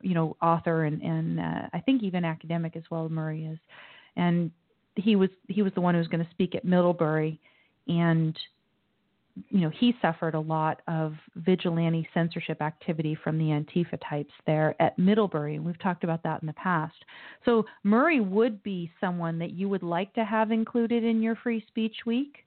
you 0.00 0.14
know 0.14 0.36
author 0.42 0.84
and 0.84 1.02
and 1.02 1.40
uh, 1.40 1.68
I 1.72 1.80
think 1.80 2.02
even 2.02 2.24
academic 2.24 2.76
as 2.76 2.82
well 2.90 3.08
Murray 3.08 3.46
is 3.46 3.58
and 4.16 4.50
he 4.96 5.16
was 5.16 5.30
he 5.48 5.62
was 5.62 5.72
the 5.74 5.80
one 5.80 5.94
who 5.94 5.98
was 5.98 6.08
going 6.08 6.24
to 6.24 6.30
speak 6.30 6.54
at 6.54 6.64
Middlebury, 6.64 7.40
and 7.88 8.36
you 9.48 9.60
know 9.60 9.70
he 9.70 9.94
suffered 10.00 10.34
a 10.34 10.40
lot 10.40 10.82
of 10.86 11.14
vigilante 11.36 12.08
censorship 12.14 12.62
activity 12.62 13.16
from 13.22 13.38
the 13.38 13.46
Antifa 13.46 13.98
types 14.08 14.32
there 14.46 14.74
at 14.80 14.98
Middlebury, 14.98 15.58
we've 15.58 15.80
talked 15.80 16.04
about 16.04 16.22
that 16.22 16.42
in 16.42 16.46
the 16.46 16.52
past. 16.54 16.94
So 17.44 17.64
Murray 17.82 18.20
would 18.20 18.62
be 18.62 18.90
someone 19.00 19.38
that 19.40 19.52
you 19.52 19.68
would 19.68 19.82
like 19.82 20.14
to 20.14 20.24
have 20.24 20.52
included 20.52 21.02
in 21.04 21.22
your 21.22 21.36
Free 21.36 21.64
Speech 21.68 21.96
Week, 22.06 22.44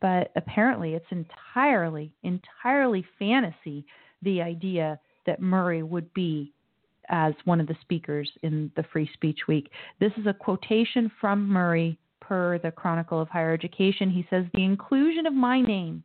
but 0.00 0.30
apparently 0.36 0.94
it's 0.94 1.04
entirely 1.10 2.12
entirely 2.22 3.04
fantasy 3.18 3.84
the 4.22 4.40
idea 4.40 4.98
that 5.26 5.42
Murray 5.42 5.82
would 5.82 6.12
be 6.14 6.52
as 7.08 7.34
one 7.44 7.60
of 7.60 7.66
the 7.66 7.76
speakers 7.80 8.30
in 8.42 8.70
the 8.76 8.84
Free 8.92 9.08
Speech 9.14 9.40
Week. 9.48 9.70
This 10.00 10.12
is 10.16 10.26
a 10.26 10.34
quotation 10.34 11.10
from 11.20 11.48
Murray 11.48 11.98
per 12.20 12.58
the 12.58 12.70
Chronicle 12.70 13.20
of 13.20 13.28
Higher 13.28 13.52
Education. 13.52 14.10
He 14.10 14.26
says, 14.30 14.44
The 14.52 14.64
inclusion 14.64 15.26
of 15.26 15.32
my 15.32 15.60
name 15.60 16.02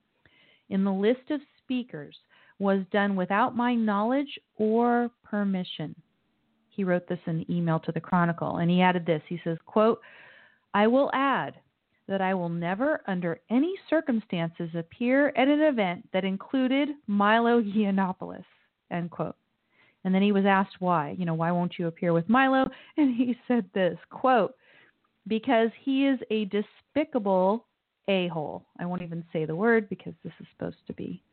in 0.70 0.84
the 0.84 0.92
list 0.92 1.30
of 1.32 1.42
speakers 1.64 2.16
was 2.60 2.84
done 2.92 3.16
without 3.16 3.56
my 3.56 3.76
knowledge 3.76 4.40
or 4.58 5.12
permission. 5.24 5.96
He 6.70 6.84
wrote 6.84 7.08
this 7.08 7.20
in 7.28 7.46
email 7.52 7.80
to 7.82 7.92
the 7.92 8.00
Chronicle, 8.00 8.58
and 8.58 8.70
he 8.70 8.82
added 8.82 9.06
this. 9.06 9.22
He 9.28 9.40
says, 9.44 9.58
quote, 9.66 10.00
I 10.74 10.88
will 10.88 11.12
add 11.14 11.56
that 12.08 12.22
I 12.22 12.34
will 12.34 12.50
never, 12.50 13.02
under 13.08 13.40
any 13.50 13.74
circumstances, 13.90 14.70
appear 14.76 15.30
at 15.36 15.48
an 15.48 15.62
event 15.62 16.08
that 16.14 16.26
included 16.26 16.90
Milo 17.08 17.62
Yiannopoulos, 17.62 18.44
end 18.92 19.12
quote. 19.12 19.36
And 20.04 20.14
then 20.14 20.22
he 20.22 20.32
was 20.32 20.46
asked 20.46 20.76
why, 20.80 21.16
you 21.18 21.26
know, 21.26 21.34
why 21.34 21.52
won't 21.52 21.80
you 21.80 21.88
appear 21.88 22.14
with 22.14 22.28
Milo? 22.30 22.70
And 22.98 23.16
he 23.16 23.38
said 23.48 23.66
this 23.74 23.98
quote, 24.10 24.56
because 25.28 25.70
he 25.84 26.06
is 26.06 26.20
a 26.30 26.46
despicable 26.46 27.66
a 28.08 28.28
hole. 28.28 28.66
I 28.80 28.86
won't 28.86 29.02
even 29.02 29.24
say 29.32 29.46
the 29.46 29.56
word 29.56 29.88
because 29.90 30.14
this 30.24 30.34
is 30.40 30.48
supposed 30.52 30.86
to 30.88 30.94
be 30.94 31.24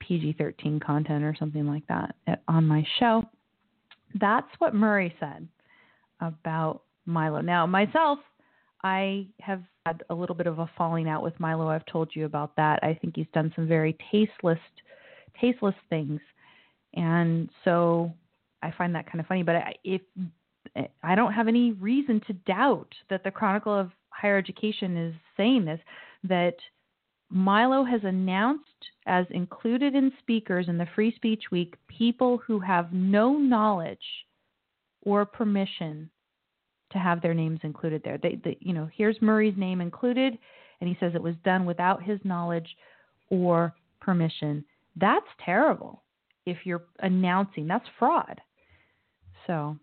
PG 0.00 0.36
13 0.38 0.80
content 0.80 1.24
or 1.24 1.34
something 1.38 1.66
like 1.66 1.86
that 1.88 2.14
eh, 2.26 2.36
on 2.48 2.66
my 2.66 2.86
show. 2.98 3.24
That's 4.18 4.48
what 4.58 4.74
Murray 4.74 5.14
said 5.20 5.46
about 6.20 6.82
Milo. 7.04 7.40
Now, 7.40 7.66
myself, 7.66 8.18
I 8.82 9.26
have 9.40 9.62
had 9.84 10.04
a 10.10 10.14
little 10.14 10.34
bit 10.34 10.46
of 10.46 10.58
a 10.58 10.70
falling 10.78 11.08
out 11.08 11.22
with 11.22 11.38
Milo. 11.38 11.68
I've 11.68 11.86
told 11.86 12.10
you 12.14 12.24
about 12.24 12.56
that. 12.56 12.80
I 12.82 12.94
think 12.94 13.16
he's 13.16 13.26
done 13.34 13.52
some 13.54 13.68
very 13.68 13.96
tasteless, 14.10 14.58
tasteless 15.40 15.74
things 15.90 16.20
and 16.96 17.48
so 17.64 18.12
I 18.62 18.72
find 18.76 18.94
that 18.94 19.06
kind 19.06 19.20
of 19.20 19.26
funny. 19.26 19.42
But 19.42 19.76
if 19.84 20.00
I 21.02 21.14
don't 21.14 21.32
have 21.32 21.46
any 21.48 21.72
reason 21.72 22.20
to 22.26 22.32
doubt 22.32 22.92
that 23.10 23.22
the 23.22 23.30
Chronicle 23.30 23.78
of 23.78 23.90
Higher 24.08 24.38
Education 24.38 24.96
is 24.96 25.14
saying 25.36 25.64
this, 25.64 25.80
that 26.24 26.56
Milo 27.30 27.84
has 27.84 28.00
announced 28.02 28.64
as 29.06 29.26
included 29.30 29.94
in 29.94 30.12
speakers 30.18 30.68
in 30.68 30.78
the 30.78 30.88
Free 30.94 31.14
Speech 31.14 31.44
Week 31.52 31.74
people 31.86 32.38
who 32.38 32.58
have 32.60 32.92
no 32.92 33.34
knowledge 33.34 33.98
or 35.02 35.24
permission 35.24 36.10
to 36.92 36.98
have 36.98 37.20
their 37.20 37.34
names 37.34 37.60
included 37.62 38.02
there. 38.04 38.18
They, 38.18 38.40
they, 38.42 38.56
you 38.60 38.72
know, 38.72 38.88
here's 38.94 39.20
Murray's 39.20 39.56
name 39.56 39.80
included, 39.80 40.38
and 40.80 40.88
he 40.88 40.96
says 40.98 41.12
it 41.14 41.22
was 41.22 41.34
done 41.44 41.66
without 41.66 42.02
his 42.02 42.18
knowledge 42.24 42.76
or 43.28 43.74
permission. 44.00 44.64
That's 44.96 45.26
terrible 45.44 46.02
if 46.46 46.58
you're 46.64 46.84
announcing. 47.00 47.66
That's 47.66 47.84
fraud. 47.98 48.40
So, 49.46 49.76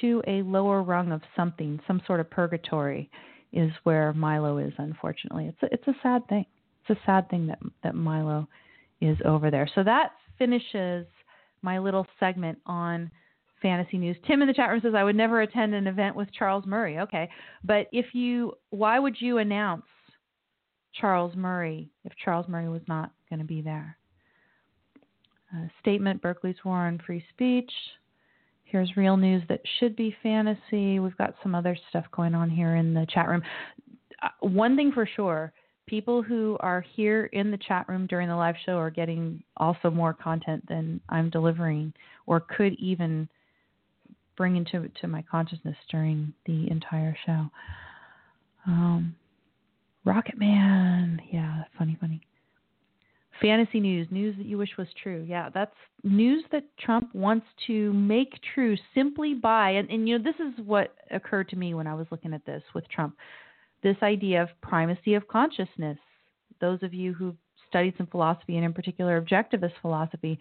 to 0.00 0.22
a 0.26 0.42
lower 0.42 0.82
rung 0.82 1.12
of 1.12 1.22
something, 1.36 1.80
some 1.86 2.02
sort 2.06 2.20
of 2.20 2.30
purgatory, 2.30 3.10
is 3.52 3.70
where 3.84 4.12
Milo 4.12 4.58
is. 4.58 4.72
Unfortunately, 4.78 5.46
it's 5.46 5.62
a, 5.62 5.72
it's 5.72 5.86
a 5.86 6.00
sad 6.02 6.26
thing. 6.28 6.44
It's 6.82 6.98
a 6.98 7.02
sad 7.06 7.30
thing 7.30 7.46
that 7.46 7.60
that 7.82 7.94
Milo 7.94 8.48
is 9.00 9.16
over 9.24 9.50
there. 9.50 9.68
So 9.74 9.84
that 9.84 10.12
finishes 10.38 11.06
my 11.62 11.78
little 11.78 12.06
segment 12.18 12.58
on 12.66 13.10
fantasy 13.62 13.96
news. 13.96 14.16
Tim 14.26 14.42
in 14.42 14.48
the 14.48 14.54
chat 14.54 14.68
room 14.68 14.80
says 14.82 14.94
I 14.94 15.04
would 15.04 15.16
never 15.16 15.40
attend 15.40 15.74
an 15.74 15.86
event 15.86 16.16
with 16.16 16.28
Charles 16.32 16.66
Murray. 16.66 16.98
Okay, 16.98 17.28
but 17.62 17.86
if 17.92 18.06
you, 18.12 18.52
why 18.70 18.98
would 18.98 19.16
you 19.20 19.38
announce 19.38 19.84
Charles 21.00 21.34
Murray 21.34 21.90
if 22.04 22.12
Charles 22.22 22.46
Murray 22.48 22.68
was 22.68 22.82
not 22.88 23.12
going 23.30 23.40
to 23.40 23.46
be 23.46 23.62
there? 23.62 23.96
Statement 25.80 26.20
Berkeley's 26.22 26.56
War 26.64 26.86
on 26.86 27.00
Free 27.06 27.24
Speech. 27.32 27.70
Here's 28.64 28.96
real 28.96 29.16
news 29.16 29.42
that 29.48 29.60
should 29.78 29.94
be 29.94 30.16
fantasy. 30.22 30.98
We've 30.98 31.16
got 31.16 31.34
some 31.42 31.54
other 31.54 31.76
stuff 31.90 32.06
going 32.12 32.34
on 32.34 32.50
here 32.50 32.76
in 32.76 32.94
the 32.94 33.06
chat 33.12 33.28
room. 33.28 33.42
Uh, 34.22 34.28
one 34.40 34.76
thing 34.76 34.90
for 34.92 35.08
sure 35.16 35.52
people 35.86 36.22
who 36.22 36.56
are 36.60 36.80
here 36.94 37.26
in 37.26 37.50
the 37.50 37.58
chat 37.58 37.88
room 37.88 38.06
during 38.06 38.28
the 38.28 38.36
live 38.36 38.54
show 38.64 38.76
are 38.76 38.90
getting 38.90 39.42
also 39.58 39.90
more 39.90 40.14
content 40.14 40.66
than 40.68 41.00
I'm 41.08 41.30
delivering 41.30 41.92
or 42.26 42.40
could 42.40 42.72
even 42.74 43.28
bring 44.36 44.56
into 44.56 44.88
to 45.00 45.08
my 45.08 45.22
consciousness 45.30 45.76
during 45.90 46.32
the 46.46 46.70
entire 46.70 47.16
show. 47.26 47.46
Um, 48.66 49.14
Rocket 50.04 50.38
Man, 50.38 51.20
yeah, 51.30 51.64
funny, 51.78 51.96
funny. 52.00 52.20
Fantasy 53.40 53.80
news, 53.80 54.06
news 54.10 54.36
that 54.38 54.46
you 54.46 54.58
wish 54.58 54.70
was 54.78 54.86
true. 55.02 55.24
Yeah, 55.28 55.50
that's 55.52 55.74
news 56.02 56.44
that 56.52 56.64
Trump 56.78 57.14
wants 57.14 57.46
to 57.66 57.92
make 57.92 58.32
true 58.54 58.76
simply 58.94 59.34
by, 59.34 59.70
and, 59.70 59.90
and 59.90 60.08
you 60.08 60.18
know, 60.18 60.24
this 60.24 60.38
is 60.40 60.64
what 60.64 60.94
occurred 61.10 61.48
to 61.48 61.56
me 61.56 61.74
when 61.74 61.86
I 61.86 61.94
was 61.94 62.06
looking 62.10 62.32
at 62.32 62.46
this 62.46 62.62
with 62.74 62.88
Trump 62.88 63.16
this 63.82 63.96
idea 64.02 64.42
of 64.42 64.48
primacy 64.62 65.14
of 65.14 65.28
consciousness. 65.28 65.98
Those 66.60 66.82
of 66.82 66.94
you 66.94 67.12
who've 67.12 67.36
studied 67.68 67.94
some 67.98 68.06
philosophy, 68.06 68.56
and 68.56 68.64
in 68.64 68.72
particular 68.72 69.20
objectivist 69.20 69.72
philosophy, 69.82 70.38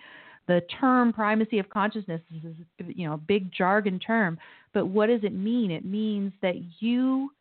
the 0.47 0.61
term 0.79 1.13
primacy 1.13 1.59
of 1.59 1.69
consciousness 1.69 2.21
is 2.31 2.55
you 2.87 3.07
know 3.07 3.13
a 3.13 3.17
big 3.17 3.51
jargon 3.51 3.99
term 3.99 4.37
but 4.73 4.87
what 4.87 5.07
does 5.07 5.23
it 5.23 5.33
mean 5.33 5.71
it 5.71 5.85
means 5.85 6.33
that 6.41 6.55
you 6.79 7.31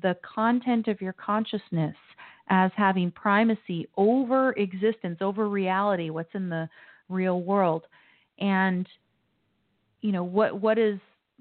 the 0.00 0.16
content 0.22 0.88
of 0.88 1.00
your 1.00 1.12
consciousness 1.12 1.96
as 2.48 2.70
having 2.76 3.10
primacy 3.10 3.88
over 3.96 4.52
existence, 4.52 5.18
over 5.20 5.48
reality, 5.48 6.10
what's 6.10 6.34
in 6.34 6.48
the 6.48 6.68
real 7.08 7.42
world. 7.42 7.84
And 8.38 8.86
you 10.00 10.12
know, 10.12 10.24
what 10.24 10.60
what 10.60 10.78
is 10.78 10.98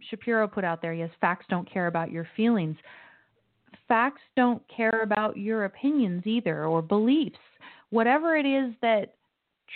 Shapiro 0.09 0.47
put 0.47 0.63
out 0.63 0.81
there? 0.81 0.93
Yes, 0.93 1.09
facts 1.19 1.45
don't 1.49 1.69
care 1.71 1.87
about 1.87 2.11
your 2.11 2.27
feelings. 2.35 2.77
Facts 3.87 4.21
don't 4.37 4.61
care 4.73 5.01
about 5.03 5.37
your 5.37 5.65
opinions 5.65 6.25
either 6.25 6.65
or 6.65 6.81
beliefs. 6.81 7.37
Whatever 7.89 8.37
it 8.37 8.45
is 8.45 8.73
that 8.81 9.15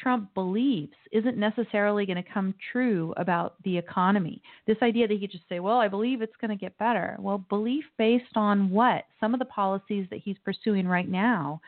Trump 0.02 0.34
believes 0.34 0.94
isn't 1.12 1.38
necessarily 1.38 2.06
going 2.06 2.22
to 2.22 2.30
come 2.34 2.54
true 2.72 3.14
about 3.18 3.56
the 3.64 3.78
economy. 3.78 4.42
This 4.68 4.78
idea 4.82 5.08
that 5.08 5.18
he 5.18 5.28
just 5.28 5.48
say, 5.48 5.60
well, 5.60 5.78
I 5.78 5.88
believe 5.88 6.22
it's 6.22 6.36
going 6.42 6.50
to 6.50 6.62
get 6.62 6.78
better. 6.78 7.16
Well, 7.20 7.46
belief 7.50 7.86
based 7.98 8.36
on 8.36 8.70
what? 8.70 9.06
Some 9.20 9.34
of 9.34 9.40
the 9.40 9.46
policies 9.46 10.08
that 10.10 10.20
he's 10.20 10.38
pursuing 10.44 10.88
right 10.88 11.10
now 11.10 11.62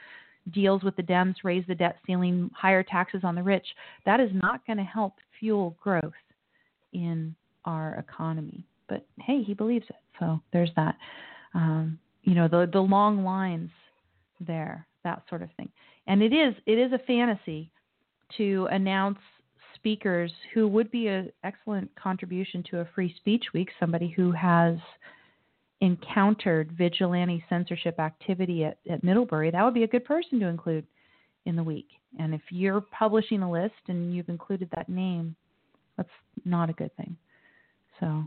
deals 0.52 0.84
with 0.84 0.96
the 0.96 1.04
Dems, 1.04 1.36
raise 1.44 1.66
the 1.68 1.76
debt 1.76 1.98
ceiling, 2.06 2.50
higher 2.56 2.84
taxes 2.84 3.22
on 3.24 3.36
the 3.36 3.44
rich. 3.44 3.66
That 4.06 4.20
is 4.20 4.32
not 4.34 4.66
going 4.66 4.78
to 4.78 4.84
help 4.84 5.14
fuel 5.40 5.76
growth 5.82 6.14
in 6.94 7.36
our 7.66 7.96
economy. 7.96 8.64
But 8.88 9.06
hey, 9.20 9.44
he 9.44 9.54
believes 9.54 9.86
it. 9.90 9.96
So 10.20 10.40
there's 10.54 10.72
that. 10.76 10.96
Um, 11.54 12.00
you 12.24 12.36
know, 12.36 12.48
the 12.48 12.70
the 12.72 12.80
long 12.80 13.24
lines 13.24 13.70
there, 14.40 14.86
that 15.04 15.24
sort 15.30 15.42
of 15.42 15.50
thing. 15.58 15.70
And 16.08 16.22
it 16.22 16.34
is 16.34 16.54
it 16.66 16.78
is 16.78 16.92
a 16.94 17.00
fantasy 17.00 17.72
to 18.38 18.68
announce 18.72 19.20
speakers 19.76 20.32
who 20.54 20.68
would 20.68 20.92
be 20.92 21.08
an 21.08 21.32
excellent 21.44 21.90
contribution 21.96 22.64
to 22.72 22.80
a 22.80 22.90
free 22.94 23.14
speech 23.18 23.46
week, 23.54 23.70
somebody 23.80 24.10
who 24.10 24.32
has 24.32 24.78
encountered 25.82 26.72
vigilante 26.78 27.44
censorship 27.48 28.00
activity 28.00 28.66
at, 28.66 28.80
at 28.90 29.04
Middlebury, 29.04 29.52
that 29.52 29.64
would 29.64 29.74
be 29.74 29.84
a 29.84 29.88
good 29.88 30.06
person 30.06 30.40
to 30.40 30.48
include 30.48 30.86
in 31.46 31.56
the 31.56 31.64
week. 31.64 31.88
And 32.20 32.34
if 32.34 32.42
you're 32.50 32.82
publishing 32.82 33.44
a 33.44 33.52
list 33.52 33.76
and 33.88 34.14
you've 34.14 34.30
included 34.30 34.70
that 34.76 34.90
name, 34.90 35.36
that's 35.96 36.10
not 36.46 36.70
a 36.70 36.74
good 36.74 36.96
thing. 36.98 37.16
So 38.00 38.26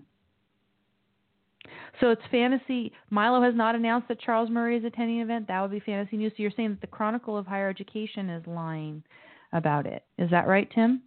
so 2.01 2.11
it's 2.11 2.23
fantasy. 2.31 2.93
Milo 3.11 3.43
has 3.43 3.55
not 3.55 3.75
announced 3.75 4.09
that 4.09 4.21
Charles 4.21 4.49
Murray 4.49 4.77
is 4.77 4.85
attending 4.85 5.19
an 5.19 5.25
event. 5.25 5.49
That 5.49 5.61
would 5.61 5.71
be 5.71 5.81
fantasy 5.81 6.17
news. 6.17 6.33
So 6.37 6.43
you're 6.43 6.53
saying 6.57 6.71
that 6.71 6.81
the 6.81 6.87
Chronicle 6.87 7.37
of 7.37 7.47
Higher 7.47 7.69
Education 7.69 8.31
is 8.31 8.47
lying 8.47 9.03
about 9.53 9.87
it. 9.87 10.05
Is 10.19 10.31
that 10.31 10.47
right, 10.47 10.71
Tim? 10.75 11.03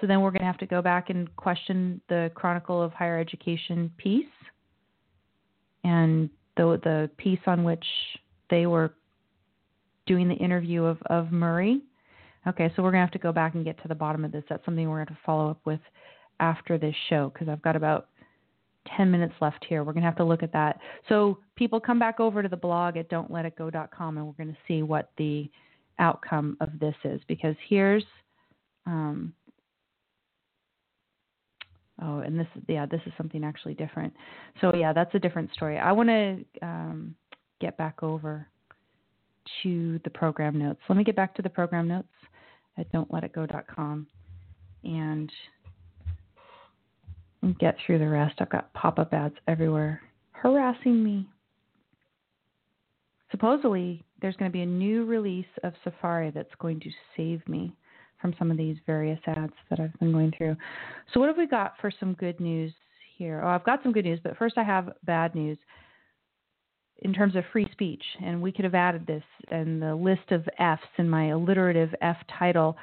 So 0.00 0.06
then 0.06 0.20
we're 0.20 0.30
going 0.30 0.40
to 0.40 0.46
have 0.46 0.58
to 0.58 0.66
go 0.66 0.82
back 0.82 1.10
and 1.10 1.34
question 1.36 2.00
the 2.08 2.30
Chronicle 2.34 2.82
of 2.82 2.92
Higher 2.92 3.18
Education 3.18 3.90
piece 3.96 4.26
and 5.84 6.28
the 6.56 6.80
the 6.82 7.10
piece 7.16 7.40
on 7.46 7.64
which 7.64 7.84
they 8.50 8.66
were 8.66 8.94
doing 10.06 10.28
the 10.28 10.34
interview 10.34 10.84
of, 10.84 10.98
of 11.06 11.32
Murray. 11.32 11.80
Okay, 12.46 12.70
so 12.76 12.82
we're 12.82 12.90
going 12.90 13.00
to 13.00 13.06
have 13.06 13.12
to 13.12 13.18
go 13.18 13.32
back 13.32 13.54
and 13.54 13.64
get 13.64 13.80
to 13.82 13.88
the 13.88 13.94
bottom 13.94 14.24
of 14.24 14.32
this. 14.32 14.44
That's 14.48 14.64
something 14.64 14.88
we're 14.88 15.02
going 15.04 15.16
to 15.16 15.18
follow 15.24 15.50
up 15.50 15.60
with 15.64 15.80
after 16.40 16.76
this 16.76 16.94
show 17.08 17.30
because 17.32 17.48
I've 17.48 17.62
got 17.62 17.76
about 17.76 18.08
10 18.96 19.10
minutes 19.10 19.34
left 19.40 19.64
here. 19.66 19.82
We're 19.82 19.92
going 19.94 20.02
to 20.02 20.08
have 20.08 20.16
to 20.16 20.24
look 20.24 20.42
at 20.42 20.52
that. 20.52 20.78
So 21.08 21.38
people 21.56 21.80
come 21.80 21.98
back 21.98 22.20
over 22.20 22.42
to 22.42 22.48
the 22.48 22.56
blog 22.56 22.96
at 22.98 23.08
don'tletitgo.com 23.08 24.18
and 24.18 24.26
we're 24.26 24.32
going 24.32 24.52
to 24.52 24.58
see 24.68 24.82
what 24.82 25.10
the 25.16 25.50
outcome 25.98 26.56
of 26.60 26.70
this 26.78 26.94
is 27.04 27.20
because 27.28 27.54
here's 27.68 28.04
um, 28.86 29.32
oh 32.02 32.18
and 32.18 32.38
this 32.38 32.46
yeah 32.68 32.86
this 32.86 33.00
is 33.06 33.12
something 33.16 33.44
actually 33.44 33.74
different. 33.74 34.12
So 34.60 34.74
yeah 34.74 34.92
that's 34.92 35.14
a 35.14 35.18
different 35.18 35.52
story. 35.52 35.78
I 35.78 35.92
want 35.92 36.08
to 36.08 36.44
um, 36.62 37.14
get 37.60 37.76
back 37.76 38.02
over 38.02 38.46
to 39.62 40.00
the 40.04 40.10
program 40.10 40.58
notes. 40.58 40.80
Let 40.88 40.96
me 40.96 41.04
get 41.04 41.16
back 41.16 41.34
to 41.36 41.42
the 41.42 41.50
program 41.50 41.88
notes 41.88 42.08
at 42.78 42.90
don'tletitgo.com 42.92 44.06
and 44.84 45.30
get 47.58 47.76
through 47.84 47.98
the 47.98 48.08
rest. 48.08 48.36
I've 48.38 48.50
got 48.50 48.72
pop-up 48.72 49.12
ads 49.12 49.34
everywhere 49.46 50.00
harassing 50.32 51.02
me. 51.02 51.26
Supposedly 53.30 54.03
there's 54.20 54.36
going 54.36 54.50
to 54.50 54.52
be 54.52 54.62
a 54.62 54.66
new 54.66 55.04
release 55.04 55.46
of 55.62 55.72
Safari 55.82 56.30
that's 56.30 56.54
going 56.58 56.80
to 56.80 56.90
save 57.16 57.46
me 57.48 57.72
from 58.20 58.34
some 58.38 58.50
of 58.50 58.56
these 58.56 58.76
various 58.86 59.20
ads 59.26 59.52
that 59.68 59.80
I've 59.80 59.98
been 60.00 60.12
going 60.12 60.32
through. 60.36 60.56
So, 61.12 61.20
what 61.20 61.28
have 61.28 61.36
we 61.36 61.46
got 61.46 61.74
for 61.80 61.90
some 62.00 62.14
good 62.14 62.40
news 62.40 62.72
here? 63.18 63.42
Oh, 63.44 63.48
I've 63.48 63.64
got 63.64 63.82
some 63.82 63.92
good 63.92 64.04
news, 64.04 64.20
but 64.22 64.36
first 64.36 64.56
I 64.56 64.62
have 64.62 64.92
bad 65.04 65.34
news 65.34 65.58
in 67.02 67.12
terms 67.12 67.36
of 67.36 67.44
free 67.52 67.68
speech. 67.72 68.02
And 68.22 68.40
we 68.40 68.52
could 68.52 68.64
have 68.64 68.74
added 68.74 69.06
this 69.06 69.22
in 69.50 69.80
the 69.80 69.94
list 69.94 70.30
of 70.30 70.48
F's 70.58 70.82
in 70.98 71.08
my 71.08 71.28
alliterative 71.28 71.94
F 72.00 72.16
title. 72.38 72.76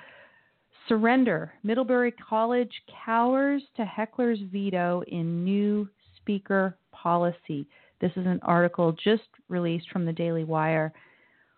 Surrender. 0.87 1.53
Middlebury 1.63 2.11
College 2.11 2.71
cowers 3.05 3.63
to 3.77 3.85
heckler's 3.85 4.39
veto 4.51 5.03
in 5.07 5.43
new 5.43 5.87
speaker 6.17 6.77
policy. 6.91 7.67
This 7.99 8.11
is 8.15 8.25
an 8.25 8.39
article 8.43 8.95
just 9.03 9.23
released 9.47 9.89
from 9.91 10.05
the 10.05 10.13
Daily 10.13 10.43
Wire. 10.43 10.93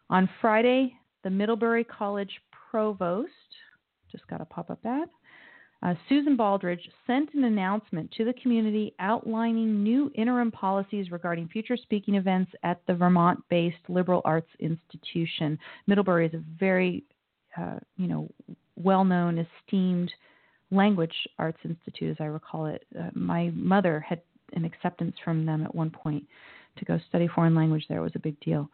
On 0.10 0.30
Friday, 0.42 0.94
the 1.24 1.30
Middlebury 1.30 1.84
College 1.84 2.32
provost, 2.70 3.30
just 4.12 4.28
got 4.28 4.42
a 4.42 4.46
pop 4.46 4.70
up 4.70 4.80
ad, 4.86 5.10
uh, 5.84 5.94
Susan 6.08 6.38
Baldridge 6.38 6.80
sent 7.06 7.34
an 7.34 7.44
announcement 7.44 8.10
to 8.12 8.24
the 8.24 8.34
community 8.42 8.94
outlining 9.00 9.84
new 9.84 10.10
interim 10.16 10.50
policies 10.50 11.12
regarding 11.12 11.50
future 11.50 11.76
speaking 11.76 12.16
events 12.16 12.52
at 12.64 12.82
the 12.88 12.94
Vermont 12.94 13.44
based 13.50 13.76
liberal 13.90 14.22
arts 14.24 14.50
institution. 14.60 15.60
Middlebury 15.88 16.28
is 16.28 16.34
a 16.34 16.44
very, 16.58 17.04
uh, 17.58 17.80
you 17.98 18.08
know, 18.08 18.30
well 18.78 19.04
known, 19.04 19.46
esteemed 19.46 20.12
language 20.72 21.16
arts 21.38 21.60
institute, 21.66 22.12
as 22.12 22.18
I 22.20 22.26
recall 22.26 22.68
it. 22.68 22.86
Uh, 22.98 23.10
my 23.14 23.52
mother 23.54 24.00
had 24.00 24.22
an 24.54 24.64
acceptance 24.64 25.16
from 25.24 25.46
them 25.46 25.64
at 25.64 25.76
one 25.76 25.90
point 25.90 26.24
to 26.78 26.86
go 26.86 27.00
study 27.10 27.28
foreign 27.28 27.56
language 27.56 27.86
there. 27.90 28.02
Was 28.02 28.12
a 28.16 28.20
big 28.20 28.40
deal. 28.40 28.70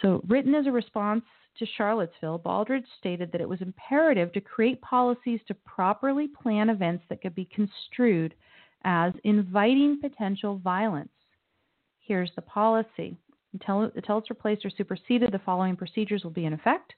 So, 0.00 0.22
written 0.28 0.54
as 0.54 0.66
a 0.66 0.72
response 0.72 1.24
to 1.58 1.66
Charlottesville, 1.76 2.38
Baldridge 2.38 2.84
stated 2.98 3.32
that 3.32 3.40
it 3.40 3.48
was 3.48 3.62
imperative 3.62 4.32
to 4.32 4.40
create 4.40 4.80
policies 4.82 5.40
to 5.48 5.54
properly 5.54 6.28
plan 6.28 6.68
events 6.68 7.04
that 7.08 7.22
could 7.22 7.34
be 7.34 7.46
construed 7.46 8.34
as 8.84 9.12
inviting 9.24 10.00
potential 10.00 10.58
violence. 10.58 11.08
Here's 12.00 12.30
the 12.36 12.42
policy. 12.42 13.16
Until, 13.52 13.90
it's 13.94 14.30
replaced 14.30 14.64
or 14.66 14.70
superseded, 14.70 15.32
the 15.32 15.40
following 15.40 15.76
procedures 15.76 16.24
will 16.24 16.30
be 16.30 16.44
in 16.44 16.52
effect. 16.52 16.92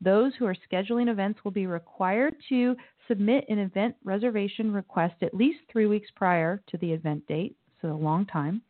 Those 0.00 0.32
who 0.38 0.46
are 0.46 0.56
scheduling 0.70 1.08
events 1.08 1.40
will 1.44 1.50
be 1.50 1.66
required 1.66 2.34
to 2.48 2.74
submit 3.06 3.44
an 3.48 3.58
event 3.58 3.94
reservation 4.02 4.72
request 4.72 5.14
at 5.22 5.34
least 5.34 5.60
three 5.70 5.86
weeks 5.86 6.08
prior 6.16 6.62
to 6.68 6.78
the 6.78 6.92
event 6.92 7.26
date, 7.26 7.54
so 7.80 7.88
a 7.88 7.94
long 7.94 8.26
time. 8.26 8.62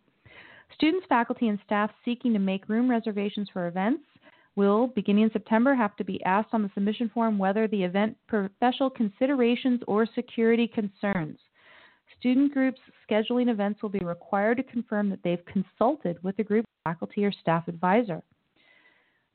Students, 0.74 1.06
faculty, 1.08 1.48
and 1.48 1.58
staff 1.64 1.90
seeking 2.04 2.32
to 2.32 2.38
make 2.38 2.68
room 2.68 2.90
reservations 2.90 3.48
for 3.52 3.66
events 3.68 4.04
will, 4.56 4.88
beginning 4.88 5.24
in 5.24 5.30
September, 5.32 5.74
have 5.74 5.96
to 5.96 6.04
be 6.04 6.22
asked 6.24 6.50
on 6.52 6.62
the 6.62 6.70
submission 6.74 7.10
form 7.12 7.38
whether 7.38 7.68
the 7.68 7.82
event 7.82 8.16
special 8.56 8.90
considerations 8.90 9.80
or 9.86 10.06
security 10.14 10.66
concerns. 10.66 11.38
Student 12.18 12.52
groups 12.52 12.80
scheduling 13.08 13.50
events 13.50 13.82
will 13.82 13.88
be 13.88 14.00
required 14.00 14.56
to 14.58 14.62
confirm 14.62 15.08
that 15.10 15.20
they've 15.22 15.44
consulted 15.46 16.22
with 16.22 16.36
the 16.36 16.44
group 16.44 16.64
faculty 16.84 17.24
or 17.24 17.32
staff 17.32 17.68
advisor. 17.68 18.22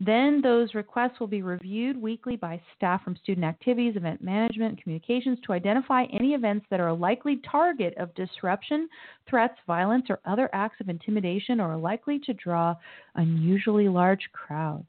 Then 0.01 0.41
those 0.41 0.75
requests 0.75 1.21
will 1.21 1.27
be 1.27 1.41
reviewed 1.41 1.95
weekly 1.95 2.35
by 2.35 2.61
staff 2.75 3.01
from 3.03 3.15
student 3.15 3.45
activities, 3.45 3.95
event 3.95 4.21
management, 4.21 4.81
communications 4.81 5.39
to 5.45 5.53
identify 5.53 6.03
any 6.11 6.33
events 6.33 6.65
that 6.69 6.81
are 6.81 6.89
a 6.89 6.93
likely 6.93 7.39
target 7.49 7.93
of 7.97 8.13
disruption, 8.13 8.89
threats, 9.29 9.57
violence, 9.65 10.07
or 10.09 10.19
other 10.25 10.49
acts 10.51 10.81
of 10.81 10.89
intimidation 10.89 11.61
or 11.61 11.71
are 11.71 11.77
likely 11.77 12.19
to 12.19 12.33
draw 12.33 12.75
unusually 13.15 13.87
large 13.87 14.29
crowds. 14.33 14.85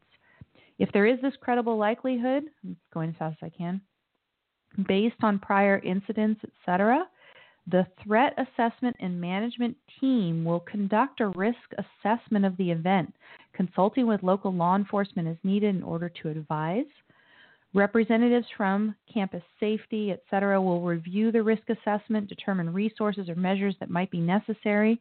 If 0.78 0.90
there 0.92 1.06
is 1.06 1.20
this 1.22 1.36
credible 1.40 1.78
likelihood, 1.78 2.44
I'm 2.64 2.76
going 2.92 3.10
as 3.10 3.16
fast 3.16 3.38
as 3.40 3.46
I 3.46 3.56
can, 3.56 3.80
based 4.88 5.22
on 5.22 5.38
prior 5.38 5.78
incidents, 5.78 6.40
etc., 6.44 7.06
the 7.68 7.86
threat 8.02 8.38
assessment 8.38 8.96
and 9.00 9.20
management 9.20 9.76
team 10.00 10.44
will 10.44 10.60
conduct 10.60 11.20
a 11.20 11.28
risk 11.28 11.58
assessment 11.78 12.44
of 12.44 12.56
the 12.56 12.70
event, 12.70 13.12
consulting 13.52 14.06
with 14.06 14.22
local 14.22 14.52
law 14.52 14.76
enforcement 14.76 15.26
as 15.26 15.36
needed 15.42 15.74
in 15.74 15.82
order 15.82 16.08
to 16.08 16.28
advise. 16.28 16.86
Representatives 17.74 18.46
from 18.56 18.94
campus 19.12 19.42
safety, 19.58 20.12
etc., 20.12 20.62
will 20.62 20.80
review 20.80 21.32
the 21.32 21.42
risk 21.42 21.64
assessment, 21.68 22.28
determine 22.28 22.72
resources 22.72 23.28
or 23.28 23.34
measures 23.34 23.74
that 23.80 23.90
might 23.90 24.10
be 24.10 24.20
necessary 24.20 25.00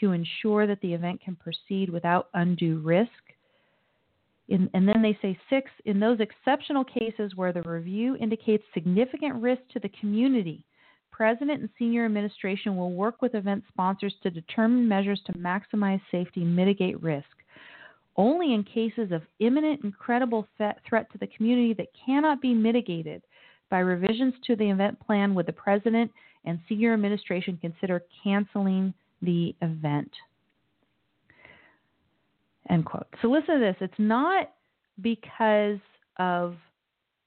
to 0.00 0.12
ensure 0.12 0.66
that 0.66 0.80
the 0.80 0.94
event 0.94 1.20
can 1.22 1.36
proceed 1.36 1.90
without 1.90 2.28
undue 2.34 2.78
risk. 2.78 3.10
In, 4.48 4.68
and 4.74 4.88
then 4.88 5.02
they 5.02 5.16
say 5.22 5.38
six, 5.48 5.70
in 5.84 6.00
those 6.00 6.18
exceptional 6.18 6.82
cases 6.82 7.36
where 7.36 7.52
the 7.52 7.62
review 7.62 8.16
indicates 8.16 8.64
significant 8.74 9.34
risk 9.40 9.62
to 9.72 9.78
the 9.78 9.90
community, 10.00 10.64
president 11.20 11.60
and 11.60 11.68
senior 11.78 12.06
administration 12.06 12.78
will 12.78 12.92
work 12.92 13.20
with 13.20 13.34
event 13.34 13.62
sponsors 13.68 14.14
to 14.22 14.30
determine 14.30 14.88
measures 14.88 15.20
to 15.26 15.32
maximize 15.34 16.00
safety 16.10 16.42
mitigate 16.42 16.98
risk. 17.02 17.26
Only 18.16 18.54
in 18.54 18.64
cases 18.64 19.12
of 19.12 19.20
imminent 19.38 19.82
and 19.82 19.94
credible 19.94 20.48
threat 20.56 21.12
to 21.12 21.18
the 21.18 21.26
community 21.26 21.74
that 21.74 21.88
cannot 22.06 22.40
be 22.40 22.54
mitigated 22.54 23.20
by 23.68 23.80
revisions 23.80 24.32
to 24.46 24.56
the 24.56 24.70
event 24.70 24.98
plan 24.98 25.34
would 25.34 25.44
the 25.44 25.52
president 25.52 26.10
and 26.46 26.58
senior 26.66 26.94
administration 26.94 27.58
consider 27.60 28.02
canceling 28.24 28.94
the 29.20 29.54
event. 29.60 30.10
End 32.70 32.86
quote. 32.86 33.06
So 33.20 33.28
listen 33.28 33.56
to 33.56 33.60
this. 33.60 33.76
It's 33.82 33.92
not 33.98 34.52
because 35.02 35.80
of 36.18 36.56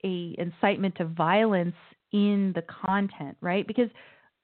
a 0.04 0.34
incitement 0.40 0.96
to 0.96 1.06
violence 1.06 1.76
in 2.14 2.54
the 2.56 2.64
content, 2.64 3.36
right? 3.42 3.68
Because 3.68 3.90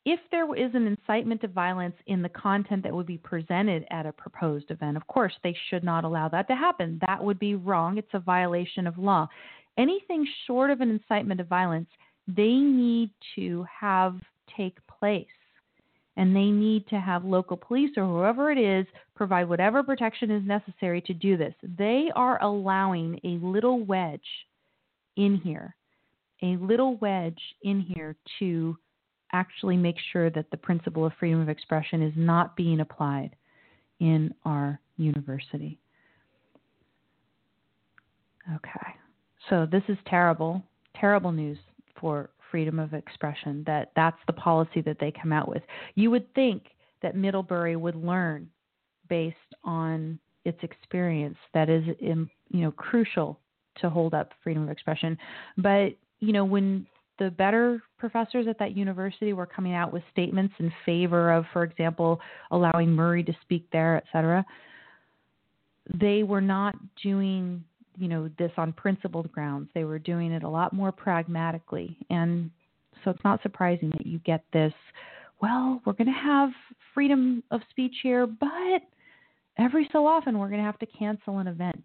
if 0.05 0.19
there 0.31 0.53
is 0.55 0.73
an 0.73 0.87
incitement 0.87 1.41
to 1.41 1.47
violence 1.47 1.95
in 2.07 2.21
the 2.21 2.29
content 2.29 2.83
that 2.83 2.93
would 2.93 3.05
be 3.05 3.17
presented 3.17 3.85
at 3.91 4.05
a 4.05 4.11
proposed 4.11 4.71
event, 4.71 4.97
of 4.97 5.05
course, 5.07 5.33
they 5.43 5.55
should 5.69 5.83
not 5.83 6.03
allow 6.03 6.27
that 6.29 6.47
to 6.47 6.55
happen. 6.55 6.99
That 7.05 7.23
would 7.23 7.39
be 7.39 7.55
wrong. 7.55 7.97
It's 7.97 8.13
a 8.13 8.19
violation 8.19 8.87
of 8.87 8.97
law. 8.97 9.27
Anything 9.77 10.27
short 10.47 10.71
of 10.71 10.81
an 10.81 10.89
incitement 10.89 11.37
to 11.37 11.43
violence, 11.43 11.89
they 12.27 12.55
need 12.55 13.11
to 13.35 13.65
have 13.79 14.15
take 14.57 14.77
place. 14.87 15.27
And 16.17 16.35
they 16.35 16.49
need 16.49 16.87
to 16.87 16.99
have 16.99 17.23
local 17.23 17.55
police 17.55 17.91
or 17.95 18.05
whoever 18.05 18.51
it 18.51 18.57
is 18.57 18.85
provide 19.15 19.47
whatever 19.47 19.83
protection 19.83 20.31
is 20.31 20.43
necessary 20.45 21.01
to 21.01 21.13
do 21.13 21.37
this. 21.37 21.53
They 21.77 22.09
are 22.15 22.41
allowing 22.41 23.19
a 23.23 23.45
little 23.45 23.85
wedge 23.85 24.19
in 25.15 25.37
here 25.37 25.75
a 26.41 26.57
little 26.57 26.97
wedge 26.97 27.41
in 27.63 27.81
here 27.81 28.15
to 28.39 28.77
actually 29.31 29.77
make 29.77 29.97
sure 30.11 30.29
that 30.29 30.49
the 30.51 30.57
principle 30.57 31.05
of 31.05 31.13
freedom 31.19 31.41
of 31.41 31.49
expression 31.49 32.01
is 32.01 32.13
not 32.15 32.55
being 32.55 32.79
applied 32.79 33.35
in 33.99 34.33
our 34.45 34.79
university. 34.97 35.77
Okay. 38.55 38.95
So 39.49 39.67
this 39.69 39.83
is 39.87 39.97
terrible, 40.07 40.63
terrible 40.95 41.31
news 41.31 41.57
for 41.99 42.29
freedom 42.51 42.79
of 42.79 42.93
expression 42.93 43.63
that 43.67 43.91
that's 43.95 44.17
the 44.25 44.33
policy 44.33 44.81
that 44.81 44.97
they 44.99 45.11
come 45.11 45.31
out 45.31 45.47
with. 45.47 45.61
You 45.95 46.09
would 46.11 46.33
think 46.33 46.63
that 47.01 47.15
Middlebury 47.15 47.75
would 47.75 47.95
learn 47.95 48.49
based 49.07 49.35
on 49.63 50.19
its 50.45 50.57
experience 50.63 51.37
that 51.53 51.69
is 51.69 51.83
you 51.99 52.27
know 52.51 52.71
crucial 52.71 53.39
to 53.81 53.89
hold 53.89 54.13
up 54.13 54.31
freedom 54.43 54.63
of 54.63 54.69
expression. 54.69 55.17
But 55.57 55.95
you 56.19 56.33
know 56.33 56.45
when 56.45 56.85
the 57.19 57.29
better 57.29 57.81
professors 57.97 58.47
at 58.47 58.57
that 58.59 58.77
university 58.77 59.33
were 59.33 59.45
coming 59.45 59.73
out 59.73 59.91
with 59.91 60.01
statements 60.11 60.53
in 60.59 60.71
favor 60.85 61.31
of, 61.33 61.43
for 61.51 61.63
example, 61.63 62.19
allowing 62.51 62.89
Murray 62.89 63.23
to 63.23 63.33
speak 63.41 63.67
there, 63.71 63.97
et 63.97 64.05
cetera, 64.13 64.45
they 65.99 66.23
were 66.23 66.41
not 66.41 66.75
doing 67.03 67.63
you 67.97 68.07
know 68.07 68.29
this 68.37 68.51
on 68.57 68.71
principled 68.73 69.31
grounds. 69.31 69.69
They 69.73 69.83
were 69.83 69.99
doing 69.99 70.31
it 70.31 70.43
a 70.43 70.49
lot 70.49 70.73
more 70.73 70.91
pragmatically, 70.91 71.97
and 72.09 72.49
so 73.03 73.11
it's 73.11 73.23
not 73.23 73.41
surprising 73.41 73.89
that 73.91 74.05
you 74.05 74.19
get 74.19 74.43
this. 74.53 74.73
Well, 75.41 75.81
we're 75.85 75.93
going 75.93 76.07
to 76.07 76.13
have 76.13 76.49
freedom 76.93 77.43
of 77.51 77.61
speech 77.69 77.95
here, 78.03 78.27
but 78.27 78.81
every 79.57 79.89
so 79.91 80.05
often 80.05 80.37
we're 80.37 80.49
going 80.49 80.59
to 80.59 80.65
have 80.65 80.79
to 80.79 80.85
cancel 80.85 81.39
an 81.39 81.47
event 81.47 81.81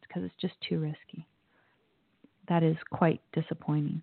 because 0.00 0.22
it's 0.22 0.34
just 0.40 0.54
too 0.68 0.78
risky. 0.80 1.26
That 2.48 2.62
is 2.62 2.76
quite 2.90 3.20
disappointing. 3.32 4.02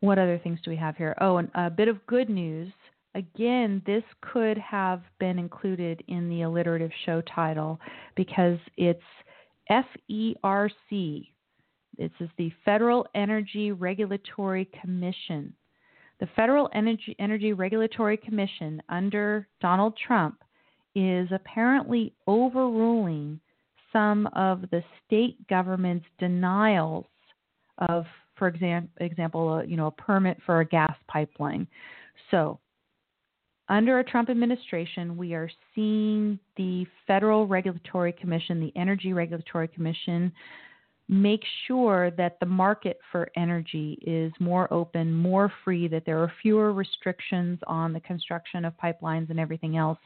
What 0.00 0.18
other 0.18 0.38
things 0.38 0.60
do 0.64 0.70
we 0.70 0.76
have 0.76 0.96
here? 0.96 1.16
Oh, 1.20 1.38
and 1.38 1.50
a 1.54 1.70
bit 1.70 1.88
of 1.88 2.04
good 2.06 2.28
news. 2.28 2.72
Again, 3.14 3.82
this 3.84 4.04
could 4.20 4.56
have 4.58 5.02
been 5.18 5.38
included 5.38 6.04
in 6.06 6.28
the 6.28 6.42
alliterative 6.42 6.92
show 7.04 7.20
title 7.22 7.80
because 8.14 8.58
it's 8.76 9.02
FERC. 9.70 11.28
This 11.96 12.10
is 12.20 12.28
the 12.38 12.52
Federal 12.64 13.06
Energy 13.16 13.72
Regulatory 13.72 14.68
Commission. 14.80 15.52
The 16.20 16.28
Federal 16.36 16.68
Energy, 16.72 17.16
Energy 17.18 17.52
Regulatory 17.52 18.16
Commission 18.16 18.80
under 18.88 19.48
Donald 19.60 19.96
Trump 19.96 20.42
is 20.94 21.28
apparently 21.32 22.12
overruling 22.26 23.40
some 23.98 24.28
of 24.28 24.62
the 24.70 24.82
state 25.04 25.36
government's 25.48 26.06
denials 26.20 27.06
of, 27.88 28.04
for 28.36 28.46
exam- 28.46 28.88
example, 29.00 29.58
a, 29.58 29.64
you 29.64 29.76
know, 29.76 29.88
a 29.88 29.90
permit 29.90 30.38
for 30.46 30.60
a 30.60 30.64
gas 30.64 30.94
pipeline. 31.08 31.66
So, 32.30 32.60
under 33.68 33.98
a 33.98 34.04
Trump 34.04 34.30
administration, 34.30 35.16
we 35.16 35.34
are 35.34 35.50
seeing 35.74 36.38
the 36.56 36.86
Federal 37.06 37.46
Regulatory 37.46 38.12
Commission, 38.12 38.60
the 38.60 38.72
Energy 38.80 39.12
Regulatory 39.12 39.68
Commission, 39.68 40.32
make 41.08 41.42
sure 41.66 42.10
that 42.12 42.38
the 42.40 42.46
market 42.46 42.98
for 43.10 43.28
energy 43.36 43.98
is 44.06 44.32
more 44.40 44.72
open, 44.72 45.12
more 45.12 45.52
free, 45.64 45.88
that 45.88 46.04
there 46.06 46.18
are 46.18 46.32
fewer 46.40 46.72
restrictions 46.72 47.58
on 47.66 47.92
the 47.92 48.00
construction 48.00 48.64
of 48.64 48.72
pipelines 48.82 49.28
and 49.28 49.40
everything 49.40 49.76
else. 49.76 49.98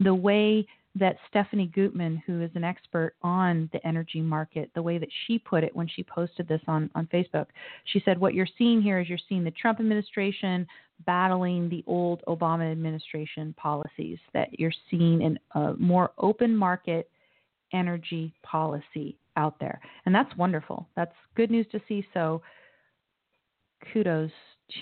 The 0.00 0.14
way 0.14 0.66
that 0.94 1.16
Stephanie 1.28 1.70
Gutman, 1.74 2.22
who 2.26 2.42
is 2.42 2.50
an 2.54 2.64
expert 2.64 3.14
on 3.22 3.68
the 3.72 3.86
energy 3.86 4.20
market, 4.20 4.70
the 4.74 4.82
way 4.82 4.98
that 4.98 5.08
she 5.26 5.38
put 5.38 5.62
it 5.62 5.74
when 5.74 5.86
she 5.88 6.02
posted 6.02 6.48
this 6.48 6.60
on, 6.66 6.90
on 6.94 7.06
Facebook, 7.12 7.46
she 7.84 8.02
said, 8.04 8.18
What 8.18 8.34
you're 8.34 8.48
seeing 8.56 8.82
here 8.82 9.00
is 9.00 9.08
you're 9.08 9.18
seeing 9.28 9.44
the 9.44 9.50
Trump 9.52 9.80
administration 9.80 10.66
battling 11.06 11.68
the 11.68 11.84
old 11.86 12.22
Obama 12.26 12.70
administration 12.70 13.54
policies, 13.56 14.18
that 14.34 14.58
you're 14.58 14.72
seeing 14.90 15.22
in 15.22 15.38
a 15.54 15.74
more 15.74 16.10
open 16.18 16.56
market 16.56 17.10
energy 17.72 18.34
policy 18.42 19.18
out 19.36 19.60
there. 19.60 19.80
And 20.06 20.14
that's 20.14 20.34
wonderful. 20.36 20.88
That's 20.96 21.14
good 21.36 21.50
news 21.50 21.66
to 21.72 21.80
see. 21.86 22.04
So 22.14 22.42
kudos 23.92 24.30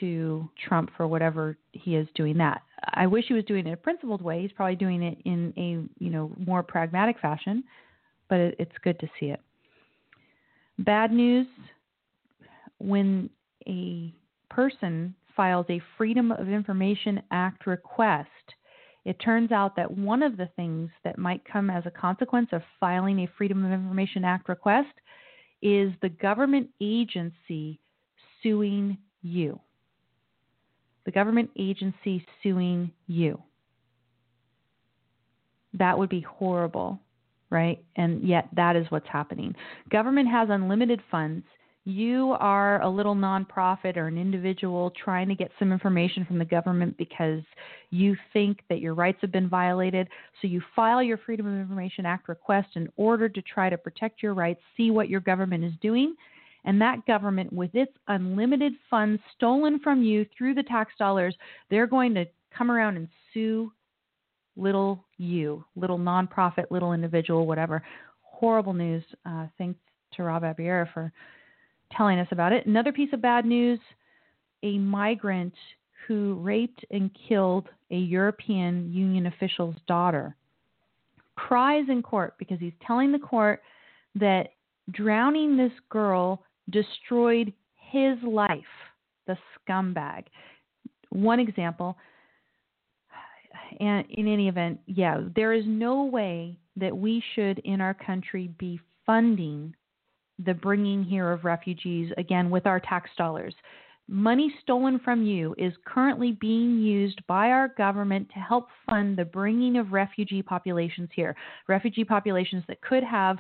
to 0.01 0.49
Trump 0.69 0.91
for 0.97 1.07
whatever 1.07 1.57
he 1.73 1.97
is 1.97 2.09
doing 2.15 2.39
that. 2.39 2.63
I 2.95 3.07
wish 3.07 3.27
he 3.29 3.35
was 3.35 3.45
doing 3.45 3.67
it 3.67 3.69
in 3.69 3.75
a 3.75 3.77
principled 3.77 4.23
way. 4.23 4.43
He's 4.43 4.53
probably 4.53 4.77
doing 4.77 5.03
it 5.03 5.19
in 5.25 5.53
a, 5.57 6.03
you 6.03 6.11
know, 6.11 6.33
more 6.39 6.63
pragmatic 6.63 7.19
fashion, 7.21 7.65
but 8.29 8.39
it, 8.39 8.57
it's 8.59 8.73
good 8.83 8.99
to 9.01 9.09
see 9.19 9.27
it. 9.27 9.41
Bad 10.79 11.13
news 11.13 11.47
when 12.79 13.31
a 13.67 14.13
person 14.51 15.15
files 15.35 15.67
a 15.69 15.81
Freedom 15.97 16.33
of 16.33 16.49
Information 16.49 17.23
Act 17.31 17.67
request 17.67 18.29
it 19.07 19.21
turns 19.21 19.53
out 19.53 19.77
that 19.77 19.89
one 19.89 20.21
of 20.21 20.37
the 20.37 20.49
things 20.57 20.91
that 21.05 21.17
might 21.17 21.45
come 21.45 21.71
as 21.71 21.87
a 21.87 21.93
consequence 21.93 22.49
of 22.51 22.61
filing 22.81 23.21
a 23.21 23.29
Freedom 23.39 23.65
of 23.65 23.71
Information 23.71 24.25
Act 24.25 24.49
request 24.49 24.93
is 25.63 25.93
the 26.03 26.09
government 26.09 26.69
agency 26.81 27.79
suing 28.43 28.99
you. 29.23 29.61
The 31.07 31.13
government 31.13 31.51
agency 31.59 32.27
suing 32.43 32.91
you. 33.07 33.43
That 35.73 35.99
would 35.99 36.11
be 36.11 36.21
horrible, 36.21 37.01
right? 37.49 37.83
And 37.97 38.23
yet 38.23 38.49
that 38.55 38.77
is 38.77 38.87
what's 38.91 39.09
happening. 39.09 39.55
Government 39.91 40.29
has 40.29 40.49
unlimited 40.51 41.01
funds 41.11 41.45
you 41.87 42.35
are 42.41 42.83
a 42.83 42.91
little 42.91 43.15
nonprofit 43.15 43.97
or 43.97 44.09
an 44.09 44.19
individual 44.19 44.93
trying 45.03 45.29
to 45.29 45.37
get 45.37 45.53
some 45.57 45.73
information 45.73 46.25
from 46.25 46.37
the 46.37 46.45
government 46.45 46.97
because 46.99 47.43
you 47.91 48.17
think 48.33 48.59
that 48.69 48.81
your 48.81 48.93
rights 48.93 49.19
have 49.21 49.31
been 49.31 49.49
violated, 49.49 50.09
so 50.43 50.49
you 50.49 50.61
file 50.75 51.01
your 51.01 51.17
Freedom 51.17 51.47
of 51.47 51.61
Information 51.61 52.05
Act 52.05 52.29
request 52.29 52.71
in 52.75 52.89
order 52.97 53.29
to 53.29 53.41
try 53.41 53.71
to 53.71 53.79
protect 53.79 54.21
your 54.21 54.35
rights, 54.35 54.61
see 54.77 54.91
what 54.91 55.09
your 55.09 55.21
government 55.21 55.63
is 55.63 55.73
doing, 55.81 56.17
and 56.67 56.81
that 56.81 57.07
government, 57.07 57.53
with 57.53 57.75
its 57.75 57.93
unlimited 58.09 58.75
funds 58.91 59.23
stolen 59.35 59.79
from 59.79 60.03
you 60.03 60.27
through 60.37 60.55
the 60.55 60.63
tax 60.65 60.93
dollars, 60.99 61.35
they're 61.71 61.87
going 61.87 62.13
to 62.15 62.27
come 62.57 62.71
around 62.71 62.97
and 62.97 63.09
sue 63.33 63.73
little 64.57 65.05
you, 65.17 65.65
little 65.77 65.99
nonprofit, 65.99 66.65
little 66.71 66.93
individual, 66.93 67.47
whatever. 67.47 67.83
Horrible 68.23 68.73
news. 68.73 69.05
Uh, 69.25 69.47
thanks 69.57 69.79
to 70.15 70.25
Rob 70.25 70.43
Abiera 70.43 70.91
for 70.93 71.13
telling 71.97 72.19
us 72.19 72.29
about 72.33 72.53
it. 72.53 72.67
Another 72.67 72.93
piece 72.93 73.13
of 73.13 73.23
bad 73.23 73.47
news 73.47 73.79
a 74.63 74.79
migrant 74.79 75.55
who 76.09 76.35
raped 76.43 76.85
and 76.91 77.11
killed 77.29 77.69
a 77.91 77.97
European 77.97 78.93
Union 78.93 79.27
official's 79.27 79.77
daughter 79.87 80.35
cries 81.37 81.85
in 81.89 82.03
court 82.03 82.35
because 82.39 82.59
he's 82.59 82.73
telling 82.85 83.13
the 83.13 83.19
court 83.19 83.63
that 84.15 84.49
drowning 84.91 85.57
this 85.57 85.73
girl 85.91 86.43
destroyed 86.71 87.53
his 87.75 88.17
life, 88.23 88.61
the 89.27 89.37
scumbag. 89.69 90.25
One 91.11 91.41
example, 91.41 91.97
and 93.81 94.05
in 94.11 94.29
any 94.29 94.49
event, 94.49 94.81
yeah, 94.87 95.23
there 95.35 95.53
is 95.53 95.65
no 95.67 96.05
way 96.05 96.59
that 96.77 96.97
we 96.97 97.23
should 97.35 97.59
in 97.61 97.81
our 97.81 97.95
country 97.95 98.51
be 98.59 98.81
funding 99.05 99.75
the 100.45 100.55
bringing 100.55 101.03
here 101.03 101.33
of 101.33 101.45
refugees, 101.45 102.13
again, 102.19 102.51
with 102.51 102.67
our 102.67 102.81
tax 102.81 103.11
dollars. 103.17 103.55
Money 104.09 104.55
stolen 104.63 105.01
from 105.01 105.25
you 105.25 105.55
is 105.59 105.73
currently 105.85 106.33
being 106.33 106.79
used 106.79 107.21
by 107.27 107.51
our 107.51 107.69
government 107.69 108.29
to 108.29 108.39
help 108.39 108.69
fund 108.89 109.17
the 109.17 109.25
bringing 109.25 109.79
of 109.79 109.93
refugee 109.93 110.43
populations 110.43 111.09
here. 111.15 111.35
Refugee 111.67 112.05
populations 112.05 112.63
that 112.69 112.81
could 112.83 113.03
have 113.03 113.39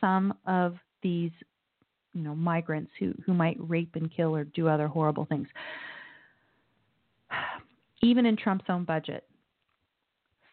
some 0.00 0.32
of 0.46 0.76
these 1.02 1.32
you 2.16 2.22
know, 2.22 2.34
migrants 2.34 2.90
who, 2.98 3.12
who 3.26 3.34
might 3.34 3.58
rape 3.60 3.94
and 3.94 4.10
kill 4.14 4.34
or 4.34 4.44
do 4.44 4.68
other 4.68 4.88
horrible 4.88 5.26
things. 5.26 5.46
Even 8.02 8.24
in 8.24 8.36
Trump's 8.36 8.64
own 8.70 8.84
budget, 8.84 9.24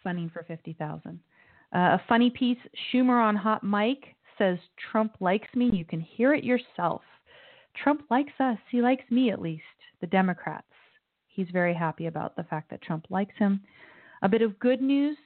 funding 0.03 0.30
for 0.30 0.44
50,000. 0.44 1.19
Uh, 1.73 1.77
a 1.77 2.02
funny 2.10 2.30
piece 2.30 2.57
Schumer 2.91 3.23
on 3.23 3.35
Hot 3.38 3.64
Mic 3.64 4.15
says 4.38 4.57
Trump 4.91 5.14
likes 5.22 5.48
me, 5.56 5.69
you 5.72 5.85
can 5.85 6.02
hear 6.02 6.34
it 6.34 6.44
yourself. 6.44 7.02
Trump 7.81 8.03
likes 8.11 8.34
us. 8.40 8.57
He 8.69 8.81
likes 8.81 9.03
me 9.10 9.31
at 9.31 9.41
least, 9.41 9.64
the 10.02 10.07
Democrats. 10.07 10.68
He's 11.27 11.48
very 11.52 11.73
happy 11.73 12.07
about 12.07 12.35
the 12.35 12.44
fact 12.44 12.69
that 12.72 12.81
Trump 12.81 13.06
likes 13.10 13.35
him. 13.38 13.61
A 14.22 14.30
bit 14.30 14.41
of 14.41 14.60
good 14.60 14.81
news 14.81 15.18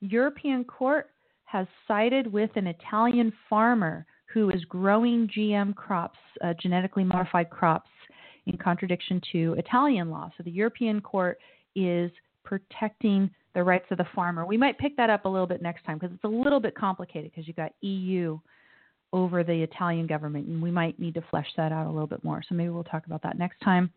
European 0.00 0.64
court 0.64 1.10
has 1.44 1.66
sided 1.86 2.26
with 2.32 2.50
an 2.56 2.66
Italian 2.66 3.32
farmer 3.50 4.06
who 4.38 4.50
is 4.50 4.64
growing 4.66 5.28
GM 5.36 5.74
crops, 5.74 6.18
uh, 6.44 6.54
genetically 6.60 7.02
modified 7.02 7.50
crops, 7.50 7.90
in 8.46 8.56
contradiction 8.56 9.20
to 9.32 9.54
Italian 9.58 10.10
law. 10.10 10.30
So 10.36 10.44
the 10.44 10.50
European 10.50 11.00
court 11.00 11.38
is 11.74 12.10
protecting 12.44 13.28
the 13.54 13.62
rights 13.64 13.86
of 13.90 13.98
the 13.98 14.06
farmer. 14.14 14.46
We 14.46 14.56
might 14.56 14.78
pick 14.78 14.96
that 14.96 15.10
up 15.10 15.24
a 15.24 15.28
little 15.28 15.46
bit 15.46 15.60
next 15.60 15.84
time 15.84 15.98
because 15.98 16.14
it's 16.14 16.24
a 16.24 16.28
little 16.28 16.60
bit 16.60 16.76
complicated 16.76 17.32
because 17.32 17.48
you've 17.48 17.56
got 17.56 17.72
EU 17.80 18.38
over 19.12 19.42
the 19.42 19.62
Italian 19.62 20.06
government, 20.06 20.46
and 20.46 20.62
we 20.62 20.70
might 20.70 20.98
need 21.00 21.14
to 21.14 21.24
flesh 21.30 21.48
that 21.56 21.72
out 21.72 21.86
a 21.86 21.90
little 21.90 22.06
bit 22.06 22.22
more. 22.22 22.40
So 22.48 22.54
maybe 22.54 22.70
we'll 22.70 22.84
talk 22.84 23.06
about 23.06 23.22
that 23.24 23.38
next 23.38 23.60
time. 23.60 23.90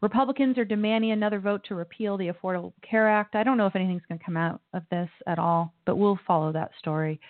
Republicans 0.00 0.56
are 0.56 0.64
demanding 0.64 1.12
another 1.12 1.38
vote 1.38 1.62
to 1.68 1.74
repeal 1.74 2.16
the 2.16 2.28
Affordable 2.28 2.72
Care 2.88 3.08
Act. 3.08 3.34
I 3.34 3.44
don't 3.44 3.58
know 3.58 3.66
if 3.66 3.76
anything's 3.76 4.02
going 4.08 4.18
to 4.18 4.24
come 4.24 4.36
out 4.36 4.60
of 4.72 4.84
this 4.90 5.08
at 5.26 5.38
all, 5.38 5.74
but 5.84 5.96
we'll 5.96 6.18
follow 6.26 6.50
that 6.52 6.70
story 6.78 7.20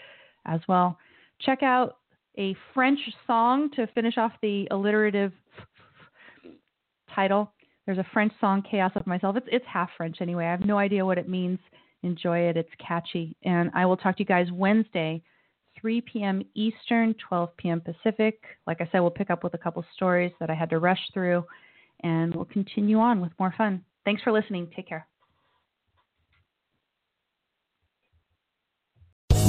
as 0.46 0.60
well. 0.68 0.96
Check 1.40 1.62
out 1.62 1.98
a 2.38 2.56
French 2.74 2.98
song 3.26 3.70
to 3.76 3.86
finish 3.88 4.18
off 4.18 4.32
the 4.42 4.68
alliterative 4.70 5.32
title. 7.14 7.52
There's 7.86 7.98
a 7.98 8.06
French 8.12 8.32
song, 8.40 8.62
Chaos 8.68 8.92
of 8.96 9.06
Myself. 9.06 9.36
It's, 9.36 9.46
it's 9.50 9.64
half 9.66 9.90
French 9.96 10.18
anyway. 10.20 10.46
I 10.46 10.50
have 10.50 10.66
no 10.66 10.78
idea 10.78 11.04
what 11.04 11.18
it 11.18 11.28
means. 11.28 11.58
Enjoy 12.02 12.38
it. 12.38 12.56
It's 12.56 12.70
catchy. 12.86 13.36
And 13.44 13.70
I 13.74 13.86
will 13.86 13.96
talk 13.96 14.16
to 14.16 14.22
you 14.22 14.26
guys 14.26 14.48
Wednesday 14.52 15.22
3 15.80 16.00
p.m. 16.02 16.42
Eastern, 16.54 17.14
12 17.28 17.56
p.m. 17.56 17.80
Pacific. 17.80 18.40
Like 18.66 18.80
I 18.80 18.88
said, 18.90 19.00
we'll 19.00 19.10
pick 19.10 19.30
up 19.30 19.44
with 19.44 19.54
a 19.54 19.58
couple 19.58 19.84
stories 19.94 20.32
that 20.40 20.50
I 20.50 20.54
had 20.54 20.70
to 20.70 20.78
rush 20.78 21.00
through, 21.12 21.44
and 22.00 22.34
we'll 22.34 22.46
continue 22.46 22.98
on 22.98 23.20
with 23.20 23.32
more 23.38 23.54
fun. 23.56 23.84
Thanks 24.04 24.22
for 24.22 24.32
listening. 24.32 24.68
Take 24.74 24.88
care. 24.88 25.06